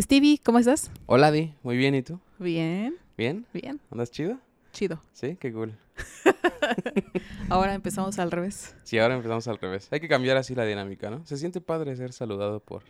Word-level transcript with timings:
Stevie, 0.00 0.38
¿cómo 0.42 0.58
estás? 0.58 0.90
Hola, 1.06 1.30
Di. 1.30 1.54
Muy 1.62 1.76
bien, 1.76 1.94
¿y 1.94 2.02
tú? 2.02 2.20
Bien, 2.38 2.96
¿Bien? 3.16 3.46
bien, 3.52 3.80
¿Andas 3.90 4.10
chido? 4.10 4.38
chido. 4.72 5.00
Sí, 5.12 5.36
qué 5.38 5.52
cool. 5.52 5.78
Ahora 7.48 7.74
empezamos 7.74 8.18
al 8.18 8.30
revés. 8.32 8.74
Sí, 8.82 8.98
ahora 8.98 9.14
empezamos 9.14 9.46
al 9.46 9.58
revés. 9.58 9.86
Hay 9.92 10.00
que 10.00 10.08
cambiar 10.08 10.36
así 10.36 10.54
la 10.54 10.64
dinámica, 10.64 11.10
¿no? 11.10 11.24
Se 11.26 11.36
siente 11.36 11.60
padre 11.60 11.94
ser 11.94 12.12
saludado 12.12 12.58
por, 12.60 12.82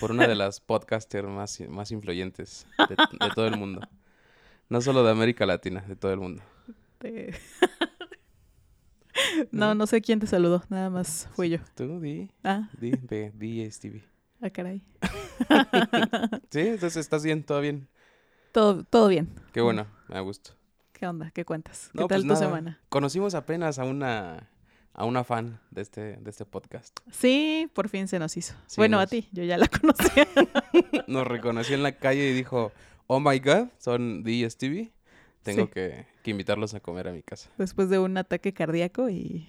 por 0.00 0.10
una 0.10 0.26
de 0.26 0.34
las 0.34 0.60
podcasters 0.60 1.28
más, 1.28 1.60
más 1.68 1.92
influyentes 1.92 2.66
de, 2.88 2.96
de 2.96 3.30
todo 3.34 3.46
el 3.46 3.56
mundo. 3.56 3.80
No 4.68 4.80
solo 4.80 5.04
de 5.04 5.10
América 5.12 5.46
Latina, 5.46 5.82
de 5.86 5.94
todo 5.96 6.12
el 6.12 6.18
mundo. 6.20 6.42
No, 9.50 9.74
no 9.74 9.86
sé 9.86 10.00
quién 10.00 10.20
te 10.20 10.26
saludó, 10.26 10.64
nada 10.70 10.88
más 10.88 11.28
fui 11.34 11.50
yo. 11.50 11.58
Tú, 11.76 12.00
Di, 12.00 12.30
Ah, 12.42 12.70
Di, 12.80 12.92
de 12.92 13.30
Di 13.34 13.70
Stevie. 13.70 14.02
ah, 14.40 14.48
caray. 14.50 14.82
Sí, 16.50 16.60
entonces 16.60 16.96
estás 16.96 17.22
bien, 17.24 17.42
todo 17.42 17.60
bien. 17.60 17.88
Todo, 18.52 18.84
todo 18.84 19.08
bien. 19.08 19.28
Qué 19.52 19.60
bueno, 19.60 19.86
me 20.08 20.20
gusto. 20.20 20.52
¿Qué 20.92 21.06
onda? 21.06 21.30
¿Qué 21.32 21.44
cuentas? 21.44 21.88
¿Qué 21.92 21.98
No, 22.00 22.06
tal 22.06 22.18
pues 22.18 22.22
tu 22.22 22.28
nada. 22.34 22.40
semana? 22.46 22.80
Conocimos 22.88 23.34
apenas 23.34 23.78
a 23.78 23.84
una, 23.84 24.50
a 24.92 25.04
una 25.04 25.24
fan 25.24 25.58
de 25.70 25.82
este, 25.82 26.16
de 26.16 26.30
este 26.30 26.44
podcast. 26.44 26.96
Sí, 27.10 27.70
por 27.74 27.88
fin 27.88 28.06
se 28.08 28.18
nos 28.18 28.36
hizo. 28.36 28.54
Sí, 28.66 28.76
bueno, 28.76 28.98
a 28.98 29.02
nos- 29.02 29.10
ti, 29.10 29.28
yo 29.32 29.42
ya 29.44 29.56
la 29.58 29.68
conocía. 29.80 30.26
Nos 31.08 31.26
reconoció 31.26 31.74
en 31.74 31.82
la 31.82 31.92
calle 31.92 32.28
y 32.30 32.32
dijo, 32.34 32.72
oh 33.06 33.20
my 33.20 33.38
god, 33.40 33.68
son 33.78 34.22
y 34.26 34.48
Stevie. 34.48 34.92
Tengo 35.42 35.64
Sí. 35.64 35.70
que, 35.74 36.06
que 36.22 36.30
invitarlos 36.30 36.72
a 36.74 36.80
comer 36.80 37.08
a 37.08 37.12
mi 37.12 37.22
casa. 37.22 37.50
Después 37.58 37.88
de 37.90 37.98
un 37.98 38.16
ataque 38.16 38.52
cardíaco 38.54 39.08
y 39.10 39.48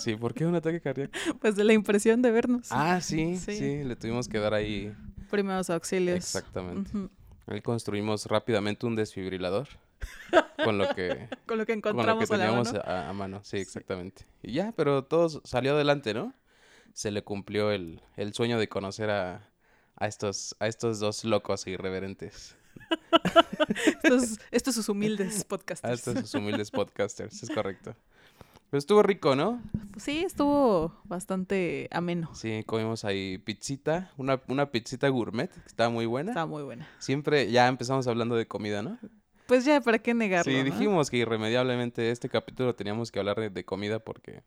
Sí, 0.00 0.16
¿por 0.16 0.34
qué 0.34 0.46
un 0.46 0.54
ataque 0.54 0.80
cardíaco? 0.80 1.12
pues 1.40 1.56
de 1.56 1.64
la 1.64 1.72
impresión 1.72 2.22
de 2.22 2.30
vernos. 2.30 2.68
Ah, 2.70 3.00
sí, 3.00 3.36
Sí. 3.44 3.56
sí, 3.56 3.84
le 3.84 3.96
tuvimos 3.96 4.28
que 4.28 4.38
dar 4.38 4.54
ahí. 4.54 4.94
Primeros 5.30 5.70
auxilios. 5.70 6.16
Exactamente. 6.16 6.90
Ahí 7.46 7.60
construimos 7.60 8.26
rápidamente 8.26 8.86
un 8.86 8.96
desfibrilador. 8.96 9.68
Con 10.64 10.78
lo 10.78 10.88
que, 10.94 11.08
Con 11.08 11.18
lo 11.18 11.26
que 11.28 11.28
con 11.46 11.58
lo 11.58 11.66
que 11.66 11.72
encontramos 11.72 12.30
a 12.30 12.36
la 12.36 12.44
teníamos 12.44 12.72
mano. 12.72 12.84
a, 12.86 13.08
a 13.08 13.12
mano. 13.12 13.40
Sí, 13.44 13.56
exactamente. 13.58 14.24
Y 14.42 14.52
ya, 14.52 14.72
pero 14.76 15.04
todo 15.04 15.28
salió 15.44 15.72
adelante, 15.74 16.14
¿no? 16.14 16.32
Se 16.94 17.10
le 17.10 17.22
cumplió 17.22 17.70
el, 17.70 18.00
el 18.16 18.32
sueño 18.34 18.58
de 18.58 18.68
conocer 18.68 19.10
a, 19.10 19.48
a, 19.96 20.06
estos, 20.06 20.54
a 20.58 20.68
estos 20.68 21.00
dos 21.00 21.24
locos 21.24 21.66
e 21.66 21.70
irreverentes. 21.72 22.56
Estos, 24.02 24.38
estos 24.50 24.74
sus 24.74 24.88
humildes 24.88 25.42
A 25.42 25.48
podcasters. 25.48 25.92
estos 25.98 26.14
sus 26.20 26.34
humildes 26.34 26.70
podcasters, 26.70 27.42
es 27.42 27.50
correcto. 27.50 27.94
Pero 28.70 28.78
estuvo 28.78 29.02
rico, 29.02 29.34
¿no? 29.34 29.60
Sí, 29.96 30.20
estuvo 30.24 30.94
bastante 31.04 31.88
ameno. 31.90 32.30
Sí, 32.34 32.62
comimos 32.66 33.04
ahí 33.04 33.38
pizzita, 33.38 34.12
una, 34.16 34.40
una 34.48 34.70
pizzita 34.70 35.08
gourmet, 35.08 35.50
que 35.50 35.58
estaba 35.66 35.90
muy 35.90 36.06
buena. 36.06 36.30
Estaba 36.30 36.46
muy 36.46 36.62
buena. 36.62 36.88
Siempre 36.98 37.50
ya 37.50 37.66
empezamos 37.66 38.06
hablando 38.06 38.36
de 38.36 38.46
comida, 38.46 38.82
¿no? 38.82 38.98
Pues 39.46 39.64
ya, 39.64 39.80
¿para 39.80 39.98
qué 39.98 40.14
negarlo? 40.14 40.50
Sí, 40.52 40.58
no? 40.58 40.64
dijimos 40.64 41.10
que 41.10 41.16
irremediablemente 41.16 42.12
este 42.12 42.28
capítulo 42.28 42.74
teníamos 42.76 43.10
que 43.10 43.18
hablar 43.18 43.40
de, 43.40 43.50
de 43.50 43.64
comida 43.64 43.98
porque 43.98 44.44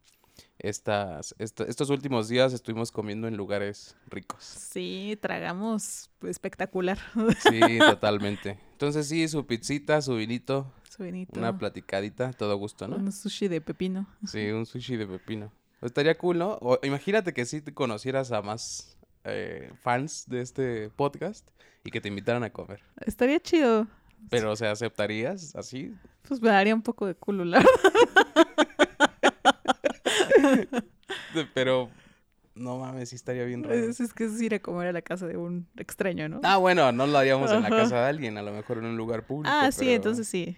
estas, 0.60 1.36
esta- 1.40 1.66
estos 1.66 1.90
últimos 1.90 2.30
días 2.30 2.54
estuvimos 2.54 2.92
comiendo 2.92 3.28
en 3.28 3.36
lugares 3.36 3.98
ricos. 4.08 4.44
Sí, 4.44 5.18
tragamos 5.22 6.10
espectacular. 6.26 6.98
Sí, 7.40 7.60
totalmente. 7.80 8.58
Entonces 8.72 9.08
sí, 9.10 9.28
su 9.28 9.46
pizzita, 9.46 10.02
su 10.02 10.16
vinito, 10.16 10.72
Su 10.95 11.03
una 11.39 11.58
platicadita, 11.58 12.33
todo 12.33 12.55
gusto, 12.55 12.88
¿no? 12.88 12.97
Un 12.97 13.11
sushi 13.11 13.47
de 13.47 13.61
pepino. 13.61 14.05
Sí, 14.27 14.52
un 14.52 14.67
sushi 14.67 14.95
de 14.95 15.08
pepino. 15.08 15.52
Estaría 15.81 16.16
cool, 16.19 16.38
¿no? 16.38 16.59
O 16.61 16.77
imagínate 16.83 17.33
que 17.33 17.45
si 17.45 17.61
te 17.61 17.73
conocieras 17.73 18.31
a 18.31 18.44
más 18.44 18.95
eh, 19.23 19.71
fans 19.81 20.25
de 20.27 20.41
este 20.41 20.91
podcast 20.91 21.49
y 21.83 21.89
que 21.89 21.99
te 21.99 22.09
invitaran 22.09 22.44
a 22.44 22.52
comer. 22.52 22.81
Estaría 23.08 23.39
chido. 23.39 23.88
Pero, 24.30 24.52
o 24.52 24.55
sea, 24.55 24.69
¿aceptarías 24.69 25.55
así? 25.55 25.95
Pues 26.27 26.39
me 26.39 26.49
daría 26.49 26.75
un 26.75 26.83
poco 26.83 27.08
de 27.08 27.16
culo, 27.16 27.44
la 27.44 27.58
verdad. 27.58 28.45
Pero, 31.55 31.89
no 32.53 32.77
mames, 32.77 33.09
sí 33.09 33.15
estaría 33.15 33.45
bien 33.45 33.64
raro. 33.64 33.73
Es, 33.76 33.99
es 33.99 34.14
que 34.14 34.26
es 34.26 34.39
ir 34.39 34.53
a 34.53 34.59
comer 34.59 34.89
a 34.89 34.92
la 34.92 35.02
casa 35.02 35.26
de 35.26 35.37
un 35.37 35.67
extraño, 35.76 36.30
¿no? 36.30 36.39
Ah, 36.43 36.58
bueno, 36.58 36.92
no 36.92 37.08
lo 37.08 37.17
haríamos 37.17 37.52
en 37.52 37.64
la 37.64 37.70
casa 37.70 37.95
de 38.02 38.09
alguien, 38.09 38.37
a 38.37 38.43
lo 38.43 38.52
mejor 38.52 38.77
en 38.77 38.86
un 38.86 38.95
lugar 38.95 39.26
público. 39.26 39.52
Ah, 39.52 39.71
sí, 39.71 39.86
pero 39.86 39.95
entonces 39.95 40.27
sí. 40.27 40.55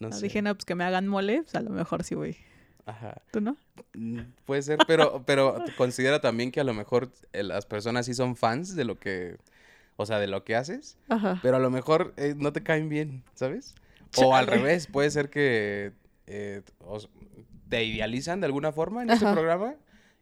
No 0.00 0.08
No, 0.08 0.16
sé. 0.16 0.24
Dije, 0.24 0.42
no, 0.42 0.54
pues 0.54 0.64
que 0.64 0.74
me 0.74 0.84
hagan 0.84 1.06
mole, 1.06 1.42
pues 1.42 1.54
a 1.54 1.60
lo 1.60 1.70
mejor 1.70 2.02
sí 2.04 2.14
voy. 2.14 2.36
Ajá. 2.86 3.20
¿Tú 3.30 3.40
no? 3.40 3.56
Mm, 3.94 4.20
Puede 4.46 4.62
ser, 4.62 4.78
pero, 4.86 5.22
pero 5.26 5.62
considera 5.76 6.20
también 6.20 6.50
que 6.50 6.60
a 6.60 6.64
lo 6.64 6.74
mejor 6.74 7.10
eh, 7.32 7.42
las 7.42 7.66
personas 7.66 8.06
sí 8.06 8.14
son 8.14 8.34
fans 8.34 8.74
de 8.74 8.84
lo 8.84 8.98
que, 8.98 9.36
o 9.96 10.06
sea, 10.06 10.18
de 10.18 10.26
lo 10.26 10.42
que 10.42 10.56
haces, 10.56 10.96
Ajá. 11.08 11.38
pero 11.42 11.56
a 11.56 11.60
lo 11.60 11.70
mejor 11.70 12.14
eh, 12.16 12.34
no 12.36 12.52
te 12.52 12.62
caen 12.62 12.88
bien, 12.88 13.22
¿sabes? 13.34 13.74
O 14.16 14.34
al 14.34 14.46
revés, 14.48 14.86
puede 14.88 15.10
ser 15.10 15.30
que 15.30 15.92
eh, 16.26 16.62
os- 16.80 17.08
te 17.68 17.84
idealizan 17.84 18.40
de 18.40 18.46
alguna 18.46 18.72
forma 18.72 19.02
en 19.02 19.10
este 19.10 19.24
Ajá. 19.26 19.34
programa 19.34 19.74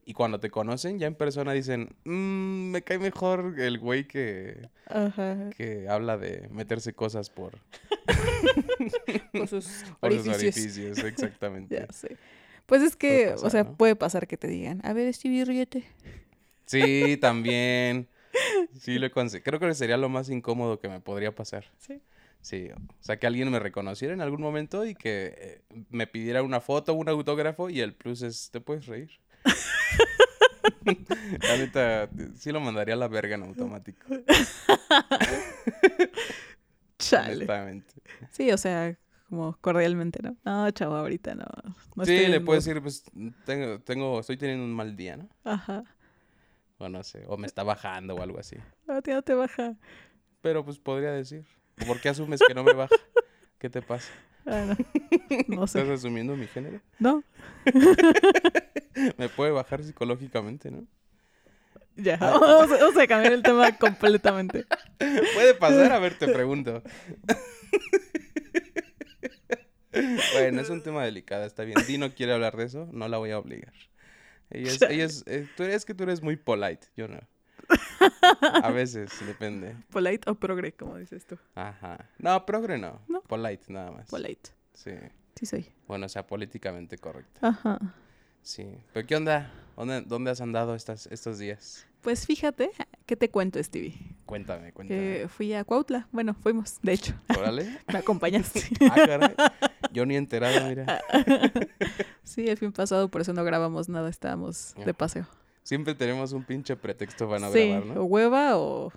y 0.04 0.12
cuando 0.12 0.40
te 0.40 0.50
conocen 0.50 0.98
ya 0.98 1.06
en 1.06 1.14
persona 1.14 1.52
dicen, 1.52 1.94
"Mm, 2.04 2.70
me 2.72 2.82
cae 2.82 2.98
mejor 2.98 3.54
el 3.58 3.78
güey 3.78 4.06
que, 4.06 4.68
Ajá. 4.86 5.50
que 5.56 5.88
habla 5.88 6.18
de 6.18 6.48
meterse 6.50 6.92
cosas 6.94 7.30
por, 7.30 7.58
Por 9.32 9.48
sus 9.48 9.66
por 10.00 10.12
sus 10.12 10.28
orificios. 10.28 10.36
orificios, 10.36 10.98
exactamente. 10.98 11.74
Ya 11.88 11.92
sé. 11.92 12.16
Pues 12.66 12.82
es 12.82 12.96
que, 12.96 13.34
o 13.42 13.50
sea, 13.50 13.64
¿no? 13.64 13.76
puede 13.76 13.96
pasar 13.96 14.26
que 14.26 14.36
te 14.36 14.46
digan, 14.46 14.80
a 14.84 14.92
ver, 14.92 15.12
Stevie, 15.14 15.44
ríete. 15.44 15.84
Sí, 16.66 17.16
también. 17.18 18.08
Sí, 18.78 18.98
lo 18.98 19.10
Creo 19.10 19.58
que 19.58 19.74
sería 19.74 19.96
lo 19.96 20.10
más 20.10 20.28
incómodo 20.28 20.78
que 20.78 20.88
me 20.88 21.00
podría 21.00 21.34
pasar. 21.34 21.64
Sí. 21.78 22.02
Sí, 22.40 22.68
o 22.72 23.02
sea, 23.02 23.18
que 23.18 23.26
alguien 23.26 23.50
me 23.50 23.58
reconociera 23.58 24.14
en 24.14 24.20
algún 24.20 24.40
momento 24.40 24.86
y 24.86 24.94
que 24.94 25.34
eh, 25.36 25.60
me 25.90 26.06
pidiera 26.06 26.42
una 26.42 26.60
foto, 26.60 26.94
un 26.94 27.08
autógrafo 27.08 27.68
y 27.68 27.80
el 27.80 27.94
plus 27.94 28.22
es, 28.22 28.50
¿te 28.50 28.60
puedes 28.60 28.86
reír? 28.86 29.10
La 31.42 31.56
neta, 31.56 32.08
sí 32.36 32.52
lo 32.52 32.60
mandaría 32.60 32.94
a 32.94 32.98
la 32.98 33.08
verga 33.08 33.34
en 33.34 33.42
automático, 33.42 34.06
Chale. 36.98 37.46
Sí, 38.30 38.50
o 38.50 38.58
sea, 38.58 38.96
como 39.28 39.56
cordialmente, 39.60 40.20
¿no? 40.22 40.36
No, 40.44 40.70
chavo, 40.70 40.94
ahorita 40.96 41.34
no. 41.34 41.44
no 41.94 42.04
sí, 42.04 42.26
le 42.26 42.40
puedes 42.40 42.66
mood". 42.66 42.74
decir, 42.74 42.82
pues, 42.82 43.04
tengo, 43.44 43.80
tengo, 43.80 44.20
estoy 44.20 44.36
teniendo 44.36 44.64
un 44.64 44.74
mal 44.74 44.96
día, 44.96 45.16
¿no? 45.16 45.28
Ajá. 45.44 45.84
O 46.78 46.88
no 46.88 47.02
sé, 47.02 47.24
o 47.26 47.36
me 47.36 47.46
está 47.46 47.62
bajando 47.64 48.14
o 48.14 48.22
algo 48.22 48.38
así. 48.38 48.56
A 48.86 49.00
ti 49.02 49.10
no 49.10 49.22
te 49.22 49.34
baja. 49.34 49.74
Pero 50.40 50.64
pues 50.64 50.78
podría 50.78 51.10
decir, 51.10 51.44
¿por 51.86 52.00
qué 52.00 52.08
asumes 52.08 52.40
que 52.46 52.54
no 52.54 52.62
me 52.62 52.72
baja? 52.72 52.94
¿Qué 53.58 53.68
te 53.68 53.82
pasa? 53.82 54.08
Ah, 54.46 54.64
no. 54.66 54.76
No 55.48 55.64
¿Estás 55.64 55.86
sé. 55.86 55.92
asumiendo 55.92 56.36
mi 56.36 56.46
género? 56.46 56.80
No, 56.98 57.22
Me 59.18 59.28
puede 59.28 59.50
bajar 59.52 59.82
psicológicamente, 59.82 60.70
¿no? 60.70 60.86
Ya. 61.98 62.16
Vamos, 62.20 62.70
vamos 62.70 62.96
a 62.96 63.06
cambiar 63.06 63.32
el 63.32 63.42
tema 63.42 63.76
completamente. 63.76 64.66
Puede 65.34 65.54
pasar, 65.54 65.92
a 65.92 65.98
ver, 65.98 66.16
te 66.18 66.28
pregunto. 66.28 66.82
bueno, 70.34 70.60
es 70.60 70.70
un 70.70 70.82
tema 70.82 71.04
delicado, 71.04 71.44
está 71.44 71.64
bien. 71.64 71.78
Di 71.86 71.98
no 71.98 72.14
quiere 72.14 72.32
hablar 72.32 72.56
de 72.56 72.64
eso, 72.64 72.88
no 72.92 73.08
la 73.08 73.18
voy 73.18 73.30
a 73.30 73.38
obligar. 73.38 73.72
Ella 74.50 74.70
es, 74.70 74.82
ella 74.82 75.04
es, 75.04 75.24
eh, 75.26 75.46
tú 75.56 75.64
eres 75.64 75.84
que 75.84 75.94
tú 75.94 76.04
eres 76.04 76.22
muy 76.22 76.36
polite, 76.36 76.86
yo 76.96 77.08
no. 77.08 77.20
A 78.62 78.70
veces, 78.70 79.10
depende. 79.26 79.76
Polite 79.90 80.30
o 80.30 80.34
progre, 80.34 80.72
como 80.72 80.96
dices 80.96 81.26
tú. 81.26 81.38
Ajá. 81.54 82.08
No, 82.18 82.46
progre 82.46 82.78
no. 82.78 83.00
No. 83.08 83.20
Polite, 83.22 83.72
nada 83.72 83.90
más. 83.90 84.08
Polite. 84.08 84.50
Sí. 84.72 84.92
Sí 85.34 85.46
soy. 85.46 85.66
Bueno, 85.86 86.06
o 86.06 86.08
sea, 86.08 86.26
políticamente 86.26 86.96
correcto. 86.98 87.38
Ajá. 87.42 87.78
Sí. 88.42 88.78
Pero 88.92 89.06
¿qué 89.06 89.16
onda? 89.16 89.52
¿Dónde, 89.76 90.02
dónde 90.02 90.30
has 90.30 90.40
andado 90.40 90.74
estas, 90.74 91.06
estos 91.08 91.38
días? 91.38 91.86
Pues 92.02 92.26
fíjate, 92.26 92.70
¿qué 93.06 93.16
te 93.16 93.28
cuento, 93.30 93.62
Stevie? 93.62 93.94
Cuéntame, 94.24 94.72
cuéntame. 94.72 95.26
Fui 95.28 95.52
a 95.54 95.64
Cuautla. 95.64 96.06
Bueno, 96.12 96.34
fuimos, 96.34 96.78
de 96.82 96.92
hecho. 96.92 97.14
Órale. 97.36 97.78
Me 97.92 97.98
acompañaste. 97.98 98.62
Ah, 98.90 98.94
caray. 98.94 99.34
Yo 99.92 100.06
ni 100.06 100.16
enterado, 100.16 100.68
mira. 100.68 101.00
Sí, 102.22 102.46
el 102.46 102.58
fin 102.58 102.72
pasado, 102.72 103.08
por 103.08 103.22
eso 103.22 103.32
no 103.32 103.42
grabamos 103.42 103.88
nada, 103.88 104.10
estábamos 104.10 104.74
de 104.84 104.92
paseo. 104.94 105.26
Siempre 105.62 105.94
tenemos 105.94 106.32
un 106.32 106.44
pinche 106.44 106.76
pretexto 106.76 107.26
para 107.26 107.40
no 107.40 107.52
sí, 107.52 107.68
grabar, 107.68 107.82
o 107.90 107.94
¿no? 107.94 108.04
hueva 108.04 108.58
o, 108.58 108.92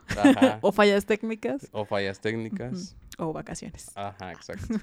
o 0.62 0.72
fallas 0.72 1.06
técnicas 1.06 1.68
O 1.72 1.86
fallas 1.86 2.20
técnicas. 2.20 2.96
o 3.18 3.34
vacaciones. 3.34 3.90
Ajá, 3.96 4.32
exacto. 4.34 4.76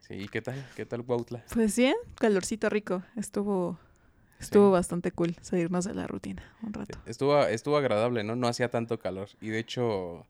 Sí, 0.00 0.14
¿y 0.14 0.28
qué 0.28 0.42
tal? 0.42 0.64
¿Qué 0.76 0.84
tal 0.86 1.04
Cuautla? 1.04 1.44
Pues 1.54 1.76
bien, 1.76 1.94
calorcito 2.16 2.68
rico. 2.68 3.02
Estuvo 3.16 3.78
estuvo 4.40 4.68
Sí. 4.68 4.72
bastante 4.72 5.12
cool 5.12 5.36
salirnos 5.40 5.84
de 5.84 5.94
la 5.94 6.06
rutina 6.06 6.42
un 6.62 6.72
rato. 6.72 6.98
Estuvo, 7.06 7.40
estuvo 7.44 7.76
agradable, 7.76 8.24
¿no? 8.24 8.34
No 8.36 8.48
hacía 8.48 8.70
tanto 8.70 8.98
calor. 8.98 9.28
Y 9.40 9.48
de 9.50 9.58
hecho, 9.58 10.26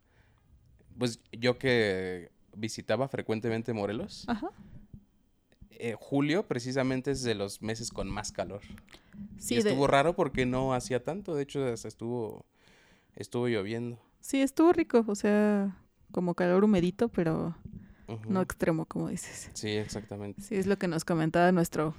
pues 0.99 1.21
yo 1.33 1.59
que 1.59 2.31
visitaba 2.55 3.09
frecuentemente 3.09 3.73
Morelos, 3.73 4.25
Ajá. 4.29 4.49
eh, 5.71 5.95
julio 5.99 6.47
precisamente 6.47 7.13
es 7.13 7.23
de 7.23 7.35
los 7.35 7.63
meses 7.63 7.91
con 7.91 8.09
más 8.11 8.33
calor. 8.33 8.61
Sí, 9.39 9.55
y 9.55 9.63
de- 9.63 9.71
estuvo 9.71 9.87
raro 9.87 10.15
porque 10.15 10.45
no 10.47 10.75
hacía 10.75 11.03
tanto, 11.03 11.35
de 11.35 11.43
hecho 11.45 11.65
hasta 11.67 11.89
estuvo 11.89 12.45
Estuvo 13.17 13.49
lloviendo. 13.49 13.99
Sí, 14.21 14.41
estuvo 14.41 14.73
rico, 14.73 15.05
o 15.07 15.15
sea, 15.17 15.77
como 16.13 16.35
calor 16.35 16.63
humedito, 16.63 17.09
pero 17.09 17.57
no 18.29 18.41
extremo, 18.41 18.87
como 18.87 19.09
dices. 19.09 19.51
Sí, 19.53 19.69
exactamente. 19.71 20.41
Sí, 20.41 20.55
es 20.55 20.67
lo 20.69 20.79
que 20.79 20.87
nos 20.87 21.05
comentaba 21.05 21.51
nuestro, 21.51 21.95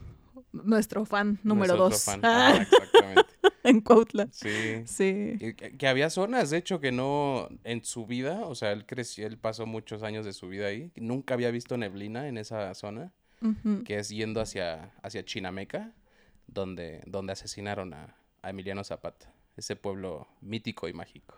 nuestro 0.52 1.06
fan 1.06 1.40
número 1.44 1.76
Nuestro 1.78 1.86
otro 1.86 1.90
dos 1.96 2.04
fan. 2.04 2.22
Ah, 2.24 2.54
Ah, 2.58 2.62
exactamente. 2.62 3.34
en 3.64 3.82
Cuautla. 3.82 4.28
Sí. 4.32 4.84
Que, 4.98 5.56
que 5.78 5.88
había 5.88 6.10
zonas, 6.10 6.50
de 6.50 6.58
hecho, 6.58 6.80
que 6.80 6.92
no 6.92 7.48
en 7.64 7.84
su 7.84 8.06
vida, 8.06 8.42
o 8.46 8.56
sea, 8.56 8.72
él 8.72 8.86
creció, 8.86 9.28
él 9.28 9.38
pasó 9.38 9.66
muchos 9.66 10.04
años 10.04 10.26
de 10.26 10.34
su 10.34 10.48
vida 10.50 10.68
ahí, 10.68 10.92
nunca 10.96 11.34
había 11.34 11.52
visto 11.52 11.78
neblina 11.78 12.28
en 12.28 12.38
esa 12.38 12.74
zona, 12.74 13.12
que 13.86 13.98
es 13.98 14.10
yendo 14.10 14.40
hacia, 14.40 14.94
hacia 15.02 15.26
Chinameca, 15.26 15.94
donde, 16.48 17.02
donde 17.08 17.34
asesinaron 17.34 17.94
a, 17.94 18.16
a 18.42 18.50
Emiliano 18.50 18.84
Zapata, 18.84 19.34
ese 19.58 19.76
pueblo 19.76 20.28
mítico 20.42 20.88
y 20.88 20.94
mágico. 20.94 21.36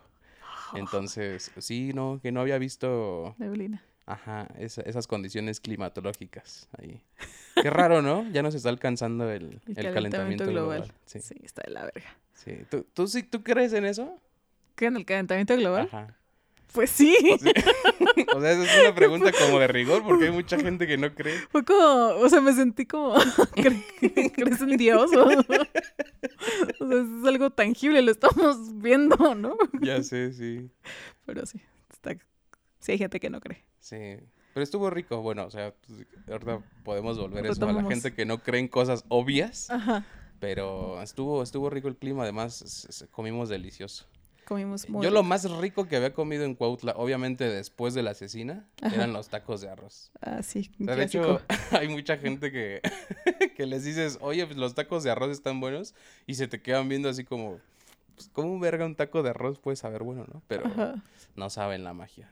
Entonces, 0.74 1.50
sí, 1.58 1.92
no, 1.94 2.20
que 2.22 2.32
no 2.32 2.40
había 2.40 2.58
visto, 2.58 3.34
Neblina. 3.38 3.82
Ajá, 4.06 4.48
esa- 4.58 4.82
esas 4.82 5.06
condiciones 5.06 5.60
climatológicas 5.60 6.68
ahí. 6.78 7.02
Qué 7.60 7.70
raro, 7.70 8.02
¿no? 8.02 8.28
Ya 8.30 8.42
nos 8.42 8.54
está 8.54 8.68
alcanzando 8.68 9.30
el, 9.30 9.60
El, 9.66 9.78
el 9.86 9.94
calentamiento, 9.94 10.46
global. 10.46 10.92
Sí, 11.06 11.20
Sí. 11.20 11.34
está 11.42 11.62
de 11.66 11.72
la 11.72 11.82
verga. 11.84 12.16
sí. 12.34 12.58
¿Tú, 12.70 12.84
tú, 12.94 13.06
sí, 13.06 13.22
¿Tú 13.22 13.42
crees 13.42 13.72
en 13.72 13.84
eso? 13.84 14.18
¿Qué 14.74 14.86
en 14.86 14.96
el 14.96 15.04
calentamiento 15.04 15.56
global? 15.56 15.88
Ajá. 15.92 16.16
Pues 16.72 16.90
sí. 16.90 17.16
O 17.32 17.38
sea, 17.38 17.52
esa 18.52 18.64
es 18.64 18.80
una 18.86 18.94
pregunta 18.96 19.30
como 19.30 19.60
de 19.60 19.68
rigor 19.68 20.02
porque 20.02 20.24
hay 20.24 20.32
mucha 20.32 20.58
gente 20.58 20.88
que 20.88 20.96
no 20.98 21.14
cree. 21.14 21.38
Fue 21.50 21.64
como, 21.64 21.78
o 22.18 22.28
sea, 22.28 22.40
me 22.40 22.52
sentí 22.52 22.84
como, 22.84 23.14
¿cre- 23.54 24.32
¿crees 24.34 24.60
en 24.60 24.76
Dios? 24.76 25.12
O, 25.14 25.24
o 25.24 25.42
sea, 25.44 25.60
es 26.80 27.26
algo 27.28 27.50
tangible, 27.50 28.02
lo 28.02 28.10
estamos 28.10 28.76
viendo, 28.80 29.34
¿no? 29.36 29.56
Ya 29.82 30.02
sé, 30.02 30.32
sí. 30.32 30.68
Pero 31.24 31.46
sí, 31.46 31.60
está, 31.92 32.16
sí 32.80 32.92
hay 32.92 32.98
gente 32.98 33.20
que 33.20 33.30
no 33.30 33.40
cree. 33.40 33.62
Sí. 33.84 34.16
Pero 34.54 34.64
estuvo 34.64 34.88
rico. 34.88 35.20
Bueno, 35.20 35.44
o 35.44 35.50
sea, 35.50 35.74
pues, 35.86 36.06
ahorita 36.26 36.62
podemos 36.84 37.18
volver 37.18 37.44
eso 37.44 37.68
a 37.68 37.72
la 37.72 37.82
gente 37.84 38.14
que 38.14 38.24
no 38.24 38.42
cree 38.42 38.60
en 38.60 38.68
cosas 38.68 39.04
obvias. 39.08 39.68
Ajá. 39.70 40.06
Pero 40.40 41.02
estuvo, 41.02 41.42
estuvo 41.42 41.68
rico 41.68 41.88
el 41.88 41.96
clima. 41.96 42.22
Además, 42.22 43.06
comimos 43.10 43.50
delicioso. 43.50 44.06
Comimos 44.46 44.88
muy 44.88 45.04
Yo 45.04 45.10
lo 45.10 45.22
más 45.22 45.50
rico 45.58 45.86
que 45.86 45.96
había 45.96 46.12
comido 46.12 46.44
en 46.44 46.54
Cuautla, 46.54 46.92
obviamente 46.96 47.48
después 47.48 47.94
de 47.94 48.02
la 48.02 48.10
asesina, 48.10 48.68
Ajá. 48.82 48.94
eran 48.94 49.12
los 49.12 49.28
tacos 49.28 49.60
de 49.60 49.68
arroz. 49.70 50.12
Ah, 50.20 50.42
sí, 50.42 50.70
O 50.80 50.84
sea, 50.84 50.96
de 50.96 51.04
hecho, 51.04 51.40
hay 51.72 51.88
mucha 51.88 52.18
gente 52.18 52.52
que, 52.52 52.82
que 53.56 53.66
les 53.66 53.84
dices, 53.84 54.18
oye, 54.20 54.44
pues 54.44 54.58
los 54.58 54.74
tacos 54.74 55.02
de 55.02 55.10
arroz 55.10 55.30
están 55.30 55.60
buenos, 55.60 55.94
y 56.26 56.34
se 56.34 56.46
te 56.46 56.60
quedan 56.60 56.90
viendo 56.90 57.08
así 57.08 57.24
como, 57.24 57.58
pues, 58.16 58.28
¿cómo 58.34 58.58
verga 58.58 58.84
un 58.84 58.96
taco 58.96 59.22
de 59.22 59.30
arroz 59.30 59.58
puede 59.58 59.76
saber 59.76 60.02
bueno, 60.02 60.26
no? 60.30 60.42
Pero 60.46 60.66
Ajá. 60.66 61.02
no 61.36 61.48
saben 61.48 61.82
la 61.82 61.94
magia. 61.94 62.30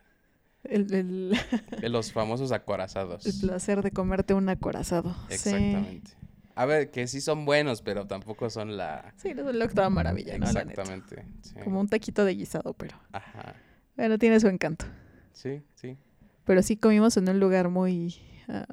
El, 0.64 0.92
el- 0.94 1.92
los 1.92 2.12
famosos 2.12 2.52
acorazados. 2.52 3.26
el 3.26 3.34
placer 3.40 3.82
de 3.82 3.90
comerte 3.90 4.32
un 4.34 4.48
acorazado. 4.48 5.14
Sí. 5.28 5.34
Exactamente. 5.34 6.12
A 6.54 6.66
ver, 6.66 6.90
que 6.90 7.06
sí 7.08 7.20
son 7.20 7.44
buenos, 7.46 7.80
pero 7.82 8.06
tampoco 8.06 8.50
son 8.50 8.76
la... 8.76 9.14
Sí, 9.16 9.32
no 9.34 9.48
es 9.48 9.56
la 9.56 9.64
octava 9.64 9.88
maravilla, 9.90 10.36
¿no? 10.38 10.44
Exactamente. 10.46 11.24
sí. 11.40 11.54
Como 11.64 11.80
un 11.80 11.88
taquito 11.88 12.24
de 12.26 12.34
guisado, 12.34 12.74
pero 12.74 12.96
Ajá. 13.10 13.54
bueno, 13.96 14.18
tiene 14.18 14.38
su 14.38 14.48
encanto. 14.48 14.84
Sí, 15.32 15.62
sí. 15.74 15.96
Pero 16.44 16.62
sí 16.62 16.76
comimos 16.76 17.16
en 17.16 17.28
un 17.28 17.40
lugar 17.40 17.68
muy... 17.70 18.16
ah, 18.48 18.66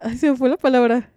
Ay, 0.00 0.16
se 0.16 0.30
me 0.30 0.36
fue 0.36 0.48
la 0.48 0.56
palabra. 0.56 1.10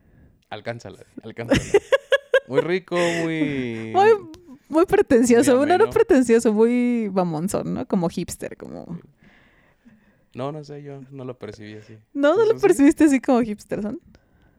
Alcánzala, 0.50 1.06
alcánzala. 1.24 1.62
Muy 2.48 2.62
rico, 2.62 2.96
muy... 2.96 3.92
Muy, 3.92 4.30
muy 4.70 4.86
pretencioso. 4.86 5.52
Muy 5.52 5.66
bueno, 5.68 5.78
no 5.86 5.90
pretencioso, 5.92 6.54
muy 6.54 7.10
mamonzón, 7.14 7.74
¿no? 7.74 7.88
Como 7.88 8.10
hipster, 8.10 8.58
como... 8.58 9.00
No, 10.34 10.52
no 10.52 10.64
sé, 10.64 10.84
yo 10.84 11.02
no 11.12 11.24
lo 11.24 11.38
percibí 11.38 11.76
así. 11.76 11.98
No, 12.14 12.36
no 12.36 12.46
lo 12.46 12.60
percibiste 12.60 13.06
así 13.06 13.22
como 13.22 13.42
hipster, 13.42 13.82
¿son? 13.82 14.02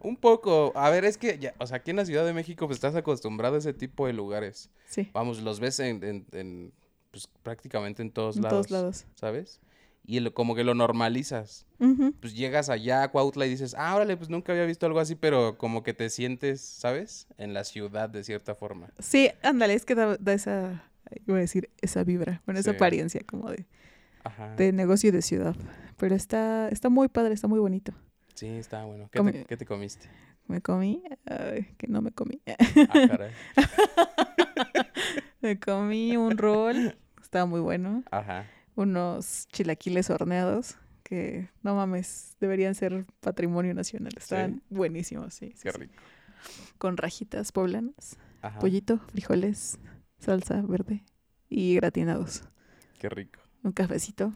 Un 0.00 0.16
poco. 0.16 0.72
A 0.74 0.88
ver, 0.90 1.04
es 1.04 1.18
que, 1.18 1.38
ya, 1.38 1.54
o 1.58 1.66
sea, 1.66 1.78
aquí 1.78 1.90
en 1.90 1.96
la 1.96 2.06
Ciudad 2.06 2.24
de 2.24 2.32
México 2.32 2.66
pues 2.66 2.76
estás 2.76 2.94
acostumbrado 2.94 3.56
a 3.56 3.58
ese 3.58 3.74
tipo 3.74 4.06
de 4.06 4.12
lugares. 4.12 4.70
Sí, 4.88 5.10
Vamos, 5.12 5.42
los 5.42 5.60
ves 5.60 5.78
en, 5.80 6.02
en- 6.02 6.26
en, 6.32 6.72
pues 7.10 7.28
prácticamente 7.42 8.02
en 8.02 8.10
todos 8.10 8.36
en 8.36 8.42
lados. 8.42 8.66
todos 8.66 8.70
lados. 8.70 9.04
¿Sabes? 9.16 9.60
Y 10.06 10.20
lo- 10.20 10.32
como 10.34 10.54
que 10.54 10.62
lo 10.64 10.74
normalizas. 10.74 11.66
Pues 12.20 12.34
llegas 12.34 12.68
allá 12.70 13.02
a 13.02 13.08
Cuautla 13.10 13.44
y 13.46 13.50
dices, 13.50 13.74
ah, 13.76 13.94
órale, 13.96 14.16
pues 14.16 14.30
nunca 14.30 14.52
había 14.52 14.64
visto 14.64 14.86
algo 14.86 15.00
así, 15.00 15.14
pero 15.16 15.58
como 15.58 15.82
que 15.82 15.92
te 15.94 16.08
sientes, 16.10 16.60
¿sabes? 16.60 17.26
En 17.38 17.52
la 17.54 17.64
ciudad 17.64 18.08
de 18.08 18.22
cierta 18.24 18.54
forma. 18.54 18.88
Sí, 18.98 19.30
ándale, 19.42 19.74
es 19.74 19.84
que 19.84 19.94
da, 19.94 20.16
da 20.18 20.32
esa... 20.32 20.84
Iba 21.26 21.36
a 21.36 21.40
decir 21.40 21.70
esa 21.80 22.02
vibra, 22.02 22.42
bueno, 22.46 22.58
esa 22.58 22.70
Sí. 22.70 22.76
apariencia 22.76 23.20
como 23.26 23.50
de, 23.50 23.66
Ajá. 24.24 24.54
de 24.56 24.72
negocio 24.72 25.08
y 25.08 25.12
de 25.12 25.22
ciudad. 25.22 25.54
Pero 25.98 26.14
está, 26.16 26.68
está 26.68 26.88
muy 26.88 27.08
padre, 27.08 27.34
está 27.34 27.46
muy 27.48 27.58
bonito. 27.60 27.92
Sí, 28.34 28.46
está 28.48 28.84
bueno. 28.84 29.08
¿Qué, 29.12 29.20
te, 29.22 29.44
qué 29.44 29.56
te 29.56 29.64
comiste? 29.66 30.08
Me 30.48 30.60
comí, 30.60 31.02
ay, 31.26 31.68
que 31.78 31.86
no 31.88 32.02
me 32.02 32.10
comí. 32.12 32.40
Ah, 32.46 33.06
caray. 33.08 33.32
me 35.40 35.58
comí 35.58 36.16
un 36.16 36.36
rol, 36.38 36.96
estaba 37.20 37.46
muy 37.46 37.60
bueno. 37.60 38.02
Ajá. 38.10 38.46
Unos 38.76 39.49
chilaquiles 39.49 40.11
horneados 40.11 40.76
que, 41.02 41.49
no 41.62 41.75
mames, 41.75 42.37
deberían 42.40 42.75
ser 42.75 43.06
patrimonio 43.20 43.75
nacional. 43.75 44.12
Sí. 44.20 44.37
buenísimos, 44.70 45.34
sí. 45.34 45.52
sí, 45.56 45.62
Qué 45.62 45.73
sí. 45.73 45.78
rico. 45.78 45.94
Con 46.78 46.96
rajitas 46.96 47.52
poblanas, 47.52 48.17
Ajá. 48.43 48.58
pollito, 48.61 48.99
frijoles, 49.12 49.78
salsa 50.19 50.62
verde 50.62 51.05
y 51.49 51.75
gratinados. 51.76 52.44
Qué 53.00 53.08
rico. 53.08 53.40
Un 53.62 53.73
cafecito. 53.73 54.32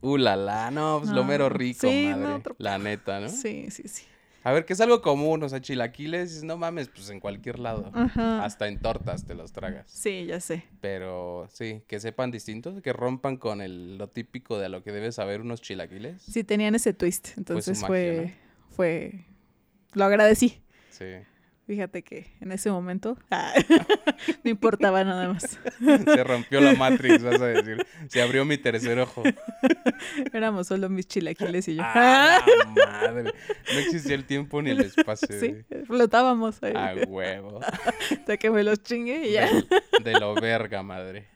Uh, 0.00 0.16
la 0.16 0.36
la, 0.36 0.70
no, 0.70 0.98
pues 1.00 1.10
lo 1.10 1.24
mero 1.24 1.48
rico, 1.48 1.88
sí, 1.88 2.08
no, 2.10 2.18
madre. 2.18 2.42
La 2.58 2.78
neta, 2.78 3.20
¿no? 3.20 3.28
Sí, 3.28 3.70
sí, 3.70 3.84
sí. 3.86 4.04
A 4.48 4.52
ver, 4.52 4.64
que 4.64 4.72
es 4.72 4.80
algo 4.80 5.02
común, 5.02 5.42
o 5.42 5.48
sea, 5.50 5.60
chilaquiles, 5.60 6.42
no 6.42 6.56
mames, 6.56 6.88
pues 6.88 7.10
en 7.10 7.20
cualquier 7.20 7.58
lado. 7.58 7.90
Ajá. 7.92 8.42
Hasta 8.42 8.66
en 8.66 8.80
tortas 8.80 9.26
te 9.26 9.34
los 9.34 9.52
tragas. 9.52 9.84
Sí, 9.90 10.24
ya 10.24 10.40
sé. 10.40 10.64
Pero 10.80 11.46
sí, 11.52 11.82
que 11.86 12.00
sepan 12.00 12.30
distintos, 12.30 12.80
que 12.80 12.94
rompan 12.94 13.36
con 13.36 13.60
el, 13.60 13.98
lo 13.98 14.08
típico 14.08 14.58
de 14.58 14.70
lo 14.70 14.82
que 14.82 14.90
debes 14.90 15.16
saber 15.16 15.42
unos 15.42 15.60
chilaquiles. 15.60 16.22
Sí, 16.22 16.44
tenían 16.44 16.74
ese 16.74 16.94
twist. 16.94 17.36
Entonces 17.36 17.82
magia, 17.82 17.88
fue, 17.88 18.34
fue, 18.70 19.26
lo 19.92 20.06
agradecí. 20.06 20.62
Sí. 20.88 21.16
Fíjate 21.68 22.02
que 22.02 22.24
en 22.40 22.50
ese 22.50 22.70
momento 22.70 23.18
ah, 23.30 23.52
no 24.42 24.50
importaba 24.50 25.04
nada 25.04 25.34
más. 25.34 25.60
Se 26.06 26.24
rompió 26.24 26.62
la 26.62 26.72
Matrix, 26.72 27.22
vas 27.22 27.38
a 27.42 27.46
decir. 27.46 27.86
Se 28.08 28.22
abrió 28.22 28.46
mi 28.46 28.56
tercer 28.56 28.98
ojo. 28.98 29.22
Éramos 30.32 30.66
solo 30.66 30.88
mis 30.88 31.06
chilaquiles 31.06 31.68
y 31.68 31.74
yo. 31.74 31.82
¡Ah, 31.84 32.42
la 32.58 32.64
madre! 32.64 33.34
No 33.70 33.78
existía 33.80 34.14
el 34.14 34.24
tiempo 34.24 34.62
ni 34.62 34.70
el 34.70 34.80
espacio. 34.80 35.28
sí, 35.38 35.56
flotábamos 35.84 36.62
ahí. 36.62 36.72
A 36.74 36.94
huevo. 37.06 37.60
Hasta 37.62 38.38
que 38.38 38.48
me 38.48 38.64
los 38.64 38.82
chingue 38.82 39.28
y 39.28 39.32
ya. 39.32 39.50
De, 39.52 40.10
de 40.12 40.18
lo 40.18 40.34
verga, 40.36 40.82
madre. 40.82 41.28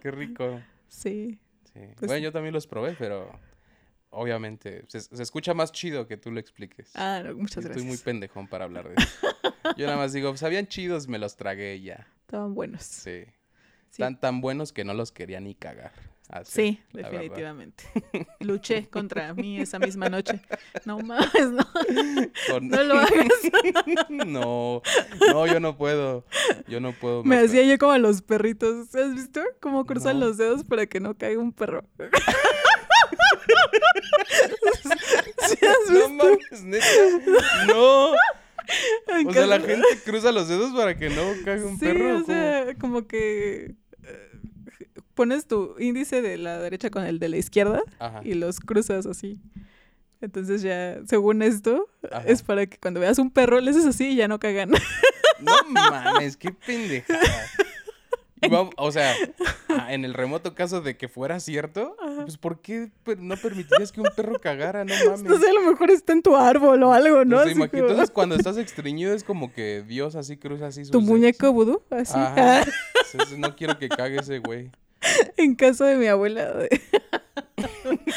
Qué 0.00 0.12
rico. 0.12 0.62
Sí. 0.88 1.38
Sí. 1.74 1.80
Pues 1.98 2.08
bueno, 2.08 2.22
yo 2.24 2.32
también 2.32 2.54
los 2.54 2.66
probé, 2.66 2.96
pero 2.98 3.38
obviamente 4.10 4.84
se, 4.88 5.00
se 5.00 5.22
escucha 5.22 5.54
más 5.54 5.72
chido 5.72 6.06
que 6.06 6.16
tú 6.16 6.30
lo 6.30 6.40
expliques. 6.40 6.90
Ah, 6.94 7.22
no, 7.24 7.34
muchas 7.34 7.58
Estoy 7.64 7.82
gracias. 7.82 7.84
muy 7.86 7.96
pendejón 7.98 8.48
para 8.48 8.64
hablar 8.64 8.88
de 8.88 8.94
eso. 9.02 9.10
Yo 9.76 9.86
nada 9.86 9.98
más 9.98 10.12
digo, 10.12 10.36
sabían 10.36 10.66
chidos, 10.68 11.08
me 11.08 11.18
los 11.18 11.36
tragué 11.36 11.80
ya. 11.80 12.06
Estaban 12.22 12.54
buenos. 12.54 12.82
Sí. 12.82 13.24
Sí. 13.90 14.02
Tan 14.02 14.18
tan 14.20 14.40
buenos 14.40 14.72
que 14.72 14.84
no 14.84 14.92
los 14.94 15.12
quería 15.12 15.40
ni 15.40 15.54
cagar. 15.54 15.92
Así, 16.28 16.50
Sí, 16.52 16.80
verdad. 16.92 17.12
definitivamente. 17.12 17.84
Luché 18.40 18.88
contra 18.88 19.32
mí 19.32 19.60
esa 19.60 19.78
misma 19.78 20.08
noche. 20.08 20.40
No 20.84 20.98
mames, 20.98 21.52
no, 21.52 21.64
Con- 22.50 22.68
no 22.68 22.82
lo 22.82 22.94
hagas. 22.98 23.28
no, 24.08 24.82
no, 25.30 25.46
yo 25.46 25.60
no 25.60 25.76
puedo. 25.76 26.24
Yo 26.66 26.80
no 26.80 26.92
puedo. 26.92 27.22
Me 27.22 27.36
me- 27.36 27.42
hacía 27.44 27.62
yo 27.62 27.78
como 27.78 27.92
a 27.92 27.98
los 27.98 28.22
perritos. 28.22 28.92
¿Has 28.96 29.14
visto? 29.14 29.40
Cómo 29.60 29.86
cruzan 29.86 30.18
No. 30.18 30.26
los 30.26 30.36
dedos 30.36 30.64
para 30.64 30.86
que 30.86 30.98
no 30.98 31.16
caiga 31.16 31.40
un 31.40 31.52
perro. 31.52 31.84
¿Sí 35.48 35.58
has 35.66 35.90
No 35.90 36.08
mames, 36.10 36.62
neta. 36.62 36.86
No. 37.66 38.12
O 38.12 39.32
sea, 39.32 39.46
la 39.46 39.60
gente 39.60 39.86
cruza 40.04 40.32
los 40.32 40.48
dedos 40.48 40.72
para 40.74 40.96
que 40.96 41.08
no 41.10 41.22
caiga 41.44 41.66
un 41.66 41.78
sí, 41.78 41.86
perro. 41.86 42.08
o 42.08 42.12
¿cómo? 42.14 42.26
sea, 42.26 42.74
como 42.80 43.06
que 43.06 43.74
eh, 44.02 44.30
pones 45.14 45.46
tu 45.46 45.76
índice 45.78 46.20
de 46.20 46.36
la 46.36 46.58
derecha 46.58 46.90
con 46.90 47.04
el 47.04 47.18
de 47.20 47.28
la 47.28 47.36
izquierda 47.36 47.82
Ajá. 47.98 48.20
y 48.24 48.34
los 48.34 48.58
cruzas 48.60 49.06
así. 49.06 49.38
Entonces 50.20 50.62
ya, 50.62 50.98
según 51.06 51.42
esto, 51.42 51.88
Ajá. 52.10 52.24
es 52.26 52.42
para 52.42 52.66
que 52.66 52.78
cuando 52.78 52.98
veas 53.00 53.18
un 53.18 53.30
perro 53.30 53.60
le 53.60 53.70
haces 53.70 53.86
así 53.86 54.08
y 54.08 54.16
ya 54.16 54.28
no 54.28 54.38
cagan. 54.38 54.70
No 55.38 55.52
mames, 55.68 56.38
qué 56.38 56.50
pendejada. 56.50 57.20
O 58.78 58.90
sea, 58.90 59.14
ah, 59.68 59.92
en 59.92 60.06
el 60.06 60.14
remoto 60.14 60.54
caso 60.54 60.80
de 60.80 60.96
que 60.96 61.08
fuera 61.08 61.40
cierto, 61.40 61.94
pues 62.26 62.36
¿por 62.38 62.60
qué 62.60 62.90
no 63.18 63.36
permitirías 63.36 63.90
que 63.92 64.00
un 64.00 64.08
perro 64.14 64.38
cagara? 64.40 64.84
No 64.84 64.92
mames. 65.06 65.22
No 65.22 65.38
sé, 65.38 65.48
a 65.48 65.52
lo 65.52 65.62
mejor 65.62 65.90
está 65.90 66.12
en 66.12 66.22
tu 66.22 66.36
árbol 66.36 66.82
o 66.82 66.92
algo, 66.92 67.24
¿no? 67.24 67.36
O 67.38 67.42
sea, 67.42 67.50
Así 67.50 67.58
imagi- 67.60 67.70
como- 67.70 67.82
Entonces 67.84 68.10
cuando 68.10 68.34
estás 68.36 68.56
estreñido 68.56 69.14
es 69.14 69.24
como 69.24 69.52
que 69.52 69.82
Dios 69.86 70.14
así 70.16 70.36
cruza 70.36 70.66
así 70.66 70.84
sus 70.84 70.90
tu 70.92 71.00
muñeco 71.00 71.52
vudú, 71.52 71.82
así. 71.90 72.14
Ajá. 72.16 72.64
Entonces, 73.12 73.38
no 73.38 73.54
quiero 73.56 73.78
que 73.78 73.88
cague 73.88 74.18
ese 74.18 74.38
güey. 74.40 74.70
en 75.36 75.54
casa 75.54 75.86
de 75.86 75.96
mi 75.96 76.06
abuela. 76.06 76.52
de- 76.52 76.80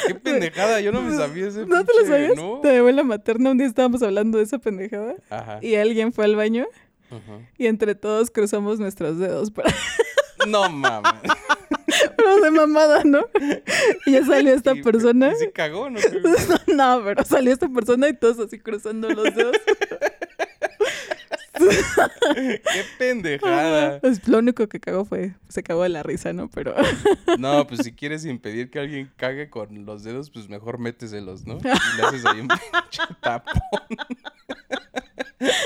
Qué 0.06 0.14
pendejada, 0.16 0.80
yo 0.80 0.92
no 0.92 1.00
me 1.02 1.16
sabía 1.16 1.48
ese 1.48 1.64
¿No 1.66 1.84
te 1.84 1.92
lo 1.98 2.06
sabías? 2.06 2.36
¿no? 2.36 2.60
De 2.60 2.72
mi 2.72 2.76
abuela 2.78 3.02
materna, 3.04 3.50
un 3.52 3.58
día 3.58 3.66
estábamos 3.66 4.02
hablando 4.02 4.38
de 4.38 4.44
esa 4.44 4.58
pendejada 4.58 5.14
Ajá. 5.30 5.58
y 5.62 5.76
alguien 5.76 6.12
fue 6.12 6.24
al 6.24 6.36
baño 6.36 6.66
Ajá. 7.10 7.38
y 7.56 7.66
entre 7.66 7.94
todos 7.94 8.30
cruzamos 8.30 8.78
nuestros 8.80 9.18
dedos 9.18 9.50
para... 9.50 9.72
No 10.48 10.68
mames. 10.70 11.30
De 12.36 12.50
mamada, 12.50 13.02
¿no? 13.04 13.24
Y 14.06 14.12
ya 14.12 14.24
salió 14.24 14.54
esta 14.54 14.74
Y- 14.74 14.82
persona. 14.82 15.32
¿Y 15.32 15.36
se 15.36 15.50
cagó? 15.52 15.90
¿No? 15.90 15.98
No, 16.74 17.02
pero 17.04 17.24
salió 17.24 17.52
esta 17.52 17.68
persona 17.68 18.08
y 18.08 18.14
todos 18.14 18.38
así 18.38 18.58
cruzando 18.58 19.08
los 19.10 19.34
dedos. 19.34 19.56
Qué 22.34 22.62
pendejada. 22.98 24.00
Pues 24.00 24.26
lo 24.28 24.38
único 24.38 24.66
que 24.68 24.80
cagó 24.80 25.04
fue, 25.04 25.34
se 25.48 25.62
cagó 25.62 25.82
de 25.82 25.90
la 25.90 26.02
risa, 26.02 26.32
¿no? 26.32 26.48
Pero 26.48 26.74
No, 27.38 27.66
pues 27.66 27.80
si 27.82 27.92
quieres 27.92 28.24
impedir 28.24 28.70
que 28.70 28.78
alguien 28.78 29.10
cague 29.16 29.50
con 29.50 29.84
los 29.84 30.02
dedos, 30.04 30.30
pues 30.30 30.48
mejor 30.48 30.78
méteselos, 30.78 31.46
¿no? 31.46 31.58
Y 31.58 31.96
le 31.96 32.02
haces 32.02 32.24
ahí 32.24 32.40
un 32.40 32.48
pinche 32.48 33.02
tapón. 33.20 33.60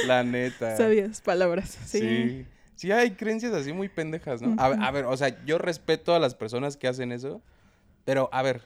La 0.06 0.24
neta. 0.24 0.76
sabías 0.76 1.20
palabras. 1.20 1.78
Sí. 1.86 2.00
Sí. 2.00 2.46
Sí, 2.76 2.90
hay 2.92 3.12
creencias 3.12 3.52
así 3.52 3.72
muy 3.72 3.88
pendejas, 3.88 4.42
¿no? 4.42 4.54
A, 4.60 4.68
ver- 4.68 4.82
a 4.82 4.90
ver, 4.90 5.04
o 5.06 5.16
sea, 5.16 5.44
yo 5.44 5.58
respeto 5.58 6.14
a 6.14 6.18
las 6.18 6.34
personas 6.34 6.76
que 6.76 6.88
hacen 6.88 7.12
eso, 7.12 7.40
pero 8.04 8.28
a 8.32 8.42
ver. 8.42 8.62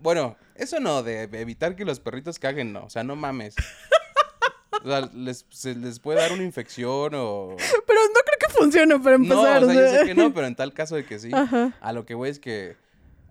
Bueno, 0.00 0.36
eso 0.56 0.80
no, 0.80 1.02
de 1.02 1.22
evitar 1.22 1.76
que 1.76 1.84
los 1.84 2.00
perritos 2.00 2.38
caguen, 2.38 2.72
no. 2.72 2.84
O 2.84 2.90
sea, 2.90 3.04
no 3.04 3.16
mames. 3.16 3.54
O 4.82 4.88
sea, 4.88 5.08
les, 5.14 5.46
se 5.50 5.74
les 5.74 5.98
puede 5.98 6.18
dar 6.20 6.32
una 6.32 6.42
infección 6.42 7.12
o... 7.14 7.56
Pero 7.86 8.00
no 8.08 8.20
creo 8.26 8.38
que 8.40 8.52
funcione 8.52 8.98
para 8.98 9.16
No, 9.16 9.24
empezar. 9.24 9.62
o 9.62 9.66
sea, 9.66 9.74
yo 9.74 9.80
sea. 9.88 10.00
sé 10.00 10.04
que 10.06 10.14
no, 10.14 10.34
pero 10.34 10.46
en 10.46 10.56
tal 10.56 10.74
caso 10.74 10.94
de 10.96 11.06
que 11.06 11.18
sí. 11.18 11.30
Ajá. 11.32 11.72
A 11.80 11.92
lo 11.92 12.04
que 12.04 12.14
voy 12.14 12.28
es 12.28 12.38
que 12.38 12.76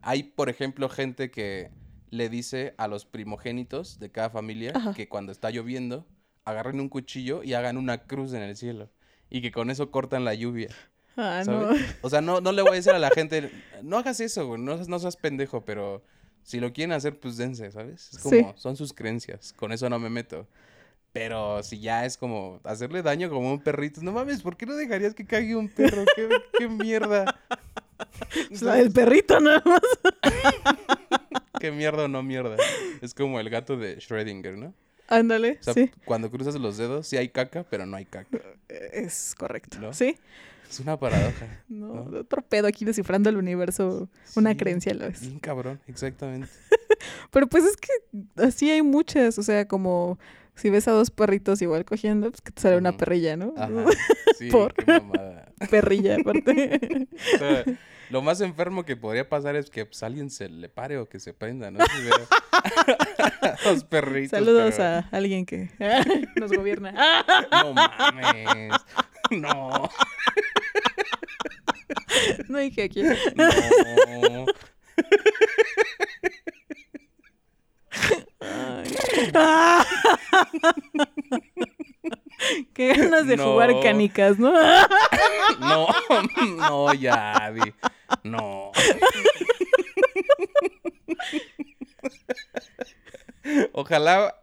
hay, 0.01 0.23
por 0.23 0.49
ejemplo, 0.49 0.89
gente 0.89 1.29
que 1.29 1.69
le 2.09 2.29
dice 2.29 2.73
a 2.77 2.87
los 2.87 3.05
primogénitos 3.05 3.99
de 3.99 4.09
cada 4.09 4.29
familia 4.31 4.71
Ajá. 4.73 4.93
que 4.95 5.07
cuando 5.07 5.31
está 5.31 5.51
lloviendo, 5.51 6.07
agarren 6.45 6.79
un 6.79 6.89
cuchillo 6.89 7.43
y 7.43 7.53
hagan 7.53 7.77
una 7.77 7.99
cruz 7.99 8.33
en 8.33 8.41
el 8.41 8.55
cielo. 8.55 8.89
Y 9.33 9.41
que 9.41 9.51
con 9.51 9.69
eso 9.71 9.89
cortan 9.91 10.23
la 10.23 10.33
lluvia. 10.35 10.69
Ah, 11.17 11.43
no. 11.45 11.69
O 12.01 12.09
sea, 12.09 12.21
no, 12.21 12.39
no 12.39 12.51
le 12.51 12.61
voy 12.61 12.71
a 12.71 12.75
decir 12.75 12.91
a 12.91 12.99
la 12.99 13.09
gente, 13.09 13.51
no 13.81 13.97
hagas 13.97 14.19
eso, 14.19 14.47
güey, 14.47 14.61
no, 14.61 14.77
no 14.77 14.99
seas 14.99 15.17
pendejo, 15.17 15.65
pero 15.65 16.03
si 16.43 16.59
lo 16.59 16.71
quieren 16.71 16.91
hacer, 16.91 17.19
pues 17.19 17.37
dense, 17.37 17.71
¿sabes? 17.71 18.11
Es 18.13 18.19
como, 18.19 18.35
Sí. 18.35 18.45
son 18.55 18.75
sus 18.77 18.93
creencias, 18.93 19.53
con 19.53 19.71
eso 19.71 19.89
no 19.89 19.97
me 19.99 20.09
meto. 20.09 20.47
Pero 21.13 21.61
si 21.63 21.79
ya 21.79 22.05
es 22.05 22.15
como 22.17 22.59
hacerle 22.63 23.01
daño 23.03 23.29
como 23.29 23.51
un 23.53 23.59
perrito, 23.61 24.01
no 24.01 24.11
mames, 24.11 24.41
¿por 24.41 24.55
qué 24.55 24.65
no 24.65 24.75
dejarías 24.75 25.13
que 25.13 25.25
cague 25.25 25.55
un 25.55 25.67
perro? 25.69 26.05
¿Qué, 26.15 26.29
qué 26.57 26.67
mierda? 26.67 27.39
O 28.51 28.55
sea, 28.55 28.79
el 28.79 28.91
perrito 28.91 29.39
nada 29.39 29.61
más. 29.65 29.81
¿Qué 31.59 31.71
mierda 31.71 32.05
o 32.05 32.07
no 32.07 32.23
mierda? 32.23 32.57
Es 33.01 33.13
como 33.13 33.39
el 33.39 33.49
gato 33.49 33.77
de 33.77 33.97
Schrödinger, 33.97 34.57
¿no? 34.57 34.73
Ándale, 35.07 35.57
O 35.59 35.63
sea, 35.63 35.73
sí. 35.73 35.91
cuando 36.05 36.31
cruzas 36.31 36.55
los 36.55 36.77
dedos, 36.77 37.07
sí 37.07 37.17
hay 37.17 37.29
caca, 37.29 37.63
pero 37.69 37.85
no 37.85 37.97
hay 37.97 38.05
caca. 38.05 38.39
Es 38.69 39.35
correcto. 39.37 39.79
¿No? 39.79 39.93
Sí. 39.93 40.17
Es 40.69 40.79
una 40.79 40.97
paradoja. 40.97 41.63
No, 41.69 42.05
¿No? 42.05 42.19
otro 42.19 42.41
pedo 42.41 42.67
aquí 42.67 42.85
descifrando 42.85 43.29
el 43.29 43.37
universo, 43.37 44.09
una 44.35 44.55
creencia 44.55 44.93
la 44.93 45.07
vez. 45.09 45.21
Bien 45.21 45.39
cabrón, 45.39 45.79
exactamente. 45.87 46.47
Pero 47.31 47.47
pues 47.47 47.63
es 47.65 47.77
que 47.77 47.89
así 48.41 48.69
hay 48.71 48.81
muchas, 48.81 49.37
o 49.37 49.43
sea, 49.43 49.67
como 49.67 50.17
si 50.55 50.69
ves 50.69 50.87
a 50.87 50.91
dos 50.91 51.09
perritos 51.11 51.61
igual 51.61 51.83
cogiendo, 51.83 52.29
pues 52.29 52.41
que 52.41 52.51
te 52.51 52.61
sale 52.61 52.77
una 52.77 52.95
perrilla, 52.97 53.35
¿no? 53.37 53.53
Ajá. 53.57 53.85
Sí, 54.37 54.49
Por. 54.49 54.73
qué 54.73 54.85
mamada. 54.99 55.51
perrilla, 55.69 56.17
aparte. 56.19 57.07
Lo 58.13 58.21
más 58.21 58.41
enfermo 58.41 58.85
que 58.85 58.95
podría 58.95 59.27
pasar 59.27 59.55
es 59.55 59.71
que 59.71 59.87
pues, 59.87 60.03
alguien 60.03 60.29
se 60.29 60.47
le 60.47 60.69
pare 60.69 60.99
o 60.99 61.09
que 61.09 61.19
se 61.19 61.33
prenda, 61.33 61.71
¿no? 61.71 61.79
Los 63.65 63.83
perritos. 63.85 64.37
Saludos 64.37 64.75
pero- 64.77 64.83
a 64.87 64.99
alguien 65.11 65.47
que 65.47 65.71
nos 66.35 66.51
gobierna. 66.51 66.93
No 67.51 67.73
mames. 67.73 68.71
No, 69.31 69.89
No 72.49 72.57
dije 72.59 72.83
aquí. 72.83 73.01
no. 73.01 74.45
Qué 82.73 82.93
ganas 82.93 83.27
de 83.27 83.37
jugar 83.37 83.79
canicas, 83.81 84.37
¿no? 84.39 84.51
No, 85.59 85.87
no, 86.57 86.93
ya, 86.93 87.51
Di. 87.53 87.73
No. 88.23 88.71
Ojalá 93.93 94.33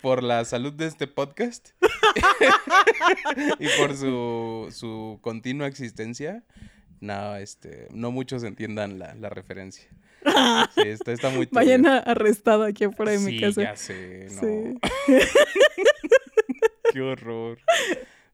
por 0.00 0.22
la 0.22 0.42
salud 0.46 0.72
de 0.72 0.86
este 0.86 1.06
podcast 1.06 1.68
y 3.58 3.68
por 3.78 3.94
su, 3.94 4.68
su 4.70 5.18
continua 5.20 5.66
existencia, 5.66 6.42
no, 7.00 7.36
este, 7.36 7.88
no 7.92 8.10
muchos 8.10 8.42
entiendan 8.42 8.98
la, 8.98 9.14
la 9.16 9.28
referencia. 9.28 9.86
Sí, 10.74 10.80
está, 10.88 11.12
está 11.12 11.28
muy. 11.28 11.46
Mañana 11.52 11.98
arrestado 11.98 12.62
aquí 12.62 12.84
afuera 12.84 13.12
de 13.12 13.18
mi 13.18 13.38
casa. 13.38 13.60
ya 13.64 13.76
sé, 13.76 14.28
no. 14.30 14.40
Sí. 14.40 14.78
Qué 16.94 17.02
horror. 17.02 17.58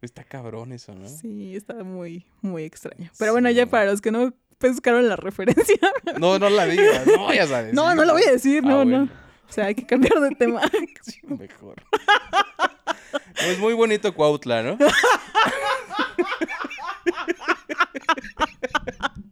Está 0.01 0.23
cabrón 0.23 0.71
eso, 0.73 0.95
¿no? 0.95 1.09
Sí, 1.09 1.57
está 1.57 1.83
muy, 1.83 2.25
muy 2.41 2.63
extraño. 2.63 3.11
Pero 3.19 3.33
bueno, 3.33 3.51
ya 3.51 3.67
para 3.67 3.87
los 3.87 4.01
que 4.01 4.13
no 4.13 4.33
pescaron 4.59 5.09
la 5.09 5.17
referencia. 5.17 5.77
No, 6.21 6.39
no 6.39 6.49
la 6.51 6.67
digas. 6.67 7.05
No, 7.05 7.35
ya 7.35 7.49
sabes. 7.49 7.75
No, 7.75 7.97
no 7.97 8.05
lo 8.05 8.13
voy 8.13 8.23
a 8.23 8.31
decir, 8.31 8.63
Ah, 8.65 8.69
no, 8.69 8.77
bueno. 8.77 8.99
no. 9.07 9.22
O 9.53 9.55
sea, 9.55 9.67
hay 9.67 9.75
que 9.75 9.85
cambiar 9.85 10.19
de 10.19 10.35
tema. 10.35 10.63
Sí, 11.03 11.21
mejor. 11.27 11.75
Es 13.37 13.59
muy 13.59 13.75
bonito 13.75 14.15
Cuautla, 14.15 14.63
¿no? 14.63 14.79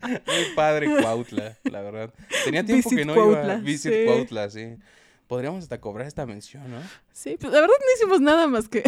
Muy 0.02 0.44
padre 0.54 0.88
Cuautla, 1.00 1.56
la 1.64 1.80
verdad. 1.80 2.12
Tenía 2.44 2.62
tiempo 2.62 2.90
Visit 2.90 2.98
que 2.98 3.04
no 3.06 3.14
Cuautla, 3.14 3.54
iba. 3.54 3.62
Visit 3.62 3.92
sí. 3.94 4.04
Cuautla, 4.04 4.50
sí. 4.50 4.76
Podríamos 5.26 5.62
hasta 5.62 5.80
cobrar 5.80 6.06
esta 6.06 6.26
mención, 6.26 6.70
¿no? 6.70 6.82
Sí, 7.14 7.38
pues 7.40 7.50
la 7.50 7.62
verdad 7.62 7.76
no 7.78 7.94
hicimos 7.96 8.20
nada 8.20 8.46
más 8.46 8.68
que 8.68 8.82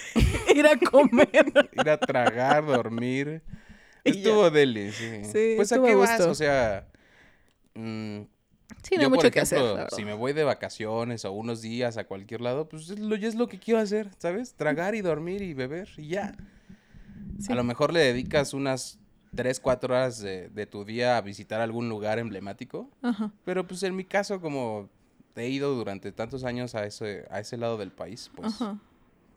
ir 0.54 0.64
a 0.64 0.76
comer. 0.78 1.28
Ir 1.72 1.90
a 1.90 1.98
tragar, 1.98 2.64
dormir. 2.64 3.42
Y 4.04 4.12
ya. 4.12 4.18
Estuvo 4.18 4.48
deli, 4.48 4.92
sí. 4.92 5.24
Sí, 5.24 5.54
pues 5.56 5.72
a 5.72 5.76
a 5.76 5.82
qué 5.82 5.96
vas, 5.96 6.20
o 6.20 6.36
sea... 6.36 6.86
mm, 7.74 8.20
Sí, 8.82 8.94
no 8.94 9.00
hay 9.00 9.04
yo, 9.04 9.10
mucho 9.10 9.22
por 9.22 9.30
que 9.32 9.40
hacer, 9.40 9.58
ejemplo, 9.58 9.74
la 9.76 9.82
verdad. 9.84 9.96
si 9.96 10.04
me 10.04 10.14
voy 10.14 10.32
de 10.32 10.44
vacaciones 10.44 11.24
o 11.24 11.32
unos 11.32 11.60
días 11.62 11.96
a 11.96 12.04
cualquier 12.04 12.40
lado, 12.40 12.68
pues 12.68 12.90
es 12.90 12.98
lo, 12.98 13.14
es 13.16 13.34
lo 13.34 13.48
que 13.48 13.58
quiero 13.58 13.80
hacer, 13.80 14.10
¿sabes? 14.18 14.54
Tragar 14.54 14.94
y 14.94 15.00
dormir 15.00 15.42
y 15.42 15.52
beber 15.54 15.88
y 15.96 16.08
ya. 16.08 16.34
Sí. 17.40 17.52
A 17.52 17.54
lo 17.56 17.64
mejor 17.64 17.92
le 17.92 18.00
dedicas 18.00 18.54
unas 18.54 18.98
3, 19.34 19.60
4 19.60 19.94
horas 19.94 20.20
de, 20.20 20.48
de 20.48 20.66
tu 20.66 20.84
día 20.84 21.16
a 21.16 21.20
visitar 21.20 21.60
algún 21.60 21.88
lugar 21.88 22.18
emblemático, 22.18 22.88
Ajá. 23.02 23.30
pero 23.44 23.66
pues 23.66 23.82
en 23.82 23.94
mi 23.96 24.04
caso, 24.04 24.40
como 24.40 24.88
he 25.36 25.48
ido 25.48 25.74
durante 25.74 26.10
tantos 26.12 26.44
años 26.44 26.74
a 26.74 26.84
ese, 26.84 27.26
a 27.30 27.38
ese 27.40 27.56
lado 27.56 27.76
del 27.78 27.90
país, 27.92 28.30
pues, 28.34 28.54
Ajá. 28.54 28.78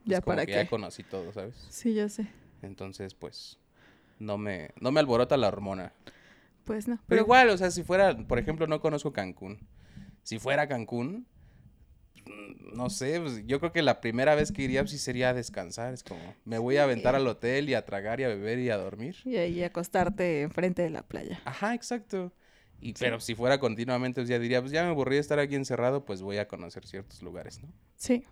pues 0.04 0.10
Ya 0.16 0.20
como 0.20 0.32
para 0.36 0.46
que 0.46 0.52
qué. 0.52 0.58
ya 0.64 0.66
conocí 0.68 1.02
todo, 1.04 1.32
¿sabes? 1.32 1.54
Sí, 1.68 1.94
ya 1.94 2.08
sé. 2.08 2.26
Entonces, 2.62 3.14
pues, 3.14 3.58
no 4.18 4.38
me, 4.38 4.70
no 4.80 4.90
me 4.92 5.00
alborota 5.00 5.36
la 5.36 5.48
hormona. 5.48 5.92
Pues 6.64 6.88
no. 6.88 6.98
Pero 7.06 7.22
igual, 7.22 7.48
o 7.50 7.58
sea, 7.58 7.70
si 7.70 7.82
fuera, 7.82 8.16
por 8.16 8.38
ejemplo, 8.38 8.66
no 8.66 8.80
conozco 8.80 9.12
Cancún. 9.12 9.66
Si 10.22 10.38
fuera 10.38 10.68
Cancún, 10.68 11.26
mm, 12.26 12.76
no 12.76 12.90
sé, 12.90 13.20
pues, 13.20 13.44
yo 13.46 13.58
creo 13.58 13.72
que 13.72 13.82
la 13.82 14.00
primera 14.00 14.34
vez 14.34 14.52
que 14.52 14.62
iría 14.62 14.82
pues, 14.82 14.92
sí 14.92 14.98
sería 14.98 15.30
a 15.30 15.34
descansar. 15.34 15.92
Es 15.92 16.02
como, 16.04 16.34
me 16.44 16.58
voy 16.58 16.76
a 16.76 16.84
aventar 16.84 17.14
al 17.14 17.26
hotel 17.26 17.68
y 17.68 17.74
a 17.74 17.84
tragar 17.84 18.20
y 18.20 18.24
a 18.24 18.28
beber 18.28 18.58
y 18.58 18.70
a 18.70 18.76
dormir. 18.76 19.16
Y 19.24 19.36
ahí 19.36 19.62
acostarte 19.62 20.42
enfrente 20.42 20.82
de 20.82 20.90
la 20.90 21.02
playa. 21.02 21.40
Ajá, 21.44 21.74
exacto. 21.74 22.32
Y, 22.80 22.94
Pero 22.94 23.20
si 23.20 23.34
fuera 23.36 23.60
continuamente, 23.60 24.20
pues 24.20 24.28
ya 24.28 24.40
diría, 24.40 24.60
pues 24.60 24.72
ya 24.72 24.82
me 24.82 24.88
aburrí 24.88 25.14
de 25.14 25.20
estar 25.20 25.38
aquí 25.38 25.54
encerrado, 25.54 26.04
pues 26.04 26.20
voy 26.20 26.38
a 26.38 26.48
conocer 26.48 26.84
ciertos 26.84 27.22
lugares, 27.22 27.62
¿no? 27.62 27.72
Sí, 27.94 28.24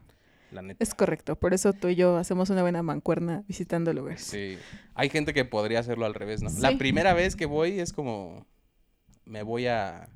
La 0.52 0.62
neta. 0.62 0.82
es 0.82 0.94
correcto. 0.94 1.36
Por 1.36 1.54
eso 1.54 1.72
tú 1.72 1.88
y 1.88 1.94
yo 1.94 2.16
hacemos 2.16 2.50
una 2.50 2.62
buena 2.62 2.82
mancuerna 2.82 3.44
visitando 3.46 3.92
lugares. 3.92 4.22
Sí. 4.22 4.58
Hay 4.94 5.08
gente 5.10 5.32
que 5.34 5.44
podría 5.44 5.78
hacerlo 5.80 6.06
al 6.06 6.14
revés, 6.14 6.42
¿no? 6.42 6.50
Sí. 6.50 6.60
La 6.60 6.76
primera 6.76 7.14
vez 7.14 7.36
que 7.36 7.46
voy 7.46 7.78
es 7.80 7.92
como, 7.92 8.46
me 9.24 9.42
voy 9.42 9.66
a, 9.68 10.08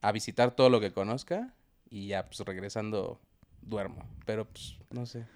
a 0.00 0.12
visitar 0.12 0.54
todo 0.56 0.70
lo 0.70 0.80
que 0.80 0.92
conozca 0.92 1.54
y 1.90 2.08
ya, 2.08 2.24
pues 2.26 2.40
regresando, 2.40 3.20
duermo. 3.62 4.08
Pero, 4.26 4.46
pues, 4.46 4.76
no 4.90 5.06
sé. 5.06 5.26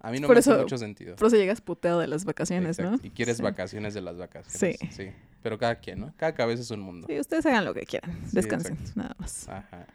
A 0.00 0.10
mí 0.10 0.18
no 0.20 0.26
Por 0.26 0.36
me 0.36 0.40
hace 0.40 0.50
eso- 0.50 0.60
mucho 0.62 0.76
sentido. 0.78 1.16
Por 1.16 1.28
eso 1.28 1.36
llegas 1.36 1.60
puteado 1.60 2.00
de 2.00 2.08
las 2.08 2.24
vacaciones, 2.24 2.78
Exacto. 2.78 2.98
¿no? 3.02 3.06
Y 3.06 3.10
quieres 3.10 3.36
Sí. 3.38 3.42
vacaciones 3.42 3.94
de 3.94 4.00
las 4.02 4.16
vacaciones. 4.18 4.78
Sí. 4.80 4.88
Sí. 4.90 5.10
Pero 5.42 5.56
cada 5.58 5.76
quien, 5.76 6.00
¿no? 6.00 6.12
Cada 6.16 6.34
cabeza 6.34 6.62
es 6.62 6.70
un 6.72 6.80
mundo. 6.80 7.06
Sí, 7.08 7.18
ustedes 7.18 7.46
hagan 7.46 7.64
lo 7.64 7.72
que 7.72 7.82
quieran. 7.86 8.18
Descansen, 8.32 8.76
nada 8.96 9.14
más. 9.18 9.48
Ajá. 9.48 9.86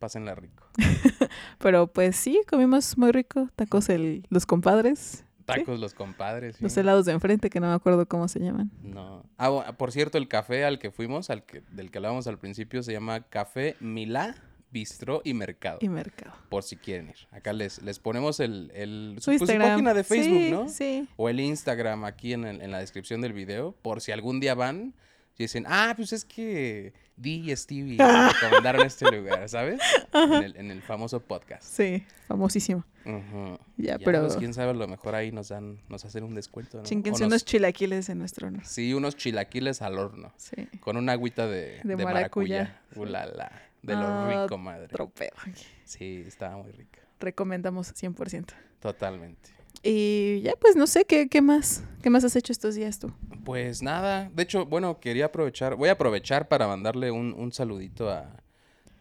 Pásenla 0.00 0.34
rico. 0.34 0.66
Pero 1.58 1.86
pues 1.86 2.16
sí, 2.16 2.40
comimos 2.48 2.98
muy 2.98 3.12
rico. 3.12 3.48
Tacos 3.54 3.88
el, 3.88 4.26
los 4.30 4.46
compadres. 4.46 5.24
Tacos 5.44 5.78
los 5.80 5.94
compadres. 5.94 6.56
sí. 6.56 6.62
Los 6.62 6.76
helados 6.76 7.04
de 7.06 7.12
enfrente, 7.12 7.50
que 7.50 7.60
no 7.60 7.68
me 7.68 7.74
acuerdo 7.74 8.06
cómo 8.06 8.26
se 8.28 8.40
llaman. 8.40 8.70
No. 8.82 9.24
Ah, 9.36 9.74
por 9.76 9.92
cierto, 9.92 10.16
el 10.18 10.26
café 10.28 10.64
al 10.64 10.78
que 10.78 10.90
fuimos, 10.90 11.28
al 11.30 11.44
que, 11.44 11.62
del 11.70 11.90
que 11.90 11.98
hablábamos 11.98 12.26
al 12.26 12.38
principio, 12.38 12.82
se 12.82 12.92
llama 12.92 13.22
Café 13.28 13.76
Milá, 13.80 14.36
Bistró 14.70 15.20
y 15.24 15.34
Mercado. 15.34 15.78
Y 15.82 15.88
mercado. 15.88 16.32
Por 16.48 16.62
si 16.62 16.76
quieren 16.76 17.08
ir. 17.08 17.16
Acá 17.32 17.52
les, 17.52 17.82
les 17.82 17.98
ponemos 17.98 18.38
el, 18.40 18.70
el 18.74 19.16
Su 19.20 19.32
pues, 19.32 19.40
su 19.40 19.58
página 19.58 19.92
de 19.92 20.04
Facebook, 20.04 20.38
Sí, 20.38 20.50
¿no? 20.50 20.68
Sí. 20.68 21.08
O 21.16 21.28
el 21.28 21.40
Instagram 21.40 22.04
aquí 22.04 22.32
en, 22.32 22.44
el- 22.46 22.62
en 22.62 22.70
la 22.70 22.78
descripción 22.78 23.20
del 23.20 23.32
video. 23.32 23.72
Por 23.82 24.00
si 24.00 24.12
algún 24.12 24.38
día 24.40 24.54
van 24.54 24.94
y 25.36 25.44
dicen, 25.44 25.64
ah, 25.68 25.94
pues 25.96 26.12
es 26.12 26.24
que 26.24 26.92
Dee 27.20 27.50
y 27.52 27.56
Stevie 27.56 27.96
me 27.98 28.32
recomendaron 28.32 28.86
este 28.86 29.10
lugar, 29.10 29.48
¿sabes? 29.48 29.80
En 30.12 30.32
el, 30.42 30.56
en 30.56 30.70
el 30.70 30.82
famoso 30.82 31.20
podcast. 31.20 31.62
Sí, 31.62 32.04
famosísimo. 32.26 32.84
Ujú. 33.04 33.58
Ya, 33.76 33.98
Ya, 33.98 34.04
pero 34.04 34.20
pues, 34.22 34.36
quién 34.36 34.54
sabe, 34.54 34.70
a 34.70 34.74
lo 34.74 34.88
mejor 34.88 35.14
ahí 35.14 35.30
nos 35.32 35.48
dan, 35.48 35.78
nos 35.88 36.04
hacen 36.04 36.24
un 36.24 36.34
descuento, 36.34 36.78
¿no? 36.78 36.84
chinguense 36.84 37.22
unos 37.24 37.32
nos- 37.34 37.44
chilaquiles 37.44 38.08
en 38.08 38.18
nuestro 38.18 38.48
honor. 38.48 38.64
Sí, 38.64 38.94
unos 38.94 39.16
chilaquiles 39.16 39.82
al 39.82 39.98
horno. 39.98 40.32
Sí. 40.36 40.66
Con 40.80 40.96
una 40.96 41.12
agüita 41.12 41.46
de, 41.46 41.80
De 41.84 41.96
de 41.96 42.04
maracuyá. 42.04 42.80
Ulala. 42.96 43.50
De 43.82 43.94
lo 43.94 44.00
Ah, 44.06 44.42
rico, 44.42 44.58
madre. 44.58 44.88
Tropeo. 44.88 45.30
Sí, 45.84 46.24
estaba 46.26 46.56
muy 46.58 46.70
rica. 46.72 47.00
Recomendamos 47.20 47.92
100%. 47.94 48.54
Totalmente. 48.80 49.50
Y 49.82 50.40
ya, 50.42 50.54
pues 50.60 50.76
no 50.76 50.86
sé, 50.86 51.04
¿qué, 51.04 51.28
qué 51.28 51.40
más? 51.42 51.82
¿Qué 52.02 52.10
más 52.10 52.24
has 52.24 52.36
hecho 52.36 52.52
estos 52.52 52.74
días 52.74 52.98
tú? 52.98 53.12
Pues 53.44 53.82
nada. 53.82 54.30
De 54.34 54.42
hecho, 54.42 54.66
bueno, 54.66 55.00
quería 55.00 55.26
aprovechar. 55.26 55.76
Voy 55.76 55.88
a 55.88 55.92
aprovechar 55.92 56.48
para 56.48 56.66
mandarle 56.66 57.10
un, 57.10 57.32
un 57.36 57.52
saludito 57.52 58.10
a, 58.10 58.30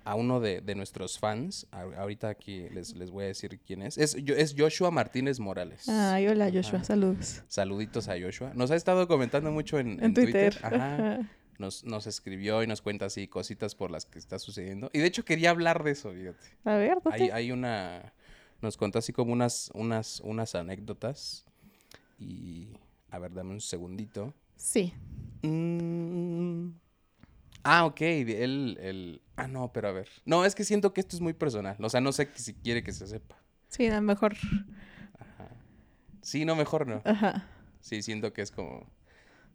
a 0.05 0.15
uno 0.15 0.39
de, 0.39 0.61
de 0.61 0.75
nuestros 0.75 1.19
fans. 1.19 1.67
A- 1.71 1.81
ahorita 2.01 2.29
aquí 2.29 2.67
les, 2.69 2.95
les 2.95 3.11
voy 3.11 3.25
a 3.25 3.27
decir 3.27 3.59
quién 3.65 3.81
es. 3.81 3.97
Es, 3.97 4.15
yo- 4.23 4.35
es 4.35 4.55
Joshua 4.57 4.89
Martínez 4.91 5.39
Morales. 5.39 5.88
Ay, 5.89 6.27
hola 6.27 6.49
Joshua, 6.53 6.77
Ajá. 6.79 6.85
saludos. 6.85 7.43
Saluditos 7.47 8.07
a 8.07 8.15
Joshua. 8.19 8.51
Nos 8.55 8.71
ha 8.71 8.75
estado 8.75 9.07
comentando 9.07 9.51
mucho 9.51 9.79
en, 9.79 9.91
En, 9.99 10.03
en 10.05 10.13
Twitter. 10.13 10.57
Ajá. 10.61 10.75
Ajá. 10.95 11.19
Nos, 11.57 11.83
nos 11.83 12.07
escribió 12.07 12.63
y 12.63 12.67
nos 12.67 12.81
cuenta 12.81 13.05
así 13.05 13.27
cositas 13.27 13.75
por 13.75 13.91
las 13.91 14.05
que 14.05 14.17
está 14.17 14.39
sucediendo. 14.39 14.89
Y 14.93 14.99
de 14.99 15.07
hecho 15.07 15.25
quería 15.25 15.49
hablar 15.49 15.83
de 15.83 15.91
eso, 15.91 16.11
fíjate. 16.13 16.39
A 16.63 16.75
ver. 16.75 16.97
Hay, 17.11 17.29
hay 17.31 17.51
una. 17.51 18.13
Nos 18.61 18.77
contó 18.77 18.99
así 18.99 19.13
como 19.13 19.33
unas, 19.33 19.71
unas, 19.73 20.19
unas 20.21 20.55
anécdotas. 20.55 21.45
Y. 22.17 22.69
A 23.11 23.19
ver, 23.19 23.33
dame 23.33 23.51
un 23.51 23.61
segundito. 23.61 24.33
Sí. 24.55 24.93
Mm. 25.41 26.71
Ah, 27.63 27.85
ok. 27.85 28.01
Él, 28.01 28.77
él. 28.81 29.21
Ah, 29.35 29.47
no, 29.47 29.71
pero 29.71 29.87
a 29.87 29.91
ver. 29.91 30.09
No, 30.25 30.45
es 30.45 30.55
que 30.55 30.63
siento 30.63 30.93
que 30.93 31.01
esto 31.01 31.15
es 31.15 31.21
muy 31.21 31.33
personal. 31.33 31.77
O 31.79 31.89
sea, 31.89 32.01
no 32.01 32.11
sé 32.11 32.29
si 32.35 32.53
quiere 32.53 32.83
que 32.83 32.91
se 32.91 33.07
sepa. 33.07 33.37
Sí, 33.69 33.87
a 33.87 33.95
lo 33.95 34.01
mejor. 34.01 34.35
Ajá. 35.17 35.49
Sí, 36.21 36.45
no, 36.45 36.55
mejor 36.55 36.87
no. 36.87 37.01
Ajá. 37.05 37.47
Sí, 37.79 38.01
siento 38.01 38.33
que 38.33 38.41
es 38.41 38.51
como 38.51 38.85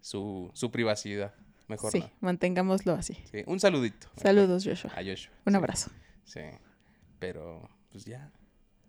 su, 0.00 0.50
su 0.54 0.70
privacidad. 0.70 1.34
Mejor 1.68 1.92
sí, 1.92 2.00
no. 2.00 2.10
mantengámoslo 2.20 2.92
así. 2.92 3.16
Sí, 3.30 3.42
un 3.46 3.58
saludito. 3.58 4.08
Saludos, 4.16 4.64
Joshua. 4.64 4.90
A 4.92 5.02
Joshua. 5.02 5.32
Un 5.46 5.52
sí, 5.52 5.56
abrazo. 5.56 5.90
Sí. 6.24 6.40
Pero, 7.18 7.70
pues 7.90 8.04
ya. 8.04 8.30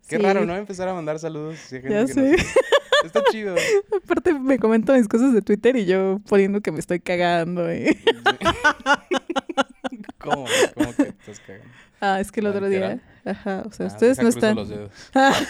Qué 0.08 0.16
Sí. 0.16 0.22
raro, 0.22 0.44
¿no? 0.46 0.56
Empezar 0.56 0.88
a 0.88 0.94
mandar 0.94 1.18
saludos. 1.18 1.56
hay 1.72 1.80
gente 1.82 1.90
Ya 1.94 2.02
nos- 2.02 2.10
sé. 2.12 2.36
Está 3.04 3.22
chido. 3.30 3.54
Aparte 4.04 4.32
me 4.34 4.58
comentan 4.58 4.96
mis 4.98 5.08
cosas 5.08 5.32
de 5.34 5.42
Twitter 5.42 5.76
y 5.76 5.84
yo 5.86 6.20
poniendo 6.28 6.60
que 6.60 6.72
me 6.72 6.78
estoy 6.80 7.00
cagando. 7.00 7.68
¿eh? 7.70 7.96
¿Cómo? 10.18 10.46
¿Cómo 10.74 10.94
que 10.96 11.02
estás 11.02 11.40
cagando? 11.40 11.66
Ah, 12.00 12.20
es 12.20 12.30
que 12.32 12.40
el 12.40 12.46
otro 12.46 12.68
día. 12.68 13.00
Ajá, 13.24 13.62
o 13.66 13.72
sea, 13.72 13.86
Ah, 13.86 13.88
ustedes 13.88 14.18
no 14.22 14.28
están. 14.28 14.56
los 14.56 14.68
dedos. 14.68 14.90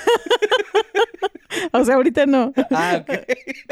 O 1.72 1.84
sea, 1.84 1.94
ahorita 1.94 2.26
no. 2.26 2.52
Ah, 2.70 3.02
ok. 3.02 3.10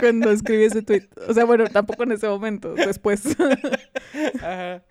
Cuando 0.01 0.31
escribí 0.31 0.65
ese 0.65 0.81
tweet. 0.83 1.07
O 1.29 1.35
sea, 1.35 1.45
bueno, 1.45 1.67
tampoco 1.69 2.05
en 2.05 2.13
ese 2.13 2.27
momento. 2.29 2.75
Después. 2.75 3.23
Ajá. 4.41 4.83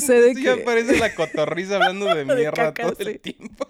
Sucede 0.00 0.34
Sí, 0.34 0.42
que. 0.42 0.56
ya 0.56 0.64
parece 0.64 0.98
la 0.98 1.14
cotorriza 1.14 1.76
hablando 1.76 2.06
de 2.14 2.24
mierda 2.36 2.72
todo 2.74 2.94
el 2.98 3.20
tiempo. 3.20 3.66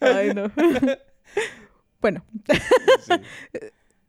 Ay, 0.00 0.32
no. 0.34 0.50
bueno, 2.00 2.24
Sí. 3.06 3.12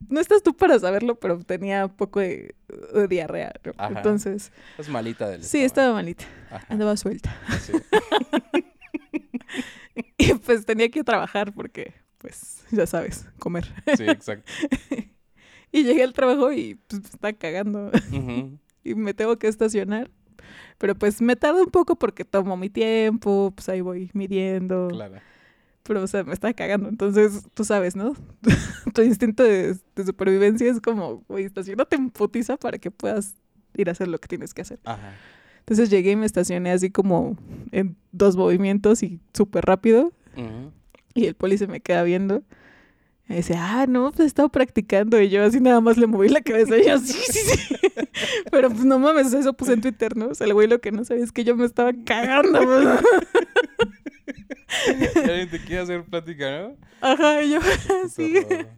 no 0.08 0.20
estás 0.20 0.42
tú 0.42 0.56
para 0.56 0.78
saberlo, 0.78 1.18
pero 1.20 1.38
tenía 1.40 1.88
poco 1.88 2.20
de, 2.20 2.54
de 2.94 3.08
diarrea. 3.08 3.52
¿no? 3.64 3.72
Ajá. 3.76 3.94
Entonces, 3.96 4.52
Estás 4.72 4.88
malita 4.88 5.28
del 5.28 5.44
sí, 5.44 5.62
estaba 5.62 5.92
malita. 5.92 6.24
Ajá, 6.50 6.66
Andaba 6.68 6.96
suelta. 6.96 7.36
sí. 7.62 7.72
Y 10.18 10.34
pues 10.34 10.64
tenía 10.66 10.88
que 10.88 11.04
trabajar 11.04 11.52
porque, 11.52 11.92
pues, 12.18 12.64
ya 12.70 12.86
sabes, 12.86 13.26
comer. 13.38 13.64
Sí, 13.96 14.04
exacto. 14.08 14.50
Y 15.70 15.84
llegué 15.84 16.02
al 16.02 16.12
trabajo 16.12 16.52
y 16.52 16.76
pues 16.88 17.02
está 17.04 17.32
cagando. 17.32 17.90
Y 18.82 18.94
me 18.94 19.14
tengo 19.14 19.38
que 19.38 19.46
estacionar. 19.48 20.10
Pero 20.78 20.94
pues 20.94 21.20
me 21.20 21.36
tarda 21.36 21.60
un 21.62 21.70
poco 21.70 21.96
porque 21.96 22.24
tomo 22.24 22.56
mi 22.56 22.70
tiempo, 22.70 23.52
pues 23.54 23.68
ahí 23.68 23.80
voy 23.80 24.10
midiendo. 24.12 24.88
Claro. 24.88 25.16
Pero, 25.82 26.02
o 26.02 26.06
sea, 26.06 26.24
me 26.24 26.32
está 26.32 26.52
cagando. 26.54 26.88
Entonces, 26.88 27.46
tú 27.52 27.64
sabes, 27.64 27.94
¿no? 27.94 28.14
tu 28.94 29.02
instinto 29.02 29.42
de, 29.42 29.76
de 29.94 30.04
supervivencia 30.04 30.70
es 30.70 30.80
como, 30.80 31.22
güey, 31.28 31.44
estacionate 31.44 31.96
en 31.96 32.10
putiza 32.10 32.56
para 32.56 32.78
que 32.78 32.90
puedas 32.90 33.34
ir 33.76 33.88
a 33.88 33.92
hacer 33.92 34.08
lo 34.08 34.18
que 34.18 34.28
tienes 34.28 34.54
que 34.54 34.62
hacer. 34.62 34.78
Ajá. 34.84 35.12
Entonces 35.64 35.88
llegué 35.88 36.10
y 36.10 36.16
me 36.16 36.26
estacioné 36.26 36.72
así 36.72 36.90
como 36.90 37.38
en 37.72 37.96
dos 38.12 38.36
movimientos 38.36 39.02
y 39.02 39.20
súper 39.32 39.64
rápido. 39.64 40.12
Y 41.14 41.26
el 41.26 41.34
poli 41.34 41.56
se 41.56 41.66
me 41.66 41.80
queda 41.80 42.02
viendo. 42.02 42.42
Y 43.28 43.34
dice, 43.36 43.54
ah, 43.56 43.86
no, 43.88 44.10
pues 44.10 44.20
he 44.20 44.26
estado 44.26 44.48
practicando. 44.50 45.18
Y 45.20 45.30
yo 45.30 45.42
así 45.44 45.58
nada 45.60 45.80
más 45.80 45.96
le 45.96 46.06
moví 46.06 46.28
la 46.28 46.42
cabeza. 46.42 46.76
Y 46.76 46.86
yo, 46.86 46.98
sí, 46.98 47.12
sí, 47.14 47.38
sí. 47.40 47.76
Pero 48.50 48.68
pues 48.70 48.84
no 48.84 48.98
mames, 48.98 49.32
eso 49.32 49.54
puse 49.54 49.72
en 49.72 49.80
Twitter, 49.80 50.16
¿no? 50.16 50.28
O 50.28 50.34
sea, 50.34 50.46
el 50.46 50.52
güey 50.54 50.68
lo 50.68 50.80
que 50.80 50.92
no 50.92 51.04
sabía 51.04 51.24
es 51.24 51.32
que 51.32 51.42
yo 51.44 51.56
me 51.56 51.64
estaba 51.64 51.92
cagando. 52.04 52.60
pues. 52.62 52.88
Alguien 55.16 55.50
te 55.50 55.60
quiere 55.60 55.82
hacer 55.82 56.04
plática, 56.04 56.62
¿no? 56.62 56.76
Ajá, 57.00 57.42
y 57.42 57.52
yo, 57.52 57.60
Puto 57.86 58.08
sí. 58.08 58.40
robo. 58.40 58.68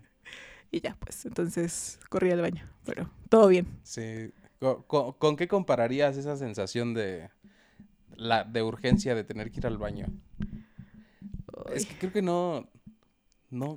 Y 0.70 0.80
ya, 0.80 0.96
pues, 1.00 1.24
entonces 1.26 1.98
corrí 2.08 2.30
al 2.30 2.40
baño. 2.40 2.64
Pero 2.84 3.10
todo 3.28 3.48
bien. 3.48 3.66
Sí. 3.82 4.30
¿Con, 4.60 4.82
con- 4.84 5.12
con 5.14 5.36
qué 5.36 5.48
compararías 5.48 6.16
esa 6.16 6.36
sensación 6.36 6.94
de 6.94 7.30
la 8.16 8.44
de 8.44 8.62
urgencia 8.62 9.14
de 9.14 9.24
tener 9.24 9.50
que 9.50 9.60
ir 9.60 9.66
al 9.66 9.78
baño? 9.78 10.06
Es 11.74 11.86
que 11.86 11.96
creo 11.98 12.12
que 12.12 12.22
no 12.22 12.68
no 13.50 13.76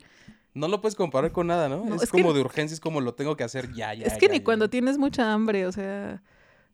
no 0.59 0.67
lo 0.67 0.81
puedes 0.81 0.95
comparar 0.95 1.31
con 1.31 1.47
nada, 1.47 1.69
¿no? 1.69 1.83
No, 1.85 1.95
es, 1.95 2.03
es 2.03 2.11
que- 2.11 2.21
como 2.21 2.33
de 2.33 2.41
urgencia, 2.41 2.73
es 2.73 2.79
como 2.79 3.01
lo 3.01 3.13
tengo 3.15 3.35
que 3.35 3.43
hacer 3.43 3.71
ya, 3.73 3.93
ya. 3.93 4.05
es 4.05 4.13
que 4.17 4.27
ya, 4.27 4.31
ni 4.33 4.37
ya. 4.39 4.43
cuando 4.43 4.69
tienes 4.69 4.97
mucha 4.97 5.33
hambre, 5.33 5.65
o 5.65 5.71
sea, 5.71 6.21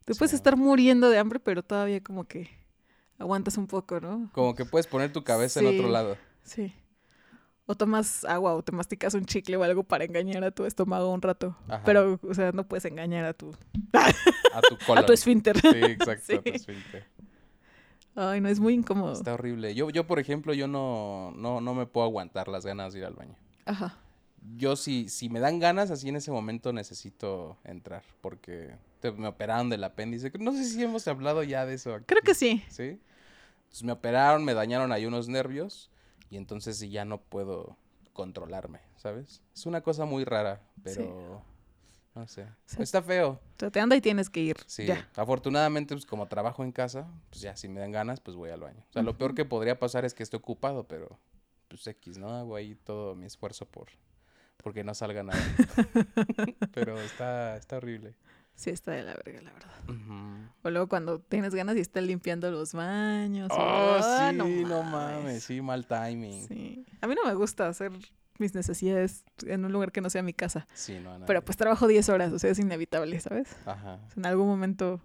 tú 0.04 0.14
puedes 0.18 0.34
estar 0.34 0.58
muriendo 0.58 1.10
de 1.10 1.18
hambre, 1.18 1.40
pero 1.40 1.64
todavía 1.64 2.02
como 2.04 2.26
que 2.26 2.50
aguantas 3.18 3.58
un 3.58 3.68
poco, 3.68 4.00
¿no? 4.00 4.30
Como 4.34 4.56
que 4.56 4.66
puedes 4.66 4.88
poner 4.88 5.14
tu 5.14 5.24
cabeza 5.24 5.60
en 5.62 5.68
otro 5.68 5.90
lado. 5.90 6.18
Sí. 6.44 6.74
O 7.68 7.74
tomas 7.76 8.24
agua 8.26 8.54
o 8.54 8.62
te 8.64 8.72
masticas 8.72 9.16
un 9.16 9.26
chicle 9.26 9.58
o 9.58 9.64
algo 9.64 9.84
para 9.84 10.04
engañar 10.04 10.44
a 10.44 10.52
tu 10.52 10.66
estómago 10.66 11.12
un 11.12 11.22
rato. 11.22 11.58
Ajá. 11.68 11.82
Pero, 11.84 12.20
o 12.22 12.34
sea, 12.36 12.52
no 12.52 12.68
puedes 12.68 12.86
engañar 12.86 13.26
a 13.26 13.34
tu, 13.34 13.56
A 13.94 14.62
tu 14.62 14.78
cola. 14.86 15.02
a 15.02 15.06
tu 15.06 15.14
esfínter. 15.14 15.60
Sí, 15.60 15.68
exacto, 15.74 16.36
a 16.36 16.42
tu 16.42 16.50
esfínter. 16.54 17.08
Ay, 18.18 18.40
no, 18.40 18.50
es 18.50 18.60
muy 18.60 18.74
incómodo. 18.76 19.14
Está 19.14 19.34
horrible. 19.34 19.74
Yo, 19.76 19.90
yo 19.90 20.06
por 20.06 20.20
ejemplo, 20.20 20.54
yo 20.54 20.68
no, 20.68 21.34
no, 21.36 21.60
no 21.60 21.74
me 21.74 21.86
puedo 21.88 22.06
aguantar 22.06 22.48
las 22.48 22.66
ganas 22.66 22.94
de 22.94 23.00
ir 23.00 23.06
al 23.06 23.14
baño. 23.16 23.36
Ajá. 23.66 23.98
Yo 24.58 24.76
si, 24.76 25.10
si 25.10 25.28
me 25.30 25.40
dan 25.40 25.60
ganas, 25.60 25.90
así 25.92 26.08
en 26.10 26.16
ese 26.18 26.32
momento 26.32 26.72
necesito 26.72 27.58
entrar, 27.64 28.04
porque 28.22 28.76
te- 29.00 29.12
me 29.12 29.28
operaron 29.28 29.70
del 29.70 29.84
apéndice. 29.84 30.32
No 30.40 30.52
sé 30.52 30.66
si 30.66 30.84
hemos 30.84 31.08
hablado 31.08 31.42
ya 31.44 31.66
de 31.66 31.74
eso. 31.74 31.96
aquí. 31.96 32.06
Creo 32.06 32.22
que 32.22 32.36
sí. 32.36 32.64
¿Sí? 32.70 33.00
Entonces 33.64 33.84
me 33.84 33.92
operaron, 33.92 34.46
me 34.46 34.54
dañaron 34.54 34.92
ahí 34.92 35.06
unos 35.08 35.28
nervios 35.28 35.90
y 36.30 36.38
entonces 36.38 36.80
ya 36.80 37.06
no 37.06 37.20
puedo 37.20 37.76
controlarme, 38.14 38.80
¿sabes? 38.98 39.42
Es 39.54 39.66
una 39.66 39.82
cosa 39.82 40.06
muy 40.06 40.24
rara, 40.24 40.62
pero 40.84 41.44
no 42.14 42.28
sé. 42.28 42.46
Sí. 42.66 42.82
Está 42.84 43.02
feo. 43.02 43.40
O 43.64 43.72
te 43.72 43.80
anda 43.80 43.96
y 43.96 44.02
tienes 44.02 44.30
que 44.30 44.40
ir. 44.42 44.58
Sí. 44.68 44.86
Ya. 44.86 45.10
Afortunadamente, 45.16 45.96
pues 45.96 46.06
como 46.06 46.28
trabajo 46.28 46.64
en 46.64 46.72
casa, 46.72 47.08
pues 47.32 47.42
ya 47.42 47.58
si 47.58 47.68
me 47.68 47.80
dan 47.82 47.92
ganas, 47.92 48.20
pues 48.22 48.38
voy 48.38 48.52
al 48.52 48.62
baño. 48.62 48.86
O 48.90 48.94
sea, 48.94 49.02
lo 49.02 49.18
peor 49.18 49.34
que 49.36 49.44
podría 49.44 49.80
pasar 49.80 50.06
es 50.06 50.14
que 50.14 50.24
esté 50.24 50.38
ocupado, 50.38 50.88
pero 50.88 51.20
pues 51.68 51.86
X, 51.88 52.18
¿no? 52.18 52.30
Hago 52.30 52.56
ahí 52.56 52.76
todo 52.76 53.16
mi 53.16 53.26
esfuerzo 53.26 53.66
por 53.66 53.88
porque 54.58 54.84
no 54.84 54.96
salga 54.96 55.22
nada. 55.22 55.40
pero 56.74 57.00
está, 57.00 57.56
está 57.56 57.78
horrible. 57.78 58.16
Sí, 58.56 58.70
está 58.72 58.94
de 58.94 59.04
la 59.04 59.14
verga, 59.14 59.42
la 59.42 59.52
verdad. 59.54 60.50
O 60.64 60.70
luego 60.72 60.88
cuando 60.88 61.20
tienes 61.20 61.54
ganas 61.54 61.76
y 61.76 61.82
estás 61.82 62.04
limpiando 62.04 62.50
los 62.50 62.74
baños. 62.74 63.50
Oh, 63.52 63.58
Ah, 64.02 64.32
sí, 64.32 64.36
no 64.64 64.82
mames, 64.82 65.44
sí, 65.44 65.62
mal 65.62 65.86
timing. 65.86 66.48
Sí. 66.48 66.86
A 67.02 67.08
mí 67.08 67.16
no 67.16 67.26
me 67.28 67.36
gusta 67.36 67.68
hacer 67.68 67.92
mis 68.40 68.56
necesidades 68.56 69.24
en 69.46 69.66
un 69.66 69.72
lugar 69.72 69.92
que 69.92 70.02
no 70.02 70.10
sea 70.10 70.24
mi 70.24 70.34
casa. 70.34 70.66
Sí, 70.74 70.94
no, 71.00 71.12
nadie. 71.14 71.26
Pero 71.28 71.44
pues 71.44 71.58
trabajo 71.58 71.88
10 71.88 72.10
horas, 72.10 72.34
o 72.34 72.40
sea, 72.40 72.50
es 72.50 72.58
inevitable, 72.58 73.20
¿sabes? 73.20 73.56
Ajá. 73.66 74.00
En 74.16 74.26
algún 74.26 74.48
momento, 74.48 75.00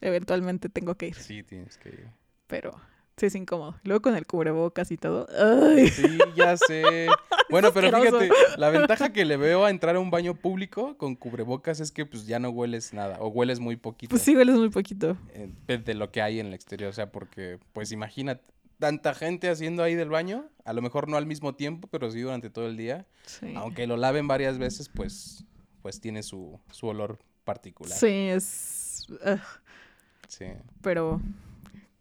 eventualmente 0.00 0.68
tengo 0.68 0.94
que 0.94 1.08
ir. 1.08 1.14
Sí, 1.16 1.42
tienes 1.42 1.76
que 1.78 1.88
ir. 1.90 2.10
Pero 2.46 2.80
sí 3.16 3.26
es 3.26 3.34
incómodo. 3.34 3.76
Luego 3.84 4.02
con 4.02 4.16
el 4.16 4.26
cubrebocas 4.26 4.90
y 4.90 4.96
todo. 4.96 5.26
¡Ay! 5.38 5.88
Sí, 5.88 6.18
ya 6.36 6.56
sé. 6.68 7.06
Bueno, 7.50 7.70
pero 7.72 7.96
fíjate, 8.00 8.30
la 8.56 8.70
ventaja 8.70 9.12
que 9.12 9.24
le 9.24 9.36
veo 9.36 9.64
a 9.64 9.70
entrar 9.70 9.96
a 9.96 10.00
un 10.00 10.10
baño 10.10 10.34
público 10.34 10.96
con 10.96 11.14
cubrebocas 11.16 11.80
es 11.80 11.92
que 11.92 12.06
pues 12.06 12.26
ya 12.26 12.38
no 12.38 12.48
hueles 12.50 12.92
nada 12.94 13.18
o 13.20 13.28
hueles 13.28 13.60
muy 13.60 13.76
poquito 13.76 14.10
Pues 14.10 14.22
sí, 14.22 14.34
hueles 14.36 14.56
muy 14.56 14.70
poquito. 14.70 15.16
eh, 15.34 15.50
de- 15.66 15.94
lo 15.94 16.10
que 16.10 16.22
hay 16.22 16.40
en 16.40 16.46
el 16.46 16.54
exterior, 16.54 16.88
o 16.90 16.92
sea, 16.94 17.12
porque 17.12 17.58
pues 17.72 17.92
imagínate 17.92 18.42
tanta 18.78 19.14
gente 19.14 19.48
haciendo 19.50 19.82
ahí 19.82 19.94
del 19.94 20.08
baño, 20.08 20.46
a 20.64 20.72
lo 20.72 20.82
mejor 20.82 21.08
no 21.08 21.16
al 21.16 21.26
mismo 21.26 21.54
tiempo, 21.54 21.86
pero 21.88 22.10
sí 22.10 22.20
durante 22.20 22.50
todo 22.50 22.66
el 22.66 22.76
día, 22.76 23.06
Sí. 23.26 23.52
aunque 23.56 23.86
lo 23.86 23.96
laven 23.96 24.26
varias 24.26 24.58
veces, 24.58 24.88
pues 24.88 25.44
pues 25.82 26.00
tiene 26.00 26.22
su, 26.22 26.58
su 26.70 26.86
olor 26.86 27.18
particular. 27.44 27.96
Sí, 27.98 28.06
es... 28.08 29.06
Sí. 30.28 30.46
pero 30.80 31.20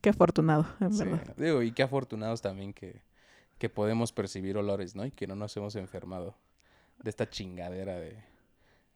qué 0.01 0.09
afortunado, 0.09 0.65
en 0.79 0.93
sí. 0.93 1.03
verdad. 1.05 1.35
Digo, 1.37 1.61
y 1.61 1.71
qué 1.71 1.83
afortunados 1.83 2.41
también 2.41 2.73
que, 2.73 3.01
que 3.57 3.69
podemos 3.69 4.11
percibir 4.11 4.57
olores, 4.57 4.95
¿no? 4.95 5.05
Y 5.05 5.11
que 5.11 5.27
no 5.27 5.35
nos 5.35 5.55
hemos 5.57 5.75
enfermado 5.75 6.35
de 7.03 7.09
esta 7.09 7.29
chingadera 7.29 7.95
de... 7.99 8.17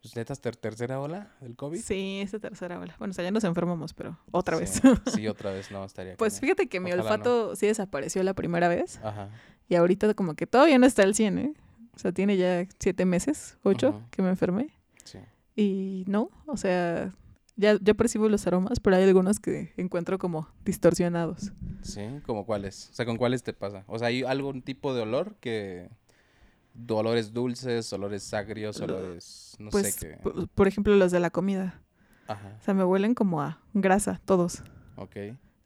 Pues, 0.02 0.14
¿de 0.14 0.22
esta 0.22 0.36
ter- 0.36 0.56
tercera 0.56 1.00
ola 1.00 1.32
del 1.42 1.56
COVID? 1.56 1.80
Sí, 1.82 2.20
esa 2.22 2.38
tercera 2.38 2.80
ola. 2.80 2.96
Bueno, 3.00 3.12
o 3.12 3.14
sea, 3.16 3.24
ya 3.24 3.32
nos 3.32 3.44
enfermamos, 3.44 3.94
pero 3.96 4.20
otra 4.32 4.58
vez. 4.58 4.82
Sí, 4.84 5.12
sí, 5.16 5.28
otra 5.28 5.52
vez 5.52 5.72
no, 5.72 5.84
estaría 5.84 6.16
Pues 6.16 6.40
fíjate 6.40 6.68
que 6.68 6.80
mi 6.80 6.92
Ojalá 6.92 7.04
no. 7.04 7.10
olfato 7.10 7.56
sí 7.56 7.66
desapareció 7.66 8.22
la 8.22 8.36
primera 8.36 8.68
vez 8.68 9.00
Ajá. 9.04 9.30
y 9.68 9.74
ahorita 9.76 10.14
como 10.14 10.36
que 10.36 10.46
todavía 10.46 10.78
no 10.78 10.86
está 10.86 11.02
al 11.02 11.16
100, 11.16 11.38
¿eh? 11.40 11.54
O 11.96 11.98
sea, 12.00 12.12
tiene 12.12 12.38
ya 12.38 12.68
siete 12.80 13.06
meses, 13.06 13.58
ocho, 13.64 14.02
que 14.12 14.22
me 14.22 14.30
enfermé. 14.30 14.70
Sí. 15.06 15.18
Y 15.56 16.04
no, 16.08 16.30
o 16.46 16.58
sea, 16.58 17.12
ya, 17.56 17.78
ya 17.82 17.94
percibo 17.94 18.30
los 18.30 18.46
aromas, 18.48 18.80
pero 18.80 18.96
hay 18.96 19.04
algunos 19.04 19.40
que 19.40 19.74
encuentro 19.78 20.18
como 20.20 20.48
distorsionados. 20.66 21.52
Sí, 21.82 22.02
¿como 22.26 22.46
cuáles? 22.46 22.90
O 22.92 22.94
sea, 22.96 23.06
¿con 23.06 23.18
cuáles 23.18 23.44
te 23.44 23.54
pasa? 23.54 23.84
O 23.88 24.00
sea, 24.00 24.08
¿hay 24.10 24.24
algún 24.24 24.62
tipo 24.62 24.94
de 24.94 25.02
olor 25.02 25.36
que... 25.40 25.90
Olores 26.90 27.32
dulces, 27.34 27.92
olores 27.94 28.34
agrios, 28.34 28.80
Lo- 28.82 28.86
olores... 28.86 29.56
no 29.60 29.70
pues, 29.72 29.96
sé 29.96 30.08
qué... 30.08 30.18
por, 30.18 30.48
por 30.50 30.68
ejemplo, 30.68 30.94
los 30.96 31.12
de 31.12 31.22
la 31.22 31.30
comida. 31.30 31.82
Ajá, 32.28 32.58
O 32.60 32.64
sea, 32.66 32.74
me 32.74 32.84
huelen 32.84 33.14
como 33.16 33.42
a 33.42 33.62
grasa, 33.74 34.20
todos. 34.26 34.62
ok. 34.98 35.16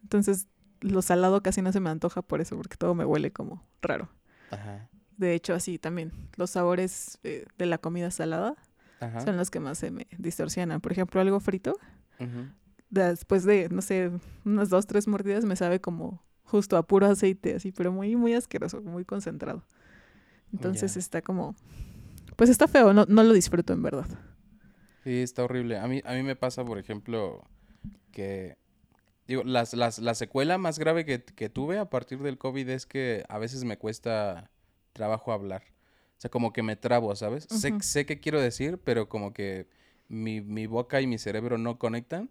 Entonces, 0.03 0.47
lo 0.81 1.01
salado 1.01 1.41
casi 1.41 1.61
no 1.63 1.71
se 1.71 1.79
me 1.79 1.89
antoja 1.89 2.21
por 2.21 2.41
eso, 2.41 2.55
porque 2.57 2.77
todo 2.77 2.93
me 2.93 3.05
huele 3.05 3.31
como 3.31 3.63
raro. 3.81 4.09
Ajá, 4.51 4.87
De 5.17 5.33
hecho, 5.33 5.53
así 5.55 5.79
también, 5.79 6.11
los 6.37 6.51
sabores 6.51 7.17
eh, 7.23 7.45
de 7.57 7.65
la 7.65 7.77
comida 7.79 8.11
salada 8.11 8.55
ajá. 8.99 9.21
son 9.21 9.37
los 9.37 9.49
que 9.49 9.59
más 9.59 9.77
se 9.77 9.91
me 9.91 10.07
distorsionan. 10.17 10.81
Por 10.81 10.91
ejemplo, 10.91 11.21
algo 11.21 11.39
frito, 11.39 11.77
después 12.89 13.43
de, 13.43 13.69
no 13.69 13.81
sé, 13.81 14.11
unas 14.45 14.69
dos, 14.69 14.87
tres 14.87 15.07
mordidas 15.07 15.45
me 15.45 15.55
sabe 15.55 15.79
como 15.79 16.21
justo 16.43 16.77
a 16.77 16.83
puro 16.83 17.05
aceite, 17.05 17.55
así, 17.55 17.71
pero 17.71 17.91
muy, 17.91 18.15
muy 18.15 18.33
asqueroso, 18.33 18.81
muy 18.81 19.05
concentrado. 19.05 19.63
Entonces 20.51 20.97
está 20.97 21.21
como, 21.21 21.55
pues 22.35 22.49
está 22.49 22.67
feo, 22.67 22.93
no, 22.93 23.05
no 23.07 23.23
lo 23.23 23.33
disfruto 23.33 23.73
en 23.73 23.83
verdad. 23.83 24.07
Sí, 25.03 25.21
está 25.21 25.43
horrible. 25.43 25.77
A 25.77 25.87
mí, 25.87 26.01
a 26.03 26.13
mí 26.13 26.23
me 26.23 26.35
pasa, 26.35 26.65
por 26.65 26.77
ejemplo, 26.77 27.43
que... 28.11 28.57
Digo, 29.27 29.43
las, 29.43 29.75
las, 29.75 29.99
la 29.99 30.15
secuela 30.15 30.57
más 30.57 30.79
grave 30.79 31.05
que, 31.05 31.23
que 31.23 31.49
tuve 31.49 31.77
a 31.77 31.87
partir 31.87 32.17
del 32.17 32.39
COVID 32.39 32.67
es 32.69 32.87
que 32.87 33.23
a 33.29 33.37
veces 33.37 33.63
me 33.63 33.77
cuesta 33.77 34.49
trabajo 34.93 35.31
hablar. 35.31 35.61
O 36.19 36.21
sea, 36.21 36.29
como 36.29 36.51
que 36.51 36.63
me 36.63 36.75
trabo, 36.75 37.15
¿sabes? 37.15 37.45
sé, 37.45 37.69
Ujú. 37.69 37.81
sé 37.81 38.05
qué 38.05 38.19
quiero 38.19 38.41
decir, 38.41 38.77
pero 38.83 39.07
como 39.07 39.31
que 39.31 39.69
mi, 40.09 40.41
mi 40.41 40.67
boca 40.67 40.99
y 40.99 41.07
mi 41.07 41.17
cerebro 41.17 41.57
no 41.57 41.79
conectan. 41.79 42.29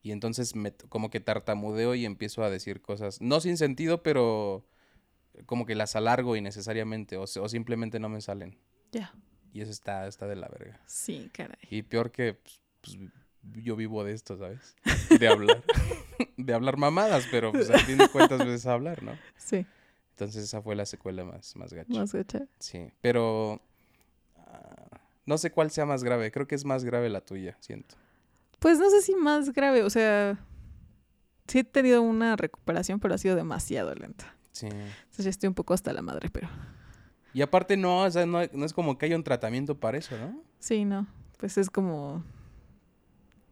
Y 0.00 0.12
entonces 0.12 0.56
me, 0.56 0.72
como 0.72 1.10
que 1.10 1.20
tartamudeo 1.20 1.94
y 1.94 2.06
empiezo 2.06 2.42
a 2.44 2.48
decir 2.48 2.80
cosas, 2.80 3.20
no 3.20 3.40
sin 3.40 3.58
sentido, 3.58 4.02
pero 4.02 4.64
como 5.44 5.66
que 5.66 5.74
las 5.74 5.96
alargo 5.96 6.34
innecesariamente 6.34 7.18
o, 7.18 7.24
o 7.24 7.48
simplemente 7.50 8.00
no 8.00 8.08
me 8.08 8.22
salen. 8.22 8.56
Ya. 8.90 9.12
Y 9.52 9.60
eso 9.60 9.70
está, 9.70 10.06
está 10.06 10.26
de 10.26 10.36
la 10.36 10.48
verga. 10.48 10.80
Sí, 10.86 11.28
caray. 11.30 11.58
Y 11.68 11.82
peor 11.82 12.12
que 12.12 12.38
pues, 12.80 12.96
pues, 13.42 13.64
yo 13.64 13.76
vivo 13.76 14.02
de 14.02 14.14
esto, 14.14 14.38
¿sabes? 14.38 14.76
De 15.18 15.28
hablar. 15.28 15.62
de 16.38 16.54
hablar 16.54 16.78
mamadas, 16.78 17.26
pero 17.30 17.52
pues 17.52 17.68
a 17.68 17.78
fin 17.80 17.98
de 17.98 18.08
cuentas 18.08 18.38
veces 18.38 18.64
hablar, 18.66 19.02
¿no? 19.02 19.18
Sí, 19.36 19.66
Entonces 20.16 20.44
esa 20.44 20.62
fue 20.62 20.74
la 20.74 20.86
secuela 20.86 21.24
más, 21.24 21.54
más 21.56 21.74
gacha. 21.74 21.92
más 21.92 22.10
gacha. 22.14 22.46
Sí, 22.58 22.88
pero 23.02 23.60
ah, 24.38 24.98
no 25.26 25.36
sé 25.36 25.50
cuál 25.50 25.70
sea 25.70 25.84
más 25.84 26.02
grave. 26.02 26.30
Creo 26.32 26.46
que 26.46 26.54
es 26.54 26.64
más 26.64 26.84
grave 26.84 27.10
la 27.10 27.20
tuya, 27.20 27.54
siento. 27.60 27.96
Pues 28.58 28.78
no 28.78 28.88
sé 28.88 29.02
si 29.02 29.14
más 29.14 29.52
grave, 29.52 29.82
o 29.82 29.90
sea, 29.90 30.38
sí 31.46 31.58
he 31.58 31.64
tenido 31.64 32.00
una 32.00 32.34
recuperación, 32.34 32.98
pero 32.98 33.14
ha 33.14 33.18
sido 33.18 33.36
demasiado 33.36 33.94
lenta. 33.94 34.34
Sí. 34.52 34.68
Entonces 34.68 35.24
ya 35.26 35.30
estoy 35.30 35.48
un 35.48 35.54
poco 35.54 35.74
hasta 35.74 35.92
la 35.92 36.00
madre, 36.00 36.30
pero 36.32 36.48
Y 37.34 37.42
aparte 37.42 37.76
no, 37.76 38.04
o 38.04 38.10
sea, 38.10 38.24
no, 38.24 38.38
no 38.50 38.64
es 38.64 38.72
como 38.72 38.96
que 38.96 39.04
haya 39.04 39.16
un 39.16 39.22
tratamiento 39.24 39.78
para 39.78 39.98
eso, 39.98 40.16
¿no? 40.16 40.42
sí, 40.60 40.86
no. 40.86 41.06
Pues 41.36 41.58
es 41.58 41.68
como, 41.68 42.24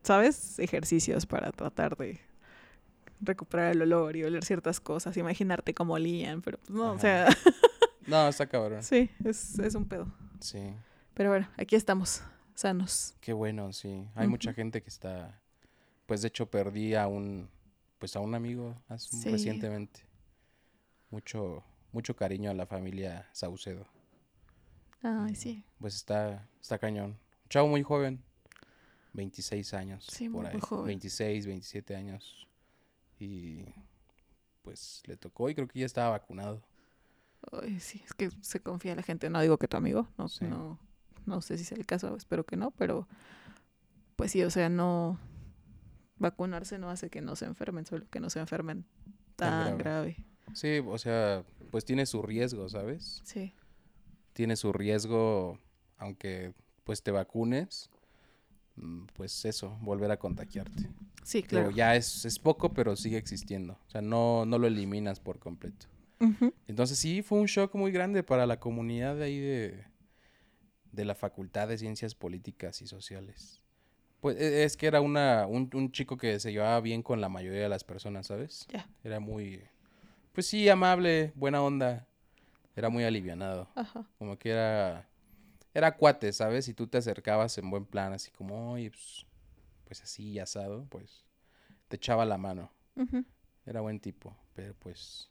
¿sabes? 0.03 0.59
Ejercicios 0.59 1.27
para 1.27 1.53
tratar 1.53 1.95
de 1.99 2.19
recuperar 3.21 3.73
el 3.73 3.83
olor 3.83 4.17
y 4.17 4.25
oler 4.25 4.45
ciertas 4.45 4.81
cosas, 4.81 5.17
imaginarte 5.17 5.75
cómo 5.75 5.95
olían, 5.95 6.43
pero 6.43 6.59
pues 6.59 6.71
no, 6.71 6.93
o 6.93 6.99
sea, 6.99 7.29
No, 8.07 8.29
está 8.29 8.47
cabrón. 8.47 8.83
sí, 8.83 9.11
es, 9.25 9.59
es 9.59 9.75
un 9.75 9.87
pedo. 9.87 10.07
Sí. 10.41 10.61
Pero 11.15 11.31
bueno, 11.31 11.49
aquí 11.57 11.75
estamos, 11.77 12.23
sanos. 12.55 13.15
Qué 13.21 13.33
bueno, 13.33 13.73
sí. 13.73 14.07
Hay 14.15 14.27
mucha 14.29 14.53
gente 14.53 14.83
que 14.83 14.91
está, 14.91 15.41
pues 16.07 16.21
de 16.23 16.29
hecho 16.29 16.51
perdí 16.51 16.95
a 16.95 17.07
un, 17.07 17.49
pues 17.99 18.15
a 18.17 18.21
un 18.21 18.35
amigo 18.35 18.77
hace- 18.89 19.17
Sí. 19.17 19.31
recientemente. 19.31 20.01
Mucho, 21.11 21.63
mucho 21.93 22.15
cariño 22.17 22.51
a 22.51 22.55
la 22.55 22.67
familia 22.67 23.29
Saucedo. 23.33 23.87
Ay, 25.03 25.35
sí. 25.35 25.65
Pues 25.79 25.95
está, 25.95 26.47
está 26.61 26.79
cañón. 26.79 27.11
Un 27.45 27.49
chavo 27.49 27.69
muy 27.69 27.83
joven, 27.83 28.23
26 29.13 29.73
años, 29.75 30.07
Sí, 30.11 30.29
por 30.29 30.43
muy 30.45 30.53
ahí. 30.53 30.61
joven. 30.61 30.87
26, 30.87 31.47
27 31.47 31.95
años. 31.95 32.47
Y 33.19 33.65
pues 34.63 35.03
le 35.07 35.17
tocó 35.17 35.49
y 35.51 35.55
creo 35.55 35.69
que 35.69 35.81
ya 35.81 35.87
estaba 35.87 36.11
vacunado. 36.11 36.63
Ay, 37.53 37.79
sí, 37.81 38.03
es 38.05 38.15
que 38.15 38.31
se 38.41 38.61
confía 38.61 38.95
la 38.95 39.03
gente. 39.03 39.29
No 39.31 39.41
digo 39.41 39.59
que 39.59 39.69
tu 39.69 39.77
amigo, 39.77 40.09
no, 40.17 40.29
Sí. 40.29 40.47
no, 40.47 40.79
no 41.27 41.41
sé 41.43 41.57
si 41.59 41.65
es 41.65 41.73
el 41.73 41.87
caso, 41.87 42.17
espero 42.17 42.45
que 42.45 42.57
no, 42.57 42.71
pero 42.71 43.07
pues 44.17 44.31
sí, 44.33 44.43
o 44.43 44.51
sea, 44.51 44.69
no 44.69 45.19
vacunarse 46.19 46.79
no 46.79 46.91
hace 46.91 47.11
que 47.11 47.21
no 47.21 47.37
se 47.37 47.45
enfermen, 47.45 47.85
solo 47.85 48.07
que 48.09 48.21
no 48.21 48.31
se 48.31 48.41
enfermen 48.41 48.85
Tan 49.37 49.65
tan 49.65 49.79
grave. 49.79 50.17
Sí, 50.55 50.79
o 50.87 50.97
sea, 50.99 51.45
pues 51.71 51.85
tiene 51.85 52.07
su 52.07 52.23
riesgo, 52.23 52.69
¿sabes? 52.69 53.21
Sí, 53.25 53.53
tiene 54.33 54.57
su 54.57 54.73
riesgo, 54.73 55.59
aunque 55.99 56.55
pues 56.85 57.03
te 57.03 57.11
vacunes, 57.11 57.91
mm, 58.77 59.07
pues 59.15 59.45
eso, 59.45 59.77
volver 59.81 60.11
a 60.13 60.19
contagiarte. 60.19 60.89
Sí, 61.25 61.43
claro. 61.43 61.71
ya 61.71 61.97
es, 61.97 62.25
es 62.25 62.39
poco, 62.39 62.73
pero 62.73 62.95
sigue 62.97 63.17
existiendo. 63.17 63.75
O 63.87 63.91
sea, 63.91 64.01
no, 64.01 64.47
no 64.47 64.59
lo 64.59 64.67
eliminas 64.67 65.21
por 65.21 65.39
completo. 65.39 65.87
Entonces 66.67 66.99
sí, 66.99 67.21
fue 67.23 67.39
un 67.41 67.47
shock 67.47 67.75
muy 67.75 67.93
grande 67.93 68.23
para 68.23 68.47
la 68.47 68.59
comunidad 68.59 69.17
de 69.17 69.25
ahí 69.25 69.39
de, 69.39 69.85
de 70.93 71.05
la 71.05 71.15
Facultad 71.15 71.69
de 71.69 71.77
Ciencias 71.77 72.15
Políticas 72.15 72.81
y 72.81 72.87
Sociales. 72.87 73.61
Pues 74.21 74.41
e- 74.41 74.65
es 74.65 74.77
que 74.77 74.87
era 74.87 75.03
una, 75.03 75.47
un, 75.47 75.69
un 75.75 75.93
chico 75.93 76.17
que 76.17 76.41
se 76.41 76.53
llevaba 76.53 76.81
bien 76.81 77.03
con 77.03 77.21
la 77.21 77.29
mayoría 77.29 77.61
de 77.63 77.69
las 77.69 77.85
personas, 77.85 78.29
¿sabes? 78.29 78.67
Ya. 78.73 78.89
Era 79.03 79.21
muy, 79.21 79.63
pues 80.33 80.47
sí, 80.47 80.67
amable, 80.69 81.33
buena 81.35 81.63
onda. 81.63 82.07
Era 82.77 82.89
muy 82.89 83.05
alivianado. 83.05 83.69
Ajá. 83.75 84.07
Como 84.19 84.39
que 84.39 84.51
era. 84.51 85.09
Era 85.75 85.97
cuate, 85.97 86.33
¿sabes? 86.33 86.65
Si 86.65 86.75
tú 86.75 86.87
te 86.87 86.99
acercabas 86.99 87.59
en 87.59 87.69
buen 87.69 87.85
plan, 87.85 88.13
así 88.13 88.31
como, 88.31 88.73
oye, 88.73 88.91
pues, 88.91 89.27
pues 89.85 90.03
así, 90.03 90.39
asado, 90.39 90.87
pues 90.91 91.25
te 91.89 91.97
echaba 91.97 92.25
la 92.25 92.39
mano. 92.39 92.71
Era 93.67 93.81
buen 93.81 94.01
tipo, 94.01 94.37
pero 94.55 94.75
pues 94.75 95.31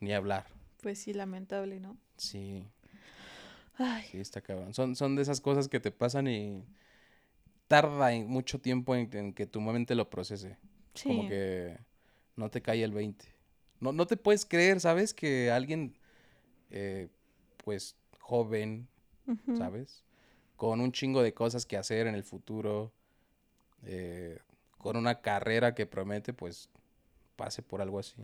ni 0.00 0.12
hablar. 0.12 0.46
Pues 0.82 0.98
sí, 1.00 1.12
lamentable, 1.12 1.78
¿no? 1.80 1.96
Sí, 2.16 2.66
Ay, 3.78 4.02
sí, 4.10 4.18
está 4.18 4.40
cabrón. 4.40 4.74
Son, 4.74 4.94
son 4.96 5.16
de 5.16 5.22
esas 5.22 5.40
cosas 5.40 5.68
que 5.68 5.80
te 5.80 5.90
pasan 5.90 6.26
y 6.28 6.64
tarda 7.68 8.12
en 8.12 8.26
mucho 8.28 8.60
tiempo 8.60 8.94
en, 8.94 9.08
en 9.16 9.32
que 9.32 9.46
tu 9.46 9.60
mente 9.60 9.94
lo 9.94 10.10
procese. 10.10 10.58
sí. 10.94 11.08
Como 11.08 11.28
que 11.28 11.78
no 12.36 12.50
te 12.50 12.60
cae 12.62 12.82
el 12.82 12.92
20. 12.92 13.24
No, 13.80 13.92
no 13.92 14.06
te 14.06 14.16
puedes 14.16 14.44
creer, 14.44 14.80
¿sabes? 14.80 15.14
Que 15.14 15.50
alguien, 15.50 15.96
eh, 16.70 17.08
pues, 17.64 17.96
joven. 18.18 18.88
¿sabes? 19.56 20.02
Con 20.56 20.80
un 20.80 20.90
chingo 20.90 21.22
de 21.22 21.32
cosas 21.32 21.64
que 21.64 21.76
hacer 21.76 22.08
en 22.08 22.16
el 22.16 22.24
futuro, 22.24 22.92
eh, 23.84 24.38
con 24.78 24.96
una 24.96 25.20
carrera 25.20 25.74
que 25.74 25.86
promete, 25.86 26.32
pues 26.32 26.68
pase 27.36 27.62
por 27.62 27.80
algo 27.80 27.98
así. 27.98 28.16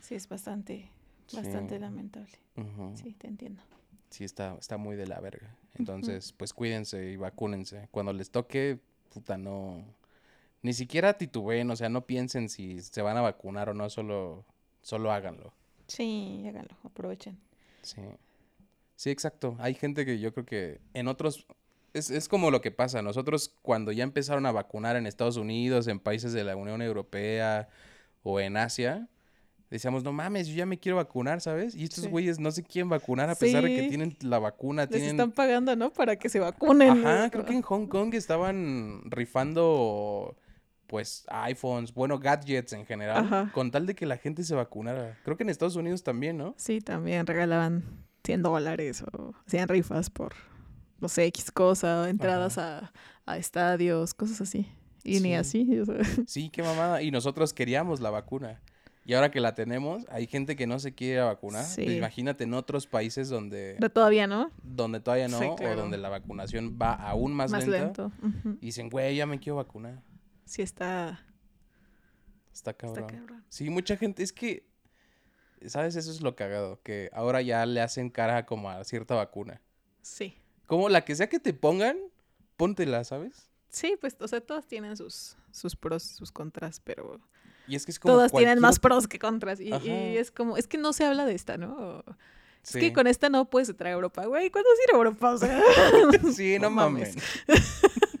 Sí, 0.00 0.14
es 0.14 0.28
bastante, 0.28 0.88
Bastante 1.32 1.76
Sí. 1.76 1.80
lamentable. 1.80 2.32
Sí, 2.94 3.14
te 3.14 3.26
entiendo. 3.26 3.62
Sí, 4.10 4.24
está, 4.24 4.56
está 4.58 4.76
muy 4.76 4.96
de 4.96 5.06
la 5.06 5.18
verga. 5.20 5.56
Entonces, 5.74 6.32
pues 6.32 6.52
cuídense 6.52 7.10
y 7.10 7.16
vacúnense. 7.16 7.88
Cuando 7.90 8.12
les 8.12 8.30
toque, 8.30 8.78
puta, 9.08 9.38
no. 9.38 9.82
Ni 10.60 10.74
siquiera 10.74 11.16
titubeen, 11.16 11.70
o 11.70 11.76
sea, 11.76 11.88
no 11.88 12.04
piensen 12.06 12.48
si 12.50 12.80
se 12.82 13.00
van 13.00 13.16
a 13.16 13.22
vacunar 13.22 13.70
o 13.70 13.74
no, 13.74 13.88
solo, 13.88 14.44
solo 14.82 15.10
háganlo. 15.12 15.54
Sí, 15.86 16.44
háganlo, 16.46 16.76
aprovechen. 16.84 17.38
Sí. 17.82 18.02
Sí, 18.96 19.10
exacto. 19.10 19.56
Hay 19.58 19.74
gente 19.74 20.04
que 20.04 20.18
yo 20.20 20.32
creo 20.34 20.44
que 20.44 20.80
en 20.92 21.08
otros. 21.08 21.46
Es, 21.94 22.10
es 22.10 22.28
como 22.28 22.50
lo 22.50 22.60
que 22.60 22.70
pasa. 22.70 23.02
Nosotros, 23.02 23.54
cuando 23.62 23.92
ya 23.92 24.02
empezaron 24.04 24.46
a 24.46 24.52
vacunar 24.52 24.96
en 24.96 25.06
Estados 25.06 25.36
Unidos, 25.36 25.86
en 25.88 25.98
países 26.00 26.32
de 26.32 26.44
la 26.44 26.56
Unión 26.56 26.80
Europea 26.82 27.68
o 28.22 28.40
en 28.40 28.56
Asia, 28.56 29.08
decíamos, 29.70 30.02
no 30.04 30.12
mames, 30.12 30.48
yo 30.48 30.54
ya 30.54 30.66
me 30.66 30.78
quiero 30.78 30.96
vacunar, 30.96 31.40
¿sabes? 31.40 31.74
Y 31.74 31.84
estos 31.84 32.04
Sí. 32.04 32.10
güeyes 32.10 32.38
no 32.38 32.50
se 32.50 32.62
quieren 32.62 32.88
vacunar 32.88 33.28
a 33.30 33.34
pesar 33.34 33.62
de 33.64 33.74
que 33.74 33.88
tienen 33.88 34.16
la 34.20 34.38
vacuna, 34.38 34.86
Les 34.90 35.02
están 35.02 35.32
pagando, 35.32 35.74
¿no? 35.76 35.92
Para 35.92 36.16
que 36.16 36.28
se 36.28 36.40
vacunen. 36.40 36.90
Ajá, 36.90 37.24
¿no? 37.24 37.30
creo 37.30 37.44
que 37.44 37.54
en 37.54 37.62
Hong 37.62 37.86
Kong 37.86 38.14
estaban 38.14 39.02
rifando 39.10 40.36
pues 40.86 41.24
iPhones, 41.30 41.94
bueno, 41.94 42.18
gadgets 42.18 42.74
en 42.74 42.84
general, 42.84 43.24
Ajá. 43.24 43.50
con 43.54 43.70
tal 43.70 43.86
de 43.86 43.94
que 43.94 44.04
la 44.04 44.18
gente 44.18 44.44
se 44.44 44.54
vacunara. 44.54 45.18
Creo 45.24 45.38
que 45.38 45.42
en 45.42 45.48
Estados 45.48 45.74
Unidos 45.76 46.02
también, 46.02 46.36
¿no? 46.36 46.54
Sí, 46.58 46.82
también 46.82 47.26
regalaban 47.26 47.82
100 48.24 48.42
dólares 48.42 49.02
o 49.10 49.32
hacían 49.46 49.68
rifas 49.68 50.10
por, 50.10 50.34
no 51.02 51.08
sé, 51.08 51.26
X 51.26 51.50
cosa, 51.50 52.08
entradas 52.08 52.56
a, 52.56 52.92
a 53.26 53.36
estadios, 53.36 54.14
cosas 54.14 54.40
así. 54.40 54.66
Y 55.04 55.14
ni 55.20 55.30
Sí. 55.30 55.34
así. 55.34 55.78
o 55.80 55.84
sea, 55.84 55.96
Sí, 56.26 56.48
qué 56.48 56.62
mamada. 56.62 57.02
Y 57.02 57.10
nosotros 57.10 57.52
queríamos 57.52 58.00
la 58.00 58.08
vacuna. 58.10 58.62
Y 59.04 59.14
ahora 59.14 59.32
que 59.32 59.40
la 59.40 59.56
tenemos, 59.56 60.06
hay 60.10 60.28
gente 60.28 60.54
que 60.54 60.68
no 60.68 60.78
se 60.78 60.94
quiere 60.94 61.20
vacunar. 61.22 61.64
Sí. 61.64 61.82
imagínate 61.96 62.44
en 62.44 62.54
otros 62.54 62.86
países 62.86 63.28
donde, 63.28 63.74
pero 63.80 63.90
todavía, 63.90 64.28
¿no? 64.28 64.52
donde 64.62 65.00
todavía 65.00 65.26
no, 65.26 65.40
Sí, 65.40 65.44
o 65.44 65.74
donde 65.76 65.98
la 65.98 66.08
vacunación 66.08 66.78
va 66.80 66.92
aún 66.94 67.34
más, 67.34 67.50
Más, 67.50 67.66
lenta. 67.66 68.04
lento. 68.12 68.56
Y 68.60 68.66
dicen, 68.66 68.88
güey, 68.88 69.16
ya 69.16 69.26
me 69.26 69.40
quiero 69.40 69.56
vacunar. 69.56 70.00
Sí, 70.44 70.62
está, 70.62 71.26
Está 72.52 72.74
cabrón. 72.74 73.04
está 73.04 73.16
cabrón. 73.18 73.44
Sí, 73.48 73.70
mucha 73.70 73.96
gente, 73.96 74.22
es 74.22 74.32
que, 74.32 74.68
¿sabes? 75.66 75.96
Eso 75.96 76.12
es 76.12 76.20
lo 76.20 76.36
cagado, 76.36 76.80
que 76.84 77.10
ahora 77.12 77.42
ya 77.42 77.66
le 77.66 77.80
hacen 77.80 78.08
cara 78.08 78.46
como 78.46 78.70
a 78.70 78.84
cierta 78.84 79.16
vacuna. 79.16 79.60
Sí. 80.02 80.36
Como 80.72 80.88
la 80.88 81.04
que 81.04 81.14
sea 81.14 81.28
que 81.28 81.38
te 81.38 81.52
pongan, 81.52 81.98
póntela, 82.56 83.04
¿sabes? 83.04 83.50
Sí, 83.68 83.98
pues, 84.00 84.16
o 84.20 84.26
sea, 84.26 84.40
todas 84.40 84.66
tienen 84.66 84.96
sus, 84.96 85.36
sus 85.50 85.76
pros, 85.76 86.02
sus 86.02 86.32
contras, 86.32 86.80
pero 86.80 87.20
Y 87.68 87.76
es 87.76 87.84
que 87.84 87.90
es 87.92 87.98
como 87.98 88.14
todas 88.14 88.32
tienen 88.32 88.58
más 88.58 88.78
pros 88.78 89.06
que 89.06 89.18
contras. 89.18 89.60
Y, 89.60 89.68
y 89.68 90.16
es 90.16 90.30
como, 90.30 90.56
es 90.56 90.66
que 90.66 90.78
no 90.78 90.94
se 90.94 91.04
habla 91.04 91.26
de 91.26 91.34
esta, 91.34 91.58
¿no? 91.58 92.02
Sí. 92.62 92.78
Es 92.78 92.84
que 92.84 92.92
con 92.94 93.06
esta 93.06 93.28
no 93.28 93.50
puedes 93.50 93.68
entrar 93.68 93.90
a 93.90 93.94
Europa. 93.96 94.24
Güey, 94.24 94.48
¿cuándo 94.50 94.70
vas 94.70 94.78
a 94.78 94.82
ir 94.82 94.94
a 94.94 94.96
Europa? 94.96 95.30
O 95.32 95.36
sea, 95.36 95.62
Sí, 96.34 96.54
no, 96.58 96.70
No 96.70 96.70
mames. 96.70 97.16
mames. 97.16 97.82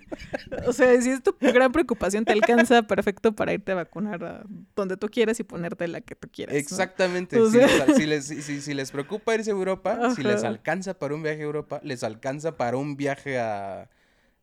o 0.66 0.72
sea, 0.72 1.00
si 1.00 1.10
es 1.10 1.22
tu 1.22 1.34
gran 1.40 1.72
preocupación, 1.72 2.24
te 2.24 2.32
alcanza 2.32 2.82
perfecto 2.82 3.32
para 3.32 3.52
irte 3.52 3.72
a 3.72 3.76
vacunar 3.76 4.24
a 4.24 4.44
donde 4.76 4.96
tú 4.96 5.08
quieras 5.08 5.38
y 5.40 5.44
ponerte 5.44 5.86
la 5.88 6.00
que 6.00 6.14
tú 6.14 6.28
quieras. 6.30 6.54
¿no? 6.54 6.58
Exactamente. 6.58 7.40
O 7.40 7.50
si, 7.50 7.58
sea- 7.58 7.86
les, 7.86 7.96
si 7.96 8.06
les- 8.06 8.26
si- 8.26 8.60
si 8.60 8.74
les 8.74 8.90
preocupa 8.90 9.34
irse 9.34 9.50
a 9.50 9.54
Europa, 9.54 10.14
si 10.14 10.22
les 10.22 10.44
alcanza 10.44 10.98
para 10.98 11.14
un 11.14 11.22
viaje 11.22 11.40
a 11.40 11.44
Europa, 11.44 11.80
les 11.82 12.02
alcanza 12.04 12.56
para 12.56 12.76
un 12.76 12.96
viaje 12.96 13.38
a, 13.38 13.88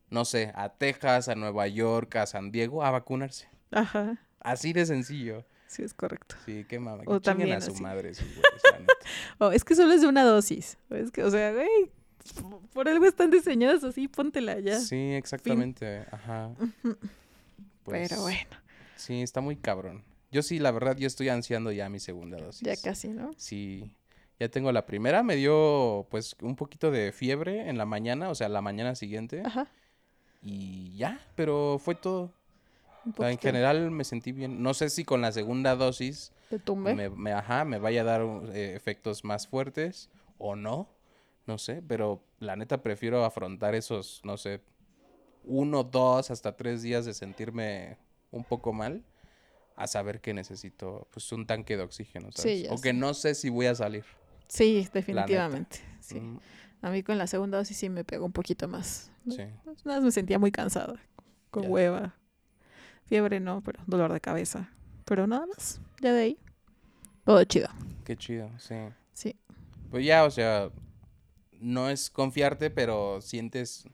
no 0.10 0.26
sé, 0.26 0.52
a 0.56 0.70
Texas, 0.70 1.30
a 1.30 1.36
Nueva 1.36 1.68
York, 1.68 2.16
a 2.16 2.26
San 2.26 2.52
Diego, 2.52 2.84
a 2.84 2.92
vacunarse. 2.92 3.48
Ajá, 3.72 4.18
Así 4.40 4.74
de 4.74 4.86
sencillo. 4.86 5.46
sí, 5.68 5.84
es 5.84 5.94
correcto. 5.94 6.36
Sí, 6.46 6.66
qué. 6.68 6.80
Que 6.80 7.04
O 7.06 7.20
también 7.22 7.52
a 7.52 7.62
su 7.62 7.72
así. 7.74 7.82
madre, 7.84 8.10
esos 8.10 8.26
güeyes, 8.26 8.44
la 8.72 8.80
neta. 8.80 8.94
Oh, 9.40 9.52
es 9.52 9.64
que 9.64 9.76
solo 9.76 9.94
es 9.94 10.02
de 10.02 10.08
una 10.08 10.24
dosis. 10.24 10.78
Es 10.90 11.12
que, 11.12 11.24
o 11.24 11.30
sea, 11.32 11.52
güey, 11.54 11.92
por 12.74 12.88
algo 12.88 13.06
están 13.06 13.32
diseñadas 13.32 13.84
así, 13.84 14.08
póntela 14.08 14.60
ya. 14.60 14.80
Sí, 14.80 14.96
exactamente. 15.14 16.06
Ajá. 16.12 16.52
Pues, 17.84 18.10
Pero 18.10 18.22
bueno, 18.22 18.50
Sí, 18.96 19.22
está 19.22 19.42
muy 19.42 19.56
cabrón. 19.56 20.04
Yo 20.32 20.44
sí, 20.44 20.60
la 20.60 20.72
verdad, 20.72 20.96
yo 20.98 21.08
estoy 21.08 21.30
ansiando 21.30 21.72
ya 21.72 21.90
mi 21.90 22.00
segunda 22.00 22.38
dosis. 22.38 22.62
ya 22.62 22.76
casi, 22.76 23.08
¿no? 23.10 23.32
Sí, 23.38 23.96
ya 24.40 24.50
tengo 24.50 24.72
la 24.72 24.86
primera. 24.86 25.24
Me 25.24 25.36
dio, 25.36 26.06
pues, 26.12 26.36
un 26.42 26.56
poquito 26.56 26.92
de 26.92 27.12
fiebre 27.12 27.70
en 27.70 27.78
la 27.78 27.86
mañana, 27.86 28.30
o 28.30 28.36
sea, 28.36 28.50
la 28.50 28.62
mañana 28.62 28.94
siguiente. 28.96 29.42
Ajá. 29.46 29.68
Y 30.44 30.96
ya, 30.98 31.20
pero 31.36 31.80
fue 31.84 31.96
todo. 31.96 32.34
Un 33.06 33.14
O 33.14 33.18
sea, 33.18 33.32
en 33.32 33.38
general 33.40 33.90
me 33.92 34.04
sentí 34.04 34.32
bien. 34.34 34.62
No 34.62 34.74
sé 34.74 34.90
si 34.90 35.04
con 35.06 35.22
la 35.22 35.32
segunda 35.32 35.76
dosis 35.76 36.32
de 36.52 36.60
tumbe. 36.60 36.94
me, 36.94 37.10
me- 37.10 37.32
ajá, 37.32 37.64
me 37.66 37.80
vaya 37.80 38.02
a 38.02 38.04
dar 38.06 38.22
eh, 38.54 38.74
efectos 38.76 39.24
más 39.24 39.48
fuertes 39.48 40.10
o 40.38 40.56
no. 40.56 40.90
No 41.50 41.58
sé, 41.58 41.82
pero 41.82 42.22
la 42.38 42.56
neta 42.56 42.84
prefiero 42.84 43.26
afrontar 43.26 43.74
esos, 43.74 44.22
no 44.24 44.38
sé, 44.38 44.62
uno, 45.44 45.84
dos, 45.84 46.30
hasta 46.30 46.56
tres 46.56 46.84
días 46.84 47.06
de 47.06 47.16
sentirme 47.16 47.98
un 48.30 48.44
poco 48.44 48.72
mal 48.72 49.04
a 49.76 49.88
saber 49.88 50.22
que 50.22 50.32
necesito 50.36 51.08
pues 51.10 51.32
un 51.32 51.48
tanque 51.48 51.76
de 51.76 51.82
oxígeno, 51.82 52.32
¿sabes? 52.32 52.68
o 52.70 52.80
que 52.80 52.94
no 52.94 53.16
sé 53.16 53.34
si 53.34 53.50
voy 53.50 53.66
a 53.66 53.74
salir. 53.74 54.04
Sí, 54.48 54.88
definitivamente. 54.94 55.80
Sí. 56.02 56.20
Mm, 56.20 56.40
A 56.84 56.92
mí 56.92 57.02
con 57.02 57.18
la 57.18 57.26
segunda 57.26 57.58
dosis 57.58 57.78
sí 57.78 57.90
me 57.90 58.04
pegó 58.04 58.28
un 58.28 58.32
poquito 58.32 58.68
más. 58.68 59.12
sí. 59.28 59.38
Nada, 59.66 59.76
más 59.86 60.04
me 60.04 60.12
sentía 60.12 60.38
muy 60.38 60.52
cansada, 60.52 61.02
con 61.50 61.64
Ya. 61.64 61.70
hueva. 61.70 62.16
Fiebre 63.06 63.40
no, 63.40 63.62
pero 63.62 63.82
dolor 63.88 64.14
de 64.14 64.22
cabeza. 64.22 64.70
Pero 65.04 65.26
nada 65.26 65.48
más, 65.48 65.82
ya 66.00 66.14
de 66.14 66.22
ahí. 66.22 66.38
Todo 67.26 67.44
chido. 67.46 67.70
Qué 68.06 68.16
chido, 68.16 68.52
sí. 68.60 68.76
Sí. 69.14 69.36
Pues 69.90 70.06
ya, 70.06 70.26
o 70.26 70.30
sea, 70.30 70.70
no 71.60 71.90
es 71.90 72.10
confiarte, 72.10 72.70
pero 72.70 73.22
sientes 73.22 73.86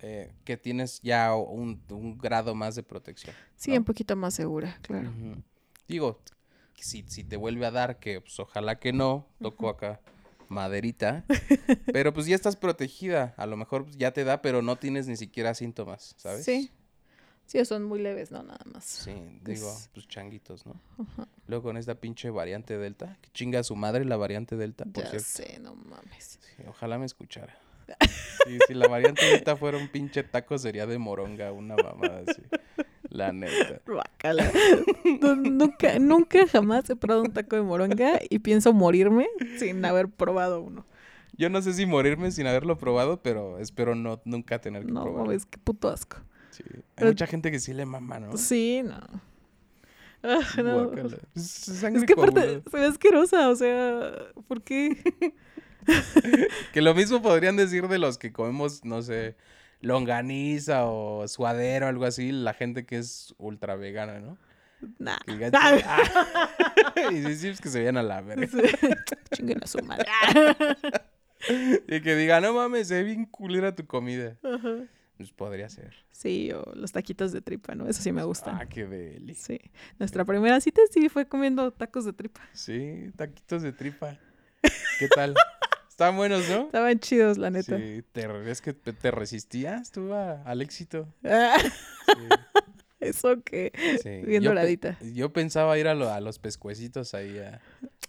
eh, 0.00 0.32
que 0.44 0.56
tienes 0.56 1.00
ya 1.02 1.34
un, 1.34 1.82
un 1.90 2.18
grado 2.18 2.54
más 2.54 2.74
de 2.74 2.82
protección. 2.82 3.34
Sí, 3.56 3.72
¿no? 3.72 3.78
un 3.78 3.84
poquito 3.84 4.16
más 4.16 4.34
segura, 4.34 4.78
claro. 4.82 5.10
Digo, 5.88 6.20
si, 6.74 7.04
si 7.08 7.24
te 7.24 7.36
vuelve 7.36 7.66
a 7.66 7.70
dar, 7.70 7.98
que 7.98 8.20
pues 8.20 8.38
ojalá 8.38 8.78
que 8.78 8.92
no, 8.92 9.26
toco 9.40 9.68
acá 9.68 10.00
maderita, 10.48 11.24
pero 11.92 12.12
pues 12.12 12.26
ya 12.26 12.34
estás 12.34 12.56
protegida, 12.56 13.34
a 13.36 13.46
lo 13.46 13.56
mejor 13.56 13.90
ya 13.96 14.12
te 14.12 14.24
da, 14.24 14.42
pero 14.42 14.62
no 14.62 14.76
tienes 14.76 15.06
ni 15.08 15.16
siquiera 15.16 15.54
síntomas, 15.54 16.14
¿sabes? 16.18 16.44
Sí. 16.44 16.70
Sí, 17.46 17.64
son 17.64 17.84
muy 17.84 18.00
leves, 18.00 18.30
¿no? 18.32 18.42
Nada 18.42 18.64
más. 18.72 18.84
Sí, 18.84 19.12
digo, 19.42 19.70
Es- 19.70 19.88
pues 19.94 20.08
changuitos, 20.08 20.66
¿no? 20.66 20.80
Ajá. 20.98 21.28
Luego 21.46 21.62
con 21.64 21.76
esta 21.76 21.94
pinche 21.94 22.28
variante 22.30 22.76
Delta, 22.76 23.16
que 23.22 23.30
chinga 23.30 23.60
a 23.60 23.62
su 23.62 23.76
madre 23.76 24.04
la 24.04 24.16
variante 24.16 24.56
Delta, 24.56 24.84
por 24.84 25.04
Ya 25.04 25.10
cierto. 25.10 25.28
sé, 25.28 25.58
no 25.60 25.74
mames. 25.76 26.38
Sí, 26.42 26.62
ojalá 26.68 26.98
me 26.98 27.06
escuchara. 27.06 27.56
Sí, 28.44 28.60
si 28.60 28.74
la 28.74 28.86
variante 28.86 29.26
Delta 29.26 29.56
fuera 29.56 29.76
un 29.76 29.88
pinche 29.88 30.22
taco, 30.22 30.56
sería 30.58 30.86
de 30.86 30.98
moronga, 30.98 31.50
una 31.52 31.76
mamada 31.78 32.20
así. 32.20 32.42
La 33.08 33.32
neta. 33.32 33.80
No, 35.20 35.34
nunca, 35.34 35.98
nunca 35.98 36.46
jamás 36.46 36.88
he 36.90 36.94
probado 36.96 37.22
un 37.22 37.32
taco 37.32 37.56
de 37.56 37.62
moronga 37.62 38.20
y 38.30 38.38
pienso 38.40 38.72
morirme 38.72 39.26
sin 39.58 39.84
haber 39.84 40.08
probado 40.08 40.60
uno. 40.60 40.84
Yo 41.36 41.50
no 41.50 41.60
sé 41.60 41.72
si 41.74 41.86
morirme 41.86 42.30
sin 42.30 42.46
haberlo 42.46 42.76
probado, 42.78 43.20
pero 43.22 43.58
espero 43.58 43.94
no 43.94 44.20
nunca 44.24 44.60
tener 44.60 44.86
que 44.86 44.92
No 44.92 45.02
probarlo. 45.02 45.26
mames, 45.26 45.44
qué 45.46 45.58
puto 45.58 45.88
asco. 45.88 46.18
Sí. 46.56 46.62
Hay 46.74 46.82
Pero- 46.96 47.10
mucha 47.10 47.26
gente 47.26 47.50
que 47.50 47.60
sí 47.60 47.74
le 47.74 47.84
mama, 47.86 48.18
¿no? 48.18 48.36
Sí, 48.36 48.82
no. 48.84 49.00
Ah, 50.22 50.40
no. 50.62 50.92
Es 51.34 52.04
que 52.06 52.12
aparte 52.14 52.62
se 52.70 52.76
ve 52.78 52.86
asquerosa, 52.86 53.48
o 53.50 53.54
sea, 53.56 54.12
¿por 54.48 54.62
qué? 54.62 54.96
Que 56.72 56.80
lo 56.82 56.94
mismo 56.94 57.22
podrían 57.22 57.54
decir 57.56 57.86
de 57.86 57.98
los 57.98 58.18
que 58.18 58.32
comemos, 58.32 58.84
no 58.84 59.02
sé, 59.02 59.36
longaniza 59.80 60.86
o 60.86 61.28
suadero, 61.28 61.86
algo 61.86 62.04
así, 62.06 62.32
la 62.32 62.54
gente 62.54 62.84
que 62.86 62.98
es 62.98 63.34
ultra 63.38 63.76
vegana, 63.76 64.18
¿no? 64.18 64.36
Nah. 64.98 65.16
Que 65.24 65.32
digan, 65.34 65.52
"Ah". 65.54 66.50
y 67.12 67.22
sí, 67.22 67.36
sí, 67.36 67.48
es 67.48 67.60
que 67.60 67.68
se 67.68 67.80
vean 67.80 67.96
a 67.98 68.02
la 68.02 68.20
verga. 68.20 68.48
Chinguen 69.32 69.62
a 69.62 69.66
su 69.68 69.78
madre. 69.84 70.06
Y 71.86 72.00
que 72.00 72.16
digan, 72.16 72.42
no 72.42 72.52
mames, 72.54 72.88
se 72.88 72.94
ve 72.94 73.02
bien 73.04 73.24
culera 73.26 73.74
tu 73.76 73.86
comida. 73.86 74.36
Ajá. 74.42 74.86
Pues 75.16 75.32
podría 75.32 75.68
ser. 75.70 75.94
Sí, 76.12 76.50
o 76.52 76.72
los 76.74 76.92
taquitos 76.92 77.32
de 77.32 77.40
tripa, 77.40 77.74
¿no? 77.74 77.88
Eso 77.88 78.02
sí 78.02 78.12
me 78.12 78.22
gustan. 78.22 78.56
Ah, 78.60 78.66
qué 78.66 78.86
deli. 78.86 79.34
Sí. 79.34 79.58
Nuestra 79.98 80.24
primera 80.26 80.60
cita 80.60 80.82
sí 80.90 81.08
fue 81.08 81.26
comiendo 81.26 81.70
tacos 81.72 82.04
de 82.04 82.12
tripa. 82.12 82.42
Sí, 82.52 83.10
taquitos 83.16 83.62
de 83.62 83.72
tripa. 83.72 84.18
¿Qué 84.98 85.08
tal? 85.08 85.34
Están 85.88 86.16
buenos, 86.16 86.46
¿no? 86.50 86.66
Estaban 86.66 86.98
chidos, 87.00 87.38
la 87.38 87.48
neta. 87.50 87.78
Sí, 87.78 88.02
te, 88.12 88.50
es 88.50 88.60
que 88.60 88.74
te, 88.74 89.10
resistías 89.10 89.90
tú 89.90 90.12
a- 90.12 90.42
al 90.42 90.60
éxito. 90.60 91.08
Ah, 91.24 91.56
Sí, 92.06 92.28
Eso 93.00 93.42
que. 93.42 93.72
sí. 94.02 94.10
Bien 94.26 94.42
Yo 94.42 94.50
pe- 94.50 94.54
doradita. 94.56 94.98
Yo 95.14 95.32
pensaba 95.32 95.78
ir 95.78 95.88
a, 95.88 95.94
lo- 95.94 96.10
a 96.12 96.20
los 96.20 96.38
pescuecitos 96.38 97.14
ahí 97.14 97.38
a, 97.38 97.60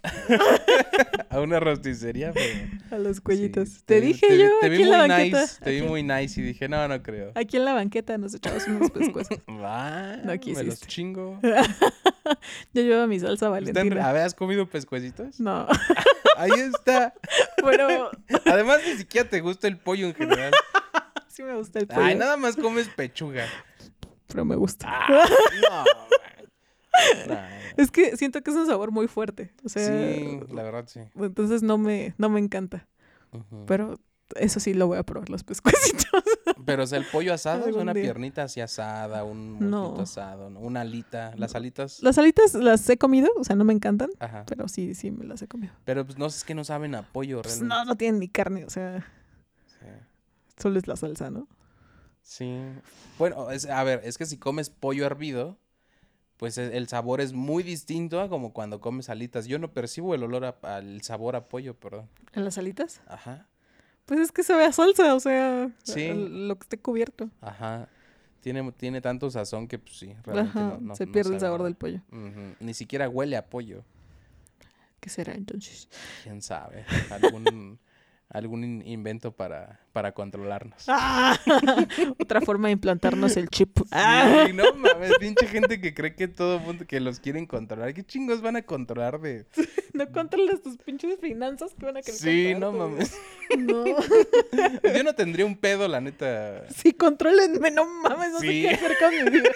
a 1.30 1.40
una 1.40 1.60
rosticería, 1.60 2.32
pero... 2.34 2.96
A 2.96 2.98
los 3.00 3.20
cuellitos. 3.22 3.70
sí, 3.70 3.82
te, 3.86 4.02
dije 4.02 4.38
yo 4.38 4.50
te 4.62 4.68
aquí 4.68 4.78
vi 4.78 4.84
en 4.84 4.90
la 4.92 5.00
muy 5.00 5.08
banqueta. 5.10 5.42
nice, 5.42 5.56
te 5.64 5.72
vi 5.72 5.82
muy 5.82 6.04
nice 6.04 6.40
y 6.40 6.44
dije, 6.44 6.68
no, 6.70 6.88
no 6.88 7.02
creo. 7.04 7.32
aquí 7.36 7.58
en 7.58 7.66
la 7.66 7.74
banqueta 7.74 8.18
nos 8.18 8.34
echamos 8.34 8.66
unos 8.68 8.92
pescuezos. 8.92 9.38
Va, 9.50 10.18
No 10.18 10.26
me 10.26 10.36
los 10.36 10.40
quisiste. 10.40 10.88
chingo. 10.88 11.40
Yo 12.74 12.82
llevo 12.82 13.08
mi 13.08 13.20
salsa 13.20 13.34
¿Están- 13.48 13.52
valentina. 13.52 14.10
¿has 14.24 14.34
comido 14.34 14.68
pescuecitos? 14.70 15.40
No, 15.40 15.68
Ahí 16.38 16.52
está. 16.52 17.14
pero 17.64 18.12
Además, 18.46 18.80
ni 18.86 18.98
siquiera 18.98 19.28
te 19.30 19.40
gusta 19.42 19.68
el 19.68 19.78
pollo 19.78 20.08
en 20.08 20.14
general. 20.16 20.54
sí 21.28 21.42
me 21.44 21.56
gusta 21.56 21.80
el 21.80 21.88
pollo. 21.88 22.02
Ay, 22.02 22.16
nada 22.16 22.38
más 22.38 22.56
comes 22.56 22.88
pechuga. 22.90 23.46
Pero 24.28 24.44
me 24.46 24.56
gusta. 24.56 24.88
Ah, 24.90 25.26
no. 25.62 25.84
Nah. 27.28 27.48
Es 27.78 27.92
que 27.92 28.18
siento 28.18 28.42
que 28.42 28.52
es 28.52 28.58
un 28.58 28.66
sabor 28.68 28.92
muy 28.92 29.08
fuerte. 29.08 29.52
O 29.64 29.70
sea, 29.70 29.86
Sí, 29.88 30.40
la 30.52 30.64
verdad 30.64 30.86
sí. 30.88 31.02
entonces 31.16 31.62
no 31.64 31.78
me, 31.78 32.14
no 32.18 32.30
me 32.30 32.40
encanta. 32.40 32.88
Pero 33.68 34.00
eso 34.36 34.60
sí 34.60 34.74
lo 34.74 34.88
voy 34.88 34.98
a 34.98 35.04
probar, 35.04 35.30
los 35.30 35.44
pescuecitos. 35.44 36.06
Pero, 36.66 36.86
sea, 36.88 36.98
el 36.98 37.06
pollo 37.06 37.34
asado 37.34 37.68
es 37.68 37.76
una 37.76 37.94
día. 37.94 38.04
piernita 38.04 38.44
así 38.44 38.60
asada, 38.60 39.24
un 39.24 39.70
No. 39.70 40.00
asado, 40.02 40.50
¿no? 40.50 40.60
una 40.60 40.82
alita. 40.82 41.34
Las 41.38 41.56
alitas. 41.56 42.02
Las 42.02 42.18
alitas 42.18 42.54
las 42.56 42.90
he 42.90 42.98
comido, 42.98 43.30
o 43.38 43.44
sea, 43.44 43.56
no 43.56 43.64
me 43.64 43.74
encantan. 43.74 44.10
Ajá. 44.20 44.44
Pero 44.48 44.68
sí, 44.68 44.96
sí 44.96 45.12
me 45.12 45.24
las 45.26 45.42
he 45.44 45.48
comido. 45.48 45.74
Pero 45.86 46.04
pues 46.06 46.18
no 46.18 46.26
es 46.26 46.44
que 46.44 46.56
no 46.56 46.64
saben 46.66 46.96
a 46.96 47.04
pollo 47.04 47.42
Pues 47.42 47.60
realmente. 47.60 47.76
no, 47.76 47.86
no 47.86 47.96
tienen 47.96 48.20
ni 48.20 48.28
carne, 48.28 48.66
o 48.66 48.70
sea, 48.70 49.06
Sí. 49.68 49.86
solo 50.58 50.78
es 50.80 50.88
la 50.88 50.96
salsa, 50.98 51.30
¿no? 51.30 51.48
Sí. 52.22 52.58
Bueno, 53.18 53.50
es- 53.52 53.66
a 53.68 53.84
ver, 53.84 54.02
es 54.04 54.18
que 54.18 54.26
si 54.26 54.38
comes 54.38 54.70
pollo 54.70 55.06
hervido, 55.06 55.58
pues 56.38 56.58
e- 56.58 56.78
el 56.78 56.88
sabor 56.88 57.22
es 57.22 57.34
muy 57.34 57.64
distinto 57.64 58.22
a 58.22 58.30
como 58.30 58.54
cuando 58.54 58.80
comes 58.80 59.10
alitas. 59.10 59.48
Yo 59.48 59.60
no 59.60 59.72
percibo 59.74 60.16
el 60.16 60.24
olor 60.24 60.46
a- 60.46 60.58
al 60.76 61.02
sabor 61.02 61.36
a 61.36 61.46
pollo, 61.48 61.74
perdón. 61.74 62.08
¿En 62.34 62.46
las 62.46 62.58
alitas? 62.58 63.02
Ajá. 63.08 63.48
Pues 64.06 64.20
es 64.22 64.32
que 64.32 64.44
sabe 64.44 64.64
a 64.66 64.72
salsa, 64.72 65.16
o 65.16 65.20
sea, 65.20 65.70
Sí. 65.84 66.10
lo 66.14 66.56
que 66.58 66.64
esté 66.64 66.78
cubierto. 66.78 67.30
Ajá. 67.42 67.90
Tiene, 68.42 68.72
tiene 68.72 69.02
tanto 69.02 69.30
sazón 69.30 69.68
que 69.68 69.80
pues 69.80 69.98
sí, 69.98 70.14
realmente 70.24 70.58
Ajá, 70.60 70.78
no- 70.80 70.80
no- 70.80 70.96
se 70.96 71.06
no 71.08 71.12
pierde 71.12 71.34
el 71.34 71.40
sabor 71.42 71.64
del 71.64 71.76
pollo. 71.76 72.02
Ni 72.62 72.74
siquiera 72.74 73.10
huele 73.10 73.36
a 73.36 73.46
pollo. 73.50 73.84
¿Qué 75.02 75.10
será 75.10 75.34
entonces? 75.34 75.90
Quién 76.24 76.42
sabe. 76.42 76.86
Algún, 77.12 77.80
algún 78.30 78.64
in- 78.64 78.84
invento 78.86 79.32
para, 79.32 79.80
para 79.94 80.12
controlarnos. 80.14 80.84
¡Ah! 80.88 81.38
Otra 82.20 82.42
forma 82.42 82.68
de 82.68 82.74
implantarnos 82.74 83.38
el 83.38 83.50
chip. 83.50 83.78
¡Ah! 83.92 84.44
Sí, 84.48 84.54
no 84.54 84.74
mames, 84.74 85.12
pinche 85.20 85.48
gente 85.48 85.80
que 85.80 85.94
cree 85.94 86.16
que 86.16 86.28
todo 86.28 86.60
mundo 86.60 86.86
que 86.86 87.00
los 87.00 87.20
quieren 87.20 87.46
controlar. 87.46 87.94
¿Qué 87.94 88.04
chingos 88.04 88.42
van 88.42 88.56
a 88.58 88.62
controlar 88.64 89.20
de...? 89.22 89.46
No 89.94 90.12
controlas 90.12 90.62
tus 90.62 90.78
pinches 90.78 91.20
finanzas 91.20 91.74
que 91.74 91.86
van 91.86 91.98
a 91.98 92.02
querer 92.02 92.20
Sí, 92.20 92.54
no 92.56 92.72
tú. 92.72 92.78
mames. 92.78 93.18
No. 93.58 93.84
Yo 94.96 95.04
no 95.04 95.16
tendría 95.16 95.46
un 95.46 95.56
pedo, 95.58 95.88
la 95.88 96.02
neta. 96.02 96.68
Sí, 96.70 96.94
contrólenme, 96.94 97.72
no 97.72 97.86
mames, 97.86 98.32
no 98.34 98.40
Sí. 98.40 98.48
sé 98.48 98.54
qué 98.62 98.70
hacer 98.76 98.92
con 99.00 99.26
mi 99.26 99.32
vida. 99.40 99.50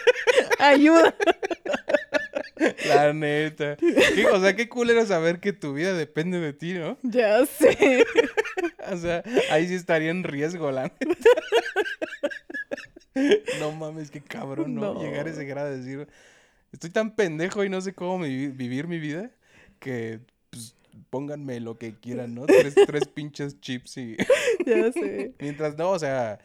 Ayuda. 0.60 1.14
La 2.88 3.14
neta. 3.14 3.76
¿Qué- 3.78 4.28
o 4.28 4.40
sea, 4.42 4.56
qué 4.56 4.70
culero 4.70 5.06
saber 5.06 5.40
que 5.40 5.54
tu 5.54 5.74
vida 5.74 5.94
depende 5.94 6.40
de 6.40 6.54
ti, 6.54 6.74
¿no? 6.74 6.98
Ya 7.04 7.46
sé. 7.46 8.06
O 8.92 8.98
sea, 8.98 9.24
ahí 9.52 9.68
sí 9.68 9.76
estaría 9.76 10.12
en 10.12 10.24
riesgo, 10.24 10.72
la 10.72 10.84
neta. 10.84 11.06
No 13.60 13.72
mames, 13.72 14.10
qué 14.12 14.22
cabrón, 14.22 14.76
¿no? 14.76 14.94
No. 14.96 15.02
Llegar 15.02 15.28
a 15.28 15.30
ese 15.30 15.46
grado 15.46 15.70
de 15.70 15.78
decir, 15.78 16.08
estoy 16.72 16.90
tan 16.90 17.16
pendejo 17.16 17.64
y 17.64 17.70
no 17.70 17.82
sé 17.82 17.94
cómo 17.94 18.18
mi- 18.20 18.48
vivir 18.48 18.88
mi 18.88 19.00
vida 19.00 19.32
que 19.80 20.20
pues, 20.50 20.76
pónganme 21.10 21.60
lo 21.60 21.78
que 21.78 21.96
quieran, 21.96 22.34
¿no? 22.36 22.46
Tres, 22.46 22.76
tres 22.88 23.08
pinches 23.08 23.60
chips 23.60 23.98
y... 23.98 24.18
Ya 24.66 24.92
sé. 24.92 25.34
Mientras 25.40 25.78
no, 25.78 25.92
o 25.92 26.00
sea, 26.00 26.40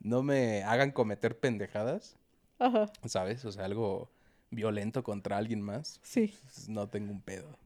no 0.00 0.22
me 0.22 0.62
hagan 0.64 0.90
cometer 0.90 1.36
pendejadas, 1.38 2.16
Ajá. 2.58 2.90
¿sabes? 3.06 3.44
O 3.44 3.52
sea, 3.52 3.64
algo 3.66 4.10
violento 4.50 5.02
contra 5.02 5.36
alguien 5.36 5.60
más, 5.60 6.00
Sí. 6.02 6.34
pues, 6.42 6.68
no 6.68 6.88
tengo 6.88 7.12
un 7.12 7.20
pedo. 7.22 7.58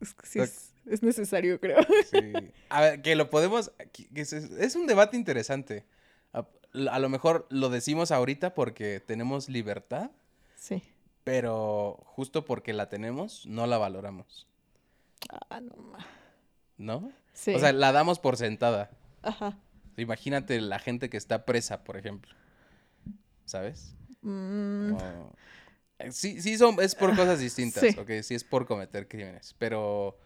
Es 0.00 0.14
que 0.14 0.26
sí 0.26 0.38
es, 0.40 0.72
es 0.86 1.02
necesario, 1.02 1.60
creo. 1.60 1.78
Sí. 2.10 2.32
A 2.68 2.80
ver, 2.80 3.02
que 3.02 3.14
lo 3.14 3.30
podemos. 3.30 3.72
es, 4.14 4.76
un 4.76 4.86
debate 4.86 5.16
interesante. 5.16 5.84
A, 6.32 6.46
a 6.90 6.98
lo 6.98 7.08
mejor 7.08 7.46
lo 7.50 7.68
decimos 7.68 8.10
ahorita 8.10 8.54
porque 8.54 9.00
tenemos 9.00 9.48
libertad, 9.48 10.10
Sí. 10.56 10.82
pero 11.24 12.00
justo 12.04 12.44
porque 12.44 12.72
la 12.72 12.88
tenemos, 12.88 13.46
no 13.46 13.66
la 13.66 13.78
valoramos. 13.78 14.48
Ah, 15.50 15.60
no. 15.60 15.92
¿No? 16.78 17.12
Sí. 17.32 17.54
O 17.54 17.58
sea, 17.60 17.72
la 17.72 17.92
damos 17.92 18.18
por 18.18 18.36
sentada. 18.36 18.90
Ajá. 19.22 19.56
Imagínate 19.96 20.60
la 20.60 20.78
gente 20.78 21.08
que 21.10 21.16
está 21.16 21.44
presa, 21.44 21.84
por 21.84 21.96
ejemplo. 21.96 22.34
¿Sabes? 23.44 23.94
Mm, 24.22 24.92
Como- 24.96 25.32
Sí, 26.10 26.40
sí 26.40 26.56
son, 26.58 26.76
es 26.80 26.94
por 26.94 27.14
cosas 27.14 27.38
distintas, 27.38 27.82
Sí. 27.82 27.96
ok, 27.98 28.10
sí 28.22 28.34
es 28.34 28.44
por 28.44 28.66
cometer 28.66 29.06
crímenes, 29.08 29.54
pero 29.58 30.18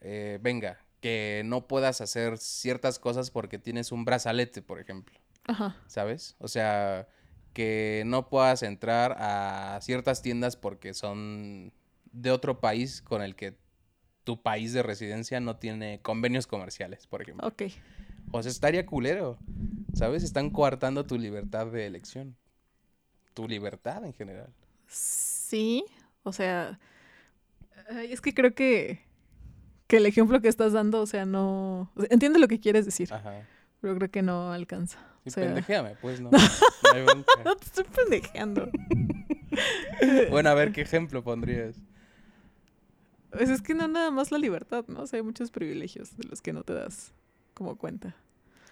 eh, 0.00 0.38
venga, 0.42 0.78
que 1.00 1.42
no 1.44 1.66
puedas 1.66 2.00
hacer 2.00 2.38
ciertas 2.38 2.98
cosas 2.98 3.30
porque 3.30 3.58
tienes 3.58 3.92
un 3.92 4.04
brazalete, 4.04 4.62
por 4.62 4.80
ejemplo, 4.80 5.18
Ajá. 5.46 5.76
¿sabes? 5.86 6.36
O 6.38 6.48
sea, 6.48 7.08
que 7.52 8.02
no 8.06 8.28
puedas 8.28 8.62
entrar 8.62 9.16
a 9.18 9.78
ciertas 9.82 10.22
tiendas 10.22 10.56
porque 10.56 10.92
son 10.94 11.72
de 12.12 12.30
otro 12.30 12.60
país 12.60 13.00
con 13.02 13.22
el 13.22 13.36
que 13.36 13.56
tu 14.24 14.42
país 14.42 14.72
de 14.72 14.82
residencia 14.82 15.38
no 15.40 15.56
tiene 15.56 16.00
convenios 16.00 16.46
comerciales, 16.46 17.06
por 17.06 17.22
ejemplo. 17.22 17.46
Ok. 17.46 17.62
O 18.32 18.42
sea, 18.42 18.50
estaría 18.50 18.86
culero, 18.86 19.38
¿sabes? 19.92 20.22
Están 20.22 20.50
coartando 20.50 21.04
tu 21.06 21.18
libertad 21.18 21.66
de 21.66 21.86
elección, 21.86 22.36
tu 23.34 23.46
libertad 23.46 24.04
en 24.04 24.14
general. 24.14 24.52
Sí. 24.86 25.84
O 26.22 26.32
sea. 26.32 26.78
es 28.08 28.20
que 28.20 28.34
creo 28.34 28.54
que. 28.54 29.00
Que 29.86 29.98
el 29.98 30.06
ejemplo 30.06 30.40
que 30.40 30.48
estás 30.48 30.72
dando, 30.72 31.02
o 31.02 31.06
sea, 31.06 31.26
no. 31.26 31.92
entiendo 32.10 32.38
lo 32.38 32.48
que 32.48 32.58
quieres 32.58 32.86
decir, 32.86 33.12
Ajá. 33.12 33.42
pero 33.80 33.94
creo 33.96 34.10
que 34.10 34.22
no 34.22 34.52
alcanza. 34.52 34.98
Sí, 35.24 35.28
O 35.28 35.30
sea, 35.30 35.44
pendejéame, 35.44 35.96
pues, 36.00 36.20
no. 36.20 36.30
no 37.44 37.56
te 37.56 37.64
estoy 37.64 37.84
pendejeando. 37.84 38.70
Bueno, 40.30 40.50
a 40.50 40.54
ver, 40.54 40.72
¿qué 40.72 40.80
ejemplo 40.80 41.22
pondrías? 41.22 41.76
Pues 43.30 43.50
es 43.50 43.62
que 43.62 43.74
no 43.74 43.86
nada 43.86 44.10
más 44.10 44.32
la 44.32 44.38
libertad, 44.38 44.84
¿no? 44.88 45.02
O 45.02 45.06
sea, 45.06 45.18
hay 45.18 45.22
muchos 45.22 45.52
privilegios 45.52 46.16
de 46.16 46.24
los 46.24 46.42
que 46.42 46.52
no 46.52 46.64
te 46.64 46.72
das 46.72 47.12
como 47.54 47.76
cuenta. 47.76 48.16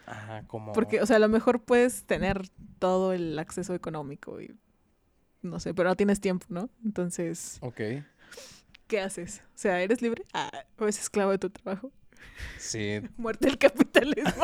Ajá, 0.07 0.45
como... 0.49 0.73
Porque, 0.73 1.01
o 1.01 1.07
sea, 1.07 1.17
a 1.17 1.21
lo 1.21 1.29
mejor 1.29 1.63
puedes 1.63 2.05
tener 2.05 2.49
todo 2.81 3.13
el 3.13 3.39
acceso 3.39 3.75
económico 3.75 4.41
y 4.41 4.55
no 5.43 5.61
sé, 5.61 5.75
pero 5.75 5.89
no 5.89 5.97
tienes 5.97 6.21
tiempo, 6.21 6.47
¿no? 6.49 6.69
Entonces, 6.85 7.59
Ok. 7.61 7.81
¿qué 8.87 9.01
haces? 9.01 9.43
O 9.55 9.59
sea, 9.59 9.81
¿eres 9.83 10.03
libre? 10.03 10.25
Ah, 10.33 10.51
¿O 10.79 10.85
eres 10.85 10.99
esclavo 11.01 11.31
de 11.33 11.39
tu 11.39 11.51
trabajo? 11.51 11.93
Sí, 12.59 13.01
Muerte 13.17 13.49
el 13.49 13.59
capitalismo. 13.59 14.31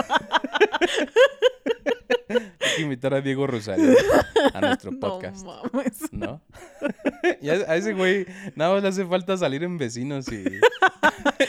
hay 2.28 2.76
que 2.76 2.82
invitar 2.82 3.14
a 3.14 3.20
Diego 3.20 3.46
Rosario 3.46 3.92
a 4.54 4.60
nuestro 4.60 4.98
podcast, 4.98 5.44
No 5.44 5.62
mames. 5.72 6.12
¿no? 6.12 6.40
y 7.40 7.48
a, 7.50 7.74
ese 7.76 7.92
güey 7.94 8.26
nada 8.54 8.74
más 8.74 8.82
le 8.82 8.88
hace 8.88 9.04
falta 9.06 9.36
salir 9.36 9.62
en 9.64 9.78
vecinos 9.78 10.26
y, 10.32 10.44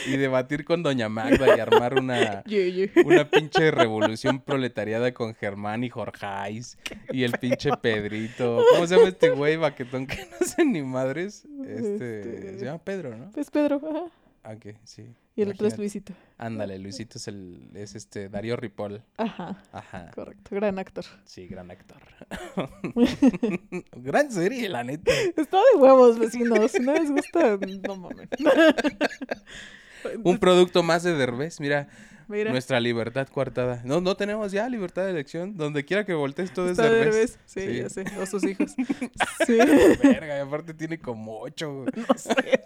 y 0.06 0.16
debatir 0.16 0.64
con 0.64 0.82
Doña 0.82 1.08
Magda 1.08 1.56
y 1.56 1.60
armar 1.60 1.94
una... 1.98 2.42
Una 3.04 3.28
pinche 3.28 3.70
revolución 3.70 4.40
proletariada 4.40 5.12
con 5.12 5.34
Germán 5.34 5.84
y 5.84 5.90
Jorjais 5.90 6.78
y 7.12 7.24
el 7.24 7.32
pinche 7.32 7.70
Pedrito. 7.80 8.62
¿Cómo 8.72 8.86
se 8.86 8.96
llama 8.96 9.08
este 9.08 9.30
güey 9.30 9.56
baquetón 9.56 10.06
que 10.06 10.16
no 10.40 10.46
sé 10.46 10.64
ni 10.64 10.82
madres? 10.82 11.44
Este, 11.66 12.20
Este- 12.20 12.58
se 12.58 12.64
llama 12.64 12.78
Pedro, 12.82 13.16
¿no? 13.16 13.30
Pues 13.32 13.50
Pedro, 13.50 13.76
ajá. 13.88 14.04
Ah, 14.42 14.52
Ok, 14.54 14.74
sí. 14.84 15.04
Y 15.40 15.42
el 15.42 15.52
otro 15.52 15.68
es. 15.68 15.78
Luisito. 15.78 16.12
Ándale, 16.36 16.78
Luisito 16.78 17.16
es 17.16 17.26
el, 17.26 17.70
es 17.72 17.94
este, 17.94 18.28
Darío 18.28 18.56
Ripoll. 18.56 19.02
Ajá, 19.16 19.62
Ajá. 19.72 20.10
correcto. 20.10 20.54
Gran 20.54 20.78
actor. 20.78 21.06
Sí, 21.24 21.46
gran 21.46 21.70
actor. 21.70 21.96
gran 23.96 24.30
serie, 24.30 24.68
la 24.68 24.84
neta. 24.84 25.10
Está 25.34 25.56
de 25.72 25.80
huevos, 25.80 26.18
vecinos. 26.18 26.72
Si 26.72 26.80
no 26.80 26.92
les 26.92 27.10
gusta, 27.10 27.56
no 27.56 27.96
mames. 27.96 28.28
Un 30.24 30.36
producto 30.36 30.82
más 30.82 31.04
de 31.04 31.14
Derbez, 31.14 31.58
mira, 31.58 31.88
Mira, 32.30 32.50
nuestra 32.52 32.78
libertad 32.80 33.26
coartada. 33.28 33.82
No, 33.84 34.00
no 34.00 34.16
tenemos 34.16 34.52
ya 34.52 34.68
libertad 34.68 35.04
de 35.04 35.10
elección. 35.10 35.56
Donde 35.56 35.84
quiera 35.84 36.04
que 36.06 36.14
voltees 36.14 36.52
todo 36.54 36.70
es 36.70 36.76
de 36.76 36.88
Derbez. 36.88 37.38
Sí, 37.44 37.60
Sí. 37.60 37.76
ya 37.78 37.88
sé. 37.90 38.04
O 38.20 38.26
sus 38.26 38.44
hijos. 38.44 38.72
Sí. 39.46 39.58
Verga, 40.02 40.36
y 40.38 40.40
aparte 40.40 40.72
tiene 40.74 40.98
como 40.98 41.40
ocho. 41.40 41.74
güey. 41.82 41.88
No 42.08 42.16
sé. 42.16 42.62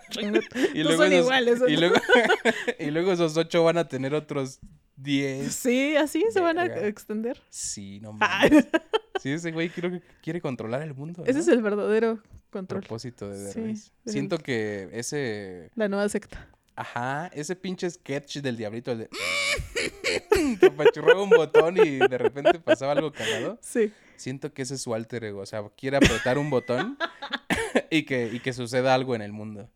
Y 0.74 0.79
No 0.79 0.85
luego 0.90 1.03
son 1.03 1.12
esos- 1.12 1.24
iguales. 1.24 1.61
Y 1.66 1.77
luego, 1.77 1.94
y 2.79 2.90
luego 2.90 3.12
esos 3.12 3.37
ocho 3.37 3.65
van 3.65 3.79
a 3.79 3.88
tener 3.88 4.15
otros 4.15 4.60
diez. 4.96 5.54
Sí, 5.54 5.96
así 5.96 6.25
se 6.31 6.40
van 6.40 6.58
a 6.58 6.67
extender. 6.67 7.40
Sí, 7.48 8.00
no 8.00 8.17
Ay, 8.21 8.50
mames. 8.50 8.69
Sí, 9.21 9.31
ese 9.31 9.52
güey 9.52 9.71
creo 9.71 9.90
que 9.92 10.02
quiere 10.23 10.40
controlar 10.40 10.83
el 10.83 10.92
mundo. 10.92 11.23
Ese 11.25 11.38
es 11.38 11.48
el 11.48 11.62
verdadero 11.62 12.21
control. 12.50 12.81
propósito 12.81 13.29
de 13.31 13.38
Derbez. 13.38 13.92
Siento 14.04 14.38
que 14.38 14.88
ese 14.92 15.71
La 15.77 15.88
nueva 15.88 16.08
secta. 16.08 16.48
Ajá, 16.77 17.29
ese 17.33 17.54
pinche 17.56 17.88
sketch 17.88 18.38
del 18.38 18.56
diablito, 18.56 18.92
el 18.92 18.98
de... 18.98 19.08
que 20.60 20.66
apachurraba 20.66 21.22
un 21.22 21.31
botón 21.31 21.77
y 21.77 21.98
de 21.98 22.18
repente 22.18 22.58
pasaba 22.58 22.92
algo 22.92 23.12
cagado. 23.12 23.58
Sí. 23.62 23.92
Siento 24.16 24.52
que 24.52 24.62
ese 24.62 24.75
es 24.75 24.83
su 24.83 24.94
alter 24.94 25.25
ego. 25.25 25.40
O 25.40 25.46
sea, 25.46 25.62
quiere 25.77 25.96
apretar 25.98 26.38
un 26.38 26.50
botón 26.50 26.98
y, 27.90 28.04
que, 28.04 28.27
y 28.33 28.40
que 28.40 28.52
suceda 28.52 28.94
algo 28.94 29.14
en 29.14 29.22
el 29.22 29.33
mundo, 29.33 29.70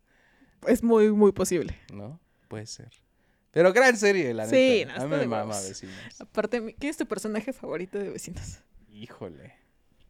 Es 0.67 0.83
muy, 0.83 1.11
muy 1.13 1.33
posible. 1.33 1.77
¿no? 1.93 2.21
Puede 2.49 2.67
ser. 2.67 2.91
Pero 3.53 3.73
gran 3.73 3.97
serie, 3.97 4.35
la 4.35 4.47
Sí, 4.47 4.85
neta. 4.87 4.97
no, 4.99 5.03
A 5.03 5.05
mí 5.07 5.11
me 5.11 5.19
de 5.19 5.27
mama 5.27 5.61
vecinos. 5.61 5.97
Aparte, 6.21 6.75
¿quién 6.79 6.91
es 6.91 6.97
tu 6.97 7.07
personaje 7.07 7.53
favorito 7.53 7.99
de 7.99 8.11
vecinos? 8.11 8.59
Híjole. 8.91 9.55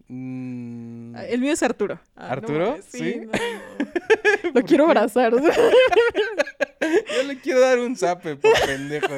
Mm, 0.09 1.15
El 1.17 1.41
mío 1.41 1.53
es 1.53 1.63
Arturo. 1.63 2.01
Ah, 2.17 2.31
¿Arturo? 2.33 2.79
¿Sí? 2.89 3.21
no, 3.21 3.33
no. 3.33 4.53
Lo 4.55 4.63
quiero 4.63 4.85
abrazar. 4.85 5.33
Yo 5.41 7.23
le 7.27 7.39
quiero 7.41 7.61
dar 7.61 7.79
un 7.79 7.95
zape 7.97 8.37
por 8.37 8.53
pendejo. 8.67 9.13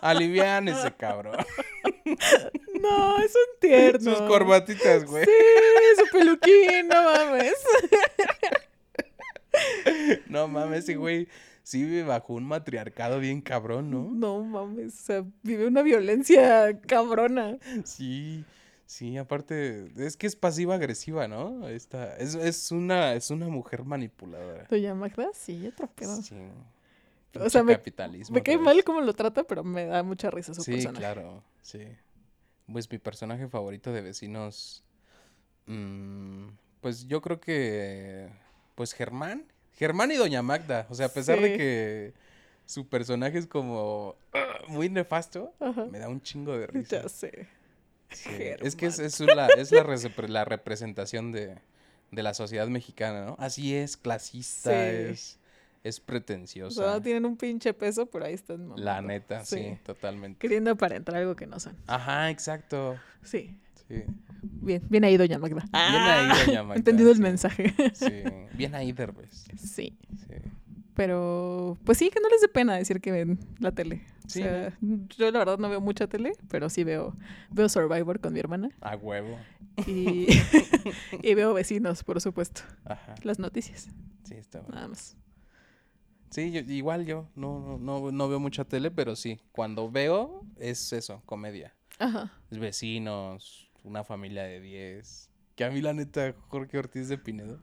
Alivian 0.00 0.68
ese 0.68 0.92
cabrón. 0.92 1.36
No, 2.80 3.18
es 3.18 3.34
un 3.34 3.60
tierno. 3.60 4.16
Sus 4.16 4.22
corbatitas, 4.22 5.04
güey. 5.04 5.24
Sí, 5.24 5.30
su 5.98 6.06
peluquín, 6.16 6.88
no 6.88 7.02
mames. 7.02 7.54
No 10.26 10.48
mames, 10.48 10.80
ese 10.80 10.96
güey 10.96 11.28
sí 11.62 11.84
vive 11.84 12.02
bajo 12.02 12.34
un 12.34 12.44
matriarcado 12.44 13.20
bien 13.20 13.40
cabrón, 13.40 13.88
¿no? 13.88 14.10
No 14.12 14.42
mames, 14.42 14.94
o 14.94 15.04
sea, 15.04 15.24
vive 15.42 15.66
una 15.68 15.82
violencia 15.82 16.76
cabrona. 16.88 17.56
Sí, 17.84 18.44
sí, 18.86 19.16
aparte, 19.16 19.90
es 19.96 20.16
que 20.16 20.26
es 20.26 20.36
pasiva 20.36 20.74
agresiva, 20.76 21.26
¿no? 21.28 21.68
Esta, 21.68 22.16
es, 22.16 22.34
es 22.34 22.70
una, 22.72 23.14
es 23.14 23.30
una 23.30 23.48
mujer 23.48 23.84
manipuladora. 23.84 24.66
Doña 24.70 24.94
Magda, 24.94 25.28
sí, 25.32 25.66
otro 25.66 25.86
pedo. 25.88 26.16
Sí. 26.22 26.36
O 27.40 27.50
sea, 27.50 27.62
me- 27.64 27.74
capitalismo 27.74 28.34
Me 28.34 28.42
cae 28.42 28.56
mal 28.58 28.82
cómo 28.84 29.00
lo 29.00 29.12
trata, 29.12 29.42
pero 29.44 29.64
me 29.64 29.86
da 29.86 30.02
mucha 30.04 30.30
risa 30.30 30.54
su 30.54 30.62
Sí, 30.62 30.72
personaje. 30.72 30.98
claro, 30.98 31.42
sí. 31.62 31.80
Pues 32.72 32.90
mi 32.90 32.98
personaje 32.98 33.48
favorito 33.48 33.92
de 33.92 34.00
vecinos, 34.02 34.84
mm, 35.66 36.46
pues 36.80 37.06
yo 37.06 37.20
creo 37.20 37.40
que, 37.40 38.28
pues 38.74 38.92
Germán, 38.92 39.44
Germán 39.74 40.12
y 40.12 40.16
Doña 40.16 40.42
Magda, 40.42 40.86
o 40.90 40.94
sea, 40.94 41.06
a 41.06 41.08
pesar 41.12 41.40
de 41.40 41.50
Sí. 41.52 41.56
que 41.56 42.14
su 42.66 42.86
personaje 42.88 43.38
es 43.38 43.46
como 43.46 44.14
ah, 44.32 44.60
muy 44.68 44.88
nefasto, 44.88 45.52
Ajá. 45.60 45.86
me 45.86 45.98
da 45.98 46.08
un 46.08 46.20
chingo 46.22 46.56
de 46.56 46.66
risa. 46.68 47.02
Ya 47.02 47.08
sé. 47.08 47.46
Sí, 48.14 48.30
Es 48.60 48.76
que 48.76 48.86
es, 48.86 48.98
es 48.98 49.20
la, 49.20 49.48
es 49.48 49.70
la, 49.72 49.84
la 50.28 50.44
representación 50.44 51.32
de, 51.32 51.56
de 52.10 52.22
la 52.22 52.34
sociedad 52.34 52.66
mexicana, 52.68 53.24
¿no? 53.26 53.36
Así 53.38 53.74
es, 53.74 53.96
clasista, 53.96 54.70
Sí. 54.70 54.76
es, 55.12 55.38
es 55.82 55.98
O 56.00 56.04
pretenciosa. 56.04 56.82
sea, 56.82 56.92
no 56.94 57.02
tienen 57.02 57.26
un 57.26 57.36
pinche 57.36 57.74
peso, 57.74 58.06
pero 58.06 58.24
ahí 58.24 58.34
están. 58.34 58.68
La 58.76 58.94
mamando. 58.96 59.08
neta, 59.08 59.44
sí, 59.44 59.76
totalmente. 59.84 60.38
Queriendo 60.38 60.70
aparentar 60.70 61.16
algo 61.16 61.36
que 61.36 61.46
no 61.46 61.60
son. 61.60 61.76
Ajá, 61.86 62.30
exacto. 62.30 62.96
Sí. 63.22 63.58
Sí. 63.88 64.02
Bien, 64.42 64.82
bien 64.88 65.04
ahí, 65.04 65.16
Doña 65.18 65.38
Magda. 65.38 65.62
Bien 65.70 66.02
ahí, 66.02 66.46
doña 66.46 66.62
Magda. 66.62 66.76
Entendido 66.78 67.10
el 67.12 67.18
mensaje. 67.18 67.74
Sí, 67.94 68.22
bien 68.54 68.74
ahí, 68.74 68.92
Derbez. 68.92 69.44
Sí. 69.58 69.98
Sí. 70.26 70.34
Pero, 70.94 71.76
pues 71.84 71.98
sí, 71.98 72.08
que 72.10 72.20
no 72.20 72.28
les 72.28 72.40
dé 72.40 72.48
pena 72.48 72.76
decir 72.76 73.00
que 73.00 73.10
ven 73.10 73.38
la 73.58 73.72
tele. 73.72 74.02
O 74.24 74.28
sea, 74.28 74.72
yo 74.80 75.30
la 75.32 75.38
verdad 75.40 75.58
no 75.58 75.68
veo 75.68 75.80
mucha 75.80 76.06
tele, 76.06 76.32
pero 76.48 76.70
sí 76.70 76.84
veo, 76.84 77.16
veo 77.50 77.68
Survivor 77.68 78.20
con 78.20 78.32
mi 78.32 78.38
hermana. 78.40 78.70
A 78.80 78.96
huevo. 78.96 79.36
Y, 79.88 80.28
y 81.22 81.34
veo 81.34 81.52
vecinos, 81.52 82.04
por 82.04 82.20
supuesto. 82.20 82.62
Ajá. 82.84 83.16
Las 83.24 83.38
noticias, 83.40 83.88
Sí, 84.22 84.34
está 84.34 84.60
bueno. 84.60 84.74
nada 84.76 84.88
más. 84.88 85.16
Sí, 86.30 86.50
yo- 86.52 86.60
igual 86.60 87.04
yo 87.06 87.28
no, 87.34 87.58
no, 87.60 87.78
no, 87.78 88.12
no 88.12 88.28
veo 88.28 88.38
mucha 88.40 88.64
tele, 88.64 88.90
pero 88.90 89.16
sí, 89.16 89.40
cuando 89.52 89.90
veo 89.90 90.44
es 90.58 90.92
eso, 90.92 91.22
comedia. 91.26 91.74
Ajá. 91.98 92.32
Es 92.50 92.58
vecinos, 92.58 93.68
una 93.82 94.04
familia 94.04 94.44
de 94.44 94.60
10. 94.60 95.30
Que 95.56 95.64
a 95.64 95.70
mí 95.70 95.80
la 95.80 95.92
neta, 95.92 96.34
Jorge 96.48 96.78
Ortiz 96.78 97.08
de 97.08 97.18
Pinedo. 97.18 97.60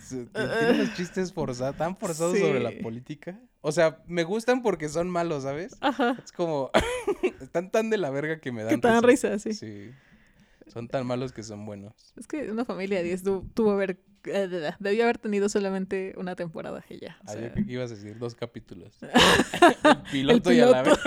Se- 0.00 0.26
Tiene 0.26 0.48
tiene 0.58 0.72
unos 0.82 0.94
chistes 0.94 1.32
forzados, 1.32 1.76
tan 1.76 1.96
forzados 1.96 2.38
sobre 2.38 2.60
la 2.60 2.70
política. 2.82 3.38
O 3.60 3.72
sea, 3.72 3.98
me 4.06 4.22
gustan 4.24 4.62
porque 4.62 4.88
son 4.88 5.10
malos, 5.10 5.42
¿sabes? 5.42 5.76
Ajá. 5.80 6.16
Es 6.24 6.30
como, 6.32 6.70
están 7.40 7.70
tan 7.70 7.90
de 7.90 7.98
la 7.98 8.10
verga 8.10 8.38
que 8.40 8.52
me 8.52 8.62
dan 8.62 8.74
Que 8.74 8.80
te 8.80 8.88
dan 8.88 9.02
risa, 9.02 9.38
sí. 9.38 9.52
Sí. 9.54 9.90
Son 10.66 10.88
tan 10.88 11.06
malos 11.06 11.32
que 11.32 11.42
son 11.42 11.64
buenos. 11.64 12.12
Es 12.16 12.26
que 12.26 12.50
una 12.50 12.64
familia 12.64 12.98
de 12.98 13.04
10 13.04 13.22
tu- 13.22 13.48
tuvo 13.54 13.70
haber, 13.72 13.98
eh, 14.24 14.48
de- 14.48 14.60
de- 14.60 14.74
debió 14.80 15.04
haber 15.04 15.18
tenido 15.18 15.48
solamente 15.48 16.14
una 16.16 16.34
temporada 16.36 16.84
ya. 17.00 17.16
o 17.26 17.30
Ah, 17.30 17.32
sea, 17.32 17.54
que 17.54 17.60
ibas 17.68 17.90
a 17.92 17.94
decir 17.94 18.18
dos 18.18 18.34
capítulos. 18.34 18.98
el 19.84 20.02
piloto 20.10 20.52
y 20.52 20.60
a 20.60 20.66
la 20.66 20.82
verga, 20.82 20.98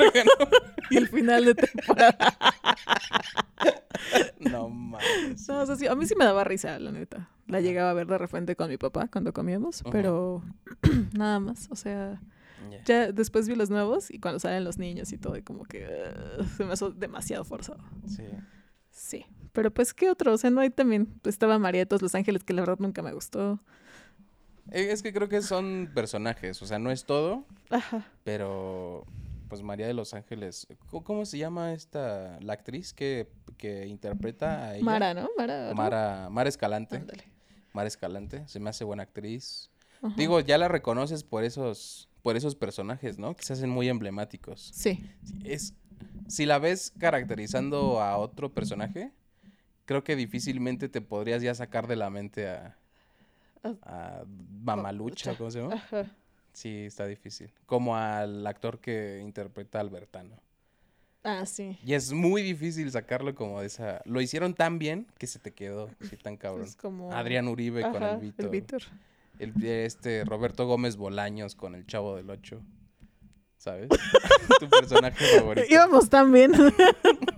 y 0.89 0.97
el 0.97 1.07
final 1.10 1.45
de 1.45 1.55
temporada. 1.55 2.18
¿no? 4.39 4.49
No 4.51 4.70
mames. 4.70 5.47
No, 5.49 5.62
o 5.62 5.66
sea, 5.66 5.76
sí, 5.76 5.86
a 5.88 5.93
mí 5.95 6.05
sí 6.05 6.16
me 6.18 6.24
daba 6.24 6.43
risa, 6.45 6.80
la 6.80 6.91
neta. 6.91 7.30
La 7.47 7.60
llegaba 7.60 7.89
a 7.89 7.93
ver 7.93 8.07
de 8.07 8.18
repente 8.18 8.55
con 8.55 8.70
mi 8.70 8.78
papá 8.78 9.10
cuando 9.12 9.34
comíamos, 9.34 9.84
pero 9.91 10.41
nada 11.18 11.39
más. 11.41 11.68
O 11.72 11.76
sea, 11.76 12.22
Ya. 12.72 12.84
ya 12.86 13.12
después 13.12 13.47
vi 13.49 13.55
los 13.55 13.70
nuevos 13.70 14.10
y 14.12 14.20
cuando 14.20 14.39
salen 14.39 14.64
los 14.64 14.78
niños 14.78 15.12
y 15.12 15.18
todo, 15.18 15.36
y 15.36 15.41
como 15.43 15.66
que 15.66 15.86
uh, 16.39 16.43
se 16.45 16.64
me 16.64 16.74
hizo 16.74 16.91
demasiado 16.91 17.43
forzado. 17.43 17.84
Sí. 18.07 18.24
Sí. 18.91 19.26
Pero 19.54 19.72
pues, 19.72 19.93
¿qué 19.93 20.10
otro? 20.10 20.34
O 20.34 20.38
sea, 20.38 20.50
no 20.50 20.62
hay 20.62 20.70
también. 20.70 21.06
pues, 21.22 21.36
estaba 21.36 21.58
María 21.60 21.82
de 21.82 21.86
todos 21.86 22.02
los 22.02 22.16
ángeles, 22.16 22.43
que 22.43 22.54
la 22.54 22.62
verdad 22.62 22.78
nunca 22.80 23.02
me 23.02 23.14
gustó. 23.14 23.60
Eh, 24.72 24.89
Es 24.91 25.02
que 25.02 25.12
creo 25.14 25.28
que 25.30 25.41
son 25.41 25.89
personajes, 25.95 26.62
o 26.62 26.66
sea, 26.68 26.78
no 26.80 26.91
es 26.91 27.06
todo, 27.06 27.45
Ajá. 27.72 28.06
pero 28.24 29.06
pues 29.47 29.64
María 29.64 29.88
de 29.88 29.95
los 29.95 30.14
Ángeles, 30.14 30.68
¿cómo, 30.91 31.04
cómo 31.04 31.26
se 31.26 31.39
llama 31.39 31.74
esta, 31.74 32.38
la 32.39 32.54
actriz 32.54 32.93
que, 32.93 33.32
que 33.58 33.88
interpreta 33.88 34.66
a 34.68 34.76
ella? 34.76 34.86
Mara, 34.86 35.14
¿no? 35.16 35.28
Mara. 35.36 35.70
¿no? 35.70 35.74
Mara, 35.76 36.30
Mara 36.30 36.50
Escalante. 36.50 36.97
Ándale. 36.97 37.24
Mara 37.74 37.88
Escalante, 37.88 38.47
se 38.47 38.60
me 38.60 38.70
hace 38.70 38.84
buena 38.84 39.02
actriz. 39.04 39.72
Ajá. 40.04 40.14
Digo, 40.16 40.39
ya 40.39 40.60
la 40.60 40.68
reconoces 40.68 41.24
por 41.24 41.43
esos, 41.43 42.10
por 42.22 42.38
esos 42.38 42.54
personajes, 42.54 43.18
¿no? 43.18 43.36
Que 43.36 43.43
se 43.43 43.54
hacen 43.54 43.72
muy 43.72 43.89
emblemáticos. 43.89 44.70
Sí. 44.76 45.04
Es, 45.43 45.74
si 46.28 46.45
la 46.45 46.60
ves 46.60 46.93
caracterizando 47.00 48.02
a 48.04 48.18
otro 48.18 48.54
personaje, 48.54 49.12
creo 49.90 50.04
que 50.04 50.16
difícilmente 50.16 50.88
te 50.88 51.02
podrías 51.02 51.42
ya 51.42 51.56
sacar 51.56 51.88
de 51.88 51.96
la 51.96 52.12
mente 52.12 52.48
a, 52.48 52.78
a 53.82 54.24
Mamalucha, 54.62 55.36
¿cómo 55.36 55.50
se 55.50 55.62
llama? 55.62 55.74
Ajá. 55.74 56.06
Sí, 56.54 56.86
está 56.86 57.08
difícil. 57.08 57.50
Como 57.66 57.98
al 57.98 58.46
actor 58.46 58.78
que 58.78 59.20
interpreta 59.20 59.80
a 59.80 59.82
Albertano. 59.82 60.40
Ah, 61.24 61.44
sí. 61.48 61.80
Y 61.84 61.96
es 61.96 62.14
muy 62.14 62.44
difícil 62.44 62.92
sacarlo 62.92 63.34
como 63.34 63.62
de 63.62 63.66
esa... 63.66 64.04
Lo 64.06 64.22
hicieron 64.22 64.54
tan 64.54 64.78
bien 64.78 65.08
que 65.18 65.26
se 65.26 65.40
te 65.40 65.56
quedó 65.56 65.90
así 66.00 66.18
tan 66.18 66.38
cabrón. 66.38 66.68
Es 66.68 66.76
como... 66.76 67.12
Adrián 67.12 67.48
Uribe 67.48 67.82
con 67.82 68.04
el. 68.04 68.34
Víctor. 68.52 68.84
El, 69.40 69.64
este 69.64 70.24
Roberto 70.24 70.68
Gómez 70.68 70.98
Bolaños 70.98 71.56
con 71.56 71.74
el 71.74 71.88
Chavo 71.88 72.16
del 72.16 72.30
Ocho. 72.30 72.62
¿Sabes? 73.58 73.90
tu 74.60 74.70
personaje 74.70 75.40
favorito. 75.40 75.66
Íbamos 75.68 76.12
tan 76.12 76.32
bien. 76.32 76.52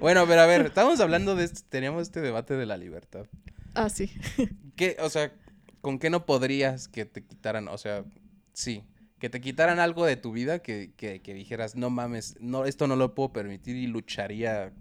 Bueno, 0.00 0.26
pero 0.26 0.40
a 0.40 0.46
ver, 0.46 0.66
estábamos 0.66 1.00
hablando 1.00 1.36
de 1.36 1.44
este, 1.44 1.60
teníamos 1.68 2.02
este 2.02 2.20
debate 2.20 2.54
de 2.54 2.66
la 2.66 2.76
libertad. 2.76 3.26
ah, 3.74 3.88
sí. 3.88 4.10
¿Qué, 4.76 4.96
o 5.00 5.08
sea, 5.08 5.32
con 5.80 5.98
qué 5.98 6.10
no 6.10 6.26
podrías 6.26 6.88
que 6.88 7.04
te 7.04 7.24
quitaran, 7.24 7.68
o 7.68 7.78
sea, 7.78 8.04
sí, 8.52 8.84
que 9.18 9.28
te 9.28 9.40
quitaran 9.40 9.80
algo 9.80 10.04
de 10.04 10.16
tu 10.16 10.32
vida 10.32 10.60
que, 10.60 10.92
que, 10.96 11.20
que 11.20 11.34
dijeras, 11.34 11.74
no 11.74 11.90
mames, 11.90 12.36
no, 12.40 12.64
esto 12.64 12.86
no 12.86 12.96
lo 12.96 13.14
puedo 13.14 13.32
permitir 13.32 13.76
y 13.76 13.86
lucharía 13.86 14.72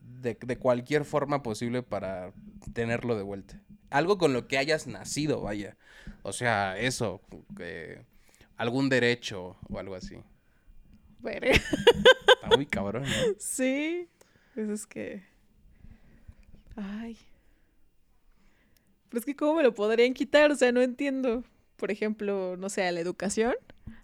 de, 0.00 0.38
de 0.40 0.58
cualquier 0.58 1.04
forma 1.04 1.42
posible 1.42 1.82
para 1.82 2.32
tenerlo 2.72 3.16
de 3.16 3.22
vuelta? 3.22 3.60
Algo 3.90 4.18
con 4.18 4.32
lo 4.32 4.48
que 4.48 4.58
hayas 4.58 4.86
nacido, 4.86 5.40
vaya. 5.40 5.76
O 6.22 6.32
sea, 6.32 6.76
eso, 6.78 7.20
que 7.56 8.04
algún 8.56 8.88
derecho 8.88 9.56
o 9.68 9.78
algo 9.78 9.94
así. 9.94 10.16
Está 11.24 12.56
muy 12.56 12.66
cabrón, 12.66 13.02
¿no? 13.04 13.08
Sí. 13.38 14.08
Pues 14.54 14.68
es 14.68 14.86
que. 14.86 15.22
Ay. 16.76 17.16
Pero 19.08 19.18
es 19.20 19.24
que, 19.24 19.36
¿cómo 19.36 19.54
me 19.54 19.62
lo 19.62 19.74
podrían 19.74 20.14
quitar? 20.14 20.50
O 20.50 20.56
sea, 20.56 20.72
no 20.72 20.80
entiendo. 20.82 21.44
Por 21.76 21.90
ejemplo, 21.90 22.56
no 22.56 22.68
sé, 22.68 22.90
la 22.92 23.00
educación. 23.00 23.54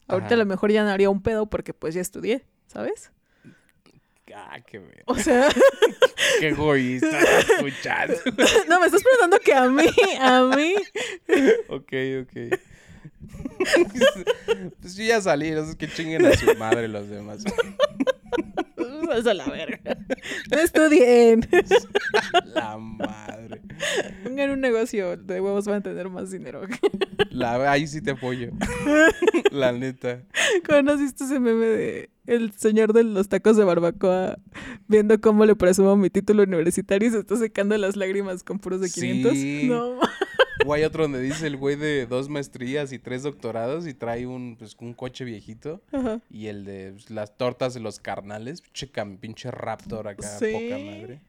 Ahorita 0.08 0.26
Ajá. 0.26 0.34
a 0.34 0.38
lo 0.38 0.46
mejor 0.46 0.72
ya 0.72 0.82
no 0.84 0.90
haría 0.90 1.08
un 1.10 1.22
pedo 1.22 1.46
porque 1.46 1.72
pues 1.72 1.94
ya 1.94 2.00
estudié, 2.00 2.44
¿sabes? 2.66 3.12
Ah, 4.34 4.58
qué, 4.64 4.78
ve- 4.78 5.02
O 5.06 5.14
sea, 5.16 5.48
qué 6.40 6.48
egoísta 6.48 7.18
escuchando. 7.40 8.14
no, 8.68 8.80
me 8.80 8.86
estás 8.86 9.02
preguntando 9.02 9.38
que 9.40 9.52
a 9.54 9.68
mí, 9.68 9.86
a 10.20 10.42
mí. 10.56 10.74
Ok, 11.68 11.92
ok. 12.22 12.60
pues 14.80 14.96
yo 14.96 15.04
ya 15.04 15.20
salí, 15.20 15.50
no 15.52 15.66
sé 15.66 15.76
que 15.76 15.88
chinguen 15.88 16.26
a 16.26 16.36
su 16.36 16.54
madre 16.56 16.88
los 16.88 17.08
demás. 17.08 17.44
Vas 19.06 19.26
a 19.26 19.34
la 19.34 19.46
verga. 19.46 19.96
No 20.50 20.58
estudien. 20.58 21.48
La 22.54 22.78
madre. 22.78 23.60
Pongan 24.22 24.50
un 24.50 24.60
negocio 24.60 25.16
de 25.16 25.40
huevos 25.40 25.64
van 25.66 25.76
a 25.76 25.82
tener 25.82 26.08
más 26.08 26.30
dinero. 26.30 26.62
La, 27.30 27.70
ahí 27.70 27.86
sí 27.86 28.00
te 28.00 28.12
apoyo. 28.12 28.50
La 29.50 29.72
neta. 29.72 30.22
¿Conociste 30.66 31.24
ese 31.24 31.40
meme 31.40 31.66
de 31.66 32.10
el 32.34 32.52
señor 32.52 32.92
de 32.92 33.04
los 33.04 33.28
tacos 33.28 33.56
de 33.56 33.64
barbacoa 33.64 34.38
viendo 34.88 35.20
cómo 35.20 35.44
le 35.44 35.54
presumo 35.56 35.96
mi 35.96 36.10
título 36.10 36.42
universitario 36.44 37.08
y 37.08 37.12
se 37.12 37.18
está 37.18 37.36
secando 37.36 37.76
las 37.76 37.96
lágrimas 37.96 38.42
con 38.42 38.58
puros 38.58 38.80
de 38.80 38.90
500? 38.90 39.32
Sí. 39.32 39.66
No. 39.68 39.98
O 40.66 40.74
hay 40.74 40.84
otro 40.84 41.04
donde 41.04 41.22
dice 41.22 41.46
el 41.46 41.56
güey 41.56 41.76
de 41.76 42.06
dos 42.06 42.28
maestrías 42.28 42.92
y 42.92 42.98
tres 42.98 43.22
doctorados 43.22 43.86
y 43.86 43.94
trae 43.94 44.26
un, 44.26 44.56
pues, 44.58 44.76
un 44.78 44.92
coche 44.92 45.24
viejito. 45.24 45.80
Ajá. 45.90 46.20
Y 46.30 46.48
el 46.48 46.64
de 46.66 46.92
pues, 46.92 47.10
las 47.10 47.36
tortas 47.38 47.72
de 47.72 47.80
los 47.80 47.98
carnales, 47.98 48.60
pinche, 48.60 48.86
pinche 49.18 49.50
raptor 49.50 50.06
acá, 50.08 50.28
Sí. 50.38 50.52
poca 50.52 50.76
madre. 50.78 51.20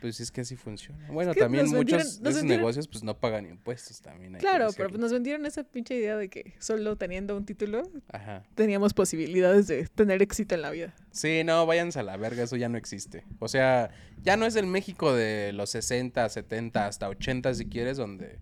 Pues 0.00 0.18
es 0.20 0.30
que 0.30 0.40
así 0.40 0.56
funciona. 0.56 1.06
Bueno, 1.10 1.32
Es 1.32 1.36
que 1.36 1.42
también 1.42 1.68
muchos 1.68 2.22
de 2.22 2.30
esos 2.30 2.44
negocios 2.44 2.88
pues 2.88 3.04
no 3.04 3.18
pagan 3.18 3.46
impuestos 3.46 4.00
también. 4.00 4.34
Claro, 4.34 4.68
pero 4.76 4.88
pues 4.88 5.00
nos 5.00 5.12
vendieron 5.12 5.44
esa 5.44 5.62
pinche 5.62 5.94
idea 5.94 6.16
de 6.16 6.28
que 6.30 6.54
solo 6.58 6.96
teniendo 6.96 7.36
un 7.36 7.44
título 7.44 7.82
Ajá. 8.10 8.42
teníamos 8.54 8.94
posibilidades 8.94 9.66
de 9.66 9.86
tener 9.88 10.22
éxito 10.22 10.54
en 10.54 10.62
la 10.62 10.70
vida. 10.70 10.94
Sí, 11.10 11.42
no, 11.44 11.66
váyanse 11.66 12.00
a 12.00 12.02
la 12.02 12.16
verga, 12.16 12.44
eso 12.44 12.56
ya 12.56 12.68
no 12.68 12.78
existe. 12.78 13.24
O 13.38 13.48
sea, 13.48 13.90
ya 14.22 14.36
no 14.36 14.46
es 14.46 14.56
el 14.56 14.66
México 14.66 15.12
de 15.12 15.52
los 15.52 15.70
60, 15.70 16.28
70, 16.28 16.86
hasta 16.86 17.08
80 17.08 17.54
si 17.54 17.66
quieres, 17.66 17.98
donde 17.98 18.38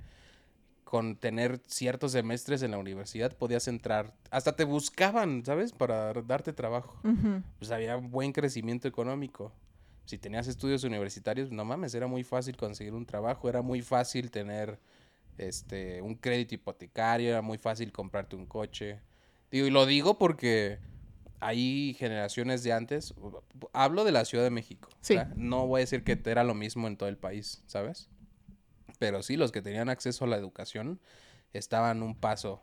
con 0.84 1.16
tener 1.16 1.60
ciertos 1.66 2.12
semestres 2.12 2.62
en 2.62 2.70
la 2.70 2.78
universidad 2.78 3.36
podías 3.36 3.68
entrar, 3.68 4.14
hasta 4.30 4.56
te 4.56 4.64
buscaban, 4.64 5.44
¿sabes? 5.44 5.72
Para 5.72 6.14
darte 6.14 6.54
trabajo. 6.54 6.98
Ujú. 7.04 7.42
Pues 7.58 7.70
había 7.70 7.96
buen 7.96 8.32
crecimiento 8.32 8.88
económico. 8.88 9.52
Si 10.08 10.16
tenías 10.16 10.48
estudios 10.48 10.84
universitarios, 10.84 11.50
no 11.50 11.66
mames, 11.66 11.94
era 11.94 12.06
muy 12.06 12.24
fácil 12.24 12.56
conseguir 12.56 12.94
un 12.94 13.04
trabajo, 13.04 13.46
era 13.46 13.60
muy 13.60 13.82
fácil 13.82 14.30
tener 14.30 14.78
este 15.36 16.00
un 16.00 16.14
crédito 16.14 16.54
hipotecario, 16.54 17.28
era 17.28 17.42
muy 17.42 17.58
fácil 17.58 17.92
comprarte 17.92 18.34
un 18.34 18.46
coche. 18.46 19.02
Digo, 19.50 19.66
y 19.66 19.70
lo 19.70 19.84
digo 19.84 20.16
porque 20.16 20.78
hay 21.40 21.94
generaciones 21.98 22.62
de 22.62 22.72
antes, 22.72 23.12
hablo 23.74 24.04
de 24.04 24.12
la 24.12 24.24
Ciudad 24.24 24.44
de 24.44 24.48
México. 24.48 24.88
No 25.36 25.66
voy 25.66 25.80
a 25.80 25.82
decir 25.82 26.04
que 26.04 26.18
era 26.24 26.42
lo 26.42 26.54
mismo 26.54 26.86
en 26.86 26.96
todo 26.96 27.10
el 27.10 27.18
país, 27.18 27.62
¿sabes? 27.66 28.08
Pero 28.98 29.22
sí, 29.22 29.36
los 29.36 29.52
que 29.52 29.60
tenían 29.60 29.90
acceso 29.90 30.24
a 30.24 30.28
la 30.28 30.38
educación 30.38 31.02
estaban 31.52 32.02
un 32.02 32.14
paso 32.14 32.62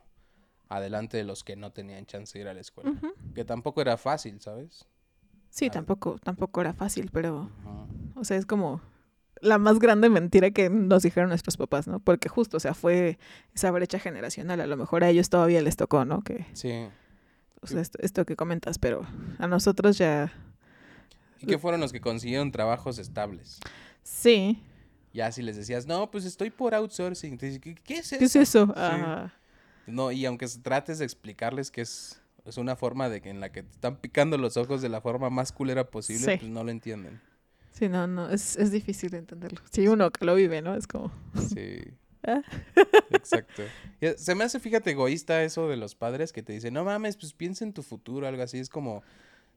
adelante 0.68 1.18
de 1.18 1.24
los 1.26 1.44
que 1.44 1.56
no 1.56 1.72
tenían 1.74 2.08
chance 2.08 2.36
de 2.36 2.42
ir 2.42 2.48
a 2.48 2.56
la 2.56 2.62
escuela. 2.62 3.00
Que 3.36 3.46
tampoco 3.46 3.82
era 3.82 3.98
fácil, 3.98 4.42
¿sabes? 4.42 4.88
Sí, 5.56 5.70
tampoco, 5.70 6.20
tampoco 6.22 6.60
era 6.60 6.74
fácil, 6.74 7.10
pero, 7.14 7.50
o 8.16 8.26
sea, 8.26 8.36
es 8.36 8.46
como 8.46 8.82
la 9.40 9.58
más 9.58 9.80
grande 9.80 10.10
mentira 10.10 10.52
que 10.52 10.70
nos 10.70 11.04
dijeron 11.04 11.30
nuestros 11.30 11.56
papás, 11.56 11.88
¿no? 11.88 12.02
Porque 12.02 12.28
justo, 12.28 12.58
o 12.58 12.60
sea, 12.60 12.74
fue 12.74 13.18
esa 13.54 13.72
brecha 13.72 13.98
generacional. 13.98 14.60
A 14.60 14.68
lo 14.68 14.76
mejor 14.76 15.06
a 15.06 15.10
ellos 15.10 15.30
todavía 15.30 15.62
les 15.62 15.78
tocó, 15.78 16.04
¿no? 16.04 16.22
Que, 16.24 16.46
Sí. 16.52 16.90
o 17.62 17.68
sea, 17.68 17.80
esto, 17.80 18.00
esto 18.02 18.26
que 18.26 18.36
comentas, 18.36 18.80
pero 18.80 19.08
a 19.40 19.48
nosotros 19.48 19.98
ya, 19.98 20.34
¿Y 21.40 21.46
qué 21.46 21.58
fueron 21.58 21.80
los 21.80 21.94
que 21.94 22.02
consiguieron 22.02 22.52
trabajos 22.52 22.98
estables? 23.00 23.60
sí. 24.04 24.62
Ya 25.14 25.32
si 25.32 25.42
les 25.42 25.56
decías, 25.56 25.88
no, 25.88 26.12
pues 26.12 26.26
estoy 26.26 26.50
por 26.50 26.76
outsourcing. 26.76 27.38
Te 27.38 27.46
dicen, 27.46 27.62
¿qué, 27.86 27.94
es 27.94 28.12
eso? 28.12 28.20
¿Qué 28.20 28.26
es 28.26 28.36
eso? 28.36 28.74
Sí. 28.76 29.32
No, 29.88 30.12
y 30.12 30.26
aunque 30.26 30.46
trates 30.62 31.00
de 31.00 31.06
explicarles 31.06 31.72
que 31.72 31.80
es, 31.80 32.22
es 32.46 32.58
una 32.58 32.76
forma 32.76 33.10
de 33.10 33.22
que 33.22 33.30
en 33.30 33.40
la 33.40 33.52
que 33.52 33.64
te 33.64 33.72
están 33.72 33.98
picando 33.98 34.38
los 34.38 34.58
ojos 34.58 34.82
de 34.82 34.90
la 34.90 35.02
forma 35.02 35.30
más 35.30 35.52
culera 35.52 35.90
posible, 35.90 36.24
Sí. 36.34 36.38
pues 36.40 36.52
no 36.52 36.64
lo 36.64 36.72
entienden. 36.72 37.20
sí, 37.72 37.90
no, 37.90 38.08
no, 38.08 38.30
es, 38.30 38.56
es 38.58 38.72
difícil 38.72 39.10
de 39.10 39.18
entenderlo. 39.18 39.60
Sí, 39.72 39.88
uno 39.88 40.12
que 40.12 40.26
lo 40.26 40.36
vive, 40.36 40.62
¿no? 40.62 40.76
Es 40.76 40.88
como, 40.88 41.12
Sí. 41.54 41.80
Ah. 42.28 42.42
Exacto. 43.12 43.62
Y, 44.02 44.08
Se 44.18 44.34
me 44.34 44.44
hace, 44.46 44.60
fíjate, 44.60 44.90
egoísta 44.90 45.44
eso 45.44 45.70
de 45.70 45.78
los 45.78 45.94
padres 45.94 46.34
que 46.34 46.42
te 46.42 46.54
dicen, 46.54 46.74
no 46.74 46.84
mames, 46.84 47.18
pues 47.18 47.34
piensa 47.34 47.64
en 47.64 47.72
tu 47.72 47.84
futuro, 47.84 48.28
algo 48.28 48.42
así. 48.42 48.58
Es 48.58 48.68
como, 48.68 49.04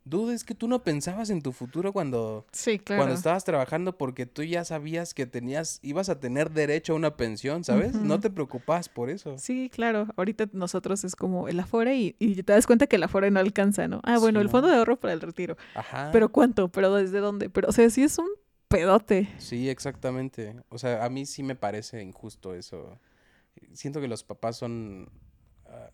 dude, 0.09 0.34
es 0.34 0.44
que 0.44 0.54
tú 0.54 0.68
no 0.68 0.82
pensabas 0.82 1.30
en 1.30 1.42
tu 1.42 1.52
futuro 1.52 1.92
cuando, 1.92 2.46
sí, 2.52 2.78
claro. 2.78 3.00
cuando 3.00 3.14
estabas 3.14 3.44
trabajando 3.44 3.96
porque 3.96 4.26
tú 4.26 4.42
ya 4.42 4.64
sabías 4.64 5.14
que 5.14 5.26
tenías, 5.26 5.78
ibas 5.82 6.09
a 6.09 6.20
tener 6.20 6.50
derecho 6.50 6.92
a 6.92 6.96
una 6.96 7.16
pensión, 7.16 7.64
¿sabes? 7.64 7.94
No 7.94 8.20
te 8.20 8.30
preocupabas 8.30 8.88
por 8.88 9.11
eso. 9.11 9.36
Sí, 9.38 9.70
claro. 9.72 10.09
Ahorita 10.16 10.48
nosotros 10.52 11.04
es 11.04 11.16
como 11.16 11.48
el 11.48 11.61
Afore 11.61 11.96
y, 11.96 12.16
y 12.18 12.42
te 12.42 12.52
das 12.52 12.66
cuenta 12.66 12.86
que 12.86 12.96
el 12.96 13.02
Afore 13.02 13.30
no 13.30 13.40
alcanza, 13.40 13.88
¿no? 13.88 14.00
Ah, 14.04 14.18
bueno, 14.18 14.40
Sí, 14.40 14.44
el 14.44 14.50
fondo 14.50 14.68
de 14.68 14.76
ahorro 14.76 14.98
para 14.98 15.12
el 15.12 15.20
retiro. 15.20 15.56
Ajá. 15.74 16.11
¿Pero 16.12 16.30
cuánto? 16.30 16.68
¿Pero 16.68 16.94
desde 16.94 17.18
dónde? 17.18 17.50
Pero, 17.50 17.68
o 17.68 17.72
sea, 17.72 17.88
sí 17.90 18.02
es 18.02 18.18
un 18.18 18.28
pedote. 18.68 19.28
Sí, 19.38 19.68
exactamente. 19.68 20.56
O 20.68 20.78
sea, 20.78 21.04
a 21.04 21.09
mí 21.09 21.26
sí 21.26 21.42
me 21.42 21.56
parece 21.56 22.02
injusto 22.02 22.54
eso. 22.54 22.98
Siento 23.72 24.00
que 24.00 24.09
los 24.09 24.22
papás 24.22 24.56
son, 24.56 25.09
ah, 25.66 25.90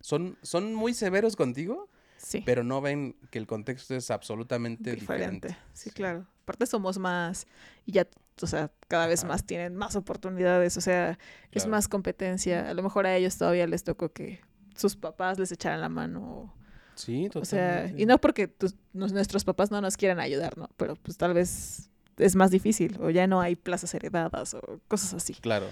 son, 0.00 0.38
son 0.42 0.74
muy 0.74 0.94
severos 0.94 1.34
contigo, 1.34 1.88
Sí. 2.18 2.42
pero 2.44 2.62
no 2.64 2.80
ven 2.80 3.16
que 3.30 3.38
el 3.38 3.46
contexto 3.46 3.94
es 3.94 4.10
absolutamente 4.10 4.92
diferente. 4.94 5.48
diferente. 5.48 5.56
Sí, 5.72 5.90
claro. 5.90 6.26
Aparte 6.42 6.66
somos 6.66 6.98
más 6.98 7.46
y 7.86 7.92
ya, 7.92 8.06
o 8.42 8.46
sea, 8.46 8.70
cada 8.88 9.06
vez 9.06 9.20
Ajá. 9.20 9.28
más 9.28 9.44
tienen 9.44 9.74
más 9.76 9.96
oportunidades, 9.96 10.76
o 10.76 10.80
sea, 10.80 11.18
es 11.52 11.66
más 11.66 11.88
competencia. 11.88 12.68
A 12.68 12.74
lo 12.74 12.82
mejor 12.82 13.06
a 13.06 13.16
ellos 13.16 13.36
todavía 13.38 13.66
les 13.66 13.84
tocó 13.84 14.12
que 14.12 14.40
sus 14.74 14.96
papás 14.96 15.38
les 15.38 15.52
echaran 15.52 15.80
la 15.80 15.88
mano. 15.88 16.54
Sí, 16.94 17.28
O 17.34 17.44
sea, 17.44 17.68
totalmente. 17.76 18.02
y 18.02 18.06
no 18.06 18.18
porque 18.18 18.48
tus- 18.48 18.74
nuestros 18.92 19.44
papás 19.44 19.70
no 19.70 19.80
nos 19.80 19.96
quieran 19.96 20.18
ayudar, 20.18 20.58
¿no? 20.58 20.68
Pero 20.76 20.96
pues 20.96 21.16
tal 21.16 21.32
vez 21.34 21.90
es 22.16 22.34
más 22.34 22.50
difícil 22.50 22.98
o 23.00 23.10
ya 23.10 23.28
no 23.28 23.40
hay 23.40 23.54
plazas 23.54 23.94
heredadas 23.94 24.54
o 24.54 24.80
cosas 24.88 25.14
así, 25.14 25.34
Claro. 25.34 25.66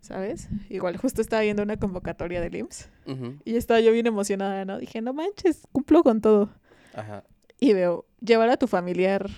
¿Sabes? 0.00 0.48
Igual 0.68 0.96
justo 0.96 1.20
estaba 1.20 1.42
viendo 1.42 1.62
una 1.62 1.76
convocatoria 1.76 2.40
del 2.40 2.56
IMSS 2.56 2.88
y 3.44 3.56
estaba 3.56 3.80
yo 3.80 3.92
bien 3.92 4.06
emocionada, 4.06 4.64
¿no? 4.64 4.78
Dije, 4.78 5.00
no 5.00 5.12
manches, 5.12 5.66
cumplo 5.72 6.02
con 6.02 6.20
todo. 6.20 6.50
Ajá. 6.94 7.24
Y 7.58 7.72
veo, 7.74 8.06
llevar 8.20 8.48
a 8.50 8.56
tu 8.56 8.66
familiar 8.66 9.28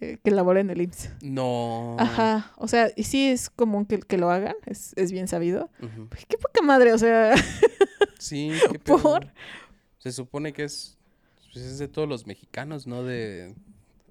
eh, 0.00 0.18
que 0.22 0.30
labora 0.30 0.60
en 0.60 0.70
el 0.70 0.80
IMSS. 0.82 1.10
No. 1.22 1.96
Ajá, 1.98 2.52
o 2.56 2.68
sea, 2.68 2.90
y 2.96 3.04
sí 3.04 3.28
es 3.30 3.50
común 3.50 3.86
que, 3.86 3.98
que 4.00 4.18
lo 4.18 4.30
hagan, 4.30 4.56
es, 4.66 4.92
es 4.96 5.12
bien 5.12 5.28
sabido. 5.28 5.70
Ujú. 5.82 6.08
Pues, 6.08 6.26
qué 6.26 6.36
poca 6.38 6.62
madre, 6.62 6.92
o 6.92 6.98
sea, 6.98 7.34
Sí, 8.18 8.52
qué 8.70 8.78
pedo. 8.84 8.98
¿Por? 8.98 9.32
Se 9.98 10.12
supone 10.12 10.52
que 10.52 10.64
es, 10.64 10.98
pues 11.52 11.64
es 11.64 11.78
de 11.78 11.88
todos 11.88 12.08
los 12.08 12.26
mexicanos, 12.26 12.86
no 12.86 13.02
de, 13.02 13.54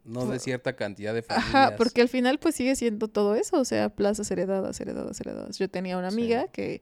no 0.10 0.26
de 0.26 0.40
cierta 0.40 0.76
cantidad 0.76 1.14
de 1.14 1.22
familias. 1.22 1.56
ajá, 1.56 1.76
porque 1.78 2.02
al 2.02 2.10
final 2.10 2.40
pues 2.40 2.56
sigue 2.56 2.76
siendo 2.76 3.08
todo 3.08 3.36
eso, 3.36 3.60
o 3.60 3.66
sea, 3.66 3.90
plazas 3.90 4.30
heredadas, 4.32 4.80
heredadas, 4.82 5.20
heredadas. 5.22 5.58
Yo 5.58 5.70
tenía 5.70 5.98
una 5.98 6.10
Sí. 6.12 6.18
amiga 6.18 6.48
que 6.48 6.82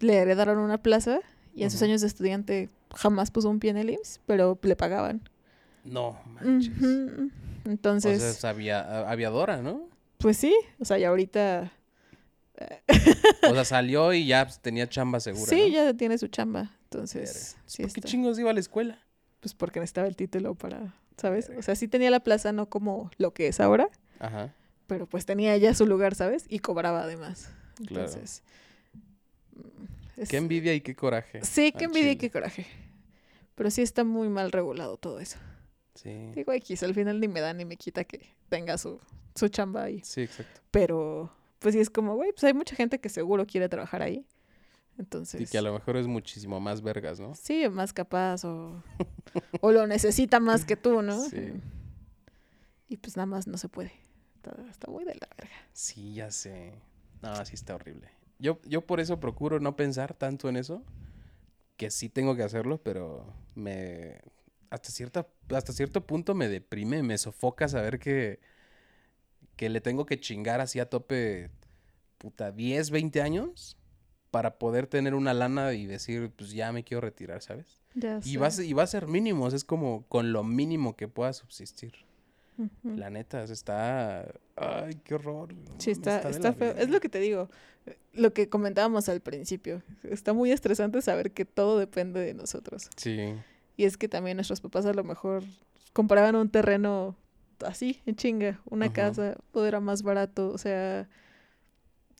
le 0.00 0.16
heredaron 0.16 0.58
una 0.58 0.78
plaza 0.82 1.20
y 1.54 1.64
en 1.64 1.70
sus 1.70 1.82
años 1.82 2.00
de 2.02 2.06
estudiante 2.06 2.68
jamás 2.94 3.30
puso 3.30 3.48
un 3.50 3.58
pie 3.58 3.70
en 3.70 3.78
el 3.78 3.90
IMSS, 3.90 4.20
pero 4.26 4.58
le 4.62 4.76
pagaban. 4.76 5.28
No, 5.84 6.18
manches. 6.26 6.72
O 6.82 7.70
Entonces, 7.70 8.20
sea, 8.20 8.30
es 8.30 8.44
avia- 8.44 9.08
aviadora, 9.10 9.60
¿no? 9.62 9.88
pues 10.18 10.36
sí, 10.36 10.54
o 10.80 10.84
sea, 10.84 10.98
y 10.98 11.04
ahorita 11.04 11.72
O 13.48 13.54
sea, 13.54 13.64
salió 13.64 14.12
y 14.12 14.26
ya 14.26 14.44
pues, 14.44 14.58
tenía 14.60 14.88
chamba 14.88 15.20
segura. 15.20 15.46
sí, 15.48 15.60
¿no? 15.62 15.68
ya 15.68 15.94
tiene 15.94 16.18
su 16.18 16.26
chamba. 16.28 16.72
Entonces, 16.84 17.56
sí 17.66 17.82
¿Por 17.82 17.92
qué 17.92 18.00
está. 18.00 18.08
chingos 18.08 18.38
iba 18.38 18.50
a 18.50 18.54
la 18.54 18.60
escuela? 18.60 18.98
Pues 19.40 19.54
porque 19.54 19.78
necesitaba 19.80 20.08
el 20.08 20.16
título 20.16 20.54
para, 20.54 20.94
¿sabes? 21.18 21.50
O 21.56 21.62
sea, 21.62 21.74
sí 21.74 21.88
tenía 21.88 22.10
la 22.10 22.20
plaza, 22.20 22.52
no 22.52 22.68
como 22.68 23.10
lo 23.18 23.32
que 23.34 23.48
es 23.48 23.60
ahora, 23.60 23.88
Ajá. 24.20 24.54
pero 24.86 25.06
pues 25.06 25.26
tenía 25.26 25.56
ya 25.56 25.74
su 25.74 25.86
lugar, 25.86 26.14
¿sabes? 26.14 26.46
Y 26.48 26.60
cobraba 26.60 27.02
además. 27.02 27.50
Claro. 27.86 28.06
Entonces. 28.06 28.42
mm, 29.54 30.20
es- 30.22 30.28
Qué 30.28 30.36
envidia 30.36 30.74
y 30.74 30.80
qué 30.80 30.94
coraje. 30.94 31.40
Sí, 31.44 31.72
qué 31.76 31.84
envidia 31.84 32.12
y 32.12 32.16
qué 32.16 32.30
coraje. 32.30 32.66
Pero 33.54 33.70
sí 33.70 33.82
está 33.82 34.04
muy 34.04 34.28
mal 34.28 34.52
regulado 34.52 34.96
todo 34.96 35.20
eso. 35.20 35.38
Sí. 35.94 36.30
Digo, 36.34 36.52
X, 36.52 36.82
al 36.84 36.94
final 36.94 37.18
ni 37.20 37.26
me 37.28 37.40
da 37.40 37.52
ni 37.52 37.64
me 37.64 37.76
quita 37.76 38.04
que 38.04 38.20
tenga 38.48 38.78
su, 38.78 39.00
su 39.34 39.48
chamba 39.48 39.82
ahí. 39.84 40.00
Sí, 40.04 40.22
exacto. 40.22 40.60
Pero, 40.70 41.32
pues 41.58 41.74
sí 41.74 41.80
es 41.80 41.90
como, 41.90 42.14
güey, 42.14 42.30
pues 42.32 42.44
hay 42.44 42.54
mucha 42.54 42.76
gente 42.76 43.00
que 43.00 43.08
seguro 43.08 43.46
quiere 43.46 43.68
trabajar 43.68 44.02
ahí. 44.02 44.24
Entonces. 44.98 45.40
Y 45.40 45.46
que 45.46 45.58
a 45.58 45.62
lo 45.62 45.72
mejor 45.72 45.96
es 45.96 46.06
muchísimo 46.06 46.60
más 46.60 46.82
vergas, 46.82 47.20
¿no? 47.20 47.34
Sí, 47.34 47.68
más 47.68 47.92
capaz 47.92 48.44
o, 48.44 48.82
o 49.60 49.72
lo 49.72 49.86
necesita 49.86 50.40
más 50.40 50.64
que 50.64 50.76
tú, 50.76 51.02
¿no? 51.02 51.20
Sí. 51.28 51.52
Y 52.88 52.96
pues 52.96 53.16
nada 53.16 53.26
más 53.26 53.46
no 53.46 53.56
se 53.58 53.68
puede. 53.68 53.92
Está, 54.36 54.56
está 54.68 54.90
muy 54.90 55.04
de 55.04 55.14
la 55.14 55.28
verga. 55.38 55.56
Sí, 55.72 56.14
ya 56.14 56.30
sé. 56.30 56.72
No, 57.22 57.44
sí 57.44 57.54
está 57.54 57.74
horrible. 57.74 58.10
Yo, 58.38 58.60
yo 58.64 58.86
por 58.86 59.00
eso 59.00 59.20
procuro 59.20 59.60
no 59.60 59.76
pensar 59.76 60.14
tanto 60.14 60.48
en 60.48 60.56
eso. 60.56 60.82
Que 61.76 61.90
sí 61.90 62.08
tengo 62.08 62.34
que 62.34 62.42
hacerlo, 62.42 62.82
pero 62.82 63.32
me. 63.54 64.20
Hasta, 64.70 64.90
cierta, 64.90 65.26
hasta 65.54 65.72
cierto 65.72 66.06
punto 66.06 66.34
me 66.34 66.48
deprime, 66.48 67.02
me 67.02 67.18
sofoca 67.18 67.68
saber 67.68 67.98
que. 67.98 68.40
Que 69.56 69.68
le 69.68 69.80
tengo 69.80 70.06
que 70.06 70.18
chingar 70.18 70.60
así 70.60 70.80
a 70.80 70.88
tope. 70.88 71.50
Puta, 72.18 72.50
10, 72.50 72.90
20 72.90 73.22
años. 73.22 73.77
Para 74.38 74.56
poder 74.56 74.86
tener 74.86 75.16
una 75.16 75.34
lana 75.34 75.72
y 75.72 75.86
decir, 75.86 76.30
pues 76.36 76.52
ya 76.52 76.70
me 76.70 76.84
quiero 76.84 77.00
retirar, 77.00 77.42
¿sabes? 77.42 77.80
Ya 77.94 78.18
Y 78.18 78.34
sé. 78.34 78.38
va, 78.38 78.46
a 78.46 78.62
y 78.62 78.72
va 78.72 78.84
a 78.84 78.86
ser 78.86 79.08
mínimos, 79.08 79.52
es 79.52 79.64
como 79.64 80.04
con 80.06 80.32
lo 80.32 80.44
mínimo 80.44 80.94
que 80.94 81.08
pueda 81.08 81.32
subsistir. 81.32 81.92
La 82.84 83.10
neta, 83.10 83.42
está... 83.42 84.32
Ay, 84.54 84.94
qué 85.02 85.16
horror. 85.16 85.52
Sí, 85.78 85.90
está, 85.90 86.28
está 86.30 86.52
feo. 86.52 86.72
Es 86.76 86.88
lo 86.88 87.00
que 87.00 87.08
te 87.08 87.18
digo. 87.18 87.50
Lo 88.12 88.32
que 88.32 88.48
comentábamos 88.48 89.08
al 89.08 89.20
principio. 89.20 89.82
Está 90.04 90.32
muy 90.34 90.52
estresante 90.52 91.02
saber 91.02 91.32
que 91.32 91.44
todo 91.44 91.76
depende 91.80 92.20
de 92.20 92.34
nosotros. 92.34 92.90
Sí. 92.94 93.34
Y 93.76 93.86
es 93.86 93.96
que 93.96 94.06
también 94.08 94.36
nuestros 94.36 94.60
papás 94.60 94.86
a 94.86 94.92
lo 94.92 95.02
mejor 95.02 95.42
compraban 95.92 96.36
un 96.36 96.48
terreno 96.48 97.16
así, 97.66 98.02
en 98.06 98.14
chinga, 98.14 98.60
una 98.66 98.92
casa, 98.92 99.36
todo 99.52 99.66
era 99.66 99.80
más 99.80 100.04
barato. 100.04 100.50
O 100.52 100.58
sea, 100.58 101.08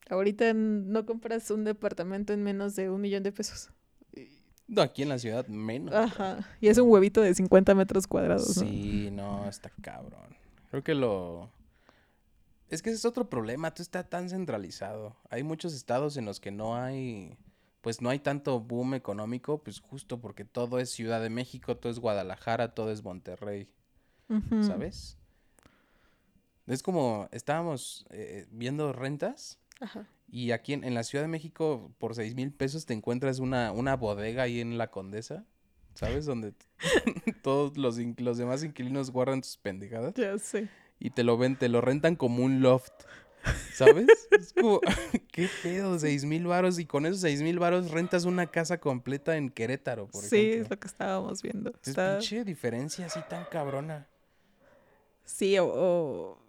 ahorita 0.09 0.53
no 0.55 1.07
compras 1.07 1.51
un 1.51 1.65
departamento 1.65 2.33
en 2.33 2.43
menos 2.43 2.77
de 2.77 2.91
un 2.91 3.01
millón 3.01 3.23
de 3.23 3.33
pesos. 3.33 3.71
No, 4.67 4.83
aquí 4.83 5.03
en 5.03 5.09
la 5.09 5.19
ciudad 5.19 5.47
menos. 5.49 5.95
Ajá. 5.95 6.47
Y 6.61 6.69
es 6.69 6.77
un 6.77 6.91
huevito 6.91 7.23
de 7.23 7.35
50 7.35 7.75
metros 7.75 8.07
cuadrados, 8.07 8.57
¿no? 8.59 8.63
Sí, 8.63 9.11
no, 9.11 9.49
está 9.49 9.71
cabrón. 9.81 10.37
Creo 10.71 10.85
que 10.85 10.95
lo... 10.95 11.51
Es 12.69 12.83
que 12.83 12.91
ese 12.91 12.99
es 12.99 13.05
otro 13.07 13.31
problema, 13.31 13.73
tú 13.73 13.83
está 13.83 14.05
tan 14.05 14.29
centralizado. 14.29 15.17
Hay 15.31 15.43
muchos 15.43 15.73
estados 15.73 16.19
en 16.19 16.27
los 16.27 16.39
que 16.39 16.51
no 16.51 16.77
hay, 16.77 17.39
pues 17.81 18.03
no 18.03 18.11
hay 18.11 18.19
tanto 18.19 18.61
boom 18.61 18.93
económico, 18.93 19.63
pues 19.63 19.81
justo 19.81 20.21
porque 20.21 20.45
todo 20.45 20.79
es 20.79 20.91
Ciudad 20.91 21.23
de 21.23 21.31
México, 21.31 21.79
todo 21.79 21.91
es 21.91 21.99
Guadalajara, 21.99 22.75
todo 22.75 22.93
es 22.93 23.03
Monterrey. 23.03 23.71
¿sabes? 24.63 25.17
Es 26.67 26.83
como, 26.83 27.29
estábamos 27.33 28.05
eh, 28.11 28.47
viendo 28.51 28.93
rentas 28.93 29.59
Ajá. 29.81 30.07
y 30.31 30.51
aquí 30.51 30.73
en, 30.73 30.83
en 30.85 30.95
la 30.95 31.05
Ciudad 31.05 31.23
de 31.25 31.29
México 31.29 31.93
por 31.99 32.15
seis 32.15 32.35
mil 32.35 32.53
pesos 32.53 32.85
te 32.87 32.95
encuentras 32.95 33.39
una, 33.39 33.71
una 33.73 33.97
bodega 33.97 34.43
ahí 34.45 34.61
en 34.61 34.77
la 34.79 34.91
Condesa, 34.91 35.45
¿sabes? 35.95 36.27
Donde 36.27 36.53
todos 37.43 37.77
los, 37.79 37.99
los 38.19 38.39
demás 38.39 38.65
inquilinos 38.65 39.11
guardan 39.11 39.43
sus 39.45 39.57
pendejadas 39.57 40.15
Ya 40.15 40.37
sé. 40.39 40.69
y 40.99 41.11
te 41.11 41.23
lo 41.25 41.39
ven, 41.39 41.57
te 41.57 41.69
lo 41.69 41.81
rentan 41.81 42.17
como 42.17 42.45
un 42.45 42.61
loft, 42.61 42.93
¿sabes? 43.73 44.07
es 44.33 44.53
como, 44.53 44.81
qué 45.33 45.49
pedo, 45.63 45.99
seis 45.99 46.25
mil 46.25 46.47
varos 46.47 46.79
y 46.81 46.85
con 46.87 47.07
esos 47.07 47.21
seis 47.21 47.41
mil 47.43 47.59
varos 47.61 47.91
rentas 47.93 48.25
una 48.25 48.47
casa 48.49 48.79
completa 48.81 49.37
en 49.37 49.49
Querétaro, 49.51 50.09
por 50.09 50.25
sí, 50.25 50.37
ejemplo. 50.37 50.63
es 50.65 50.71
lo 50.71 50.79
que 50.81 50.87
estábamos 50.89 51.43
viendo. 51.43 51.71
Es 51.83 51.89
Está- 51.89 52.19
pinche 52.19 52.45
diferencia 52.45 53.07
así 53.07 53.21
tan 53.31 53.45
cabrona. 53.45 54.07
Sí, 55.25 55.59
o, 55.59 55.67
o- 55.67 56.48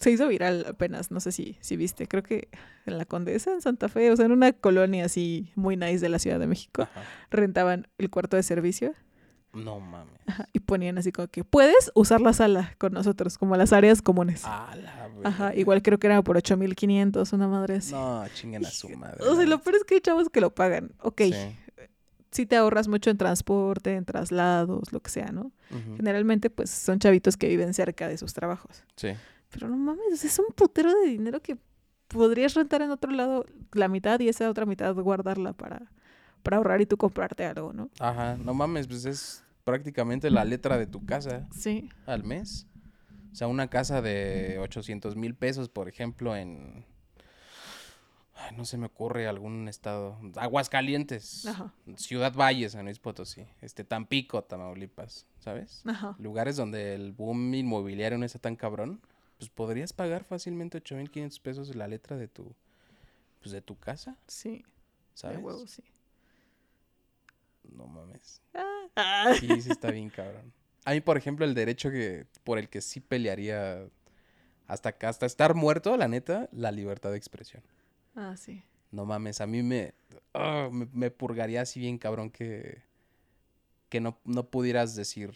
se 0.00 0.10
hizo 0.10 0.26
viral 0.28 0.64
apenas, 0.68 1.10
no 1.10 1.20
sé 1.20 1.32
si, 1.32 1.56
si 1.60 1.76
viste, 1.76 2.06
creo 2.08 2.22
que 2.22 2.48
en 2.86 2.98
la 2.98 3.04
Condesa, 3.04 3.52
en 3.52 3.60
Santa 3.62 3.88
Fe, 3.88 4.10
o 4.10 4.16
sea, 4.16 4.26
en 4.26 4.32
una 4.32 4.52
colonia 4.52 5.04
así 5.04 5.52
muy 5.54 5.76
nice 5.76 6.00
de 6.00 6.08
la 6.08 6.18
Ciudad 6.18 6.38
de 6.38 6.46
México, 6.46 6.82
Ajá. 6.82 7.02
rentaban 7.30 7.86
el 7.98 8.10
cuarto 8.10 8.36
de 8.36 8.42
servicio 8.42 8.94
No 9.52 9.78
mames. 9.80 10.14
ajá, 10.26 10.48
y 10.52 10.60
ponían 10.60 10.98
así 10.98 11.12
como 11.12 11.28
que 11.28 11.44
puedes 11.44 11.92
usar 11.94 12.20
la 12.20 12.32
sala 12.32 12.74
con 12.78 12.92
nosotros, 12.92 13.38
como 13.38 13.56
las 13.56 13.72
áreas 13.72 14.02
comunes. 14.02 14.42
A 14.44 14.74
la 14.76 15.08
Ajá, 15.24 15.54
igual 15.54 15.80
creo 15.82 15.98
que 15.98 16.06
era 16.08 16.20
por 16.22 16.36
8500, 16.36 17.32
una 17.32 17.48
madre 17.48 17.76
así. 17.76 17.92
No, 17.92 18.24
chinguen 18.34 18.66
a 18.66 18.70
su 18.70 18.88
madre. 18.90 19.18
o 19.24 19.36
sea, 19.36 19.46
lo 19.46 19.60
peor 19.60 19.76
es 19.76 19.84
que 19.84 19.94
hay 19.94 20.00
chavos 20.00 20.28
que 20.28 20.40
lo 20.40 20.54
pagan. 20.54 20.92
Ok, 21.00 21.20
sí. 21.22 21.34
Sí. 22.32 22.46
te 22.46 22.56
ahorras 22.56 22.88
mucho 22.88 23.10
en 23.10 23.16
transporte, 23.16 23.94
en 23.94 24.04
traslados, 24.04 24.92
lo 24.92 24.98
que 25.00 25.08
sea, 25.10 25.30
¿no? 25.30 25.52
Generalmente, 25.96 26.50
pues 26.50 26.68
son 26.70 26.98
chavitos 26.98 27.36
que 27.36 27.46
viven 27.48 27.72
cerca 27.74 28.08
de 28.08 28.18
sus 28.18 28.34
trabajos. 28.34 28.82
Sí. 28.96 29.10
Pero 29.54 29.68
no 29.68 29.76
mames, 29.76 30.24
es 30.24 30.38
un 30.38 30.46
putero 30.54 30.92
de 30.92 31.06
dinero 31.08 31.40
que 31.40 31.56
podrías 32.08 32.52
rentar 32.54 32.82
en 32.82 32.90
otro 32.90 33.10
lado 33.10 33.46
la 33.72 33.88
mitad 33.88 34.20
y 34.20 34.28
esa 34.28 34.50
otra 34.50 34.66
mitad 34.66 34.94
guardarla 34.94 35.52
para, 35.54 35.90
para 36.42 36.58
ahorrar 36.58 36.80
y 36.80 36.86
tú 36.86 36.96
comprarte 36.96 37.44
algo, 37.46 37.72
¿no? 37.72 37.88
Ajá, 37.98 38.36
no 38.36 38.52
mames, 38.54 38.86
pues 38.86 39.04
es 39.06 39.42
prácticamente 39.64 40.30
la 40.30 40.44
letra 40.44 40.76
de 40.76 40.86
tu 40.86 41.04
casa 41.06 41.48
Sí. 41.52 41.88
al 42.06 42.22
mes. 42.24 42.66
O 43.32 43.36
sea, 43.36 43.48
una 43.48 43.68
casa 43.68 44.02
de 44.02 44.58
800 44.60 45.16
mil 45.16 45.34
pesos, 45.34 45.68
por 45.68 45.88
ejemplo, 45.88 46.36
en... 46.36 46.84
Ay, 48.36 48.56
no 48.56 48.64
se 48.64 48.76
me 48.76 48.86
ocurre 48.86 49.26
algún 49.28 49.68
estado. 49.68 50.18
Aguascalientes. 50.36 51.46
Ajá. 51.46 51.72
Ciudad 51.96 52.34
Valles, 52.34 52.72
San 52.72 52.84
Luis 52.84 52.98
Potosí. 52.98 53.46
Este, 53.60 53.84
Tampico, 53.84 54.42
Tamaulipas, 54.42 55.26
¿sabes? 55.38 55.82
Ajá. 55.86 56.14
Lugares 56.18 56.56
donde 56.56 56.94
el 56.94 57.12
boom 57.12 57.54
inmobiliario 57.54 58.18
no 58.18 58.24
está 58.26 58.38
tan 58.40 58.56
cabrón. 58.56 59.00
Pues 59.44 59.50
podrías 59.50 59.92
pagar 59.92 60.24
fácilmente 60.24 60.82
8.500 60.82 61.40
pesos 61.40 61.74
la 61.76 61.86
letra 61.86 62.16
de 62.16 62.28
tu... 62.28 62.54
Pues 63.40 63.52
de 63.52 63.60
tu 63.60 63.78
casa, 63.78 64.16
Sí. 64.26 64.58
De 64.58 64.64
¿sabes? 65.12 65.38
huevo, 65.42 65.66
sí. 65.66 65.84
No 67.64 67.86
mames. 67.86 68.40
Ah. 68.96 69.34
Sí, 69.38 69.60
sí 69.60 69.70
está 69.70 69.90
bien 69.90 70.08
cabrón. 70.08 70.50
A 70.86 70.92
mí, 70.92 71.00
por 71.02 71.18
ejemplo, 71.18 71.44
el 71.44 71.52
derecho 71.54 71.90
que 71.90 72.26
por 72.42 72.58
el 72.58 72.70
que 72.70 72.80
sí 72.80 73.00
pelearía 73.00 73.86
hasta 74.66 74.90
acá, 74.90 75.10
hasta 75.10 75.26
estar 75.26 75.54
muerto, 75.54 75.96
la 75.98 76.08
neta, 76.08 76.48
la 76.52 76.72
libertad 76.72 77.10
de 77.10 77.18
expresión. 77.18 77.62
Ah, 78.14 78.36
sí. 78.36 78.62
No 78.92 79.04
mames, 79.04 79.40
a 79.42 79.46
mí 79.46 79.62
me, 79.62 79.92
ah, 80.32 80.70
me, 80.72 80.86
me 80.92 81.10
purgaría 81.10 81.60
así 81.62 81.80
bien 81.80 81.98
cabrón 81.98 82.30
que, 82.30 82.82
que 83.90 84.00
no, 84.00 84.18
no 84.24 84.48
pudieras 84.48 84.94
decir 84.94 85.34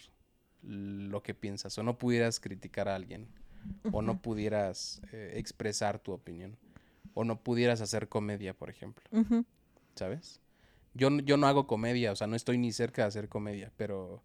lo 0.62 1.22
que 1.22 1.34
piensas 1.34 1.76
o 1.76 1.82
no 1.82 1.98
pudieras 1.98 2.40
criticar 2.40 2.88
a 2.88 2.94
alguien 2.94 3.28
o 3.92 4.02
no 4.02 4.20
pudieras 4.20 5.00
eh, 5.12 5.32
expresar 5.36 5.98
tu 5.98 6.12
opinión 6.12 6.56
o 7.14 7.24
no 7.24 7.40
pudieras 7.40 7.80
hacer 7.80 8.09
comedia, 8.09 8.54
por 8.54 8.70
ejemplo. 8.70 9.04
¿sabes? 9.94 10.40
Yo, 10.94 11.11
yo 11.20 11.36
no 11.36 11.46
hago 11.46 11.66
comedia, 11.66 12.12
o 12.12 12.16
sea, 12.16 12.26
no 12.26 12.36
estoy 12.36 12.59
ni 12.59 12.70
cerca 12.72 13.02
de 13.02 13.09
hacer 13.09 13.28
comedia, 13.28 13.72
pero 13.76 14.22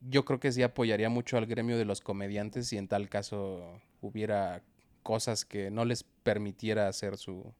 yo 0.00 0.24
creo 0.24 0.38
que 0.40 0.52
sí 0.52 0.62
apoyaría 0.62 1.08
mucho 1.08 1.36
al 1.38 1.46
gremio 1.46 1.76
de 1.78 1.84
los 1.84 2.00
comediantes 2.00 2.68
si 2.68 2.76
en 2.76 2.88
tal 2.88 3.08
caso 3.08 3.80
hubiera 4.00 4.62
cosas 5.02 5.44
que 5.44 5.70
no 5.70 5.84
les 5.84 6.02
permitiera 6.02 6.88
hacer 6.88 7.16
su, 7.16 7.52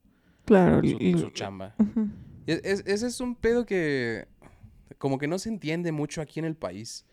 Claro. 0.44 0.80
su, 0.86 0.96
y- 1.00 1.16
su 1.18 1.30
chamba. 1.30 1.74
Es- 2.46 2.82
ese 2.86 3.06
es 3.06 3.20
un 3.20 3.34
pedo 3.34 3.64
que 3.66 4.26
como 4.98 5.18
que 5.18 5.26
no 5.26 5.38
se 5.38 5.48
entiende 5.48 5.92
mucho 5.92 6.20
aquí 6.20 6.38
en 6.40 6.44
el 6.46 6.54
país. 6.56 7.04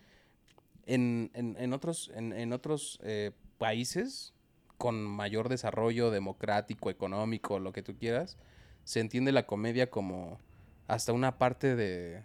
En, 0.94 1.32
en- 1.34 1.56
en 1.60 1.74
otros, 1.74 2.12
en, 2.16 2.34
en 2.34 2.54
otros 2.54 3.00
eh, 3.04 3.32
países 3.58 4.34
con 4.78 5.04
mayor 5.04 5.48
desarrollo 5.50 6.10
democrático, 6.12 6.90
económico, 6.90 7.60
lo 7.60 7.72
que 7.72 7.84
tú 7.84 7.96
quieras, 7.96 8.38
se 8.84 9.00
entiende 9.00 9.32
la 9.32 9.46
comedia 9.46 9.90
como 9.90 10.40
hasta 10.88 11.14
una 11.14 11.38
parte 11.38 11.76
de, 11.76 12.24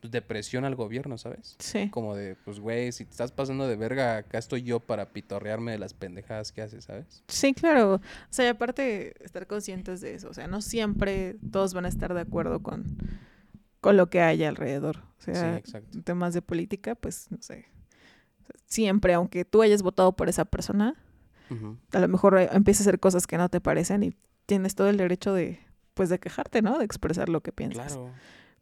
pues, 0.00 0.10
de 0.10 0.20
presión 0.20 0.66
al 0.66 0.74
gobierno, 0.74 1.16
¿sabes? 1.16 1.56
Sí. 1.58 1.88
Como 1.90 2.14
de, 2.14 2.36
pues, 2.44 2.60
güey, 2.60 2.92
si 2.92 3.06
te 3.06 3.10
estás 3.12 3.32
pasando 3.32 3.66
de 3.66 3.76
verga, 3.76 4.18
acá 4.18 4.36
estoy 4.38 4.62
yo 4.62 4.78
para 4.78 5.08
pitorrearme 5.08 5.72
de 5.72 5.78
las 5.78 5.94
pendejadas 5.94 6.52
que 6.52 6.60
haces, 6.62 6.84
¿sabes? 6.84 7.24
Sí, 7.28 7.54
claro. 7.54 7.94
O 7.94 8.00
sea, 8.28 8.44
y 8.44 8.48
aparte 8.48 9.14
estar 9.24 9.46
conscientes 9.46 10.02
de 10.02 10.14
eso. 10.14 10.28
O 10.28 10.34
sea, 10.34 10.46
no 10.48 10.60
siempre 10.60 11.36
todos 11.50 11.72
van 11.72 11.86
a 11.86 11.88
estar 11.88 12.12
de 12.12 12.20
acuerdo 12.20 12.62
con, 12.62 12.84
con 13.80 13.96
lo 13.96 14.10
que 14.10 14.20
haya 14.20 14.48
alrededor. 14.50 14.98
O 14.98 15.22
Sí, 15.24 15.32
sea, 15.34 15.62
temas 16.04 16.34
de 16.34 16.42
política, 16.42 16.94
pues, 16.94 17.30
no 17.30 17.38
sé. 17.40 17.64
Siempre, 18.66 19.14
aunque 19.14 19.44
tú 19.44 19.62
hayas 19.62 19.82
votado 19.82 20.12
por 20.16 20.28
esa 20.28 20.44
persona, 20.44 20.94
a 21.92 21.98
lo 22.00 22.08
mejor 22.08 22.38
eh, 22.38 22.48
empieza 22.52 22.82
a 22.82 22.84
hacer 22.84 22.98
cosas 22.98 23.26
que 23.26 23.38
no 23.38 23.48
te 23.48 23.60
parecen 23.60 24.02
y 24.02 24.12
tienes 24.46 24.74
todo 24.74 24.88
el 24.88 24.96
derecho 24.96 25.32
de, 25.32 25.60
pues, 25.94 26.08
de 26.08 26.18
quejarte, 26.18 26.62
¿no? 26.62 26.78
De 26.78 26.84
expresar 26.84 27.28
lo 27.28 27.40
que 27.40 27.52
piensas. 27.52 27.92
Claro. 27.94 28.10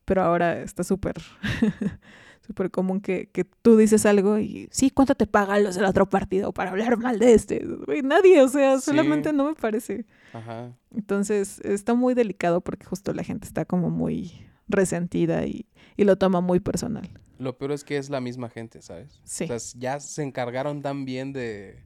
Pero 0.05 0.23
ahora 0.23 0.61
está 0.61 0.85
súper, 0.85 1.15
súper 2.47 2.71
común 2.71 3.01
que, 3.01 3.31
que 3.33 3.45
tú 3.45 3.77
dices 3.79 4.05
algo 4.05 4.39
y, 4.39 4.69
sí, 4.71 4.91
¿cuánto 4.91 5.15
te 5.15 5.27
pagan 5.27 5.65
los 5.65 5.77
del 5.77 5.87
otro 5.87 6.07
partido 6.09 6.53
para 6.53 6.71
hablar 6.71 6.99
mal 6.99 7.19
de 7.19 7.33
este? 7.35 7.65
Nadie, 8.03 8.43
o 8.43 8.49
sea, 8.49 8.79
Sí. 8.79 8.85
solamente 8.91 9.33
no 9.33 9.47
me 9.47 9.55
parece. 9.55 10.05
Ajá. 10.35 10.73
Entonces, 10.95 11.61
está 11.61 11.95
muy 11.95 12.13
delicado 12.15 12.61
porque 12.61 12.85
justo 12.85 13.13
la 13.15 13.25
gente 13.25 13.47
está 13.47 13.65
como 13.65 13.89
muy 13.89 14.47
resentida 14.69 15.47
y, 15.47 15.67
y 15.97 16.05
lo 16.05 16.17
toma 16.17 16.41
muy 16.41 16.61
personal. 16.61 17.09
Lo 17.39 17.59
peor 17.59 17.73
es 17.73 17.85
que 17.85 17.97
es 17.99 18.11
la 18.11 18.21
misma 18.21 18.49
gente, 18.49 18.81
¿sabes? 18.83 19.21
Sí. 19.25 19.45
O 19.45 19.59
sea, 19.59 19.81
ya 19.81 20.01
se 20.01 20.23
encargaron 20.23 20.83
tan 20.83 21.05
bien 21.05 21.33
de. 21.33 21.83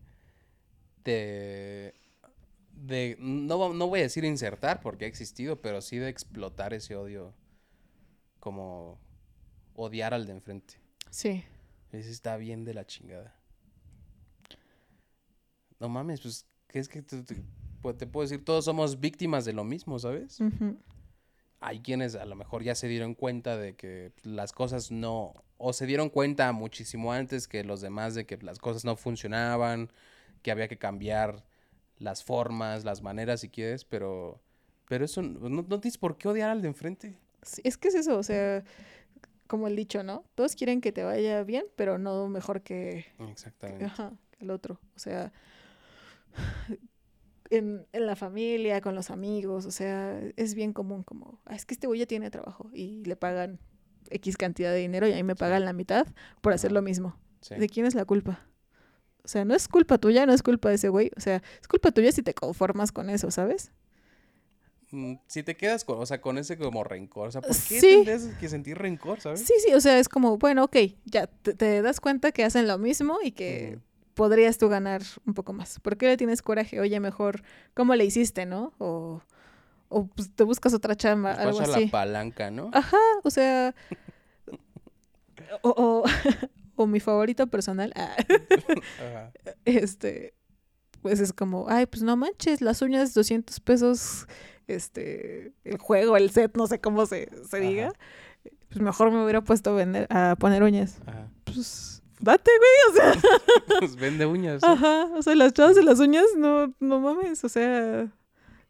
de. 1.05 1.95
de. 2.73 3.17
No, 3.19 3.73
no 3.73 3.87
voy 3.89 4.01
a 4.01 4.03
decir 4.05 4.25
insertar 4.25 4.81
porque 4.81 5.05
ha 5.07 5.09
existido, 5.09 5.61
pero 5.61 5.81
sí 5.81 5.97
de 5.97 6.09
explotar 6.09 6.75
ese 6.75 6.97
odio. 6.97 7.33
Como. 8.41 8.99
odiar 9.75 10.13
al 10.15 10.27
de 10.27 10.33
enfrente. 10.33 10.75
Sí. 11.11 11.45
Ese 11.93 12.11
está 12.11 12.37
bien 12.37 12.65
de 12.65 12.75
la 12.75 12.87
chingada. 12.87 13.35
No 15.81 15.89
mames, 15.89 16.21
pues, 16.21 16.45
¿qué 16.67 16.79
es 16.81 16.89
que 16.89 17.03
te, 17.03 17.23
te- 17.23 17.43
te 17.95 18.07
puedo 18.07 18.29
decir? 18.29 18.45
Todos 18.45 18.65
somos 18.65 18.99
víctimas 19.01 19.45
de 19.45 19.53
lo 19.53 19.65
mismo, 19.65 19.99
¿sabes? 19.99 20.41
Ujú. 20.41 20.77
Hay 21.61 21.81
quienes 21.81 22.15
a 22.15 22.25
lo 22.25 22.37
mejor 22.37 22.63
ya 22.63 22.75
se 22.75 22.89
dieron 22.89 23.15
cuenta 23.15 23.57
de 23.57 23.75
que 23.75 24.13
las 24.23 24.53
cosas 24.53 24.91
no, 24.91 25.35
o 25.57 25.73
se 25.73 25.87
dieron 25.87 26.09
cuenta 26.09 26.53
muchísimo 26.53 27.13
antes 27.13 27.49
que 27.49 27.65
los 27.65 27.81
demás 27.81 28.15
de 28.15 28.27
que 28.27 28.37
las 28.39 28.59
cosas 28.59 28.85
no 28.85 28.97
funcionaban, 28.97 29.91
que 30.43 30.51
había 30.51 30.69
que 30.69 30.79
cambiar 30.79 31.45
las 31.99 32.23
formas, 32.23 32.85
las 32.85 33.03
maneras 33.03 33.41
si 33.41 33.49
quieres, 33.49 33.85
pero, 33.85 34.41
pero 34.89 35.05
eso 35.05 35.21
no, 35.23 35.49
no 35.49 35.81
tienes 35.81 35.99
por 35.99 36.17
qué 36.17 36.29
odiar 36.29 36.51
al 36.51 36.63
de 36.63 36.69
enfrente. 36.69 37.19
Sí, 37.43 37.61
es 37.65 37.77
que 37.77 37.89
es 37.89 37.95
eso, 37.95 38.19
o 38.19 38.23
sea, 38.23 38.63
como 39.49 39.67
el 39.67 39.75
dicho, 39.75 40.03
¿no? 40.03 40.25
Todos 40.35 40.55
quieren 40.55 40.81
que 40.81 40.93
te 40.93 41.03
vaya 41.03 41.43
bien, 41.43 41.65
pero 41.75 41.99
no 41.99 42.29
mejor 42.29 42.63
que, 42.63 43.07
Exactamente. 43.31 43.87
ajá, 43.87 44.13
que 44.31 44.45
el 44.45 44.51
otro. 44.51 44.79
O 44.95 44.99
sea, 44.99 45.33
en, 47.51 47.87
en 47.93 48.07
la 48.07 48.17
familia, 48.17 48.81
con 48.81 48.95
los 48.95 49.11
amigos, 49.11 49.67
o 49.67 49.71
sea, 49.71 50.21
es 50.37 50.55
bien 50.55 50.73
común 50.73 51.03
como, 51.03 51.41
"Ah, 51.47 51.55
es 51.55 51.65
que 51.67 51.75
este 51.75 51.87
güey 51.87 52.01
ya 52.01 52.07
tiene 52.07 52.31
trabajo 52.31 52.71
y 52.73 53.05
le 53.05 53.17
pagan 53.17 53.59
X 54.11 54.37
cantidad 54.37 54.71
de 54.73 54.79
dinero 54.79 55.07
y 55.07 55.13
a 55.13 55.17
mí 55.17 55.23
me 55.23 55.37
pagan 55.37 55.65
la 55.65 55.73
mitad 55.73 56.07
por 56.41 56.53
hacer 56.53 56.73
lo 56.73 56.83
mismo. 56.83 57.17
Sí. 57.41 57.55
¿De 57.57 57.69
quién 57.69 57.87
es 57.87 57.95
la 57.95 58.05
culpa? 58.05 58.47
O 59.25 59.29
sea, 59.29 59.45
no 59.45 59.55
es 59.55 59.69
culpa 59.69 59.99
tuya, 59.99 60.25
no 60.27 60.33
es 60.33 60.43
culpa 60.43 60.71
de 60.71 60.77
ese 60.77 60.89
güey. 60.89 61.11
O 61.17 61.21
sea, 61.21 61.43
es 61.61 61.69
culpa 61.69 61.91
tuya 61.93 62.11
si 62.13 62.23
te 62.23 62.33
conformas 62.35 62.93
con 62.93 63.11
eso, 63.11 63.31
¿sabes? 63.31 63.71
Mm, 64.91 65.17
Si 65.27 65.43
te 65.43 65.55
quedas 65.55 65.85
con, 65.85 65.99
o 66.01 66.07
sea, 66.07 66.21
con 66.23 66.39
ese 66.39 66.57
como 66.57 66.83
rencor, 66.83 67.29
o 67.29 67.31
sea, 67.33 67.43
¿por 67.43 67.51
qué 67.51 67.81
Sí. 67.81 67.87
tendrías 68.05 68.25
que 68.41 68.49
sentir 68.49 68.79
rencor, 68.79 69.21
sabes? 69.21 69.41
Sí, 69.43 69.53
sí, 69.67 69.75
o 69.75 69.81
sea, 69.81 69.99
es 69.99 70.09
como, 70.09 70.39
bueno, 70.39 70.65
ok, 70.65 70.77
ya 71.05 71.27
te, 71.27 71.53
te 71.53 71.83
das 71.83 72.01
cuenta 72.01 72.33
que 72.33 72.43
hacen 72.45 72.67
lo 72.67 72.79
mismo 72.79 73.19
y 73.23 73.33
que. 73.33 73.79
Podrías 74.19 74.59
tú 74.59 74.69
ganar 74.69 75.01
un 75.27 75.33
poco 75.35 75.53
más. 75.53 75.79
¿Por 75.79 75.97
qué 75.97 76.07
le 76.09 76.17
tienes 76.17 76.43
coraje? 76.43 76.81
Oye, 76.81 76.99
mejor, 76.99 77.43
¿cómo 77.75 77.95
le 77.95 78.05
hiciste, 78.05 78.47
no? 78.47 78.73
O, 78.79 79.23
o 79.89 80.07
pues, 80.09 80.29
te 80.35 80.43
buscas 80.43 80.75
otra 80.75 80.97
chamba, 80.97 81.35
Pues 81.35 81.47
algo 81.47 81.59
pasa 81.61 81.73
así. 81.77 81.85
la 81.85 81.91
palanca, 81.93 82.51
¿no? 82.51 82.69
Ajá, 82.75 82.97
o 83.23 83.31
sea, 83.31 83.77
o, 85.63 85.69
o, 85.71 86.05
o 86.75 86.87
mi 86.89 86.99
favorito 86.99 87.47
personal, 87.47 87.93
ah, 87.95 88.17
Ajá. 88.99 89.33
este, 89.65 90.35
pues 91.01 91.21
es 91.21 91.33
como, 91.33 91.67
ay, 91.69 91.87
pues 91.87 92.03
no 92.03 92.17
manches, 92.17 92.61
las 92.61 92.83
uñas 92.83 93.15
200 93.15 93.61
pesos, 93.61 94.27
este, 94.67 95.53
el 95.63 95.79
juego, 95.79 96.17
el 96.17 96.31
set, 96.31 96.57
no 96.57 96.67
sé 96.67 96.81
cómo 96.81 97.07
se, 97.07 97.29
se 97.49 97.61
diga. 97.61 97.93
Pues 98.69 98.81
mejor 98.83 99.13
me 99.13 99.23
hubiera 99.23 99.43
puesto 99.43 99.71
a 99.71 99.75
vender, 99.75 100.09
a 100.11 100.35
poner 100.37 100.65
uñas. 100.65 100.99
Ajá. 101.07 101.29
Pues, 101.45 101.98
date, 102.21 102.51
güey, 102.59 102.71
o 102.91 102.95
sea, 103.21 103.31
Pues 103.81 103.97
vende 103.97 104.27
uñas. 104.27 104.63
¿no? 104.63 104.69
ajá, 104.69 105.07
o 105.17 105.23
sea, 105.23 105.35
las 105.35 105.53
chavas 105.53 105.77
de 105.77 105.83
las 105.83 105.99
uñas, 106.01 106.25
no, 106.37 106.73
no 106.81 107.01
mames, 107.01 107.45
o 107.45 107.49
sea, 107.49 108.09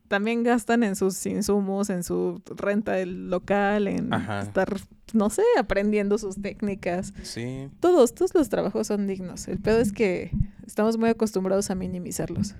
también 0.09 0.43
gastan 0.43 0.83
en 0.83 0.97
sus 0.97 1.25
insumos, 1.27 1.91
en 1.91 2.03
su 2.03 2.41
renta 2.57 2.93
del 2.93 3.29
local, 3.31 3.87
en 3.89 4.13
Ajá. 4.13 4.41
estar, 4.41 4.75
no 5.13 5.29
sé, 5.31 5.43
aprendiendo 5.59 6.17
sus 6.19 6.41
técnicas. 6.41 7.13
Sí. 7.23 7.69
Todos, 7.81 8.15
todos 8.15 8.35
los 8.35 8.49
trabajos 8.49 8.87
son 8.87 9.07
dignos. 9.07 9.49
El 9.49 9.59
pedo 9.59 9.79
es 9.81 9.93
que 9.93 10.31
estamos 10.67 10.97
muy 10.97 11.11
acostumbrados 11.11 11.71
a 11.71 11.75
minimizarlos. 11.75 12.55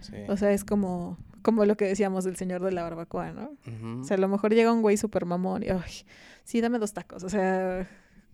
Sí. 0.00 0.16
O 0.28 0.36
sea, 0.38 0.52
es 0.52 0.64
como, 0.64 1.18
como 1.42 1.66
lo 1.66 1.76
que 1.76 1.84
decíamos 1.84 2.24
del 2.24 2.36
señor 2.36 2.62
de 2.64 2.72
la 2.72 2.82
barbacoa, 2.82 3.32
¿no? 3.32 3.50
Ujú. 3.66 4.00
O 4.00 4.04
sea, 4.04 4.16
a 4.16 4.20
lo 4.20 4.28
mejor 4.28 4.54
llega 4.54 4.72
un 4.72 4.80
güey 4.80 4.96
super 4.96 5.26
mamón 5.26 5.64
y, 5.64 5.68
ay, 5.68 5.92
sí, 6.44 6.62
dame 6.62 6.78
dos 6.78 6.94
tacos. 6.94 7.24
O 7.24 7.28
sea, 7.28 7.86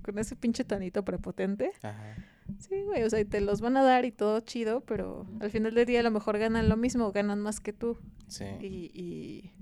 con 0.03 0.18
ese 0.18 0.36
pinche 0.36 0.64
tonito 0.64 1.05
prepotente. 1.05 1.72
Ajá. 1.82 2.16
Sí, 2.59 2.82
güey, 2.82 3.03
o 3.05 3.11
sea, 3.11 3.20
y 3.20 3.24
te 3.24 3.40
los 3.40 3.61
van 3.61 3.76
a 3.76 3.82
dar 3.82 4.05
y 4.05 4.12
todo 4.12 4.40
chido, 4.40 4.80
pero 4.80 5.26
al 5.40 5.50
final 5.50 5.74
del 5.74 5.86
día 5.86 6.00
a 6.00 6.03
lo 6.03 6.11
mejor 6.11 6.38
ganan 6.38 6.68
lo 6.68 6.76
mismo, 6.76 7.12
ganan 7.12 7.40
más 7.40 7.61
que 7.61 7.72
tú. 7.72 7.98
Sí. 8.28 8.44
Y, 8.61 8.90
y, 8.94 9.53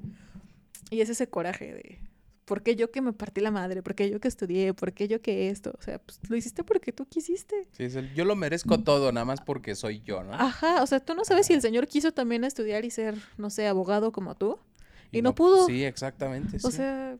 y 0.91 1.01
es 1.01 1.09
ese 1.09 1.29
coraje 1.29 1.73
de, 1.73 1.99
¿por 2.51 2.63
qué 2.63 2.75
yo 2.75 2.91
que 2.91 3.01
me 3.01 3.13
partí 3.13 3.41
la 3.41 3.53
madre? 3.53 3.83
¿Por 3.83 3.95
qué 3.95 4.11
yo 4.11 4.19
que 4.19 4.29
estudié? 4.29 4.75
¿Por 4.75 4.93
qué 4.93 5.07
yo 5.07 5.23
que 5.23 5.51
esto? 5.51 5.73
O 5.79 5.83
sea, 5.83 6.01
pues 6.01 6.19
lo 6.29 6.37
hiciste 6.37 6.65
porque 6.65 6.93
tú 6.93 7.07
quisiste. 7.07 7.69
Sí, 7.73 7.85
es 7.85 7.95
el, 7.95 8.13
yo 8.15 8.25
lo 8.25 8.35
merezco 8.35 8.79
todo, 8.79 9.13
nada 9.13 9.25
más 9.25 9.41
porque 9.41 9.77
soy 9.77 10.01
yo, 10.01 10.25
¿no? 10.25 10.33
Ajá, 10.33 10.83
o 10.83 10.87
sea, 10.87 10.99
tú 11.01 11.15
no 11.15 11.25
sabes 11.25 11.47
si 11.47 11.53
el 11.53 11.63
señor 11.63 11.87
quiso 11.87 12.13
también 12.13 12.43
estudiar 12.43 12.85
y 12.85 12.91
ser, 12.91 13.17
no 13.39 13.51
sé, 13.51 13.69
abogado 13.69 14.11
como 14.11 14.35
tú. 14.35 14.59
Y 15.13 15.23
no 15.23 15.35
pudo. 15.35 15.67
Sí, 15.67 15.85
exactamente. 15.85 16.57
O 16.63 16.71
sí. 16.71 16.77
sea, 16.79 17.17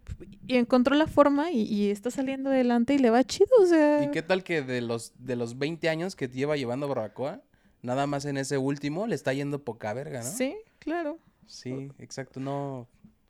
y 0.47 0.57
encontró 0.57 0.95
la 0.95 1.07
forma 1.07 1.51
y, 1.51 1.63
y 1.63 1.91
está 1.91 2.11
saliendo 2.11 2.51
adelante 2.51 2.95
y 2.95 2.99
le 2.99 3.11
va 3.11 3.25
chido, 3.25 3.51
o 3.61 3.67
sea. 3.67 4.05
¿Y 4.05 4.11
qué 4.11 4.23
tal 4.23 4.45
que 4.45 4.63
de 4.63 4.81
los, 4.81 5.13
de 5.19 5.37
los 5.37 5.59
20 5.59 5.89
años 5.89 6.17
que 6.17 6.29
lleva 6.29 6.57
llevando 6.57 6.89
barbacoa, 6.89 7.43
nada 7.83 8.07
más 8.07 8.25
en 8.25 8.37
ese 8.37 8.59
último 8.59 9.07
le 9.07 9.15
está 9.15 9.33
yendo 9.33 9.65
poca 9.65 9.93
verga, 9.93 10.23
¿no? 10.23 10.31
Sí, 10.31 10.57
claro. 10.79 11.19
Sí, 11.47 11.91
exacto. 11.99 12.39
No, 12.41 12.87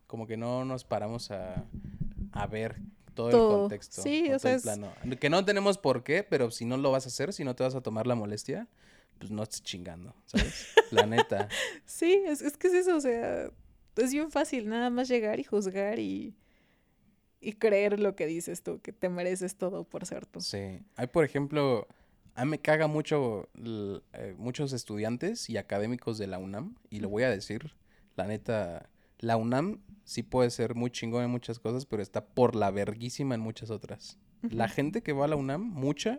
como 0.06 0.26
que 0.26 0.36
no 0.36 0.64
nos 0.64 0.84
paramos 0.84 1.30
a, 1.30 1.64
a 2.32 2.46
ver 2.46 2.76
todo, 3.14 3.30
Todo. 3.30 3.50
el 3.54 3.60
contexto. 3.62 4.02
Sí, 4.02 4.30
o 4.32 4.38
sea, 4.38 4.54
es- 4.54 4.62
plano. 4.62 4.92
Que 5.18 5.30
no 5.30 5.44
tenemos 5.44 5.78
por 5.78 6.04
qué, 6.04 6.22
pero 6.22 6.50
si 6.50 6.64
no 6.64 6.76
lo 6.76 6.90
vas 6.90 7.06
a 7.06 7.08
hacer, 7.08 7.32
si 7.32 7.44
no 7.44 7.54
te 7.56 7.62
vas 7.62 7.74
a 7.74 7.80
tomar 7.80 8.06
la 8.06 8.14
molestia, 8.14 8.68
pues 9.18 9.30
no 9.30 9.42
estés 9.42 9.62
chingando, 9.62 10.14
¿sabes? 10.26 10.66
La 10.90 11.06
neta. 11.06 11.48
Sí, 11.84 12.22
es, 12.26 12.40
es 12.40 12.56
que 12.56 12.68
es 12.68 12.74
eso, 12.74 12.96
o 12.96 13.00
sea, 13.00 13.50
es 13.96 14.12
bien 14.12 14.30
fácil 14.30 14.68
nada 14.68 14.90
más 14.90 15.08
llegar 15.08 15.40
y 15.40 15.44
juzgar 15.44 15.98
y, 15.98 16.34
y 17.40 17.52
creer 17.54 18.00
lo 18.00 18.14
que 18.16 18.26
dices 18.26 18.62
tú, 18.62 18.80
que 18.80 18.92
te 18.92 19.08
mereces 19.08 19.56
todo 19.56 19.84
por 19.84 20.06
ser 20.06 20.26
tú. 20.26 20.40
Sí. 20.40 20.80
Hay, 20.96 21.06
por 21.06 21.24
ejemplo, 21.24 21.86
a 22.34 22.44
mí 22.44 22.52
me 22.52 22.58
caga 22.58 22.86
mucho 22.86 23.48
eh, 23.54 24.34
muchos 24.38 24.72
estudiantes 24.72 25.50
y 25.50 25.56
académicos 25.56 26.18
de 26.18 26.26
la 26.26 26.38
UNAM, 26.38 26.76
y 26.88 27.00
lo 27.00 27.08
voy 27.08 27.24
a 27.24 27.30
decir, 27.30 27.72
la 28.16 28.26
neta, 28.26 28.88
la 29.18 29.36
UNAM 29.36 29.80
sí 30.04 30.22
puede 30.22 30.50
ser 30.50 30.74
muy 30.74 30.90
chingón 30.90 31.24
en 31.24 31.30
muchas 31.30 31.58
cosas, 31.58 31.86
pero 31.86 32.02
está 32.02 32.24
por 32.24 32.54
la 32.56 32.70
verguísima 32.70 33.34
en 33.34 33.40
muchas 33.40 33.70
otras. 33.70 34.18
La 34.42 34.68
gente 34.68 35.02
que 35.02 35.12
va 35.12 35.26
a 35.26 35.28
la 35.28 35.36
UNAM, 35.36 35.62
mucha, 35.62 36.18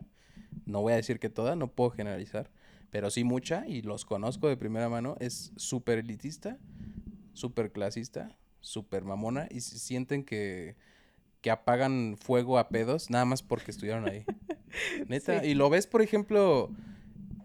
no 0.65 0.81
voy 0.81 0.93
a 0.93 0.97
decir 0.97 1.19
que 1.19 1.29
toda, 1.29 1.55
no 1.55 1.71
puedo 1.71 1.89
generalizar, 1.89 2.51
pero 2.91 3.09
sí 3.09 3.23
mucha, 3.23 3.67
y 3.67 3.81
los 3.81 4.05
conozco 4.05 4.47
de 4.47 4.57
primera 4.57 4.89
mano, 4.89 5.15
es 5.19 5.53
súper 5.55 5.97
elitista, 5.97 6.59
súper 7.33 7.71
clasista, 7.71 8.37
súper 8.59 9.03
mamona, 9.03 9.47
y 9.49 9.61
se 9.61 9.79
sienten 9.79 10.23
que, 10.23 10.75
que 11.41 11.51
apagan 11.51 12.15
fuego 12.19 12.57
a 12.59 12.69
pedos 12.69 13.09
nada 13.09 13.25
más 13.25 13.41
porque 13.43 13.71
estuvieron 13.71 14.07
ahí. 14.07 14.25
Neta, 15.07 15.41
Sí. 15.41 15.47
y 15.49 15.53
lo 15.55 15.69
ves, 15.69 15.87
por 15.87 16.01
ejemplo, 16.01 16.69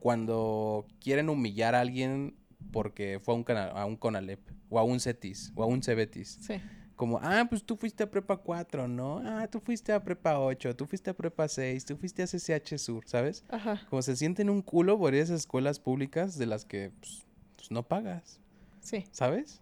cuando 0.01 0.87
quieren 1.01 1.28
humillar 1.28 1.74
a 1.74 1.80
alguien 1.80 2.37
porque 2.72 3.20
fue 3.22 3.34
a 3.34 3.37
un, 3.37 3.45
cana- 3.45 3.70
a 3.70 3.87
un 3.87 3.97
Conalep, 3.97 4.41
o 4.68 4.78
a 4.78 4.82
un 4.82 5.01
CETIS, 5.01 5.53
o 5.55 5.62
a 5.62 5.66
un 5.66 5.82
CEBETIS. 5.82 6.39
Sí. 6.43 6.55
Como, 6.97 7.18
ah, 7.22 7.47
pues 7.49 7.62
tú 7.62 7.76
fuiste 7.76 8.03
a 8.03 8.11
prepa 8.11 8.39
4, 8.39 8.89
¿no? 8.89 9.18
Ah, 9.24 9.47
tú 9.49 9.61
fuiste 9.61 9.93
a 9.93 10.03
prepa 10.03 10.39
8, 10.41 10.74
tú 10.76 10.87
fuiste 10.87 11.11
a 11.11 11.14
prepa 11.14 11.47
6, 11.47 11.84
tú 11.84 11.97
fuiste 11.97 12.22
a 12.22 12.26
CCH 12.26 12.78
Sur, 12.78 13.05
¿sabes? 13.07 13.45
Ajá. 13.51 13.82
Como 13.91 14.01
se 14.03 14.16
sienten 14.16 14.49
un 14.51 14.62
culo 14.62 14.99
por 14.99 15.14
esas 15.14 15.41
escuelas 15.41 15.78
públicas 15.78 16.39
de 16.39 16.47
las 16.47 16.64
que 16.64 16.91
pues, 17.01 17.26
pues, 17.57 17.70
no 17.70 17.82
pagas, 17.82 18.41
Sí, 18.80 19.05
¿sabes? 19.11 19.61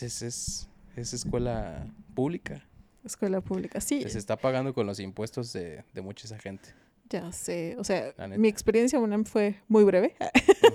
Es, 0.00 0.22
es, 0.22 0.68
es 0.96 1.12
escuela 1.12 1.86
pública. 2.14 2.62
escuela 3.04 3.40
pública. 3.40 3.80
Sí, 3.80 4.02
Se 4.08 4.18
está 4.18 4.36
pagando 4.36 4.72
con 4.74 4.86
los 4.86 5.00
impuestos 5.00 5.52
de, 5.52 5.84
de 5.94 6.00
mucha 6.02 6.26
esa 6.26 6.38
gente. 6.38 6.70
ya 7.08 7.30
sé. 7.32 7.76
O 7.78 7.84
sea, 7.84 8.12
mi 8.38 8.48
experiencia 8.48 8.96
en 8.98 9.02
UNAM 9.04 9.24
fue 9.24 9.56
muy 9.68 9.84
breve, 9.84 10.14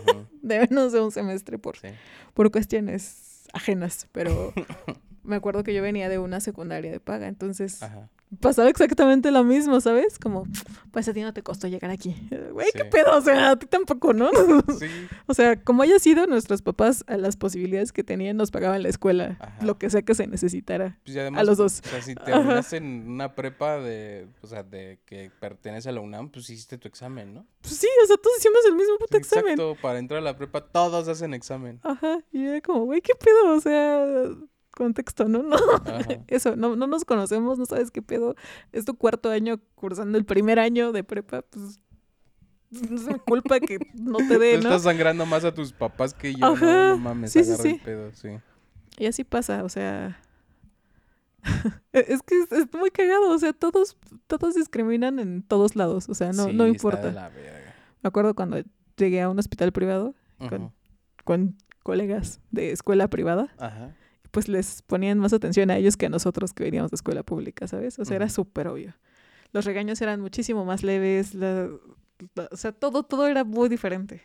Ujú, 0.09 0.25
de 0.41 0.59
menos 0.59 0.91
de 0.91 1.01
un 1.01 1.11
semestre 1.11 1.57
por, 1.57 1.77
sí. 1.77 1.87
por 2.33 2.51
cuestiones 2.51 3.47
ajenas, 3.53 4.07
pero 4.11 4.53
me 5.23 5.35
acuerdo 5.37 5.63
que 5.63 5.73
yo 5.73 5.81
venía 5.81 6.09
de 6.09 6.19
una 6.19 6.39
secundaria 6.39 6.91
de 6.91 6.99
paga, 6.99 7.27
entonces 7.27 7.81
Ajá. 7.81 8.09
Pasaba 8.39 8.69
exactamente 8.69 9.31
lo 9.31 9.43
mismo, 9.43 9.79
¿sabes? 9.81 10.19
Como, 10.19 10.47
pues 10.91 11.07
a 11.07 11.13
ti 11.13 11.21
no 11.21 11.33
te 11.33 11.43
costó 11.43 11.67
llegar 11.67 11.91
aquí. 11.91 12.15
Güey, 12.55 12.67
qué 12.73 12.85
pedo, 12.85 13.17
o 13.17 13.21
sea, 13.21 13.51
a 13.51 13.59
ti 13.59 13.65
tampoco, 13.65 14.13
¿no? 14.13 14.29
Sí. 14.79 14.87
o 15.25 15.33
sea, 15.33 15.61
como 15.61 15.83
haya 15.83 15.99
sido, 15.99 16.25
nuestros 16.27 16.61
papás, 16.61 17.03
a 17.07 17.17
las 17.17 17.35
posibilidades 17.35 17.91
que 17.91 18.03
tenían, 18.03 18.37
nos 18.37 18.51
pagaban 18.51 18.81
la 18.83 18.89
escuela, 18.89 19.37
Ajá. 19.39 19.65
lo 19.65 19.77
que 19.77 19.89
sea 19.89 20.01
que 20.01 20.15
se 20.15 20.27
necesitara. 20.27 20.99
Pues 21.03 21.17
además, 21.17 21.45
los 21.45 21.57
dos. 21.57 21.81
O 21.85 21.89
sea, 21.89 22.01
si 22.01 22.15
te 22.15 22.31
Ajá. 22.31 22.61
en 22.71 23.09
una 23.09 23.35
prepa 23.35 23.77
de, 23.79 24.27
o 24.41 24.47
sea, 24.47 24.63
de 24.63 24.99
que 25.05 25.31
pertenece 25.39 25.89
a 25.89 25.91
la 25.91 26.01
UNAM, 26.01 26.29
pues 26.29 26.49
hiciste 26.49 26.77
tu 26.77 26.87
examen, 26.87 27.33
¿no? 27.33 27.45
Pues 27.61 27.75
sí, 27.75 27.87
o 28.03 28.07
sea, 28.07 28.17
todos 28.17 28.37
hicimos 28.39 28.59
el 28.67 28.75
mismo 28.75 28.97
puto 28.97 29.17
examen. 29.17 29.53
Exacto, 29.53 29.77
para 29.81 29.99
entrar 29.99 30.19
a 30.19 30.23
la 30.23 30.37
prepa 30.37 30.61
todos 30.61 31.07
hacen 31.07 31.33
examen. 31.33 31.79
Ajá, 31.83 32.19
y 32.31 32.45
era 32.45 32.61
como, 32.61 32.85
güey, 32.85 33.01
qué 33.01 33.13
pedo, 33.15 33.55
o 33.55 33.59
sea, 33.59 34.05
contexto, 34.75 35.27
¿no? 35.27 35.41
No, 35.43 35.55
Ajá. 35.55 36.05
eso, 36.27 36.55
no, 36.55 36.75
no 36.75 36.85
nos 36.87 37.05
conocemos, 37.05 37.57
no 37.57 37.65
sabes 37.65 37.89
qué 37.91 38.01
pedo. 38.01 38.35
Es 38.71 38.85
tu 38.85 38.95
cuarto 38.95 39.29
año 39.31 39.59
cursando 39.75 40.17
el 40.17 40.25
primer 40.25 40.59
año 40.59 40.91
de 40.91 41.03
prepa, 41.03 41.41
pues 41.43 41.79
no 42.71 42.95
es 42.97 43.07
mi 43.07 43.19
culpa 43.19 43.59
que 43.59 43.79
no 43.95 44.17
te 44.17 44.35
Tú 44.35 44.39
dé, 44.39 44.53
¿no? 44.53 44.59
estás 44.69 44.83
sangrando 44.83 45.25
más 45.25 45.43
a 45.45 45.53
tus 45.53 45.71
papás 45.73 46.13
que 46.13 46.33
yo, 46.35 46.45
Ajá, 46.45 46.65
no, 46.65 46.89
no 46.91 46.97
mames, 46.97 47.31
sí, 47.31 47.43
sí, 47.43 47.51
agarra 47.51 47.69
el 47.69 47.75
sí. 47.75 47.81
pedo, 47.83 48.11
sí. 48.13 48.29
Y 48.97 49.05
así 49.07 49.23
pasa, 49.23 49.63
o 49.63 49.69
sea. 49.69 50.19
es 51.93 52.21
que 52.23 52.39
es, 52.41 52.51
es 52.51 52.73
muy 52.73 52.89
cagado, 52.91 53.29
o 53.29 53.37
sea, 53.37 53.53
todos, 53.53 53.97
todos 54.27 54.55
discriminan 54.55 55.19
en 55.19 55.43
todos 55.43 55.75
lados, 55.75 56.09
o 56.09 56.13
sea, 56.15 56.31
no, 56.31 56.45
Sí, 56.45 56.53
no 56.53 56.67
importa. 56.67 57.07
de 57.07 57.11
la 57.13 57.29
verga. 57.29 57.75
Me 58.01 58.07
acuerdo 58.07 58.33
cuando 58.35 58.57
llegué 58.97 59.21
a 59.21 59.29
un 59.29 59.37
hospital 59.39 59.71
privado 59.71 60.15
con- 60.49 60.71
con 61.23 61.55
colegas 61.83 62.39
de 62.51 62.71
escuela 62.71 63.07
privada, 63.09 63.53
Ajá. 63.59 63.95
Pues 64.35 64.49
les 64.49 64.81
ponían 64.81 65.17
más 65.17 65.31
atención 65.31 65.71
a 65.71 65.77
ellos 65.77 65.95
que 65.95 66.07
a 66.07 66.09
nosotros 66.09 66.51
que 66.51 66.65
veníamos 66.65 66.91
de 66.91 66.95
escuela 66.95 67.23
pública, 67.23 67.67
¿sabes? 67.67 67.97
O 67.99 68.03
sea, 68.03 68.17
era 68.17 68.27
súper 68.27 68.67
obvio. 68.67 68.93
Los 69.53 69.63
regaños 69.63 70.01
eran 70.01 70.19
muchísimo 70.19 70.65
más 70.65 70.83
leves, 70.83 71.33
la- 71.33 71.69
la- 72.35 72.49
o 72.51 72.57
sea, 72.57 72.73
todo, 72.73 73.03
todo 73.03 73.27
era 73.27 73.45
muy 73.45 73.69
diferente. 73.69 74.21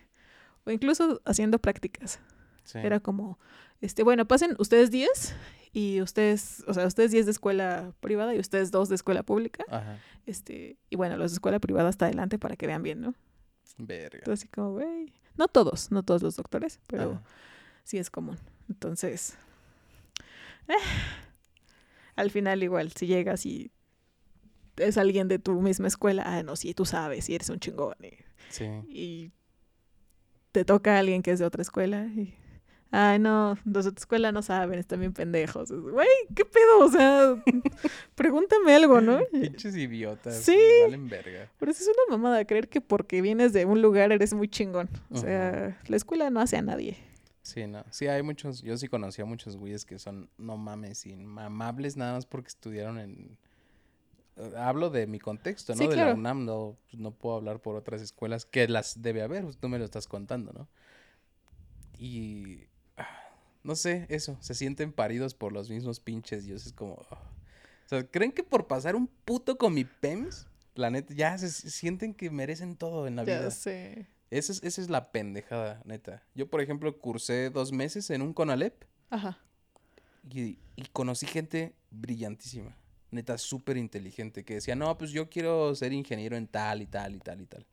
O 0.65 0.73
incluso 0.73 1.23
haciendo 1.25 1.61
prácticas. 1.61 2.19
Sí. 2.65 2.79
Era 2.79 2.99
como, 2.99 3.39
este, 3.81 4.03
bueno, 4.03 4.27
pasen 4.27 4.57
ustedes 4.59 4.91
10 4.91 5.35
y 5.73 6.03
ustedes, 6.03 6.65
o 6.67 6.75
sea, 6.75 6.89
ustedes 6.89 7.13
10 7.13 7.27
de 7.27 7.31
escuela 7.33 7.95
privada 8.01 8.35
y 8.35 8.41
ustedes 8.41 8.73
dos 8.73 8.89
de 8.89 8.97
escuela 8.97 9.23
pública. 9.23 9.65
Ajá. 9.69 9.97
Este, 10.27 10.77
y 10.91 10.97
bueno, 10.97 11.17
los 11.19 11.31
de 11.31 11.37
escuela 11.37 11.61
privada 11.61 11.89
hasta 11.89 12.07
adelante 12.07 12.37
para 12.37 12.57
que 12.57 12.67
vean 12.67 12.83
bien, 12.83 13.01
¿no? 13.01 13.15
Verga. 13.79 14.19
Entonces, 14.19 14.41
así 14.45 14.49
como, 14.49 14.73
güey. 14.73 15.13
No 15.37 15.47
todos, 15.47 15.93
no 15.93 16.03
todos 16.03 16.23
los 16.23 16.35
doctores, 16.35 16.81
pero 16.89 17.13
Ajá. 17.13 17.23
sí 17.85 17.97
es 17.99 18.11
común. 18.11 18.37
Entonces, 18.69 19.37
eh, 20.71 20.75
al 22.17 22.31
final 22.31 22.63
igual, 22.63 22.93
si 22.93 23.07
llegas 23.07 23.45
y 23.47 23.71
es 24.77 24.97
alguien 24.99 25.29
de 25.29 25.39
tu 25.39 25.61
misma 25.61 25.89
escuela, 25.89 26.23
ah, 26.27 26.43
no, 26.43 26.57
sí, 26.57 26.73
tú 26.75 26.85
sabes, 26.87 27.29
y 27.29 27.35
eres 27.35 27.51
un 27.51 27.61
chingón. 27.61 27.95
Y, 28.03 28.11
Sí. 28.51 28.65
y 28.89 29.31
te 30.53 30.65
toca 30.65 30.97
a 30.97 30.99
alguien 31.01 31.23
que 31.23 31.31
es 31.31 31.39
de 31.39 31.45
otra 31.45 31.63
escuela 31.63 32.07
y... 32.07 32.35
Ay, 32.93 33.21
no, 33.21 33.57
los 33.65 33.85
de 33.85 33.93
tu 33.93 33.99
escuela 33.99 34.33
no 34.33 34.43
saben, 34.43 34.77
están 34.81 34.99
bien 34.99 35.13
pendejos. 35.13 35.71
Güey, 35.71 36.09
¿qué 36.35 36.45
pedo? 36.45 36.81
O 36.81 36.89
sea, 36.91 37.41
pregúntame 38.17 38.75
algo, 38.75 39.01
¿no? 39.01 39.21
Pinches 39.31 39.77
idiotas. 39.77 40.35
Sí. 40.43 40.59
Valen 40.83 41.09
verga. 41.09 41.49
Pero 41.57 41.71
eso 41.71 41.85
es 41.85 41.89
una 41.89 42.17
mamada, 42.17 42.45
creer 42.45 42.69
que 42.69 42.81
porque 42.81 43.23
vienes 43.23 43.53
de 43.53 43.65
un 43.65 43.81
lugar 43.81 44.11
eres 44.11 44.35
muy 44.35 44.49
chingón. 44.49 44.91
O 45.11 45.19
sea, 45.19 45.79
la 45.87 45.97
escuela 45.97 46.31
no 46.31 46.41
hace 46.41 46.57
a 46.57 46.63
nadie. 46.63 46.97
Sí, 47.53 47.67
no. 47.67 47.85
Sí, 47.91 48.07
hay 48.07 48.23
muchos. 48.23 48.63
Yo 48.63 48.77
sí 48.77 48.89
conocí 48.89 49.21
a 49.23 49.25
muchos 49.25 49.57
güeyes 49.57 49.85
que 49.85 49.99
son, 49.99 50.31
no 50.39 50.57
mames, 50.57 51.07
inmamables 51.07 51.97
nada 51.97 52.15
más 52.15 52.27
porque 52.27 52.49
estudiaron 52.49 52.99
en. 52.99 53.37
eh, 54.37 54.53
Hablo 54.57 54.91
de 54.91 55.07
mi 55.07 55.19
contexto, 55.19 55.73
¿no? 55.75 55.79
Sí, 55.79 55.89
de 55.89 55.95
claro. 55.95 56.11
la 56.11 56.15
UNAM, 56.17 56.45
no, 56.45 56.77
pues, 56.89 57.01
no 57.01 57.11
puedo 57.13 57.37
hablar 57.37 57.61
por 57.61 57.75
otras 57.77 58.01
escuelas 58.01 58.45
que 58.45 58.69
las 58.69 59.03
debe 59.03 59.23
haber, 59.23 59.45
pues, 59.45 59.57
tú 59.59 59.69
me 59.69 59.79
lo 59.79 59.85
estás 59.85 60.07
contando, 60.07 60.53
¿no? 60.53 60.69
Y. 61.99 62.67
ah, 62.97 63.09
No 63.63 63.75
sé, 63.75 64.07
eso, 64.09 64.37
se 64.41 64.55
sienten 64.55 64.93
paridos 64.93 65.35
por 65.35 65.53
los 65.53 65.69
mismos 65.71 66.01
pinches 66.01 66.45
dioses, 66.45 66.69
es 66.69 66.73
como. 66.73 67.05
ah. 67.11 67.21
O 67.87 67.89
sea, 67.91 68.07
¿creen 68.07 68.31
que 68.33 68.45
por 68.45 68.69
pasar 68.69 68.95
un 68.95 69.09
puto 69.09 69.59
con 69.59 69.75
mi 69.75 69.85
PEMS, 69.85 70.47
la 70.77 70.91
neta, 70.91 71.13
ya 71.13 71.37
se, 71.37 71.51
se 71.51 71.71
sienten 71.71 72.15
que 72.15 72.31
merecen 72.31 72.77
todo 72.77 73.09
en 73.09 73.17
la 73.17 73.25
vida? 73.25 73.43
Ya 73.43 73.51
sé. 73.51 74.07
Esa 74.31 74.53
es, 74.53 74.63
esa 74.63 74.81
es 74.81 74.91
la 74.91 75.11
pendejada, 75.11 75.83
neta. 75.85 76.23
Yo, 76.35 76.49
por 76.49 76.61
ejemplo, 76.61 76.97
cursé 76.99 77.51
dos 77.51 77.73
meses 77.73 78.11
en 78.11 78.23
un 78.23 78.33
CONALEP 78.33 78.85
Ajá. 79.11 79.39
y, 80.31 80.59
y 80.77 80.83
conocí 80.93 81.27
gente 81.27 81.75
brillantísima. 81.91 82.77
Neta, 83.11 83.39
súper 83.39 83.77
inteligente, 83.77 84.45
que 84.45 84.55
decía, 84.55 84.77
no, 84.77 84.97
pues 84.97 85.11
yo 85.11 85.29
quiero 85.29 85.75
ser 85.75 85.93
ingeniero 85.93 86.37
en 86.37 86.47
tal 86.47 86.81
y 86.81 86.87
tal 86.87 87.17
y 87.17 87.19
tal 87.19 87.41
y 87.41 87.47
tal. 87.47 87.67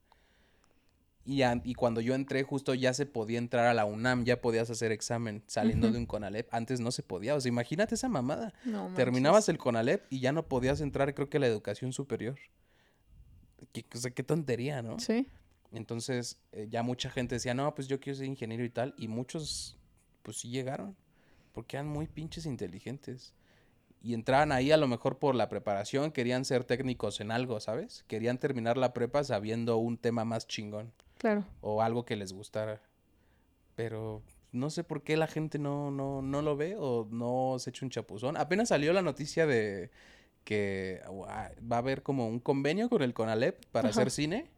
Y, 1.28 1.44
y 1.44 1.74
cuando 1.76 2.00
yo 2.00 2.16
entré, 2.16 2.42
justo 2.44 2.74
ya 2.74 2.94
se 2.94 3.06
podía 3.06 3.38
entrar 3.38 3.66
a 3.66 3.74
la 3.74 3.84
UNAM, 3.84 4.24
ya 4.24 4.42
podías 4.42 4.70
hacer 4.70 4.94
examen 4.94 5.44
saliendo 5.46 5.92
de 5.92 5.98
un 5.98 6.06
CONALEP. 6.06 6.48
Antes 6.54 6.80
no 6.80 6.90
se 6.90 7.04
podía. 7.04 7.36
O 7.36 7.42
sea, 7.42 7.50
imagínate 7.50 7.96
esa 7.96 8.08
mamada. 8.08 8.54
No 8.64 8.94
Terminabas 8.96 9.50
el 9.50 9.58
CONALEP 9.58 10.06
y 10.10 10.22
ya 10.22 10.32
no 10.32 10.48
podías 10.48 10.80
entrar, 10.80 11.14
creo 11.14 11.30
que 11.30 11.36
a 11.36 11.42
la 11.42 11.48
educación 11.48 11.92
superior. 11.92 12.40
Qué, 13.74 13.86
o 13.94 13.98
sea, 13.98 14.12
qué 14.12 14.24
tontería, 14.24 14.82
¿no? 14.82 15.00
Sí. 15.00 15.28
Entonces, 15.74 16.40
eh, 16.52 16.68
ya 16.70 16.82
mucha 16.84 17.10
gente 17.10 17.36
decía, 17.36 17.54
no, 17.54 17.74
pues 17.76 17.88
yo 17.88 18.00
quiero 18.00 18.18
ser 18.18 18.26
ingeniero 18.28 18.64
y 18.64 18.70
tal. 18.70 18.94
Y 18.98 19.08
muchos, 19.08 19.78
pues 20.24 20.38
sí 20.38 20.50
llegaron. 20.50 20.96
Porque 21.54 21.76
eran 21.78 21.88
muy 21.88 22.08
pinches 22.08 22.46
inteligentes. 22.46 23.34
Y 24.02 24.14
entraban 24.14 24.52
ahí 24.52 24.72
a 24.72 24.78
lo 24.78 24.88
mejor 24.88 25.18
por 25.18 25.34
la 25.36 25.50
preparación, 25.50 26.12
querían 26.12 26.46
ser 26.46 26.64
técnicos 26.64 27.20
en 27.20 27.32
algo, 27.32 27.60
¿sabes? 27.60 28.04
Querían 28.08 28.38
terminar 28.38 28.78
la 28.78 28.94
prepa 28.94 29.24
sabiendo 29.24 29.78
un 29.78 29.98
tema 29.98 30.24
más 30.24 30.48
chingón 30.48 30.94
Claro. 31.18 31.46
o 31.62 31.82
algo 31.82 32.06
que 32.06 32.16
les 32.16 32.32
gustara. 32.32 32.82
Pero 33.76 34.22
no 34.52 34.70
sé 34.70 34.84
por 34.84 35.02
qué 35.04 35.18
la 35.18 35.28
gente 35.28 35.58
no, 35.60 35.92
no, 35.92 36.22
no 36.22 36.42
lo 36.42 36.56
ve 36.56 36.76
o 36.78 37.08
no 37.12 37.58
se 37.60 37.72
echa 37.72 37.86
un 37.86 37.90
chapuzón. 37.90 38.38
Apenas 38.38 38.70
salió 38.70 38.94
la 38.94 39.02
noticia 39.02 39.46
de 39.48 39.90
que 40.44 41.02
ah, 41.28 41.50
va 41.70 41.76
a 41.78 41.80
haber 41.80 42.04
como 42.04 42.28
un 42.28 42.40
convenio 42.40 42.90
con 42.90 43.02
el 43.02 43.14
CONALEP 43.14 43.66
para 43.72 43.90
Ajá. 43.90 44.00
hacer 44.00 44.12
cine. 44.12 44.50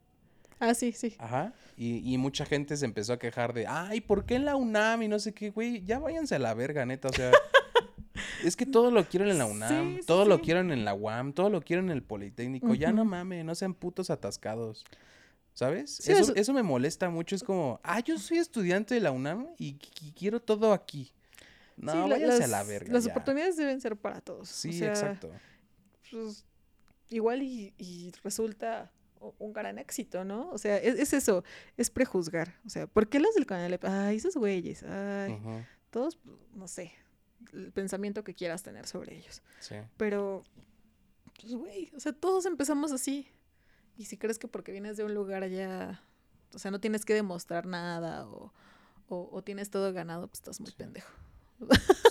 Ah, 0.59 0.73
sí, 0.73 0.91
sí. 0.91 1.15
Ajá. 1.19 1.53
Y, 1.77 2.13
y 2.13 2.17
mucha 2.17 2.45
gente 2.45 2.75
se 2.75 2.85
empezó 2.85 3.13
a 3.13 3.19
quejar 3.19 3.53
de, 3.53 3.65
ay, 3.67 4.01
¿por 4.01 4.25
qué 4.25 4.35
en 4.35 4.45
la 4.45 4.55
UNAM? 4.55 5.03
Y 5.03 5.07
no 5.07 5.17
sé 5.19 5.33
qué, 5.33 5.49
güey, 5.51 5.83
ya 5.85 5.99
váyanse 5.99 6.35
a 6.35 6.39
la 6.39 6.53
verga, 6.53 6.85
neta. 6.85 7.07
O 7.07 7.13
sea, 7.13 7.31
es 8.43 8.55
que 8.55 8.65
todo 8.65 8.91
lo 8.91 9.05
quieren 9.07 9.29
en 9.29 9.37
la 9.37 9.45
UNAM, 9.45 9.95
Sí, 9.95 10.01
sí, 10.01 10.05
todo 10.07 10.25
lo 10.25 10.41
quieren 10.41 10.71
en 10.71 10.83
la 10.85 10.93
UAM, 10.93 11.31
todo 11.33 11.49
lo 11.49 11.61
quieren 11.61 11.85
en 11.85 11.91
el 11.91 12.03
Politécnico. 12.03 12.73
Ya 12.75 12.91
no 12.91 13.05
mames, 13.05 13.45
no 13.45 13.55
sean 13.55 13.73
putos 13.73 14.09
atascados. 14.09 14.83
¿Sabes? 15.53 15.95
Sí, 15.95 16.11
eso, 16.13 16.21
eso- 16.21 16.35
eso 16.35 16.53
me 16.53 16.63
molesta 16.63 17.09
mucho. 17.09 17.35
Es 17.35 17.43
como, 17.43 17.79
ah, 17.83 17.99
yo 18.01 18.17
soy 18.17 18.37
estudiante 18.37 18.93
de 18.95 19.01
la 19.01 19.11
UNAM 19.11 19.47
y, 19.57 19.73
qui- 19.75 20.13
quiero 20.13 20.41
todo 20.41 20.71
aquí. 20.73 21.11
No, 21.75 22.07
váyanse 22.07 22.43
a 22.43 22.47
la 22.47 22.63
verga. 22.63 22.93
Las 22.93 23.05
ya. 23.05 23.11
oportunidades 23.11 23.55
deben 23.57 23.79
ser 23.81 23.95
para 23.97 24.19
todos. 24.21 24.47
Sí, 24.49 24.69
o 24.69 24.73
sea, 24.73 24.89
exacto. 24.89 25.31
pues, 26.11 26.45
igual 27.09 27.41
y, 27.41 27.73
y 27.77 28.11
resulta 28.23 28.91
un 29.37 29.53
gran 29.53 29.77
éxito, 29.79 30.23
¿no? 30.23 30.49
O 30.51 30.57
sea, 30.57 30.77
es, 30.77 30.97
es 30.99 31.13
eso, 31.13 31.43
es 31.77 31.89
prejuzgar. 31.89 32.55
O 32.65 32.69
sea, 32.69 32.87
¿por 32.87 33.07
qué 33.09 33.19
los 33.19 33.33
del 33.35 33.45
canal? 33.45 33.77
Ay, 33.83 34.17
esos 34.17 34.35
güeyes, 34.35 34.83
ay, 34.83 35.37
todos, 35.89 36.19
no 36.53 36.67
sé, 36.67 36.93
el 37.53 37.71
pensamiento 37.71 38.23
que 38.23 38.33
quieras 38.33 38.63
tener 38.63 38.85
sobre 38.87 39.17
ellos. 39.17 39.41
sí. 39.59 39.75
Pero, 39.97 40.43
pues, 41.39 41.53
güey, 41.53 41.91
o 41.95 41.99
sea, 41.99 42.13
todos 42.13 42.45
empezamos 42.45 42.91
así. 42.91 43.27
Y 43.97 44.05
si 44.05 44.17
crees 44.17 44.39
que 44.39 44.47
porque 44.47 44.71
vienes 44.71 44.95
de 44.97 45.03
un 45.03 45.13
lugar 45.13 45.43
allá, 45.43 46.01
o 46.53 46.59
sea, 46.59 46.71
no 46.71 46.79
tienes 46.79 47.03
que 47.05 47.13
demostrar 47.13 47.65
nada 47.65 48.27
o, 48.27 48.53
o, 49.09 49.29
o 49.31 49.41
tienes 49.43 49.69
todo 49.69 49.91
ganado, 49.93 50.27
pues 50.27 50.39
estás 50.39 50.59
muy 50.61 50.69
Sí. 50.69 50.75
pendejo. 50.77 51.11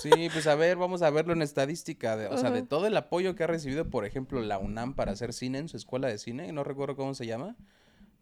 Sí, 0.03 0.29
pues 0.33 0.47
a 0.47 0.55
ver, 0.55 0.77
vamos 0.77 1.03
a 1.03 1.11
verlo 1.11 1.33
en 1.33 1.43
estadística. 1.43 2.17
De, 2.17 2.29
o 2.29 2.39
sea, 2.39 2.51
de 2.51 2.63
todo 2.63 2.87
el 2.87 2.97
apoyo 2.97 3.35
que 3.35 3.45
ha 3.45 3.47
recibido, 3.47 3.89
por 3.89 4.05
ejemplo, 4.05 4.41
la 4.41 4.59
UNAM 4.59 4.95
para 4.95 5.13
hacer 5.13 5.33
cine 5.33 5.59
en 5.59 5.69
su 5.69 5.77
escuela 5.77 6.09
de 6.09 6.19
cine, 6.19 6.53
no 6.53 6.65
recuerdo 6.65 6.97
cómo 6.97 7.15
se 7.15 7.27
llama. 7.27 7.57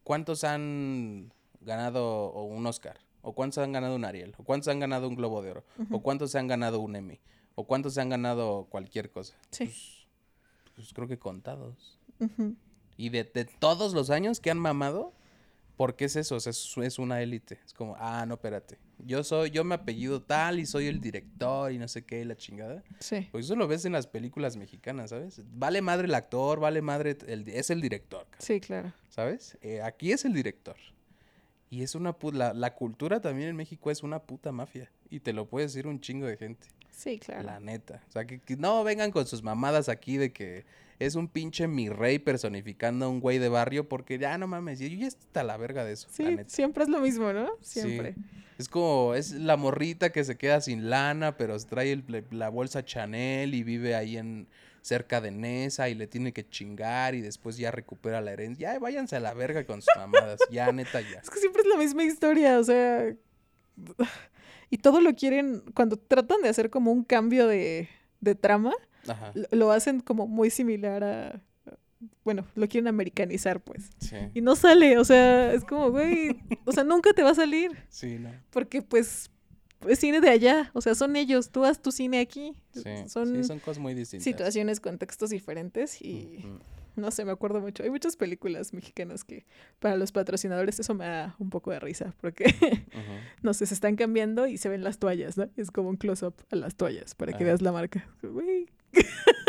¿Cuántos 0.04 0.44
han 0.44 1.32
ganado 1.60 2.32
un 2.32 2.66
Oscar? 2.66 2.98
¿O 3.22 3.34
cuántos 3.34 3.58
han 3.58 3.72
ganado 3.72 3.96
un 3.96 4.04
Ariel? 4.04 4.34
¿O 4.38 4.44
cuántos 4.44 4.68
han 4.68 4.78
ganado 4.78 5.08
un 5.08 5.16
Globo 5.16 5.42
de 5.42 5.50
Oro? 5.50 5.64
¿O 5.90 6.00
cuántos 6.00 6.30
se 6.30 6.38
han 6.38 6.46
ganado 6.46 6.80
un 6.80 6.94
Emmy? 6.94 7.20
¿O 7.56 7.66
cuántos 7.66 7.94
se 7.94 8.00
han 8.00 8.08
ganado 8.08 8.66
cualquier 8.70 9.10
cosa? 9.10 9.34
Sí. 9.50 9.64
Pues, 9.64 10.06
pues 10.76 10.92
creo 10.94 11.08
que 11.08 11.18
contados. 11.18 11.98
Ujú. 12.20 12.54
Y 12.96 13.08
de, 13.08 13.24
de 13.24 13.44
todos 13.44 13.92
los 13.94 14.10
años 14.10 14.40
que 14.40 14.50
han 14.50 14.58
mamado, 14.58 15.12
¿por 15.76 15.96
qué 15.96 16.06
es 16.06 16.16
eso? 16.16 16.36
O 16.36 16.40
sea, 16.40 16.50
es, 16.50 16.76
es 16.78 16.98
una 16.98 17.20
élite. 17.20 17.58
Es 17.66 17.74
como, 17.74 17.96
ah, 17.98 18.24
no, 18.26 18.34
espérate. 18.34 18.78
Yo 18.98 19.22
soy, 19.24 19.50
yo 19.50 19.62
me 19.62 19.74
apellido 19.74 20.22
tal 20.22 20.58
y 20.58 20.66
soy 20.66 20.86
el 20.86 21.00
director 21.00 21.70
y 21.70 21.78
no 21.78 21.86
sé 21.86 22.04
qué, 22.04 22.22
y 22.22 22.24
la 22.24 22.36
chingada. 22.36 22.82
Sí. 22.98 23.28
Pues 23.30 23.44
eso 23.44 23.54
lo 23.56 23.68
ves 23.68 23.84
en 23.84 23.92
las 23.92 24.06
películas 24.06 24.56
mexicanas, 24.56 25.10
¿sabes? 25.10 25.40
Vale 25.52 25.82
madre 25.82 26.06
el 26.06 26.14
actor, 26.14 26.60
vale 26.60 26.80
madre, 26.82 27.16
el, 27.26 27.46
es 27.48 27.70
el 27.70 27.80
director, 27.82 28.26
cara, 28.30 28.36
Sí, 28.42 28.58
claro. 28.60 28.92
¿sabes? 29.10 29.58
Eh, 29.60 29.82
aquí 29.82 30.12
es 30.12 30.24
el 30.24 30.32
director. 30.32 30.76
Y 31.68 31.82
es 31.82 31.94
una 31.94 32.16
pu- 32.18 32.32
la, 32.32 32.54
la 32.54 32.74
cultura 32.74 33.20
también 33.20 33.50
en 33.50 33.56
México 33.56 33.90
es 33.90 34.02
una 34.02 34.20
puta 34.20 34.50
mafia. 34.52 34.90
Y 35.10 35.20
te 35.20 35.32
lo 35.32 35.46
puede 35.46 35.66
decir 35.66 35.86
un 35.86 36.00
chingo 36.00 36.26
de 36.26 36.36
gente. 36.36 36.66
Sí, 36.90 37.18
claro. 37.18 37.42
La 37.42 37.60
neta. 37.60 38.02
O 38.08 38.12
sea, 38.12 38.24
que, 38.24 38.38
que 38.40 38.56
no 38.56 38.82
vengan 38.82 39.10
con 39.10 39.26
sus 39.26 39.42
mamadas 39.42 39.88
aquí 39.88 40.16
de 40.16 40.32
que 40.32 40.64
es 40.98 41.14
un 41.14 41.28
pinche 41.28 41.66
mi 41.68 41.88
rey 41.88 42.18
personificando 42.18 43.06
a 43.06 43.08
un 43.08 43.20
güey 43.20 43.38
de 43.38 43.48
barrio 43.48 43.88
porque 43.88 44.18
ya 44.18 44.36
no 44.38 44.46
mames, 44.46 44.78
yo 44.78 44.88
ya 44.88 45.06
está 45.06 45.42
la 45.44 45.56
verga 45.56 45.84
de 45.84 45.92
eso, 45.92 46.08
la 46.08 46.14
Sí, 46.14 46.24
neta. 46.24 46.48
siempre 46.50 46.84
es 46.84 46.88
lo 46.88 47.00
mismo, 47.00 47.32
¿no? 47.32 47.48
Sí. 47.60 47.80
Siempre. 47.80 48.14
Es 48.58 48.68
como, 48.70 49.14
es 49.14 49.32
la 49.32 49.56
morrita 49.58 50.10
que 50.12 50.24
se 50.24 50.36
queda 50.38 50.60
sin 50.62 50.88
lana, 50.88 51.36
pero 51.36 51.58
se 51.58 51.66
trae 51.66 51.92
el- 51.92 52.24
la 52.30 52.48
bolsa 52.48 52.84
Chanel 52.84 53.54
y 53.54 53.62
vive 53.62 53.94
ahí 53.94 54.16
en 54.16 54.46
cerca 54.80 55.20
de 55.20 55.30
Nesa 55.32 55.88
y 55.90 55.94
le 55.94 56.06
tiene 56.06 56.32
que 56.32 56.48
chingar 56.48 57.14
y 57.14 57.20
después 57.20 57.56
ya 57.58 57.70
recupera 57.70 58.20
la 58.22 58.32
herencia. 58.32 58.72
Ya 58.72 58.78
váyanse 58.78 59.16
a 59.16 59.20
la 59.20 59.34
verga 59.34 59.64
con 59.66 59.82
sus 59.82 59.90
mamadas, 59.96 60.38
ya 60.50 60.70
neta 60.72 61.00
ya. 61.02 61.18
Es 61.22 61.28
que 61.28 61.38
siempre 61.40 61.62
es 61.62 61.68
la 61.68 61.76
misma 61.76 62.04
historia, 62.04 62.58
o 62.58 62.64
sea. 62.64 63.14
Y 64.70 64.78
todo 64.78 65.00
lo 65.00 65.14
quieren, 65.14 65.62
cuando 65.74 65.96
tratan 65.96 66.42
de 66.42 66.48
hacer 66.48 66.70
como 66.70 66.92
un 66.92 67.04
cambio 67.04 67.46
de, 67.46 67.88
de 68.20 68.34
trama, 68.34 68.72
Ajá. 69.08 69.32
lo, 69.50 69.70
hacen 69.72 70.00
como 70.00 70.26
muy 70.26 70.50
similar 70.50 71.04
a. 71.04 71.42
Bueno, 72.24 72.44
lo 72.54 72.68
quieren 72.68 72.88
americanizar, 72.88 73.60
pues. 73.60 73.90
Sí. 73.98 74.16
Y 74.34 74.40
no 74.42 74.54
sale, 74.56 74.98
o 74.98 75.04
sea, 75.04 75.52
es 75.54 75.64
como, 75.64 75.90
güey, 75.90 76.36
o 76.64 76.72
sea, 76.72 76.84
nunca 76.84 77.12
te 77.12 77.22
va 77.22 77.30
a 77.30 77.34
salir, 77.34 77.70
Sí, 77.88 78.18
no. 78.18 78.30
porque 78.50 78.82
pues 78.82 79.30
es 79.88 79.98
cine 79.98 80.20
de 80.20 80.28
allá, 80.30 80.70
o 80.74 80.80
sea, 80.80 80.94
son 80.94 81.16
ellos, 81.16 81.50
tú 81.50 81.64
haz 81.64 81.80
tu 81.80 81.92
cine 81.92 82.18
aquí. 82.20 82.54
Sí. 82.72 82.82
Son, 83.08 83.34
sí, 83.34 83.44
son 83.44 83.60
cosas 83.60 83.78
muy 83.78 83.94
distintas. 83.94 84.24
situaciones, 84.24 84.80
contextos 84.80 85.30
diferentes 85.30 86.00
y 86.02 86.44
no 86.96 87.10
sé, 87.10 87.24
me 87.24 87.32
acuerdo 87.32 87.60
mucho. 87.60 87.82
Hay 87.82 87.90
muchas 87.90 88.16
películas 88.16 88.72
mexicanas 88.72 89.22
que 89.24 89.44
para 89.78 89.96
los 89.96 90.12
patrocinadores 90.12 90.78
eso 90.80 90.94
me 90.94 91.04
da 91.06 91.36
un 91.38 91.50
poco 91.50 91.70
de 91.70 91.78
risa 91.80 92.14
porque, 92.20 92.44
no 93.42 93.54
sé, 93.54 93.66
se 93.66 93.74
están 93.74 93.96
cambiando 93.96 94.46
y 94.46 94.58
se 94.58 94.68
ven 94.68 94.82
las 94.84 94.98
toallas, 94.98 95.36
¿no? 95.38 95.48
Es 95.56 95.70
como 95.70 95.88
un 95.90 95.96
close-up 95.96 96.34
a 96.50 96.56
las 96.56 96.74
toallas 96.74 97.14
para 97.14 97.32
que 97.36 97.44
Ah. 97.44 97.46
veas 97.46 97.62
la 97.62 97.72
marca. 97.72 98.06
Güey, 98.22 98.66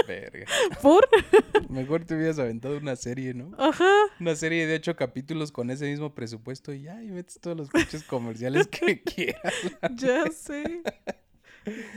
Verga. 0.08 0.46
¿por? 0.82 1.06
Mejor 1.70 2.06
te 2.06 2.16
hubieras 2.16 2.40
aventado 2.40 2.78
una 2.78 2.96
serie, 2.96 3.34
¿no? 3.34 3.52
Ajá. 3.58 3.92
Una 4.20 4.36
serie 4.36 4.66
de 4.68 4.76
ocho 4.76 4.96
capítulos 4.96 5.52
con 5.52 5.70
ese 5.70 5.86
mismo 5.86 6.14
presupuesto 6.16 6.74
y 6.74 6.84
ya, 6.84 7.04
y 7.04 7.08
metes 7.12 7.40
todos 7.42 7.58
los 7.58 7.70
pinches 7.70 8.04
comerciales 8.04 8.68
que 8.72 9.02
quieras. 9.02 9.54
Ya 9.96 10.26
sé. 10.32 10.82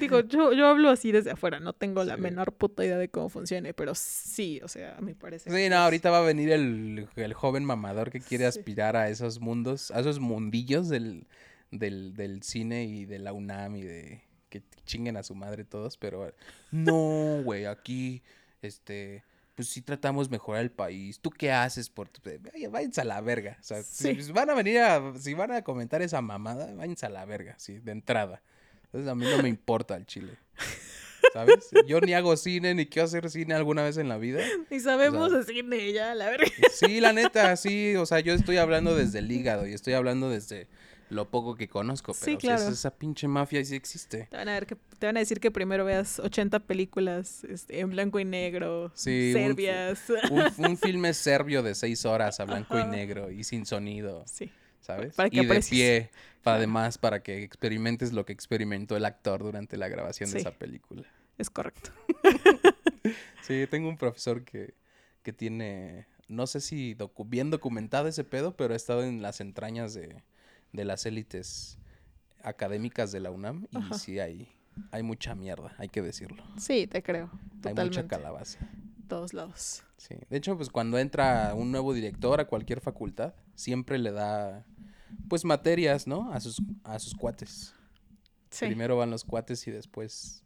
Digo, 0.00 0.20
yo, 0.22 0.52
yo 0.52 0.66
hablo 0.66 0.90
así 0.90 1.12
desde 1.12 1.30
afuera, 1.30 1.60
no 1.60 1.72
tengo 1.72 2.02
la 2.02 2.16
menor 2.16 2.52
puta 2.52 2.84
idea 2.84 2.98
de 2.98 3.08
cómo 3.08 3.28
funcione, 3.28 3.72
pero 3.72 3.94
sí, 3.94 4.58
o 4.64 4.68
sea, 4.68 4.96
me 5.00 5.14
parece. 5.14 5.48
Sí, 5.48 5.68
no, 5.68 5.76
es- 5.76 5.80
ahorita 5.80 6.10
va 6.10 6.18
a 6.18 6.22
venir 6.22 6.50
el, 6.50 7.06
el 7.14 7.34
joven 7.34 7.64
mamador 7.64 8.10
que 8.10 8.20
quiere 8.20 8.50
Sí. 8.50 8.58
aspirar 8.58 8.96
a 8.96 9.08
esos 9.08 9.38
mundos, 9.40 9.92
a 9.92 10.00
esos 10.00 10.18
mundillos 10.18 10.88
del, 10.88 11.28
del, 11.70 12.14
del 12.14 12.42
cine 12.42 12.84
y 12.86 13.04
de 13.04 13.20
la 13.20 13.32
UNAM 13.32 13.76
y 13.76 13.82
de 13.82 14.22
que 14.50 14.62
chinguen 14.84 15.16
a 15.16 15.22
su 15.22 15.34
madre 15.34 15.64
todos, 15.64 15.96
pero 15.96 16.34
no, 16.70 17.40
güey, 17.44 17.64
aquí, 17.64 18.22
este, 18.60 19.24
pues 19.54 19.68
sí 19.68 19.80
tratamos 19.80 20.28
de 20.28 20.32
mejorar 20.32 20.60
el 20.62 20.70
país. 20.70 21.20
¿Tú 21.20 21.30
qué 21.30 21.50
haces 21.52 21.88
por 21.88 22.08
tu... 22.08 22.20
Vaya, 22.52 22.68
Váyanse 22.68 23.00
a 23.00 23.04
la 23.04 23.20
verga. 23.22 23.56
O 23.60 23.62
sea, 23.62 23.82
si- 23.82 24.14
Sí. 24.16 24.22
si 24.24 24.32
van 24.32 24.50
a 24.50 24.54
venir 24.54 24.78
a, 24.80 25.14
si 25.18 25.32
van 25.34 25.52
a 25.52 25.62
comentar 25.62 26.02
esa 26.02 26.20
mamada, 26.20 26.74
váyanse 26.74 27.06
a 27.06 27.10
la 27.10 27.24
verga, 27.24 27.54
sí, 27.58 27.78
de 27.78 27.92
entrada. 27.92 28.42
Entonces 28.86 29.08
a 29.08 29.14
mí 29.14 29.24
no 29.24 29.42
me 29.42 29.48
importa 29.48 29.96
el 29.96 30.04
chile. 30.06 30.36
¿Sabes? 31.32 31.68
Yo 31.86 32.00
ni 32.00 32.14
hago 32.14 32.36
cine, 32.36 32.74
ni 32.74 32.86
quiero 32.86 33.06
hacer 33.06 33.30
cine 33.30 33.54
alguna 33.54 33.82
vez 33.84 33.98
en 33.98 34.08
la 34.08 34.18
vida. 34.18 34.42
Ni 34.70 34.80
sabemos 34.80 35.28
o 35.28 35.30
sea- 35.30 35.38
de 35.38 35.44
cine, 35.44 35.92
ya, 35.92 36.14
la 36.14 36.28
verga. 36.30 36.46
Sí, 36.72 36.98
la 37.00 37.12
neta, 37.12 37.54
sí. 37.56 37.94
O 37.96 38.06
sea, 38.06 38.18
yo 38.20 38.32
estoy 38.34 38.56
hablando 38.56 38.96
desde 38.96 39.20
el 39.20 39.30
hígado 39.30 39.66
y 39.66 39.72
estoy 39.74 39.92
hablando 39.92 40.28
desde 40.30 40.66
lo 41.10 41.28
poco 41.28 41.54
que 41.56 41.68
conozco. 41.68 42.14
Sí, 42.14 42.20
Pero 42.24 42.34
pues, 42.38 42.42
claro. 42.44 42.62
esa, 42.62 42.70
esa 42.72 42.90
pinche 42.96 43.28
mafia 43.28 43.64
sí 43.64 43.74
existe. 43.76 44.28
Te 44.30 44.36
van 44.36 44.48
a, 44.48 44.52
ver 44.54 44.66
que, 44.66 44.76
te 44.98 45.06
van 45.06 45.16
a 45.16 45.20
decir 45.20 45.40
que 45.40 45.50
primero 45.50 45.84
veas 45.84 46.18
80 46.20 46.60
películas 46.60 47.44
este, 47.44 47.80
en 47.80 47.90
blanco 47.90 48.18
y 48.20 48.24
negro, 48.24 48.90
Sí, 48.94 49.32
serbias. 49.32 50.04
Un, 50.30 50.64
un 50.70 50.76
filme 50.78 51.12
serbio 51.14 51.62
de 51.62 51.74
seis 51.74 52.04
horas 52.06 52.40
a 52.40 52.44
blanco 52.44 52.78
y 52.78 52.84
negro 52.86 53.30
y 53.30 53.44
sin 53.44 53.66
sonido, 53.66 54.24
Sí, 54.26 54.50
¿sabes? 54.80 55.14
Para 55.14 55.28
que 55.30 55.36
y 55.42 55.46
de 55.46 55.60
pie, 55.60 56.10
para 56.42 56.56
además, 56.56 56.96
para 56.98 57.22
que 57.22 57.42
experimentes 57.42 58.12
lo 58.12 58.24
que 58.24 58.32
experimentó 58.32 58.96
el 58.96 59.04
actor 59.04 59.42
durante 59.42 59.76
la 59.76 59.88
grabación 59.88 60.30
de 60.30 60.36
Sí. 60.38 60.40
esa 60.40 60.52
película. 60.52 61.04
es 61.38 61.50
correcto. 61.50 61.90
Sí, 63.42 63.66
tengo 63.70 63.88
un 63.88 63.96
profesor 63.96 64.44
que, 64.44 64.74
que 65.22 65.32
tiene, 65.32 66.06
no 66.28 66.46
sé 66.46 66.60
si 66.60 66.94
docu- 66.94 67.28
bien 67.28 67.50
documentado 67.50 68.06
ese 68.06 68.22
pedo, 68.22 68.54
pero 68.56 68.74
ha 68.74 68.76
estado 68.76 69.02
en 69.02 69.22
las 69.22 69.40
entrañas 69.40 69.94
de, 69.94 70.22
de 70.72 70.84
las 70.84 71.06
élites 71.06 71.78
académicas 72.42 73.12
de 73.12 73.20
la 73.20 73.30
UNAM 73.30 73.66
y 73.70 73.76
Ajá. 73.76 73.98
sí 73.98 74.18
hay, 74.18 74.48
hay 74.92 75.02
mucha 75.02 75.34
mierda, 75.34 75.74
hay 75.78 75.88
que 75.88 76.02
decirlo. 76.02 76.42
Sí, 76.56 76.86
te 76.86 77.02
creo. 77.02 77.30
Hay 77.64 77.74
mucha 77.74 78.06
calabaza. 78.06 78.58
Todos 79.08 79.34
lados. 79.34 79.82
Sí. 79.96 80.14
De 80.28 80.36
hecho, 80.36 80.56
pues 80.56 80.70
cuando 80.70 80.98
entra 80.98 81.52
un 81.54 81.72
nuevo 81.72 81.92
director 81.92 82.40
a 82.40 82.46
cualquier 82.46 82.80
facultad, 82.80 83.34
siempre 83.54 83.98
le 83.98 84.12
da 84.12 84.64
pues 85.28 85.44
materias, 85.44 86.06
¿no? 86.06 86.32
A 86.32 86.40
sus, 86.40 86.62
a 86.84 86.98
sus 86.98 87.14
cuates. 87.14 87.74
Sí. 88.50 88.66
Primero 88.66 88.96
van 88.96 89.10
los 89.10 89.24
cuates 89.24 89.66
y 89.66 89.70
después 89.70 90.44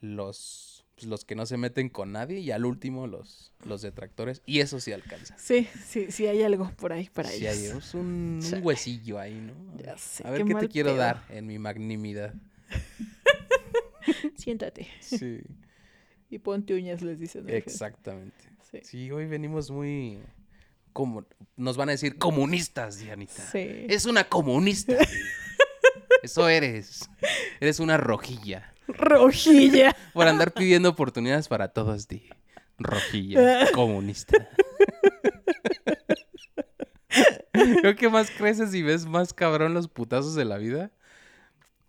los, 0.00 0.77
pues, 0.98 1.08
los 1.08 1.24
que 1.24 1.36
no 1.36 1.46
se 1.46 1.56
meten 1.56 1.88
con 1.88 2.10
nadie 2.12 2.40
y 2.40 2.50
al 2.50 2.64
último 2.64 3.06
los, 3.06 3.52
los 3.64 3.82
detractores. 3.82 4.42
Y 4.46 4.58
eso 4.60 4.80
sí 4.80 4.92
alcanza. 4.92 5.36
Sí, 5.38 5.68
sí, 5.86 6.10
sí 6.10 6.26
hay 6.26 6.42
algo 6.42 6.70
por 6.76 6.92
ahí 6.92 7.08
para 7.08 7.28
Sí, 7.28 7.46
ellos. 7.46 7.56
hay 7.72 7.78
es 7.78 7.94
un, 7.94 8.40
huesillo 8.62 9.18
ahí, 9.20 9.34
¿no? 9.34 9.52
A 9.78 9.82
Ya 9.82 9.96
sé, 9.98 10.26
a 10.26 10.30
ver 10.30 10.44
qué 10.44 10.54
qué, 10.54 10.60
te 10.60 10.68
quiero 10.68 10.90
pedo. 10.90 10.98
dar 10.98 11.24
en 11.28 11.46
mi 11.46 11.58
magnimidad. 11.58 12.34
Siéntate 14.36 14.88
Sí, 15.00 15.40
y 16.30 16.38
ponte 16.38 16.74
uñas, 16.74 17.02
les 17.02 17.18
dicen. 17.20 17.48
exactamente. 17.48 18.36
Sí. 18.70 18.80
Sí, 18.82 19.10
hoy 19.10 19.26
venimos 19.26 19.70
muy... 19.70 20.18
Como, 20.92 21.24
nos 21.56 21.76
van 21.76 21.90
a 21.90 21.92
decir 21.92 22.18
comunistas, 22.18 22.98
Dianita. 22.98 23.42
Sí. 23.52 23.86
Es 23.88 24.04
una 24.04 24.24
comunista. 24.24 24.96
Eso 26.22 26.48
eres. 26.48 27.08
Eres 27.60 27.78
una 27.78 27.96
rojilla. 27.96 28.74
Rojilla. 28.88 29.94
Por 30.14 30.26
andar 30.26 30.52
pidiendo 30.52 30.88
oportunidades 30.88 31.48
para 31.48 31.68
todos, 31.68 32.08
di. 32.08 32.28
Rojilla. 32.78 33.70
Comunista. 33.74 34.48
Creo 37.52 37.96
que 37.96 38.08
más 38.08 38.30
creces 38.30 38.74
y 38.74 38.82
ves 38.82 39.06
más 39.06 39.32
cabrón 39.32 39.74
los 39.74 39.88
putazos 39.88 40.34
de 40.34 40.44
la 40.44 40.58
vida. 40.58 40.90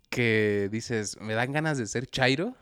Que 0.08 0.68
dices, 0.70 1.18
me 1.20 1.34
dan 1.34 1.52
ganas 1.52 1.78
de 1.78 1.86
ser 1.86 2.06
chairo. 2.06 2.56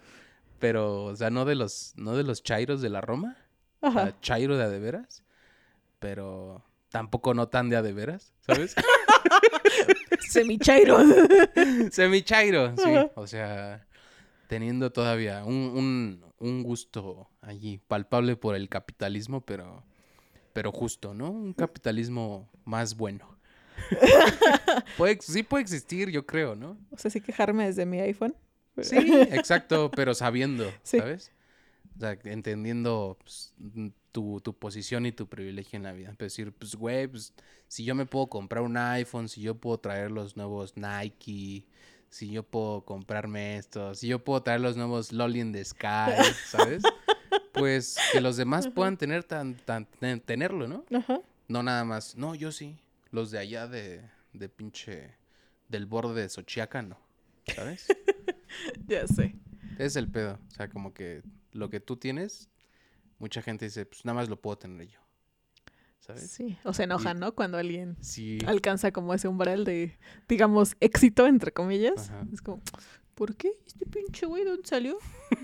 Pero, 0.58 1.04
o 1.04 1.16
sea, 1.16 1.30
no 1.30 1.44
de 1.44 1.54
los, 1.54 1.94
no 1.96 2.16
de 2.16 2.24
los 2.24 2.42
chairos 2.42 2.80
de 2.82 2.90
la 2.90 3.00
Roma. 3.00 3.36
O 3.80 3.92
sea, 3.92 4.02
Ajá. 4.02 4.20
chairo 4.20 4.56
de 4.56 4.64
a 4.64 4.68
de 4.68 4.78
veras. 4.80 5.22
Pero 5.98 6.64
tampoco 6.90 7.34
no 7.34 7.48
tan 7.48 7.68
de 7.70 7.76
a 7.76 7.82
de 7.82 7.92
veras, 7.92 8.32
¿sabes? 8.40 8.74
Semichairo. 10.30 10.98
Semi-chairo, 11.90 12.74
sí. 12.76 12.90
Ajá. 12.90 13.10
O 13.14 13.26
sea, 13.26 13.86
teniendo 14.48 14.90
todavía 14.90 15.44
un, 15.44 15.54
un, 15.54 16.24
un 16.38 16.62
gusto 16.64 17.28
allí 17.40 17.78
palpable 17.86 18.34
por 18.34 18.56
el 18.56 18.68
capitalismo, 18.68 19.42
pero, 19.42 19.84
pero 20.52 20.72
justo, 20.72 21.14
¿no? 21.14 21.30
Un 21.30 21.52
capitalismo 21.52 22.50
más 22.64 22.96
bueno. 22.96 23.38
puede, 24.96 25.18
sí 25.20 25.44
puede 25.44 25.62
existir, 25.62 26.10
yo 26.10 26.26
creo, 26.26 26.56
¿no? 26.56 26.76
O 26.90 26.98
sea, 26.98 27.10
sí 27.10 27.20
quejarme 27.20 27.66
desde 27.66 27.86
mi 27.86 28.00
iPhone. 28.00 28.34
Sí, 28.80 28.96
exacto, 28.96 29.90
pero 29.94 30.14
sabiendo, 30.14 30.64
Sí. 30.82 30.98
¿sabes? 30.98 31.30
O 31.96 32.00
sea, 32.00 32.16
entendiendo 32.24 33.18
pues, 33.20 33.54
tu, 34.12 34.40
tu 34.40 34.54
posición 34.56 35.04
y 35.04 35.12
tu 35.12 35.28
privilegio 35.28 35.76
en 35.76 35.82
la 35.82 35.92
vida. 35.92 36.14
Pues 36.16 36.32
decir, 36.32 36.52
pues, 36.52 36.74
güey, 36.74 37.06
pues, 37.06 37.34
si 37.66 37.84
yo 37.84 37.94
me 37.94 38.06
puedo 38.06 38.28
comprar 38.28 38.62
un 38.62 38.76
iPhone, 38.76 39.28
si 39.28 39.42
yo 39.42 39.56
puedo 39.56 39.78
traer 39.78 40.10
los 40.10 40.36
nuevos 40.36 40.74
Nike, 40.76 41.66
si 42.10 42.30
yo 42.30 42.42
puedo 42.42 42.84
comprarme 42.84 43.56
esto, 43.58 43.94
si 43.94 44.08
yo 44.08 44.22
puedo 44.24 44.42
traer 44.42 44.60
los 44.60 44.76
nuevos 44.76 45.12
Lolly 45.12 45.40
in 45.40 45.52
the 45.52 45.64
Sky, 45.64 46.12
¿sabes? 46.46 46.82
Pues 47.52 47.96
que 48.12 48.20
los 48.20 48.36
demás 48.36 48.68
puedan 48.68 48.96
tener 48.96 49.24
tan, 49.24 49.56
tan, 49.56 49.84
ten- 49.84 50.20
tenerlo, 50.20 50.68
¿no? 50.68 50.84
Ajá. 50.96 51.20
No 51.48 51.62
nada 51.64 51.84
más. 51.84 52.14
No, 52.16 52.36
yo 52.36 52.52
sí. 52.52 52.78
Los 53.10 53.32
de 53.32 53.38
allá 53.40 53.66
de, 53.66 54.08
de 54.32 54.48
pinche, 54.48 55.16
del 55.68 55.84
borde 55.86 56.22
de 56.22 56.28
Xochiaca, 56.28 56.82
no. 56.82 56.98
¿Sabes? 57.54 57.86
Ya 58.86 59.06
sé. 59.08 59.34
Es 59.78 59.96
el 59.96 60.08
pedo. 60.08 60.38
O 60.48 60.50
sea, 60.52 60.68
como 60.70 60.94
que 60.94 61.22
lo 61.52 61.68
que 61.68 61.80
tú 61.80 61.96
tienes, 61.96 62.48
mucha 63.18 63.42
gente 63.42 63.64
dice, 63.66 63.84
pues 63.84 64.04
nada 64.04 64.14
más 64.14 64.28
lo 64.28 64.40
puedo 64.40 64.56
tener 64.56 64.86
yo. 64.88 65.00
¿Sabes? 66.00 66.30
Sí. 66.30 66.56
O 66.64 66.72
se 66.72 66.84
enojan, 66.84 67.18
¿no? 67.20 67.34
Cuando 67.34 67.58
alguien 67.58 67.96
Sí. 68.00 68.38
alcanza 68.46 68.92
como 68.92 69.12
ese 69.14 69.28
umbral 69.28 69.64
de, 69.64 69.98
digamos, 70.28 70.74
éxito, 70.80 71.26
entre 71.26 71.52
comillas. 71.52 72.10
Ajá. 72.10 72.24
Es 72.32 72.40
como, 72.40 72.62
¿por 73.14 73.36
qué? 73.36 73.52
¿Este 73.66 73.84
pinche 73.86 74.26
güey 74.26 74.44
de 74.44 74.50
dónde 74.50 74.68
salió? 74.68 74.98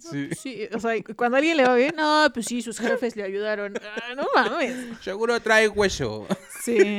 Sí. 0.00 0.26
pues 0.28 0.38
sí, 0.40 0.68
o 0.72 0.78
sea, 0.80 0.92
cuando 1.16 1.36
a 1.36 1.38
alguien 1.38 1.56
le 1.56 1.64
va 1.64 1.74
bien, 1.74 1.94
no, 1.96 2.28
pues 2.32 2.46
sí, 2.46 2.62
sus 2.62 2.78
jefes 2.78 3.16
le 3.16 3.24
ayudaron. 3.24 3.74
Ah, 3.82 4.14
no 4.14 4.26
mames. 4.34 4.74
Seguro 5.02 5.38
trae 5.40 5.68
hueso. 5.68 6.26
Sí. 6.62 6.98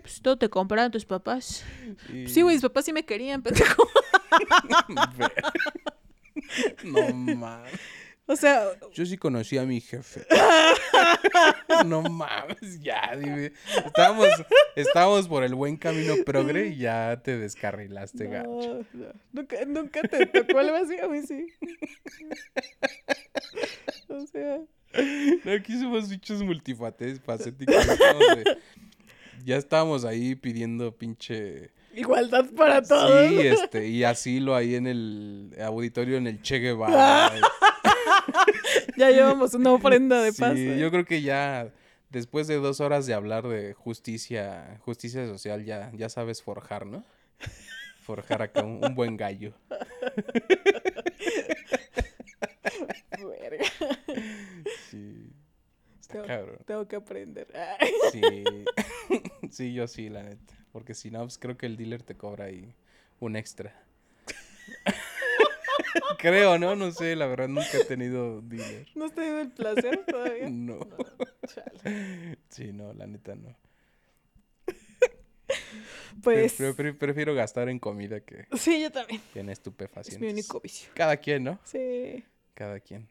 Pues 0.00 0.20
todo 0.20 0.36
te 0.36 0.48
compraron 0.48 0.90
tus 0.90 1.04
papás. 1.04 1.64
Y- 2.12 2.28
Sí, 2.28 2.42
güey, 2.42 2.56
mis 2.56 2.62
papás 2.62 2.84
sí 2.84 2.92
me 2.92 3.04
querían, 3.04 3.42
pendejo. 3.42 3.88
no 6.84 7.12
mames. 7.36 7.72
O 8.28 8.34
sea, 8.34 8.64
Yo 8.92 9.06
sí 9.06 9.16
conocí 9.16 9.56
a 9.56 9.62
mi 9.64 9.80
jefe. 9.80 10.26
no 11.86 12.02
mames, 12.02 12.80
ya, 12.82 13.14
dime. 13.16 13.52
Estábamos, 13.86 14.28
estábamos 14.74 15.28
por 15.28 15.44
el 15.44 15.54
buen 15.54 15.76
camino 15.76 16.14
progre 16.24 16.68
y 16.68 16.76
ya 16.78 17.20
te 17.22 17.38
descarrilaste, 17.38 18.26
gacho. 18.26 18.84
no. 18.92 19.06
Nunca, 19.32 19.56
nunca 19.66 20.02
te 20.02 20.26
tocó 20.26 20.58
algo 20.58 20.76
así, 20.76 20.98
a 20.98 21.06
mí 21.08 21.22
sí. 21.22 21.46
O 24.08 24.26
sea, 24.26 24.58
No, 25.44 25.52
Aquí 25.52 25.78
somos 25.78 26.08
bichos 26.08 26.42
multifacéticos. 26.42 27.86
De- 27.86 28.58
ya 29.44 29.56
estábamos 29.56 30.04
ahí 30.04 30.34
pidiendo 30.34 30.96
pinche. 30.96 31.70
igualdad 31.94 32.46
para 32.56 32.82
todos. 32.82 33.28
Sí, 33.28 33.38
este, 33.46 33.86
y 33.88 34.02
asilo 34.04 34.54
ahí 34.56 34.74
en 34.74 34.86
el 34.86 35.56
auditorio 35.62 36.16
en 36.16 36.26
el 36.26 36.42
Che 36.42 36.58
Guevara. 36.58 37.30
Ya 38.98 39.10
llevamos 39.10 39.54
una 39.54 39.72
ofrenda 39.72 40.22
de 40.22 40.32
Sí, 40.32 40.40
paz. 40.40 40.56
¿eh? 40.56 40.78
yo 40.80 40.90
creo 40.90 41.04
que 41.04 41.22
ya 41.22 41.70
después 42.10 42.46
de 42.46 42.56
dos 42.56 42.80
horas 42.80 43.06
de 43.06 43.14
hablar 43.14 43.46
de 43.46 43.74
justicia, 43.74 44.78
justicia 44.80 45.26
social, 45.26 45.64
ya, 45.64 45.90
ya 45.94 46.08
sabes 46.08 46.42
forjar, 46.42 46.86
¿no? 46.86 47.04
Forjar 48.02 48.42
acá 48.42 48.62
un, 48.62 48.84
un 48.84 48.94
buen 48.94 49.16
gallo. 49.16 49.52
Verga. 53.18 53.64
Sí. 54.90 55.32
Está 56.00 56.12
Tengo, 56.14 56.26
cabrón. 56.26 56.58
tengo 56.66 56.88
que 56.88 56.96
aprender. 56.96 57.48
Sí. 58.12 58.20
sí, 59.50 59.72
yo 59.74 59.86
sí, 59.88 60.08
la 60.08 60.22
neta. 60.22 60.54
Porque 60.72 60.94
si 60.94 61.10
no, 61.10 61.20
pues 61.22 61.38
creo 61.38 61.56
que 61.56 61.66
el 61.66 61.76
dealer 61.76 62.02
te 62.02 62.16
cobra 62.16 62.44
ahí 62.46 62.74
un 63.18 63.34
extra. 63.36 63.74
creo, 66.18 66.58
¿no? 66.58 66.74
No 66.76 66.90
sé, 66.92 67.16
la 67.16 67.26
verdad 67.26 67.48
nunca 67.48 67.68
he 67.80 67.84
tenido 67.84 68.40
dealer. 68.42 68.86
¿No 68.94 69.06
has 69.06 69.12
tenido 69.14 69.40
el 69.40 69.50
placer 69.50 70.04
todavía? 70.06 70.48
No. 70.50 70.78
chale. 71.46 72.38
Sí, 72.48 72.72
no, 72.72 72.92
la 72.92 73.06
neta 73.06 73.34
no. 73.34 73.56
Pues 76.22 76.54
Pre- 76.54 76.74
pre- 76.74 76.94
prefiero 76.94 77.34
gastar 77.34 77.68
en 77.68 77.78
comida 77.78 78.20
que, 78.20 78.46
sí, 78.56 78.80
yo 78.82 78.90
también. 78.90 79.20
que 79.32 79.40
en 79.40 79.50
Es 79.50 79.58
estupefacientes. 79.58 80.20
mi 80.20 80.32
único 80.32 80.60
vicio. 80.60 80.90
Cada 80.94 81.16
quien, 81.18 81.44
¿no? 81.44 81.58
Sí. 81.64 82.24
Cada 82.54 82.80
quien. 82.80 83.06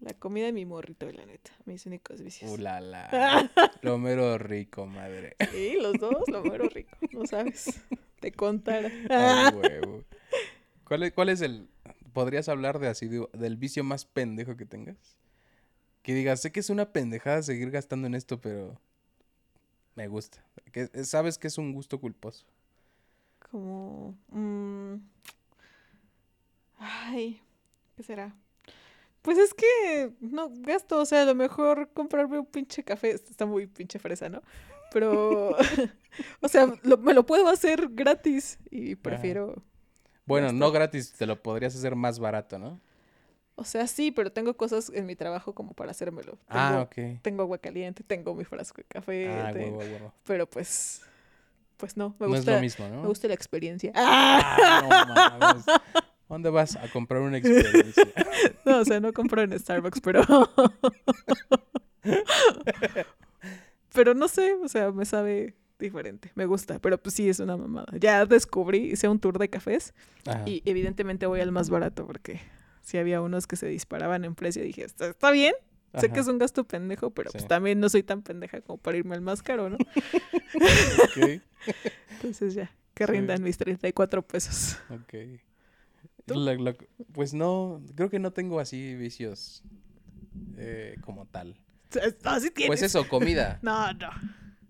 La 0.00 0.14
comida 0.14 0.48
y 0.48 0.52
mi 0.52 0.64
morrito, 0.64 1.10
la 1.12 1.26
neta. 1.26 1.50
Mis 1.66 1.84
únicos 1.84 2.22
vicios. 2.22 2.50
Uh, 2.50 2.56
la, 2.56 2.80
la. 2.80 3.50
Lo 3.82 3.98
mero 3.98 4.38
rico, 4.38 4.86
madre. 4.86 5.36
Sí, 5.52 5.74
los 5.78 5.94
dos, 5.98 6.22
lo 6.28 6.42
mero 6.42 6.68
rico. 6.70 6.96
No 7.12 7.26
sabes. 7.26 7.82
Te 8.20 8.32
contara. 8.32 8.90
Ay, 9.10 9.52
huevo. 9.54 10.04
¿Cuál 10.90 11.04
es, 11.04 11.12
¿Cuál 11.12 11.28
es 11.28 11.40
el. 11.40 11.68
¿Podrías 12.12 12.48
hablar 12.48 12.80
de 12.80 12.88
así, 12.88 13.06
de- 13.06 13.28
del 13.34 13.56
vicio 13.56 13.84
más 13.84 14.04
pendejo 14.04 14.56
que 14.56 14.66
tengas? 14.66 14.96
Que 16.02 16.14
digas, 16.14 16.40
sé 16.40 16.50
que 16.50 16.58
es 16.58 16.68
una 16.68 16.92
pendejada 16.92 17.42
seguir 17.44 17.70
gastando 17.70 18.08
en 18.08 18.16
esto, 18.16 18.40
pero 18.40 18.76
me 19.94 20.08
gusta. 20.08 20.44
Que 20.72 20.90
eh, 20.92 21.04
sabes 21.04 21.38
que 21.38 21.46
es 21.46 21.58
un 21.58 21.72
gusto 21.72 22.00
culposo. 22.00 22.44
Como. 23.52 24.16
mm, 24.30 24.94
Ay, 26.78 27.40
¿qué 27.96 28.02
será? 28.02 28.34
Pues 29.22 29.38
es 29.38 29.54
que 29.54 30.10
no 30.20 30.50
gasto, 30.52 30.98
o 30.98 31.04
sea, 31.06 31.22
a 31.22 31.26
lo 31.26 31.36
mejor 31.36 31.88
comprarme 31.92 32.40
un 32.40 32.46
pinche 32.46 32.82
café, 32.82 33.10
está 33.12 33.46
muy 33.46 33.68
pinche 33.68 34.00
fresa, 34.00 34.28
¿no? 34.28 34.42
Pero, 34.92 35.54
o 36.40 36.48
sea, 36.48 36.66
lo- 36.82 36.98
me 36.98 37.14
lo 37.14 37.24
puedo 37.26 37.46
hacer 37.48 37.90
gratis 37.92 38.58
y 38.72 38.96
prefiero, 38.96 39.62
Bueno, 40.30 40.52
no 40.52 40.72
gratis, 40.72 41.12
te 41.12 41.26
lo 41.26 41.42
podrías 41.42 41.74
hacer 41.76 41.94
más 41.96 42.18
barato, 42.18 42.58
¿no? 42.58 42.80
o 43.56 43.64
sea, 43.64 43.86
sí, 43.86 44.10
pero 44.10 44.32
tengo 44.32 44.56
cosas 44.56 44.90
en 44.94 45.04
mi 45.04 45.14
trabajo 45.16 45.54
como 45.54 45.74
para 45.74 45.90
hacérmelo. 45.90 46.38
Ah, 46.48 46.80
ok. 46.82 47.20
tengo 47.20 47.42
agua 47.42 47.58
caliente, 47.58 48.02
tengo 48.02 48.34
mi 48.34 48.44
frasco 48.44 48.78
de 48.78 48.84
café, 48.84 49.28
Ah, 49.28 49.50
tengo- 49.52 49.76
huevo, 49.76 49.92
huevo. 49.92 50.14
pero 50.24 50.48
pues, 50.48 51.02
pues 51.76 51.94
no, 51.94 52.16
me 52.18 52.26
No 52.26 52.32
es 52.36 52.40
gusta, 52.40 52.54
lo 52.54 52.60
mismo, 52.62 52.88
¿no? 52.88 53.02
me 53.02 53.08
gusta 53.08 53.28
la 53.28 53.34
experiencia. 53.34 53.92
¡Ah! 53.94 54.56
Ah, 54.58 55.04
no 55.06 55.14
mames. 55.46 55.64
¿Dónde 56.26 56.48
vas 56.48 56.76
a 56.76 56.88
comprar 56.90 57.20
una 57.20 57.36
experiencia? 57.36 58.04
No, 58.64 58.78
o 58.80 58.84
sea, 58.86 58.98
no 59.00 59.12
compro 59.12 59.42
en 59.42 59.58
Starbucks, 59.58 60.00
pero. 60.00 60.22
pero 63.92 64.14
no 64.14 64.28
sé, 64.28 64.54
o 64.54 64.68
sea, 64.68 64.90
me 64.92 65.04
sabe 65.04 65.54
diferente. 65.80 66.30
Me 66.34 66.46
gusta, 66.46 66.78
pero 66.78 66.98
pues 66.98 67.14
sí 67.14 67.28
es 67.28 67.40
una 67.40 67.56
mamada. 67.56 67.92
Ya 67.98 68.24
descubrí, 68.26 68.92
hice 68.92 69.08
un 69.08 69.18
tour 69.18 69.38
de 69.38 69.48
cafés 69.50 69.94
Ajá. 70.26 70.42
y 70.46 70.62
evidentemente 70.64 71.26
voy 71.26 71.40
al 71.40 71.50
más 71.52 71.70
barato 71.70 72.06
porque 72.06 72.40
sí 72.82 72.98
había 72.98 73.20
unos 73.20 73.46
que 73.46 73.56
se 73.56 73.66
disparaban 73.66 74.24
en 74.24 74.34
precio. 74.34 74.62
Dije, 74.62 74.84
está, 74.84 75.08
está 75.08 75.30
bien, 75.30 75.54
sé 75.98 76.10
que 76.10 76.20
es 76.20 76.28
un 76.28 76.38
gasto 76.38 76.64
pendejo, 76.64 77.10
pero 77.10 77.30
pues 77.30 77.42
Sí. 77.42 77.48
también 77.48 77.80
no 77.80 77.88
soy 77.88 78.02
tan 78.02 78.22
pendeja 78.22 78.60
como 78.60 78.78
para 78.78 78.96
irme 78.98 79.14
al 79.16 79.20
más 79.22 79.42
caro, 79.42 79.68
¿no? 79.70 79.78
Entonces 82.10 82.54
ya, 82.54 82.70
que 82.94 83.06
Sí. 83.06 83.12
rindan 83.12 83.42
mis 83.42 83.56
34 83.58 84.22
pesos. 84.22 84.78
ok. 84.90 85.14
La- 86.26 86.54
la- 86.54 86.76
pues 87.12 87.34
no, 87.34 87.82
creo 87.96 88.08
que 88.08 88.18
no 88.20 88.32
tengo 88.32 88.60
así 88.60 88.94
vicios 88.94 89.64
eh, 90.56 90.94
como 91.00 91.26
tal. 91.26 91.56
Así 92.24 92.50
tienes. 92.50 92.68
Pues 92.68 92.82
eso, 92.82 93.08
comida. 93.08 93.58
No, 93.62 93.92
no. 93.94 94.10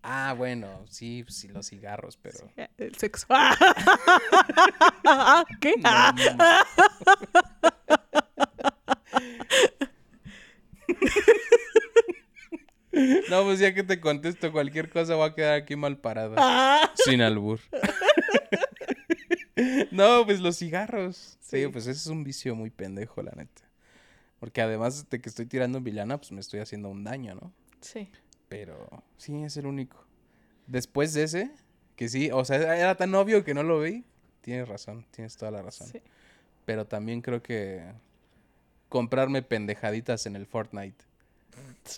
Ah, 0.03 0.35
bueno, 0.37 0.85
sí, 0.89 1.25
sí, 1.29 1.49
los 1.49 1.69
cigarros, 1.69 2.17
pero... 2.17 2.39
Sí, 2.39 2.47
El 2.79 2.95
sexo. 2.97 3.27
¿Qué? 5.61 5.75
No, 5.77 6.13
no. 6.13 6.37
No, 13.31 13.45
pues 13.45 13.59
ya 13.61 13.75
que 13.75 13.83
te 13.83 14.01
contesto 14.01 14.53
cualquier 14.53 14.91
cosa 14.91 15.15
voy 15.15 15.29
a 15.29 15.35
quedar 15.35 15.55
aquí 15.55 15.77
mal 15.77 15.99
parada. 15.99 16.35
Ah. 16.39 16.91
Sin 16.95 17.23
albur. 17.23 17.61
No, 19.91 20.25
pues 20.25 20.41
los 20.41 20.59
cigarros. 20.59 21.39
Sí. 21.41 21.63
Sí. 21.63 21.69
pues 21.69 21.87
ese 21.87 21.99
es 21.99 22.07
un 22.07 22.25
vicio 22.25 22.55
muy 22.55 22.71
pendejo, 22.71 23.23
la 23.23 23.33
neta. 23.33 23.63
Porque 24.39 24.63
además 24.63 25.09
de 25.11 25.21
que 25.21 25.29
estoy 25.29 25.47
tirando 25.47 25.79
en 25.79 25.85
villana, 25.85 26.17
pues 26.17 26.33
me 26.33 26.41
estoy 26.41 26.61
haciendo 26.61 26.89
un 26.89 27.05
daño, 27.05 27.35
¿no? 27.35 27.53
Sí. 27.81 28.11
Pero 28.51 29.05
sí, 29.17 29.45
es 29.45 29.57
el 29.57 29.67
único. 29.67 30.05
Después 30.67 31.15
de 31.15 31.23
ese, 31.23 31.53
que 31.95 32.09
sí, 32.09 32.31
o 32.33 32.45
sea, 32.45 32.77
era 32.77 32.97
tan 32.97 33.15
obvio 33.15 33.45
que 33.45 33.55
no 33.55 33.63
lo 33.63 33.81
vi. 33.81 34.05
Tienes 34.41 34.69
razón, 34.69 35.07
tienes 35.13 35.37
toda 35.37 35.53
la 35.53 35.63
razón. 35.63 35.87
sí. 35.87 36.03
Pero 36.65 36.87
también 36.87 37.23
creo 37.23 37.43
que 37.43 37.93
comprarme 38.89 39.43
pendejaditas 39.43 40.27
en 40.27 40.35
el 40.35 40.47
Fortnite. 40.47 41.05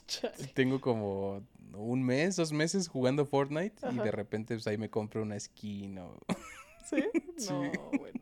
Chale. 0.07 0.47
Tengo 0.49 0.81
como 0.81 1.43
un 1.73 2.03
mes, 2.03 2.37
dos 2.37 2.53
meses 2.53 2.87
jugando 2.87 3.25
Fortnite 3.25 3.91
y 3.91 3.97
de 3.97 4.11
repente 4.11 4.55
pues 4.55 4.67
ahí 4.67 4.77
me 4.77 4.91
compro 4.91 5.23
una 5.23 5.41
skin 5.41 5.99
o... 5.99 6.19
¿Sí? 6.85 7.03
Sí. 7.39 7.49
No, 7.51 7.73
bueno. 7.99 8.21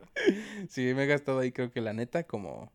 Sí, 0.69 0.95
me 0.95 1.03
he 1.05 1.07
gastado 1.07 1.41
ahí 1.41 1.51
creo 1.51 1.73
que 1.73 1.81
la 1.81 1.93
neta 1.93 2.23
como 2.23 2.71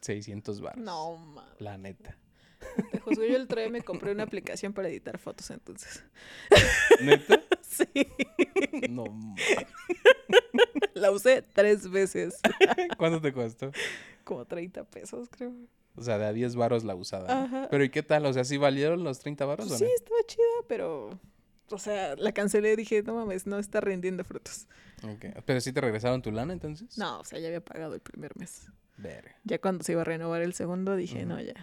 600 0.00 0.60
baros. 0.60 0.82
No, 0.82 1.16
mames. 1.16 1.60
La 1.60 1.76
neta. 1.76 2.16
Te 2.92 2.98
juzgo, 3.00 3.24
yo 3.24 3.36
el 3.36 3.42
otro 3.42 3.60
día 3.60 3.70
me 3.70 3.82
compré 3.82 4.12
una 4.12 4.24
aplicación 4.24 4.72
para 4.72 4.88
editar 4.88 5.18
fotos, 5.18 5.50
entonces. 5.50 6.04
¿Neta? 7.00 7.40
Sí. 7.68 7.86
No. 8.88 9.04
La 10.94 11.10
usé 11.12 11.42
tres 11.42 11.88
veces. 11.90 12.40
¿Cuánto 12.96 13.20
te 13.20 13.32
costó? 13.32 13.70
Como 14.24 14.46
30 14.46 14.84
pesos, 14.84 15.28
creo. 15.30 15.52
O 15.94 16.02
sea, 16.02 16.18
de 16.18 16.26
a 16.26 16.32
10 16.32 16.56
varos 16.56 16.82
la 16.84 16.94
usada. 16.94 17.32
¿no? 17.32 17.44
Ajá. 17.44 17.68
Pero 17.70 17.84
¿y 17.84 17.90
qué 17.90 18.02
tal? 18.02 18.26
O 18.26 18.32
sea, 18.32 18.44
¿sí 18.44 18.56
valieron 18.56 19.04
los 19.04 19.20
30 19.20 19.44
varos 19.44 19.68
Pues 19.68 19.80
o 19.80 19.84
sí, 19.84 19.90
no? 19.90 19.94
estaba 19.94 20.20
chida, 20.26 20.66
pero. 20.66 21.20
O 21.70 21.78
sea, 21.78 22.16
la 22.16 22.32
cancelé. 22.32 22.74
Dije, 22.74 23.02
no 23.02 23.14
mames, 23.14 23.46
no 23.46 23.58
está 23.58 23.80
rindiendo 23.80 24.24
frutos. 24.24 24.66
Ok. 25.04 25.26
¿Pero 25.44 25.60
sí 25.60 25.72
te 25.72 25.80
regresaron 25.80 26.22
tu 26.22 26.32
lana 26.32 26.52
entonces? 26.52 26.96
No, 26.98 27.20
o 27.20 27.24
sea, 27.24 27.38
ya 27.38 27.48
había 27.48 27.64
pagado 27.64 27.94
el 27.94 28.00
primer 28.00 28.36
mes. 28.36 28.66
Ya 29.44 29.58
cuando 29.58 29.84
se 29.84 29.92
iba 29.92 30.00
a 30.02 30.04
renovar 30.04 30.42
el 30.42 30.52
segundo, 30.54 30.96
dije, 30.96 31.24
no, 31.24 31.40
ya. 31.40 31.54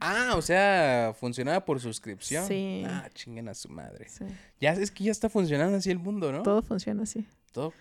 Ah, 0.00 0.32
o 0.36 0.42
sea, 0.42 1.14
funcionaba 1.18 1.64
por 1.64 1.80
suscripción. 1.80 2.46
Sí. 2.46 2.84
Ah, 2.86 3.08
chinguen 3.14 3.48
a 3.48 3.54
su 3.54 3.68
madre. 3.68 4.08
Sí. 4.08 4.24
Ya 4.60 4.72
es 4.72 4.90
que 4.90 5.04
ya 5.04 5.12
está 5.12 5.28
funcionando 5.28 5.76
así 5.76 5.90
el 5.90 5.98
mundo, 5.98 6.32
¿no? 6.32 6.42
Todo 6.42 6.62
funciona 6.62 7.04
así. 7.04 7.26
Todo- 7.52 7.72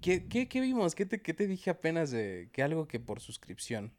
¿Qué, 0.00 0.26
qué, 0.26 0.48
qué 0.48 0.60
vimos? 0.60 0.94
¿Qué 0.94 1.04
te, 1.06 1.20
qué 1.20 1.34
te 1.34 1.46
dije 1.46 1.70
apenas 1.70 2.10
de 2.10 2.48
que 2.52 2.62
algo 2.62 2.86
que 2.86 3.00
por 3.00 3.20
suscripción? 3.20 3.92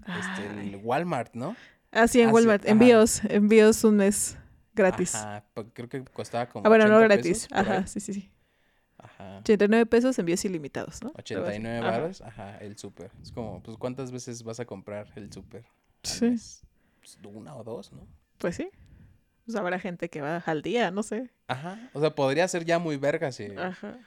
Este, 0.00 0.46
el. 0.46 0.76
Walmart, 0.82 1.34
¿no? 1.34 1.56
Ah, 1.92 2.06
sí, 2.08 2.20
en 2.20 2.28
Ah, 2.28 2.32
Walmart. 2.32 2.66
Envíos, 2.66 3.22
envíos 3.24 3.84
un 3.84 3.96
mes 3.96 4.36
gratis. 4.74 5.14
Ajá, 5.14 5.44
pa- 5.54 5.64
creo 5.72 5.88
que 5.88 6.02
costaba 6.04 6.48
como 6.48 6.66
Ah, 6.66 6.68
bueno, 6.68 6.86
no 6.88 6.96
80 6.96 7.14
gratis. 7.14 7.32
pesos. 7.46 7.48
Ajá, 7.52 7.86
sí, 7.86 8.00
sí, 8.00 8.12
sí. 8.14 8.30
Ajá. 9.20 9.38
89 9.40 9.86
pesos, 9.86 10.18
envíos 10.18 10.44
ilimitados, 10.44 11.02
¿no? 11.02 11.08
Algo 11.10 11.20
así. 11.20 11.34
89 11.34 11.78
Ajá. 11.78 11.90
varos, 11.98 12.20
ajá, 12.22 12.58
el 12.58 12.76
súper. 12.78 13.10
Es 13.22 13.32
como, 13.32 13.62
pues, 13.62 13.76
¿cuántas 13.76 14.10
veces 14.10 14.42
vas 14.42 14.60
a 14.60 14.64
comprar 14.64 15.08
el 15.16 15.32
súper? 15.32 15.64
Sí. 16.02 16.26
mes? 16.26 16.62
Pues, 17.00 17.18
una 17.24 17.54
o 17.56 17.64
dos, 17.64 17.92
¿no? 17.92 18.06
Pues 18.38 18.56
sí. 18.56 18.68
Pues 19.44 19.56
habrá 19.56 19.78
gente 19.78 20.08
que 20.08 20.20
va 20.20 20.38
al 20.38 20.62
día, 20.62 20.90
no 20.90 21.02
sé. 21.02 21.30
Ajá. 21.48 21.90
O 21.92 22.00
sea, 22.00 22.14
podría 22.14 22.46
ser 22.48 22.64
ya 22.64 22.78
muy 22.78 22.96
verga 22.96 23.32
si, 23.32 23.46
Ajá. 23.56 23.98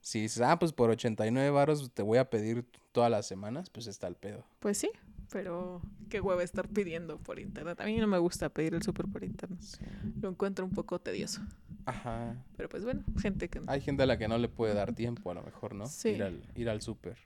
si 0.00 0.20
dices, 0.22 0.40
ah, 0.42 0.58
pues 0.58 0.72
por 0.72 0.90
89 0.90 1.50
varos 1.50 1.90
te 1.92 2.02
voy 2.02 2.18
a 2.18 2.28
pedir 2.30 2.64
todas 2.92 3.10
las 3.10 3.26
semanas, 3.26 3.70
pues 3.70 3.86
está 3.86 4.06
el 4.06 4.14
pedo. 4.14 4.44
Pues 4.60 4.78
sí, 4.78 4.90
pero 5.30 5.80
qué 6.08 6.20
hueva 6.20 6.42
estar 6.42 6.68
pidiendo 6.68 7.18
por 7.18 7.38
internet. 7.40 7.80
A 7.80 7.86
mí 7.86 7.96
no 7.98 8.06
me 8.06 8.18
gusta 8.18 8.48
pedir 8.50 8.74
el 8.74 8.82
súper 8.82 9.06
por 9.06 9.24
internet. 9.24 9.60
Sí. 9.62 9.84
Lo 10.20 10.28
encuentro 10.28 10.64
un 10.64 10.72
poco 10.72 10.98
tedioso. 11.00 11.40
Ajá. 11.84 12.36
Pero 12.56 12.68
pues 12.68 12.84
bueno, 12.84 13.02
gente 13.20 13.48
que... 13.48 13.60
Hay 13.66 13.80
gente 13.80 14.02
a 14.04 14.06
la 14.06 14.16
que 14.18 14.28
no 14.28 14.38
le 14.38 14.48
puede 14.48 14.74
dar 14.74 14.94
tiempo, 14.94 15.30
a 15.30 15.34
lo 15.34 15.42
mejor, 15.42 15.74
¿no? 15.74 15.86
Sí. 15.86 16.10
Ir 16.10 16.22
al, 16.22 16.42
ir 16.54 16.68
al 16.70 16.80
súper. 16.80 17.16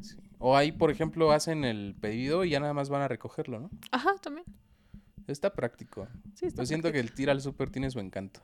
Sí. 0.00 0.16
O 0.38 0.56
ahí, 0.56 0.72
por 0.72 0.90
ejemplo, 0.90 1.30
hacen 1.32 1.64
el 1.64 1.94
pedido 2.00 2.44
y 2.44 2.50
ya 2.50 2.60
nada 2.60 2.72
más 2.72 2.88
van 2.88 3.02
a 3.02 3.08
recogerlo, 3.08 3.60
¿no? 3.60 3.70
Ajá, 3.90 4.14
también. 4.22 4.46
Está 5.26 5.52
práctico. 5.52 6.08
Sí, 6.34 6.46
está 6.46 6.62
Yo 6.62 6.66
siento 6.66 6.90
que 6.90 6.98
el 6.98 7.12
tira 7.12 7.32
al 7.32 7.40
súper 7.40 7.70
tiene 7.70 7.90
su 7.90 8.00
encanto. 8.00 8.40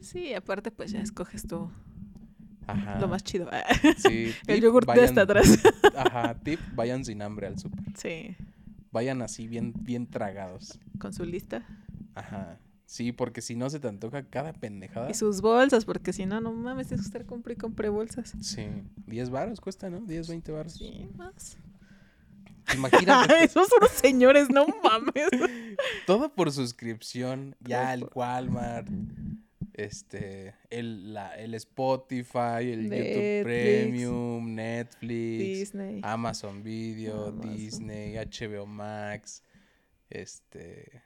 Sí, 0.00 0.34
aparte 0.34 0.70
pues 0.70 0.90
ya 0.92 1.00
escoges 1.00 1.46
tú 1.46 1.70
Ajá. 2.66 2.98
lo 2.98 3.08
más 3.08 3.22
chido. 3.22 3.48
Sí. 3.98 4.34
el 4.48 4.60
yogur 4.60 4.84
vayan- 4.86 5.04
hasta 5.04 5.22
atrás. 5.22 5.58
Ajá, 5.96 6.34
tip, 6.40 6.58
vayan 6.74 7.04
sin 7.04 7.22
hambre 7.22 7.46
al 7.46 7.58
súper. 7.58 7.84
sí, 7.96 8.36
Vayan 8.90 9.20
así 9.22 9.46
bien, 9.46 9.72
bien 9.82 10.06
tragados. 10.08 10.78
con 10.98 11.12
su 11.12 11.24
lista. 11.24 11.64
Ajá. 12.14 12.58
Sí, 12.86 13.10
porque 13.10 13.42
si 13.42 13.56
no 13.56 13.68
se 13.68 13.80
te 13.80 13.88
antoja 13.88 14.22
cada 14.22 14.52
pendejada. 14.52 15.10
Y 15.10 15.14
sus 15.14 15.40
bolsas, 15.40 15.84
porque 15.84 16.12
si 16.12 16.24
no, 16.24 16.40
no 16.40 16.52
mames, 16.52 16.86
tienes 16.86 17.04
que 17.04 17.08
estar 17.08 17.26
compré 17.26 17.54
y 17.54 17.56
compré 17.56 17.88
bolsas. 17.88 18.32
Sí. 18.40 18.68
10 19.06 19.30
varos 19.30 19.60
cuesta, 19.60 19.90
¿no? 19.90 20.00
10, 20.00 20.28
20 20.28 20.52
varos. 20.52 20.74
Sí, 20.74 21.08
más. 21.16 21.58
Imagínate. 22.74 23.34
Esos 23.44 23.68
son 23.68 23.78
los 23.80 23.90
señores, 23.90 24.48
no 24.50 24.66
mames. 24.84 25.28
Todo 26.06 26.32
por 26.32 26.52
suscripción. 26.52 27.56
Ya 27.60 27.92
el 27.92 28.06
Walmart. 28.14 28.88
Este. 29.74 30.54
El, 30.70 31.12
la, 31.12 31.34
el 31.36 31.54
Spotify, 31.54 32.70
el 32.70 32.84
YouTube. 32.84 33.42
Premium, 33.42 34.54
Netflix. 34.54 35.38
Disney. 35.58 36.00
Amazon 36.04 36.62
Video, 36.62 37.26
Amazon. 37.26 37.56
Disney, 37.56 38.14
HBO 38.14 38.64
Max. 38.64 39.42
Este. 40.08 41.02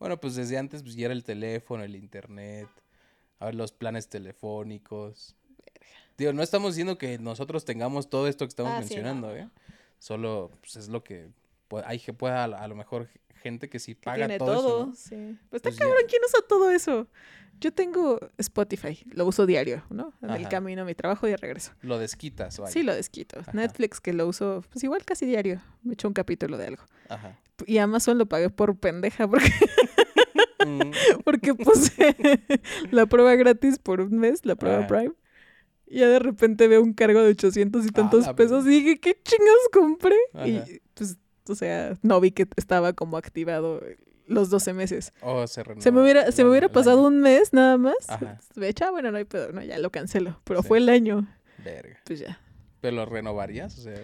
Bueno, 0.00 0.18
pues 0.20 0.34
desde 0.34 0.58
antes 0.58 0.82
pues 0.82 0.96
ya 0.96 1.04
era 1.04 1.14
el 1.14 1.22
teléfono, 1.22 1.84
el 1.84 1.94
internet. 1.94 2.68
A 3.38 3.46
ver, 3.46 3.54
los 3.54 3.70
planes 3.70 4.08
telefónicos. 4.08 5.36
Digo, 6.18 6.32
no 6.32 6.42
estamos 6.42 6.74
diciendo 6.74 6.98
que 6.98 7.18
nosotros 7.18 7.64
tengamos 7.64 8.10
todo 8.10 8.26
esto 8.26 8.44
que 8.44 8.48
estamos 8.50 8.72
Ah, 8.72 8.76
sí, 8.78 8.80
mencionando, 8.94 9.28
no. 9.28 9.34
¿eh? 9.36 9.48
Solo 9.98 10.50
pues, 10.60 10.76
es 10.76 10.88
lo 10.88 11.04
que 11.04 11.28
pues, 11.68 11.84
hay 11.86 11.98
que 11.98 12.12
pueda 12.12 12.44
a, 12.44 12.68
lo 12.68 12.74
mejor 12.74 13.08
gente 13.42 13.68
que 13.70 13.78
sí 13.78 13.94
Que 13.94 14.00
paga 14.02 14.16
tiene 14.26 14.38
todo, 14.38 14.54
todo, 14.54 14.78
eso, 14.80 14.86
¿no? 14.86 14.94
sí. 14.94 15.38
Pues 15.48 15.60
está 15.60 15.68
Pues 15.70 15.76
ya. 15.76 15.84
cabrón, 15.84 16.02
¿quién 16.08 16.22
usa 16.26 16.40
todo 16.48 16.70
eso? 16.70 17.06
Yo 17.60 17.72
tengo 17.74 18.18
Spotify, 18.38 18.98
lo 19.12 19.26
uso 19.26 19.44
diario, 19.44 19.82
¿no? 19.90 20.14
En 20.22 20.30
el 20.30 20.48
camino 20.48 20.80
a 20.82 20.84
mi 20.86 20.94
trabajo 20.94 21.26
y 21.26 21.30
de 21.30 21.36
regreso. 21.36 21.72
Lo 21.82 21.98
desquitas, 21.98 22.58
vaya. 22.58 22.72
Sí, 22.72 22.82
lo 22.82 22.94
desquito. 22.94 23.38
Ajá. 23.40 23.52
Netflix, 23.52 24.00
que 24.00 24.14
lo 24.14 24.26
uso, 24.26 24.64
pues 24.70 24.82
igual 24.82 25.04
casi 25.04 25.26
diario. 25.26 25.60
Me 25.82 25.92
echo 25.92 26.08
un 26.08 26.14
capítulo 26.14 26.56
de 26.56 26.68
algo. 26.68 26.82
Ajá. 27.10 27.38
Y 27.66 27.78
Amazon 27.78 28.18
lo 28.18 28.26
pagué 28.26 28.50
por 28.50 28.76
pendeja 28.78 29.26
porque, 29.28 29.50
Mm, 30.66 30.90
porque 31.24 31.54
puse 31.54 32.14
la 32.90 33.06
prueba 33.06 33.34
gratis 33.34 33.78
por 33.78 34.00
un 34.02 34.18
mes, 34.18 34.44
la 34.44 34.56
prueba 34.56 34.78
Ajá. 34.80 34.86
Prime. 34.88 35.12
Y 35.86 36.00
ya 36.00 36.08
de 36.08 36.18
repente 36.18 36.68
veo 36.68 36.82
un 36.82 36.92
cargo 36.92 37.20
de 37.22 37.30
800 37.30 37.84
y 37.84 37.88
Ah, 37.88 37.92
tantos 37.94 38.26
la 38.26 38.36
pesos 38.36 38.64
y 38.66 38.68
dije, 38.68 39.00
¿qué 39.00 39.18
chingados 39.24 39.68
compré? 39.72 40.16
Ajá. 40.34 40.46
Y 40.46 40.80
pues, 40.94 41.16
o 41.48 41.54
sea, 41.54 41.98
no 42.02 42.20
vi 42.20 42.30
que 42.32 42.46
estaba 42.56 42.92
como 42.92 43.16
activado 43.16 43.80
los 44.26 44.50
12 44.50 44.72
meses. 44.74 45.12
oh, 45.22 45.46
se, 45.46 45.64
Se 45.78 45.90
me 45.90 46.02
hubiera, 46.02 46.30
se 46.30 46.44
me 46.44 46.50
hubiera 46.50 46.68
pasado 46.68 47.02
un 47.06 47.20
mes 47.20 47.52
nada 47.52 47.76
más. 47.78 47.96
Echa, 48.60 48.90
bueno, 48.90 49.10
no 49.10 49.16
hay 49.18 49.24
pedo, 49.24 49.50
no, 49.52 49.62
ya 49.64 49.78
lo 49.78 49.90
cancelo. 49.90 50.40
Pero 50.44 50.62
Sí. 50.62 50.68
fue 50.68 50.78
el 50.78 50.88
año, 50.90 51.26
Verga. 51.64 51.98
pues 52.04 52.20
ya. 52.20 52.38
¿Pero 52.82 52.96
lo 52.96 53.06
renovarías? 53.06 53.76
O 53.78 53.82
sea, 53.82 53.94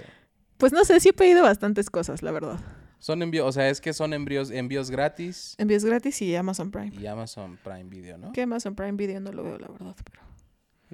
Pues 0.56 0.72
no 0.72 0.84
sé, 0.84 0.98
sí 1.00 1.10
he 1.10 1.12
pedido 1.12 1.42
bastantes 1.42 1.90
cosas, 1.90 2.22
la 2.22 2.32
verdad. 2.32 2.58
Son 3.06 3.22
envíos, 3.22 3.46
o 3.46 3.52
sea, 3.52 3.68
es 3.70 3.80
que 3.80 3.92
son 3.92 4.12
envíos, 4.12 4.50
envíos 4.50 4.90
gratis 4.90 5.54
Envíos 5.58 5.84
gratis 5.84 6.20
y 6.22 6.34
Amazon 6.34 6.72
Prime. 6.72 6.90
y 6.92 7.06
Amazon 7.06 7.56
Prime 7.62 7.84
Video, 7.84 8.18
¿no? 8.18 8.32
Que 8.32 8.42
Amazon 8.42 8.74
Prime 8.74 8.94
Video 8.94 9.20
no 9.20 9.30
lo 9.30 9.44
veo, 9.44 9.60
la 9.60 9.68
verdad, 9.68 9.94
pero 10.02 10.22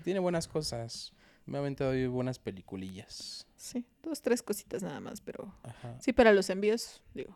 Tiene 0.05 0.20
buenas 0.20 0.47
cosas. 0.47 1.14
Me 1.47 1.56
ha 1.56 1.60
aventado 1.62 1.94
buenas 2.10 2.39
peliculillas. 2.39 3.47
sí, 3.56 3.86
dos, 4.02 4.20
tres 4.20 4.43
cositas 4.43 4.82
nada 4.82 5.01
más, 5.01 5.22
pero 5.22 5.55
Ajá. 5.62 5.97
sí, 6.01 6.12
para 6.12 6.34
los 6.34 6.51
envíos, 6.51 7.01
digo, 7.14 7.34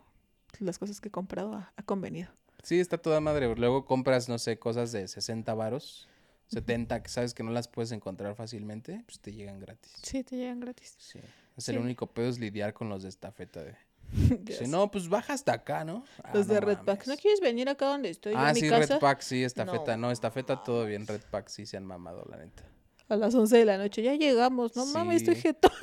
las 0.60 0.78
cosas 0.78 1.00
que 1.00 1.08
he 1.08 1.10
comprado 1.10 1.54
ha, 1.54 1.72
ha 1.74 1.82
convenido. 1.82 2.28
Sí, 2.62 2.78
está 2.78 2.98
toda 2.98 3.22
madre. 3.22 3.56
Luego 3.56 3.86
compras, 3.86 4.28
no 4.28 4.38
sé, 4.38 4.58
cosas 4.58 4.92
de 4.92 5.08
60 5.08 5.54
varos, 5.54 6.06
70 6.48 7.02
que 7.02 7.08
sabes 7.08 7.32
que 7.32 7.42
no 7.42 7.50
las 7.50 7.66
puedes 7.66 7.92
encontrar 7.92 8.34
fácilmente, 8.34 9.02
pues 9.06 9.20
te 9.20 9.32
llegan 9.32 9.58
gratis. 9.58 9.92
Sí, 10.02 10.22
te 10.22 10.36
llegan 10.36 10.60
gratis. 10.60 10.96
Sí. 10.98 11.20
Es 11.56 11.66
el 11.70 11.78
único 11.78 12.08
pedo 12.08 12.28
es 12.28 12.38
lidiar 12.38 12.74
con 12.74 12.90
los 12.90 13.02
de 13.04 13.08
estafeta 13.08 13.64
de. 13.64 13.74
Sé. 14.50 14.66
no, 14.68 14.90
pues 14.90 15.08
baja 15.08 15.32
hasta 15.34 15.52
acá, 15.52 15.84
¿no? 15.84 16.04
Ah, 16.22 16.30
los 16.34 16.46
de 16.46 16.54
no 16.54 16.60
Redpack. 16.66 17.00
¿No 17.06 17.10
mames. 17.12 17.20
quieres 17.20 17.40
venir 17.40 17.68
acá 17.68 17.86
donde 17.86 18.10
estoy 18.10 18.34
Ah, 18.36 18.48
en 18.50 18.54
mi 18.54 18.60
sí, 18.60 18.68
casa? 18.68 18.94
Redpack, 18.94 19.20
sí, 19.20 19.44
estafeta. 19.44 19.96
No 19.96 20.06
No, 20.06 20.10
estafeta 20.12 20.62
todo 20.62 20.86
bien. 20.86 21.06
Redpack 21.06 21.48
sí 21.48 21.66
se 21.66 21.76
han 21.76 21.84
mamado, 21.84 22.24
la 22.30 22.36
neta. 22.38 22.62
A 23.08 23.16
las 23.16 23.34
11 23.34 23.56
de 23.58 23.64
la 23.64 23.78
noche, 23.78 24.02
ya 24.02 24.14
llegamos. 24.14 24.74
No 24.74 24.84
mames, 24.86 25.22
estoy 25.22 25.36
jetón. 25.36 25.72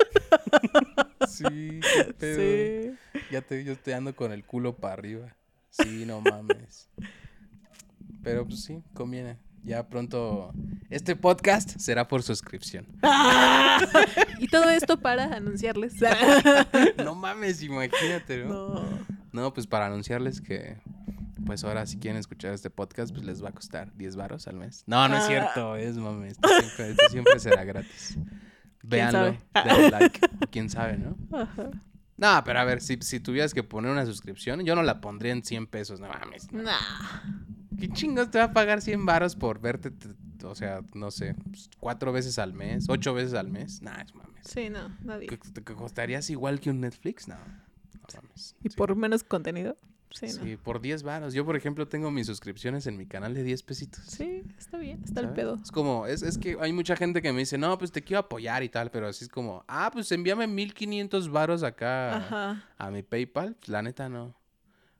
Sí, 1.28 1.44
qué 1.80 2.12
pedo. 2.18 2.92
Sí. 3.12 3.22
Ya 3.30 3.40
te, 3.40 3.64
yo 3.64 3.72
estoy 3.72 3.94
ando 3.94 4.14
con 4.14 4.30
el 4.32 4.44
culo 4.44 4.76
para 4.76 4.92
arriba. 4.94 5.34
Sí, 5.70 6.04
no 6.06 6.20
mames. 6.20 6.88
Pero 8.22 8.46
pues 8.46 8.62
sí, 8.62 8.82
conviene. 8.92 9.38
Ya 9.64 9.88
pronto. 9.88 10.52
Este 10.90 11.16
podcast 11.16 11.78
será 11.78 12.06
por 12.06 12.22
suscripción. 12.22 12.86
y 14.38 14.46
todo 14.48 14.68
esto 14.68 15.00
para 15.00 15.34
anunciarles. 15.34 15.94
No 17.02 17.14
mames, 17.14 17.62
imagínate, 17.62 18.44
¿no? 18.44 18.74
no. 18.74 18.98
No, 19.32 19.54
pues 19.54 19.66
para 19.66 19.86
anunciarles 19.86 20.40
que. 20.40 20.76
Pues 21.46 21.64
ahora, 21.64 21.84
si 21.86 21.98
quieren 21.98 22.18
escuchar 22.18 22.52
este 22.54 22.70
podcast, 22.70 23.12
pues 23.12 23.24
les 23.26 23.42
va 23.44 23.48
a 23.50 23.52
costar 23.52 23.94
10 23.96 24.16
varos 24.16 24.46
al 24.48 24.56
mes. 24.56 24.84
No, 24.86 25.08
no 25.08 25.16
es 25.16 25.24
Ah. 25.24 25.26
cierto, 25.26 25.76
es 25.76 25.96
mames. 25.96 26.32
Esto 26.32 26.48
siempre, 26.60 26.90
esto 26.90 27.08
siempre 27.10 27.38
será 27.40 27.64
gratis. 27.64 28.16
Véanlo, 28.82 29.36
denle 29.64 29.90
like. 29.90 30.20
Quién 30.50 30.68
sabe, 30.70 30.98
¿no? 30.98 31.16
Ajá. 31.36 31.70
No, 32.16 32.42
pero 32.44 32.60
a 32.60 32.64
ver, 32.64 32.80
si, 32.80 32.98
si 33.00 33.18
tuvieras 33.18 33.52
que 33.54 33.62
poner 33.62 33.90
una 33.90 34.06
suscripción, 34.06 34.60
yo 34.64 34.74
no 34.76 34.82
la 34.82 35.00
pondría 35.00 35.32
en 35.32 35.42
100 35.42 35.66
pesos, 35.66 36.00
no 36.00 36.08
mames. 36.08 36.52
Nah. 36.52 36.72
¿Qué 37.78 37.88
chingos 37.88 38.30
te 38.30 38.38
va 38.38 38.44
a 38.44 38.52
pagar 38.52 38.80
100 38.80 39.04
varos 39.06 39.36
por 39.36 39.60
verte, 39.60 39.92
o 40.44 40.54
sea, 40.54 40.80
no 40.94 41.10
sé, 41.10 41.34
pues, 41.50 41.70
cuatro 41.78 42.12
veces 42.12 42.38
al 42.38 42.52
mes, 42.52 42.86
ocho 42.88 43.14
veces 43.14 43.34
al 43.34 43.48
mes? 43.48 43.82
Nah, 43.82 44.00
es 44.02 44.14
mames. 44.14 44.46
Sí, 44.46 44.70
no, 44.70 44.88
nadie. 45.02 45.26
¿Que, 45.28 45.36
te- 45.38 45.62
costarías 45.62 46.28
igual 46.30 46.60
que 46.60 46.70
un 46.70 46.80
Netflix? 46.80 47.28
No, 47.28 47.36
no 47.36 48.22
mames. 48.22 48.56
¿Y 48.62 48.68
Sí. 48.70 48.76
por 48.76 48.94
menos 48.96 49.24
contenido? 49.24 49.76
Sí, 50.10 50.28
Sí, 50.28 50.38
no. 50.54 50.62
por 50.62 50.80
10 50.80 51.02
varos. 51.02 51.34
Yo, 51.34 51.44
por 51.44 51.56
ejemplo, 51.56 51.88
tengo 51.88 52.08
mis 52.12 52.28
suscripciones 52.28 52.86
en 52.86 52.96
mi 52.96 53.04
canal 53.04 53.34
de 53.34 53.42
10 53.42 53.64
pesitos. 53.64 54.04
Sí, 54.06 54.44
está 54.56 54.78
bien, 54.78 55.02
está 55.02 55.20
el 55.22 55.30
pedo. 55.30 55.58
Es 55.60 55.72
como, 55.72 56.06
es, 56.06 56.22
es 56.22 56.38
que 56.38 56.56
hay 56.60 56.72
mucha 56.72 56.94
gente 56.94 57.20
que 57.20 57.32
me 57.32 57.40
dice, 57.40 57.58
no, 57.58 57.76
pues 57.78 57.90
te 57.90 58.00
quiero 58.02 58.20
apoyar 58.20 58.62
y 58.62 58.68
tal, 58.68 58.92
pero 58.92 59.08
así 59.08 59.24
es 59.24 59.28
como, 59.28 59.64
ah, 59.66 59.90
pues 59.92 60.12
envíame 60.12 60.46
1500 60.46 61.28
varos 61.30 61.64
acá 61.64 62.18
Ajá. 62.18 62.64
a 62.78 62.90
mi 62.92 63.02
PayPal. 63.02 63.56
Pues, 63.56 63.68
la 63.70 63.82
neta 63.82 64.08
no, 64.08 64.36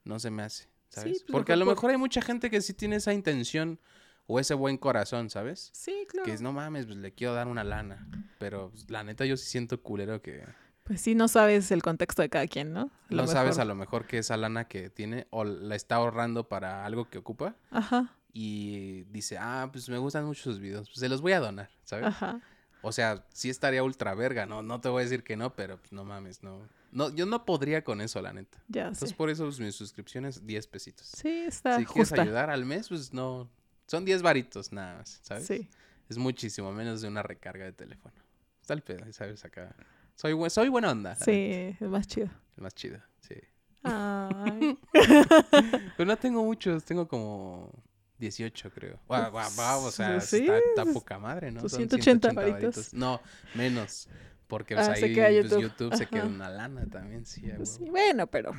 no 0.05 0.19
se 0.19 0.33
me 0.33 0.43
hace, 0.43 0.67
¿sabes? 0.95 1.23
pues, 1.23 1.33
Porque 1.33 1.53
a 1.53 1.57
lo 1.57 1.67
mejor 1.67 1.91
hay 1.91 1.97
mucha 1.97 2.23
gente 2.23 2.51
que 2.51 2.61
sí 2.61 2.75
tiene 2.75 2.97
esa 2.97 3.13
intención 3.13 3.79
o 4.27 4.41
ese 4.41 4.55
buen 4.55 4.79
corazón, 4.79 5.31
¿sabes? 5.31 5.71
Sí, 5.75 6.07
claro. 6.09 6.25
Que 6.25 6.33
es, 6.33 6.41
no 6.41 6.53
mames, 6.53 6.87
pues 6.87 6.97
le 6.99 7.13
quiero 7.13 7.35
dar 7.35 7.47
una 7.49 7.65
lana. 7.65 8.09
Pero 8.39 8.71
pues, 8.71 8.89
la 8.91 9.05
neta 9.05 9.25
yo 9.27 9.37
sí 9.37 9.47
siento 9.47 9.83
culero 9.83 10.23
que 10.23 10.45
Pues 10.85 11.01
sí, 11.01 11.15
no 11.15 11.29
sabes 11.29 11.71
el 11.71 11.83
contexto 11.83 12.23
de 12.23 12.29
cada 12.31 12.47
quien, 12.47 12.73
¿no? 12.73 12.91
No 13.11 13.27
sabes 13.27 13.59
a 13.59 13.65
lo 13.65 13.75
mejor 13.75 14.07
que 14.07 14.19
esa 14.19 14.37
lana 14.37 14.67
que 14.67 14.91
tiene 14.91 15.27
o 15.31 15.45
la 15.45 15.75
está 15.75 15.97
ahorrando 15.97 16.49
para 16.49 16.85
algo 16.87 17.09
que 17.09 17.19
ocupa 17.19 17.57
Ajá, 17.71 18.17
y 18.33 19.05
dice, 19.05 19.39
ah, 19.39 19.69
pues 19.71 19.89
me 19.89 19.99
gustan 19.99 20.25
mucho 20.25 20.43
sus 20.43 20.59
videos, 20.59 20.89
pues 20.89 20.99
se 20.99 21.09
los 21.09 21.21
voy 21.21 21.33
a 21.33 21.41
donar, 21.41 21.71
¿sabes? 21.85 22.07
ajá. 22.07 22.41
O 22.83 22.93
sea, 22.93 23.25
sí 23.33 23.49
estaría 23.49 23.83
ultra 23.83 24.15
verga, 24.15 24.45
no, 24.45 24.63
no 24.63 24.81
te 24.81 24.91
voy 24.91 25.01
a 25.01 25.05
decir 25.05 25.23
que 25.23 25.37
no, 25.37 25.55
pero 25.55 25.79
pues, 25.79 25.93
no 25.93 26.05
mames, 26.05 26.43
no. 26.43 26.69
No, 26.95 27.15
yo 27.15 27.27
no 27.27 27.45
podría 27.45 27.83
con 27.85 28.01
eso, 28.01 28.23
la 28.23 28.33
neta. 28.33 28.63
Ya 28.69 28.83
Entonces 28.83 29.11
sé. 29.11 29.15
por 29.17 29.29
eso 29.29 29.45
pues, 29.45 29.61
mis 29.61 29.75
suscripciones 29.75 30.47
10 30.47 30.67
pesitos. 30.69 31.07
Sí, 31.09 31.29
está 31.29 31.77
si 31.79 31.85
quieres 31.85 32.13
ayudar 32.13 32.49
al 32.51 32.65
mes, 32.65 32.89
pues 32.89 33.13
no, 33.13 33.51
son 33.87 34.05
10 34.05 34.23
varitos 34.23 34.73
nada 34.73 34.99
más, 34.99 35.19
¿sabes? 35.23 35.47
Sí. 35.47 35.69
Es 36.09 36.17
muchísimo 36.19 36.73
menos 36.73 37.03
de 37.03 37.09
una 37.09 37.23
recarga 37.23 37.65
de 37.65 37.73
teléfono. 37.73 38.15
Está 38.63 38.75
el 38.75 38.83
pedo, 38.83 39.05
¿sabes? 39.13 39.45
Acá. 39.45 39.75
Soy, 40.15 40.33
bu- 40.33 40.49
soy 40.49 40.69
buena 40.69 40.93
onda. 40.93 41.11
la 41.11 41.15
neta. 41.17 41.25
Sí, 41.27 41.77
es 41.85 41.91
más 41.91 42.07
chido. 42.07 42.29
El 42.57 42.63
más 42.63 42.75
chido, 42.75 42.99
sí. 43.21 43.35
Ay. 43.83 44.79
Pero 45.97 46.07
no 46.07 46.17
tengo 46.17 46.45
muchos, 46.45 46.85
tengo 46.85 47.09
como 47.09 47.71
18, 48.19 48.71
creo. 48.71 49.01
Guau, 49.09 49.31
guau, 49.31 49.51
guau, 49.55 49.85
o 49.87 49.91
sea, 49.91 50.21
Sí, 50.21 50.39
está, 50.47 50.59
está 50.59 50.85
poca 50.93 51.19
madre, 51.19 51.51
¿no? 51.51 51.61
tus 51.63 51.73
Son 51.73 51.81
180 51.89 52.33
varitos. 52.33 52.95
No, 52.95 53.21
menos. 53.55 54.09
Porque 54.47 54.75
pues, 54.75 54.89
Ah, 54.89 54.93
ahí 54.93 55.01
se 55.01 55.13
queda 55.13 55.29
pues, 55.41 55.63
YouTube. 55.63 55.95
Se 55.97 56.07
queda 56.07 56.27
una 56.27 56.49
lana 56.51 56.87
también, 56.87 57.25
sí. 57.27 57.43
Pues 57.57 57.71
sí, 57.71 57.89
bueno, 57.91 58.27
pero 58.27 58.53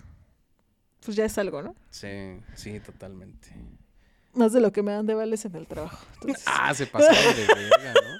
pues 1.03 1.15
ya 1.15 1.25
es 1.25 1.37
algo, 1.37 1.61
¿no? 1.61 1.75
Sí, 1.89 2.39
sí, 2.55 2.79
totalmente. 2.79 3.49
Más 4.33 4.51
de 4.51 4.59
lo 4.59 4.71
que 4.73 4.81
me 4.83 4.91
dan 4.91 5.05
de 5.05 5.13
vales 5.13 5.45
en 5.45 5.55
el 5.55 5.67
trabajo. 5.67 6.05
Entonces, 6.15 6.43
Ah, 6.47 6.73
se 6.73 6.87
pasaron 6.87 7.35
de 7.35 7.47
verga, 7.47 7.93
¿no? 7.93 8.19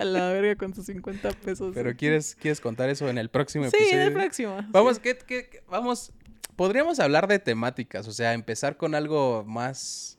a 0.00 0.04
la 0.04 0.32
verga 0.32 0.56
con 0.56 0.74
sus 0.74 0.86
50 0.86 1.30
pesos. 1.30 1.72
Pero 1.74 1.94
¿quieres, 1.96 2.34
¿quieres 2.34 2.60
contar 2.60 2.88
eso 2.88 3.08
en 3.08 3.18
el 3.18 3.28
próximo 3.28 3.64
Sí, 3.70 3.76
episodio? 3.76 4.00
en 4.02 4.06
el 4.08 4.12
próximo. 4.14 4.56
Vamos, 4.70 4.96
sí. 4.96 5.02
¿qué, 5.02 5.18
qué- 5.18 5.48
qué- 5.50 5.62
vamos, 5.68 6.12
podríamos 6.56 6.98
hablar 7.00 7.28
de 7.28 7.38
temáticas, 7.38 8.08
o 8.08 8.12
sea, 8.12 8.32
empezar 8.32 8.76
con 8.76 8.94
algo 8.94 9.44
más, 9.44 10.18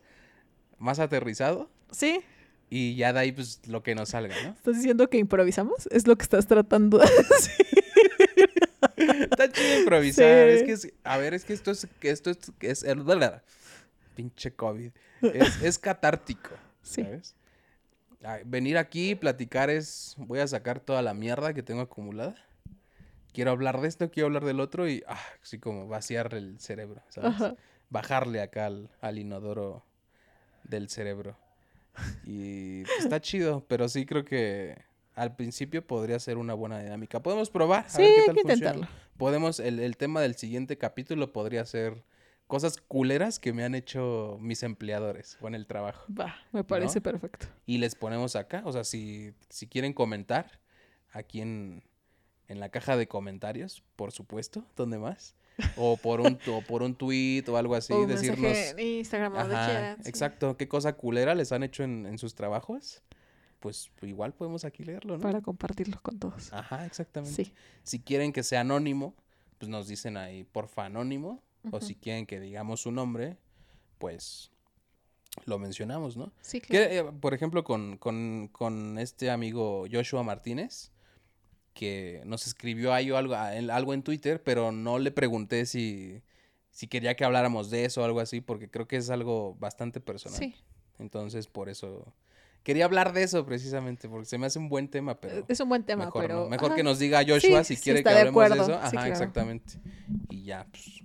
más 0.78 1.00
aterrizado 1.00 1.70
Sí, 1.92 2.22
y 2.70 2.96
ya 2.96 3.14
de 3.14 3.20
ahí, 3.20 3.32
pues, 3.32 3.62
lo 3.68 3.82
que 3.84 3.96
nos 3.96 4.10
salga, 4.10 4.36
¿no? 4.44 4.50
estás 4.52 4.76
diciendo 4.76 5.10
que 5.10 5.18
improvisamos. 5.18 5.88
Es 5.92 6.06
lo 6.08 6.16
que 6.18 6.24
estás 6.24 6.48
tratando 6.48 6.98
de 7.00 7.06
decir. 7.30 7.66
Está 9.32 9.52
chido 9.52 9.80
improvisar, 9.80 10.50
Sí. 10.50 10.56
es 10.56 10.64
que, 10.64 10.72
es- 10.72 10.94
a 11.04 11.18
ver, 11.18 11.34
es 11.34 11.46
que 11.46 11.54
esto 11.54 11.72
es, 11.72 11.88
esto 12.02 12.30
es, 12.32 12.38
es, 12.60 12.84
el- 12.84 13.04
pinche 14.16 14.52
COVID, 14.54 14.92
es, 15.22 15.62
es 15.62 15.80
catártico, 15.80 16.50
Sí. 16.82 17.04
¿sabes? 17.04 17.36
Ay, 18.24 18.42
venir 18.46 18.78
aquí 18.78 19.12
y 19.12 19.16
platicar 19.16 19.70
es, 19.70 20.16
voy 20.18 20.40
a 20.40 20.48
sacar 20.48 20.80
toda 20.80 21.02
la 21.04 21.14
mierda 21.14 21.54
que 21.54 21.62
tengo 21.64 21.82
acumulada. 21.82 22.36
Quiero 23.32 23.52
hablar 23.52 23.80
de 23.80 23.88
esto, 23.88 24.10
quiero 24.10 24.28
hablar 24.28 24.44
del 24.46 24.60
otro 24.60 24.90
y, 24.90 25.04
ah, 25.08 25.22
así 25.44 25.60
como 25.60 25.88
vaciar 25.88 26.34
el 26.34 26.60
cerebro, 26.60 27.02
¿sabes? 27.10 27.30
Ajá. 27.36 27.56
bajarle 27.90 28.42
acá 28.42 28.66
al, 28.66 28.90
al 29.00 29.18
inodoro 29.20 29.86
del 30.64 30.90
cerebro. 30.90 31.38
Y 32.26 32.84
pues, 32.84 33.00
está 33.00 33.20
chido, 33.22 33.66
pero 33.68 33.88
sí 33.90 34.06
creo 34.06 34.24
que 34.26 34.78
al 35.16 35.36
principio 35.36 35.86
podría 35.86 36.20
ser 36.20 36.38
una 36.38 36.54
buena 36.54 36.80
dinámica. 36.80 37.22
Podemos 37.24 37.50
probar. 37.50 37.86
A 37.86 37.90
Sí, 37.90 38.02
ver 38.02 38.12
qué 38.14 38.20
hay 38.20 38.26
que 38.26 38.42
funciona. 38.42 38.54
intentarlo. 38.54 38.88
Podemos, 39.18 39.60
el, 39.60 39.80
el 39.80 39.98
tema 39.98 40.22
del 40.22 40.36
siguiente 40.36 40.78
capítulo 40.78 41.34
podría 41.34 41.66
ser 41.66 42.04
cosas 42.46 42.78
culeras 42.78 43.40
que 43.40 43.52
me 43.52 43.64
han 43.66 43.76
hecho 43.76 44.38
mis 44.40 44.64
empleadores 44.64 45.38
o 45.42 45.48
en 45.48 45.56
el 45.56 45.66
trabajo. 45.68 46.06
Va, 46.14 46.36
me 46.52 46.64
parece 46.64 47.00
¿No? 47.00 47.04
perfecto. 47.04 47.48
Y 47.66 47.80
les 47.80 47.96
ponemos 47.96 48.36
acá, 48.36 48.62
o 48.66 48.72
sea, 48.72 48.84
si, 48.84 49.34
si 49.50 49.68
quieren 49.68 49.92
comentar 49.94 50.60
aquí 51.12 51.42
en, 51.42 51.84
en 52.48 52.60
la 52.60 52.70
caja 52.70 52.96
de 52.96 53.08
comentarios, 53.08 53.84
por 53.96 54.12
supuesto, 54.12 54.64
¿dónde 54.76 54.98
más? 55.00 55.36
o 55.78 55.98
por 55.98 56.22
un 56.22 56.38
o 56.48 56.62
por 56.62 56.84
un 56.84 56.96
tweet 56.96 57.44
o 57.48 57.58
algo 57.58 57.76
así, 57.76 57.94
o 57.94 58.02
un 58.02 58.08
mensaje 58.08 58.30
decirnos 58.30 58.58
en 58.58 58.80
Instagram 58.80 59.34
o 59.34 59.38
donde 59.38 59.56
Ajá, 59.56 59.66
quieran, 59.66 60.04
sí. 60.04 60.10
exacto, 60.10 60.58
qué 60.58 60.68
cosa 60.68 60.94
culera 60.94 61.36
les 61.36 61.52
han 61.52 61.64
hecho 61.64 61.84
en, 61.84 62.06
en 62.06 62.18
sus 62.18 62.36
trabajos. 62.36 63.02
Pues 63.60 63.90
igual 64.04 64.34
podemos 64.34 64.66
aquí 64.66 64.84
leerlo, 64.84 65.18
¿no? 65.18 65.24
Para 65.24 65.42
compartirlos 65.42 66.00
con 66.02 66.20
todos. 66.20 66.54
Ajá, 66.54 66.86
exactamente. 66.86 67.46
Sí. 67.46 67.54
Si 67.82 68.00
quieren 68.00 68.32
que 68.32 68.44
sea 68.44 68.62
anónimo, 68.62 69.16
pues 69.58 69.68
nos 69.70 69.88
dicen 69.88 70.16
ahí, 70.16 70.44
porfa, 70.44 70.86
anónimo. 70.86 71.42
O 71.72 71.82
si 71.82 71.96
quieren 71.96 72.26
que 72.26 72.40
digamos 72.40 72.82
su 72.82 72.92
nombre, 72.92 73.38
pues 73.98 74.52
lo 75.46 75.60
mencionamos, 75.60 76.18
¿no? 76.18 76.32
Sí, 76.42 76.62
claro. 76.62 76.90
Que, 76.90 76.98
eh, 77.00 77.04
por 77.04 77.34
ejemplo, 77.34 77.64
con, 77.64 77.98
con, 77.98 78.48
con 78.52 78.98
este 79.00 79.30
amigo 79.30 79.86
Joshua 79.92 80.24
Martínez, 80.24 80.92
que 81.78 82.24
nos 82.26 82.48
escribió 82.48 82.92
ahí 82.92 83.12
algo, 83.12 83.36
algo 83.36 83.94
en 83.94 84.02
Twitter, 84.02 84.42
pero 84.44 84.72
no 84.72 84.98
le 84.98 85.12
pregunté 85.12 85.68
si, 85.68 86.24
si 86.72 86.88
quería 86.88 87.16
que 87.16 87.24
habláramos 87.24 87.70
de 87.70 87.86
eso 87.86 88.02
o 88.02 88.04
algo 88.04 88.20
así, 88.20 88.42
porque 88.42 88.68
creo 88.68 88.88
que 88.88 88.98
es 88.98 89.12
algo 89.12 89.56
bastante 89.60 90.02
personal. 90.02 90.40
Sí. 90.40 90.56
Entonces, 90.98 91.46
por 91.46 91.70
eso 91.70 92.12
quería 92.64 92.86
hablar 92.86 93.14
de 93.14 93.22
eso 93.22 93.46
precisamente, 93.46 94.10
porque 94.10 94.26
se 94.26 94.40
me 94.40 94.48
hace 94.48 94.58
un 94.58 94.70
buen 94.70 94.88
tema, 94.88 95.22
pero 95.22 95.46
Es 95.48 95.60
un 95.60 95.70
buen 95.70 95.84
tema, 95.84 96.06
mejor, 96.06 96.22
pero... 96.24 96.44
no. 96.46 96.50
mejor 96.50 96.70
ajá. 96.70 96.76
que 96.78 96.84
nos 96.84 96.98
diga 96.98 97.20
Joshua 97.20 97.64
Sí, 97.64 97.76
si 97.76 97.76
sí, 97.76 97.84
quiere 97.84 98.04
que 98.04 98.10
de 98.10 98.20
hablemos 98.20 98.50
de, 98.50 98.56
eso. 98.56 98.74
Ajá, 98.74 98.90
Sí, 98.90 98.96
claro. 98.98 99.12
exactamente. 99.12 99.74
Y 100.30 100.44
ya, 100.46 100.66
pues, 100.72 101.04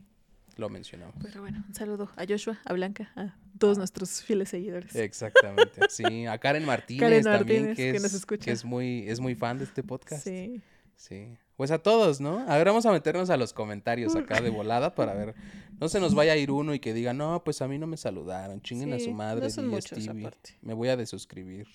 lo 0.63 0.71
mencionamos. 0.71 1.15
Pero 1.23 1.43
bueno, 1.43 1.63
un 1.69 1.75
saludo 1.75 2.09
a 2.17 2.25
Joshua, 2.27 2.59
a 2.65 2.73
Blanca, 2.73 3.13
a 3.17 3.37
todos 3.59 3.77
nuestros 3.77 4.23
fieles 4.23 4.49
seguidores. 4.49 4.95
Exactamente. 4.95 5.81
Sí, 5.91 6.27
a 6.27 6.39
Karen 6.39 6.65
Martínez 6.65 7.01
Karen 7.01 7.23
también, 7.23 7.67
Martínez, 7.67 7.77
que, 7.77 7.91
que 7.93 7.97
es, 7.97 8.03
nos 8.03 8.15
escucha. 8.15 8.45
que 8.47 8.53
es 8.53 8.65
muy, 8.65 9.05
es 9.09 9.21
muy 9.21 9.35
fan 9.35 9.59
de 9.59 9.65
este 9.65 9.83
podcast. 9.83 10.25
Sí. 10.25 10.63
Sí. 10.97 11.37
Pues 11.57 11.71
a 11.71 11.79
todos, 11.79 12.21
¿no? 12.21 12.39
A 12.49 12.57
ver, 12.57 12.67
vamos 12.67 12.87
a 12.87 12.93
meternos 12.93 13.29
a 13.29 13.37
los 13.37 13.53
comentarios 13.53 14.15
acá 14.17 14.41
de 14.41 14.51
volada 14.51 14.95
para 14.95 15.15
ver. 15.15 15.35
No 15.81 15.89
se 15.89 16.01
nos 16.01 16.15
vaya 16.15 16.33
a 16.33 16.37
ir 16.37 16.51
uno 16.51 16.75
y 16.75 16.79
que 16.81 16.95
diga, 16.95 17.13
no, 17.13 17.43
pues 17.45 17.61
a 17.61 17.69
mí 17.69 17.79
no 17.79 17.87
me 17.87 17.97
saludaron. 17.97 18.63
Chinguen 18.63 18.93
a 18.93 18.99
su 19.01 19.11
no 19.11 19.17
madre, 19.17 19.51
son 19.51 19.65
di 19.67 19.71
muchos 19.73 19.99
Stevie. 20.03 20.27
aparte. 20.27 20.57
Me 20.63 20.75
voy 20.75 20.89
a 20.89 20.97
desuscribir. 20.97 21.67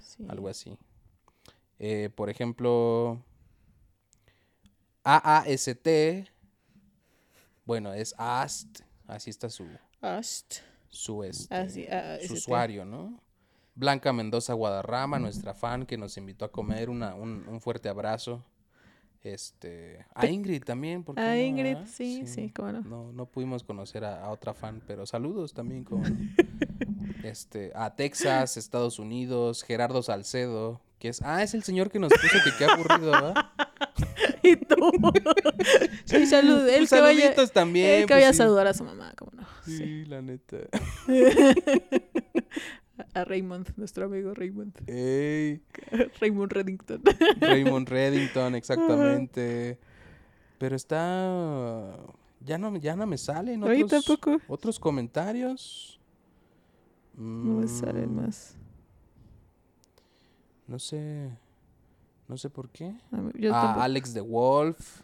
sí. 0.00 0.24
Algo 0.28 0.48
así. 0.48 0.76
Eh, 1.78 2.10
por 2.14 2.30
ejemplo, 2.30 3.22
AAST. 5.04 5.86
Bueno, 7.70 7.94
es 7.94 8.16
AST. 8.18 8.80
Así 9.06 9.30
está 9.30 9.48
su, 9.48 9.64
Ast. 10.00 10.56
su, 10.88 11.22
este, 11.22 11.54
Ah, 11.54 11.68
sí, 11.68 11.86
ah, 11.86 12.18
su 12.26 12.32
usuario, 12.32 12.84
¿no? 12.84 13.20
Blanca 13.76 14.12
Mendoza 14.12 14.54
Guadarrama, 14.54 15.20
nuestra 15.20 15.54
fan 15.54 15.86
que 15.86 15.96
nos 15.96 16.16
invitó 16.16 16.44
a 16.44 16.50
comer, 16.50 16.90
una, 16.90 17.14
un, 17.14 17.46
un 17.46 17.60
fuerte 17.60 17.88
abrazo. 17.88 18.44
Este, 19.22 20.04
a 20.16 20.26
Ingrid 20.26 20.64
también, 20.64 21.04
¿por 21.04 21.14
qué 21.14 21.20
A 21.20 21.28
no, 21.28 21.36
Ingrid, 21.36 21.76
ah? 21.76 21.86
sí, 21.86 22.26
sí, 22.26 22.50
cómo 22.50 22.72
no. 22.72 22.80
No, 22.80 23.12
no 23.12 23.26
pudimos 23.26 23.62
conocer 23.62 24.04
a, 24.04 24.24
a 24.24 24.30
otra 24.30 24.52
fan, 24.52 24.82
pero 24.84 25.06
saludos 25.06 25.54
también 25.54 25.84
con 25.84 26.02
este, 27.22 27.70
a 27.76 27.94
Texas, 27.94 28.56
Estados 28.56 28.98
Unidos, 28.98 29.62
Gerardo 29.62 30.02
Salcedo, 30.02 30.80
que 30.98 31.08
es, 31.08 31.22
ah, 31.22 31.44
es 31.44 31.54
el 31.54 31.62
señor 31.62 31.88
que 31.88 32.00
nos 32.00 32.12
puso 32.12 32.36
que 32.42 32.50
qué 32.58 32.64
aburrido, 32.64 33.12
¿verdad? 33.12 33.49
Y 34.42 34.56
tú. 34.56 34.76
sí, 36.04 36.26
salud. 36.26 36.68
Él 36.68 36.78
Pues 36.78 36.90
que 36.90 37.00
vaya, 37.00 37.34
también. 37.52 37.86
él 37.90 38.00
que 38.02 38.06
pues 38.08 38.16
vaya 38.18 38.28
a 38.28 38.32
sí. 38.32 38.38
saludar 38.38 38.66
a 38.66 38.74
su 38.74 38.84
mamá, 38.84 39.12
cómo 39.16 39.32
no. 39.34 39.46
Sí, 39.64 39.76
Sí. 39.76 40.04
la 40.06 40.22
neta. 40.22 40.58
A 43.14 43.24
Raymond, 43.24 43.66
nuestro 43.76 44.04
amigo 44.06 44.34
Raymond. 44.34 44.72
Ey, 44.88 45.60
Raymond 46.20 46.52
Reddington. 46.52 47.02
Raymond 47.40 47.88
Reddington, 47.88 48.54
exactamente. 48.54 49.78
Pero 50.58 50.76
está, 50.76 51.96
ya 52.40 52.58
no, 52.58 52.76
ya 52.76 52.94
no 52.96 53.06
me 53.06 53.16
salen 53.16 53.62
otros, 53.64 53.90
tampoco. 54.04 54.38
otros 54.48 54.78
comentarios. 54.78 55.98
No 57.16 57.60
me 57.60 57.68
salen 57.68 58.10
Mm, 58.14 58.16
más. 58.22 58.56
No 60.66 60.78
sé, 60.78 61.30
no 62.30 62.36
sé 62.36 62.48
por 62.48 62.70
qué. 62.70 62.94
A 63.10 63.36
Yo. 63.36 63.52
Alex 63.54 64.14
the 64.14 64.20
Wolf. 64.20 65.02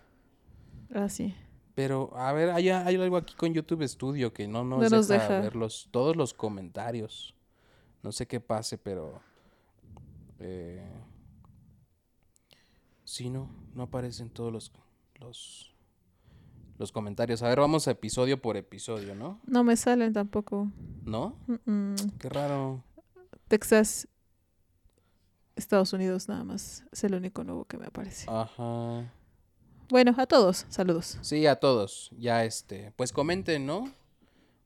Ah, 0.94 1.08
sí. 1.08 1.34
Pero, 1.74 2.16
a 2.16 2.32
ver, 2.32 2.50
hay, 2.50 2.70
hay 2.70 2.94
algo 2.94 3.16
aquí 3.16 3.34
con 3.34 3.52
YouTube 3.52 3.86
Studio 3.86 4.32
que 4.32 4.46
no 4.46 4.64
nos, 4.64 4.80
No 4.80 4.96
nos 4.96 5.08
deja, 5.08 5.24
deja. 5.24 5.40
ver 5.40 5.56
los, 5.56 5.88
todos 5.90 6.14
los 6.14 6.32
comentarios. 6.32 7.34
No 8.04 8.12
sé 8.12 8.26
qué 8.26 8.38
pase, 8.38 8.78
pero... 8.78 9.20
Eh, 10.38 10.88
sí, 13.02 13.28
no, 13.28 13.50
no 13.74 13.82
aparecen 13.82 14.30
todos 14.30 14.52
los, 14.52 14.72
los, 15.20 15.74
los 16.78 16.92
comentarios. 16.92 17.42
A 17.42 17.48
ver, 17.48 17.58
vamos 17.58 17.88
a 17.88 17.90
episodio 17.90 18.40
por 18.40 18.56
episodio, 18.56 19.16
¿no? 19.16 19.40
No 19.46 19.64
me 19.64 19.76
salen 19.76 20.12
tampoco. 20.12 20.70
¿No? 21.04 21.36
Mm, 21.48 21.70
mm. 21.72 21.94
Qué 22.20 22.28
raro. 22.28 22.84
Texas, 23.48 24.06
Estados 25.56 25.92
Unidos 25.92 26.28
nada 26.28 26.44
más. 26.44 26.84
Es 26.92 27.02
el 27.04 27.14
único 27.14 27.42
nuevo 27.42 27.64
que 27.64 27.78
me 27.78 27.86
aparece. 27.86 28.26
Ajá. 28.28 29.12
Bueno, 29.88 30.14
a 30.16 30.26
todos, 30.26 30.66
saludos. 30.68 31.18
Sí, 31.22 31.46
a 31.46 31.56
todos. 31.56 32.10
Ya 32.18 32.44
este, 32.44 32.92
pues 32.96 33.12
comenten, 33.12 33.66
¿no? 33.66 33.90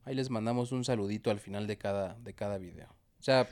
Ahí 0.03 0.15
les 0.15 0.29
mandamos 0.29 0.71
un 0.71 0.83
saludito 0.83 1.31
al 1.31 1.39
final 1.39 1.67
de 1.67 1.77
cada, 1.77 2.15
de 2.15 2.33
cada 2.33 2.57
video. 2.57 2.89
O 3.19 3.23
sea, 3.23 3.47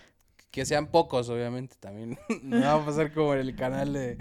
que 0.52 0.66
sean 0.66 0.88
pocos, 0.88 1.30
obviamente, 1.30 1.76
también. 1.80 2.18
no 2.44 2.60
va 2.60 2.74
a 2.74 2.86
pasar 2.86 3.14
como 3.14 3.34
en 3.34 3.40
el 3.42 3.56
canal 3.56 3.94
de 3.94 4.18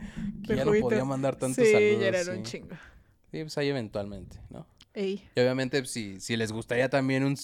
que 0.46 0.52
De 0.52 0.56
ya 0.56 0.64
no 0.64 0.72
podía 0.80 1.04
mandar 1.04 1.36
tantos 1.36 1.64
sí, 1.64 1.72
saludos. 1.72 2.00
ya 2.00 2.08
eran 2.08 2.24
sí. 2.24 2.30
un 2.30 2.42
chingo. 2.42 2.76
Sí, 3.30 3.40
pues 3.42 3.58
ahí 3.58 3.68
eventualmente, 3.68 4.40
¿no? 4.50 4.66
Ey, 4.98 5.22
Y 5.36 5.40
obviamente, 5.40 5.78
pues, 5.80 5.90
si, 5.92 6.18
si 6.20 6.36
les 6.36 6.50
gustaría 6.50 6.88
también 6.90 7.22
un, 7.22 7.36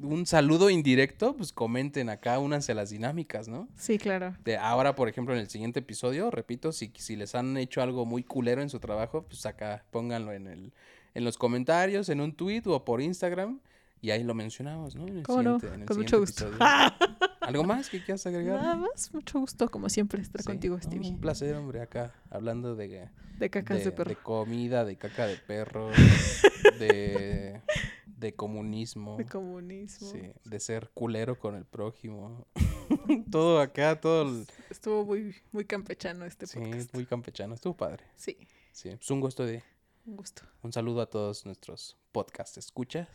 un 0.00 0.26
saludo 0.26 0.70
indirecto, 0.70 1.36
pues 1.36 1.52
comenten 1.52 2.08
acá, 2.08 2.38
únanse 2.38 2.70
a 2.70 2.74
las 2.76 2.90
dinámicas, 2.90 3.48
¿no? 3.48 3.68
sí, 3.76 3.98
claro. 3.98 4.36
De 4.44 4.56
ahora, 4.56 4.94
por 4.94 5.08
ejemplo, 5.08 5.34
en 5.34 5.40
el 5.40 5.48
siguiente 5.48 5.80
episodio, 5.80 6.30
repito, 6.30 6.70
si, 6.70 6.92
si 6.96 7.16
les 7.16 7.34
han 7.34 7.56
hecho 7.56 7.82
algo 7.82 8.06
muy 8.06 8.22
culero 8.22 8.62
en 8.62 8.70
su 8.70 8.78
trabajo, 8.78 9.24
pues 9.24 9.44
acá 9.44 9.84
pónganlo 9.90 10.32
en 10.32 10.46
el, 10.46 10.72
en 11.14 11.24
los 11.24 11.36
comentarios, 11.36 12.08
en 12.10 12.20
un 12.20 12.32
tweet 12.32 12.62
o 12.66 12.84
por 12.84 13.00
Instagram, 13.02 13.58
y 14.00 14.10
ahí 14.12 14.22
lo 14.22 14.34
mencionamos, 14.34 14.94
¿no? 14.94 15.08
En 15.08 15.18
el 15.18 15.22
¿Cómo 15.24 15.42
no? 15.42 15.58
siguiente- 15.58 15.74
en 15.76 15.82
el 15.82 15.88
Con 15.88 15.96
mucho 15.98 16.20
gusto. 16.20 16.48
¿Algo 17.40 17.64
más 17.64 17.88
que 17.88 18.02
quieras 18.04 18.26
agregar? 18.26 18.60
Nada 18.60 18.76
más, 18.76 19.12
mucho 19.14 19.40
gusto, 19.40 19.70
como 19.70 19.88
siempre, 19.88 20.20
estar 20.22 20.42
Sí, 20.42 20.46
contigo, 20.46 20.78
Stevie. 20.80 21.10
Un 21.10 21.20
placer, 21.20 21.54
hombre, 21.54 21.80
acá, 21.80 22.14
hablando 22.30 22.76
de, 22.76 23.08
De 23.38 23.50
cacas 23.50 23.78
de, 23.78 23.84
de, 23.84 23.92
perro. 23.92 24.08
de 24.10 24.16
comida, 24.16 24.84
de 24.84 24.96
caca 24.96 25.26
de 25.26 25.36
perro, 25.36 25.90
de, 26.78 27.60
de 28.06 28.34
comunismo. 28.34 29.16
De 29.16 29.24
comunismo. 29.24 30.10
Sí, 30.10 30.20
de 30.44 30.60
ser 30.60 30.90
culero 30.94 31.38
con 31.38 31.54
el 31.54 31.64
prójimo. 31.64 32.46
todo 33.30 33.60
acá, 33.60 34.00
todo. 34.00 34.22
el- 34.22 34.46
Estuvo 34.68 35.04
muy, 35.04 35.34
muy 35.52 35.64
campechano 35.64 36.24
este 36.26 36.46
Sí, 36.46 36.58
podcast. 36.58 36.94
muy 36.94 37.06
campechano. 37.06 37.54
Estuvo 37.54 37.76
padre. 37.76 38.04
Sí, 38.16 38.36
Sí, 38.72 38.90
pues 38.90 39.10
un 39.10 39.20
gusto 39.20 39.44
de. 39.46 39.62
un 40.06 40.16
gusto. 40.16 40.42
Un 40.62 40.72
saludo 40.72 41.00
a 41.00 41.06
todos 41.06 41.44
nuestros 41.46 41.96
podcast 42.12 42.56
escuchas. 42.58 43.08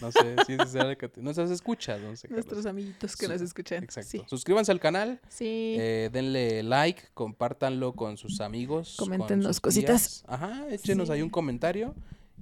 No 0.00 0.10
sé 0.12 0.36
si 0.46 0.52
es 0.52 0.58
necesario 0.58 0.96
que 0.98 1.08
te- 1.08 1.22
Nuestras 1.22 1.50
escuchas, 1.50 2.00
no 2.00 2.14
sé. 2.16 2.28
Nuestros 2.28 2.66
amiguitos 2.66 3.16
que 3.16 3.26
Su- 3.26 3.32
nos 3.32 3.40
escuchan. 3.42 3.82
Exacto. 3.84 4.10
Sí. 4.10 4.22
Suscríbanse 4.26 4.72
al 4.72 4.80
canal, 4.80 5.20
Sí. 5.28 5.76
eh, 5.78 6.10
denle 6.12 6.62
like, 6.62 7.02
compártanlo 7.14 7.92
con 7.94 8.16
sus 8.16 8.40
amigos. 8.40 8.96
con 8.98 9.08
Coméntenos 9.08 9.46
sus 9.46 9.60
cositas. 9.60 10.22
tías. 10.22 10.24
Ajá, 10.28 10.66
échenos 10.70 11.10
ahí 11.10 11.18
Sí. 11.18 11.22
un 11.22 11.30
comentario. 11.30 11.94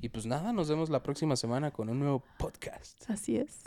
Y 0.03 0.09
pues 0.09 0.25
nada, 0.27 0.53
nos 0.53 0.69
vemos 0.69 0.89
la 0.89 1.03
próxima 1.03 1.37
semana 1.37 1.71
con 1.71 1.89
un 1.91 1.99
nuevo 1.99 2.25
podcast. 2.39 3.03
Así 3.11 3.37
es. 3.37 3.61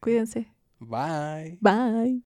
Cuídense. 0.00 0.52
Bye. 0.80 1.58
Bye. 1.60 2.16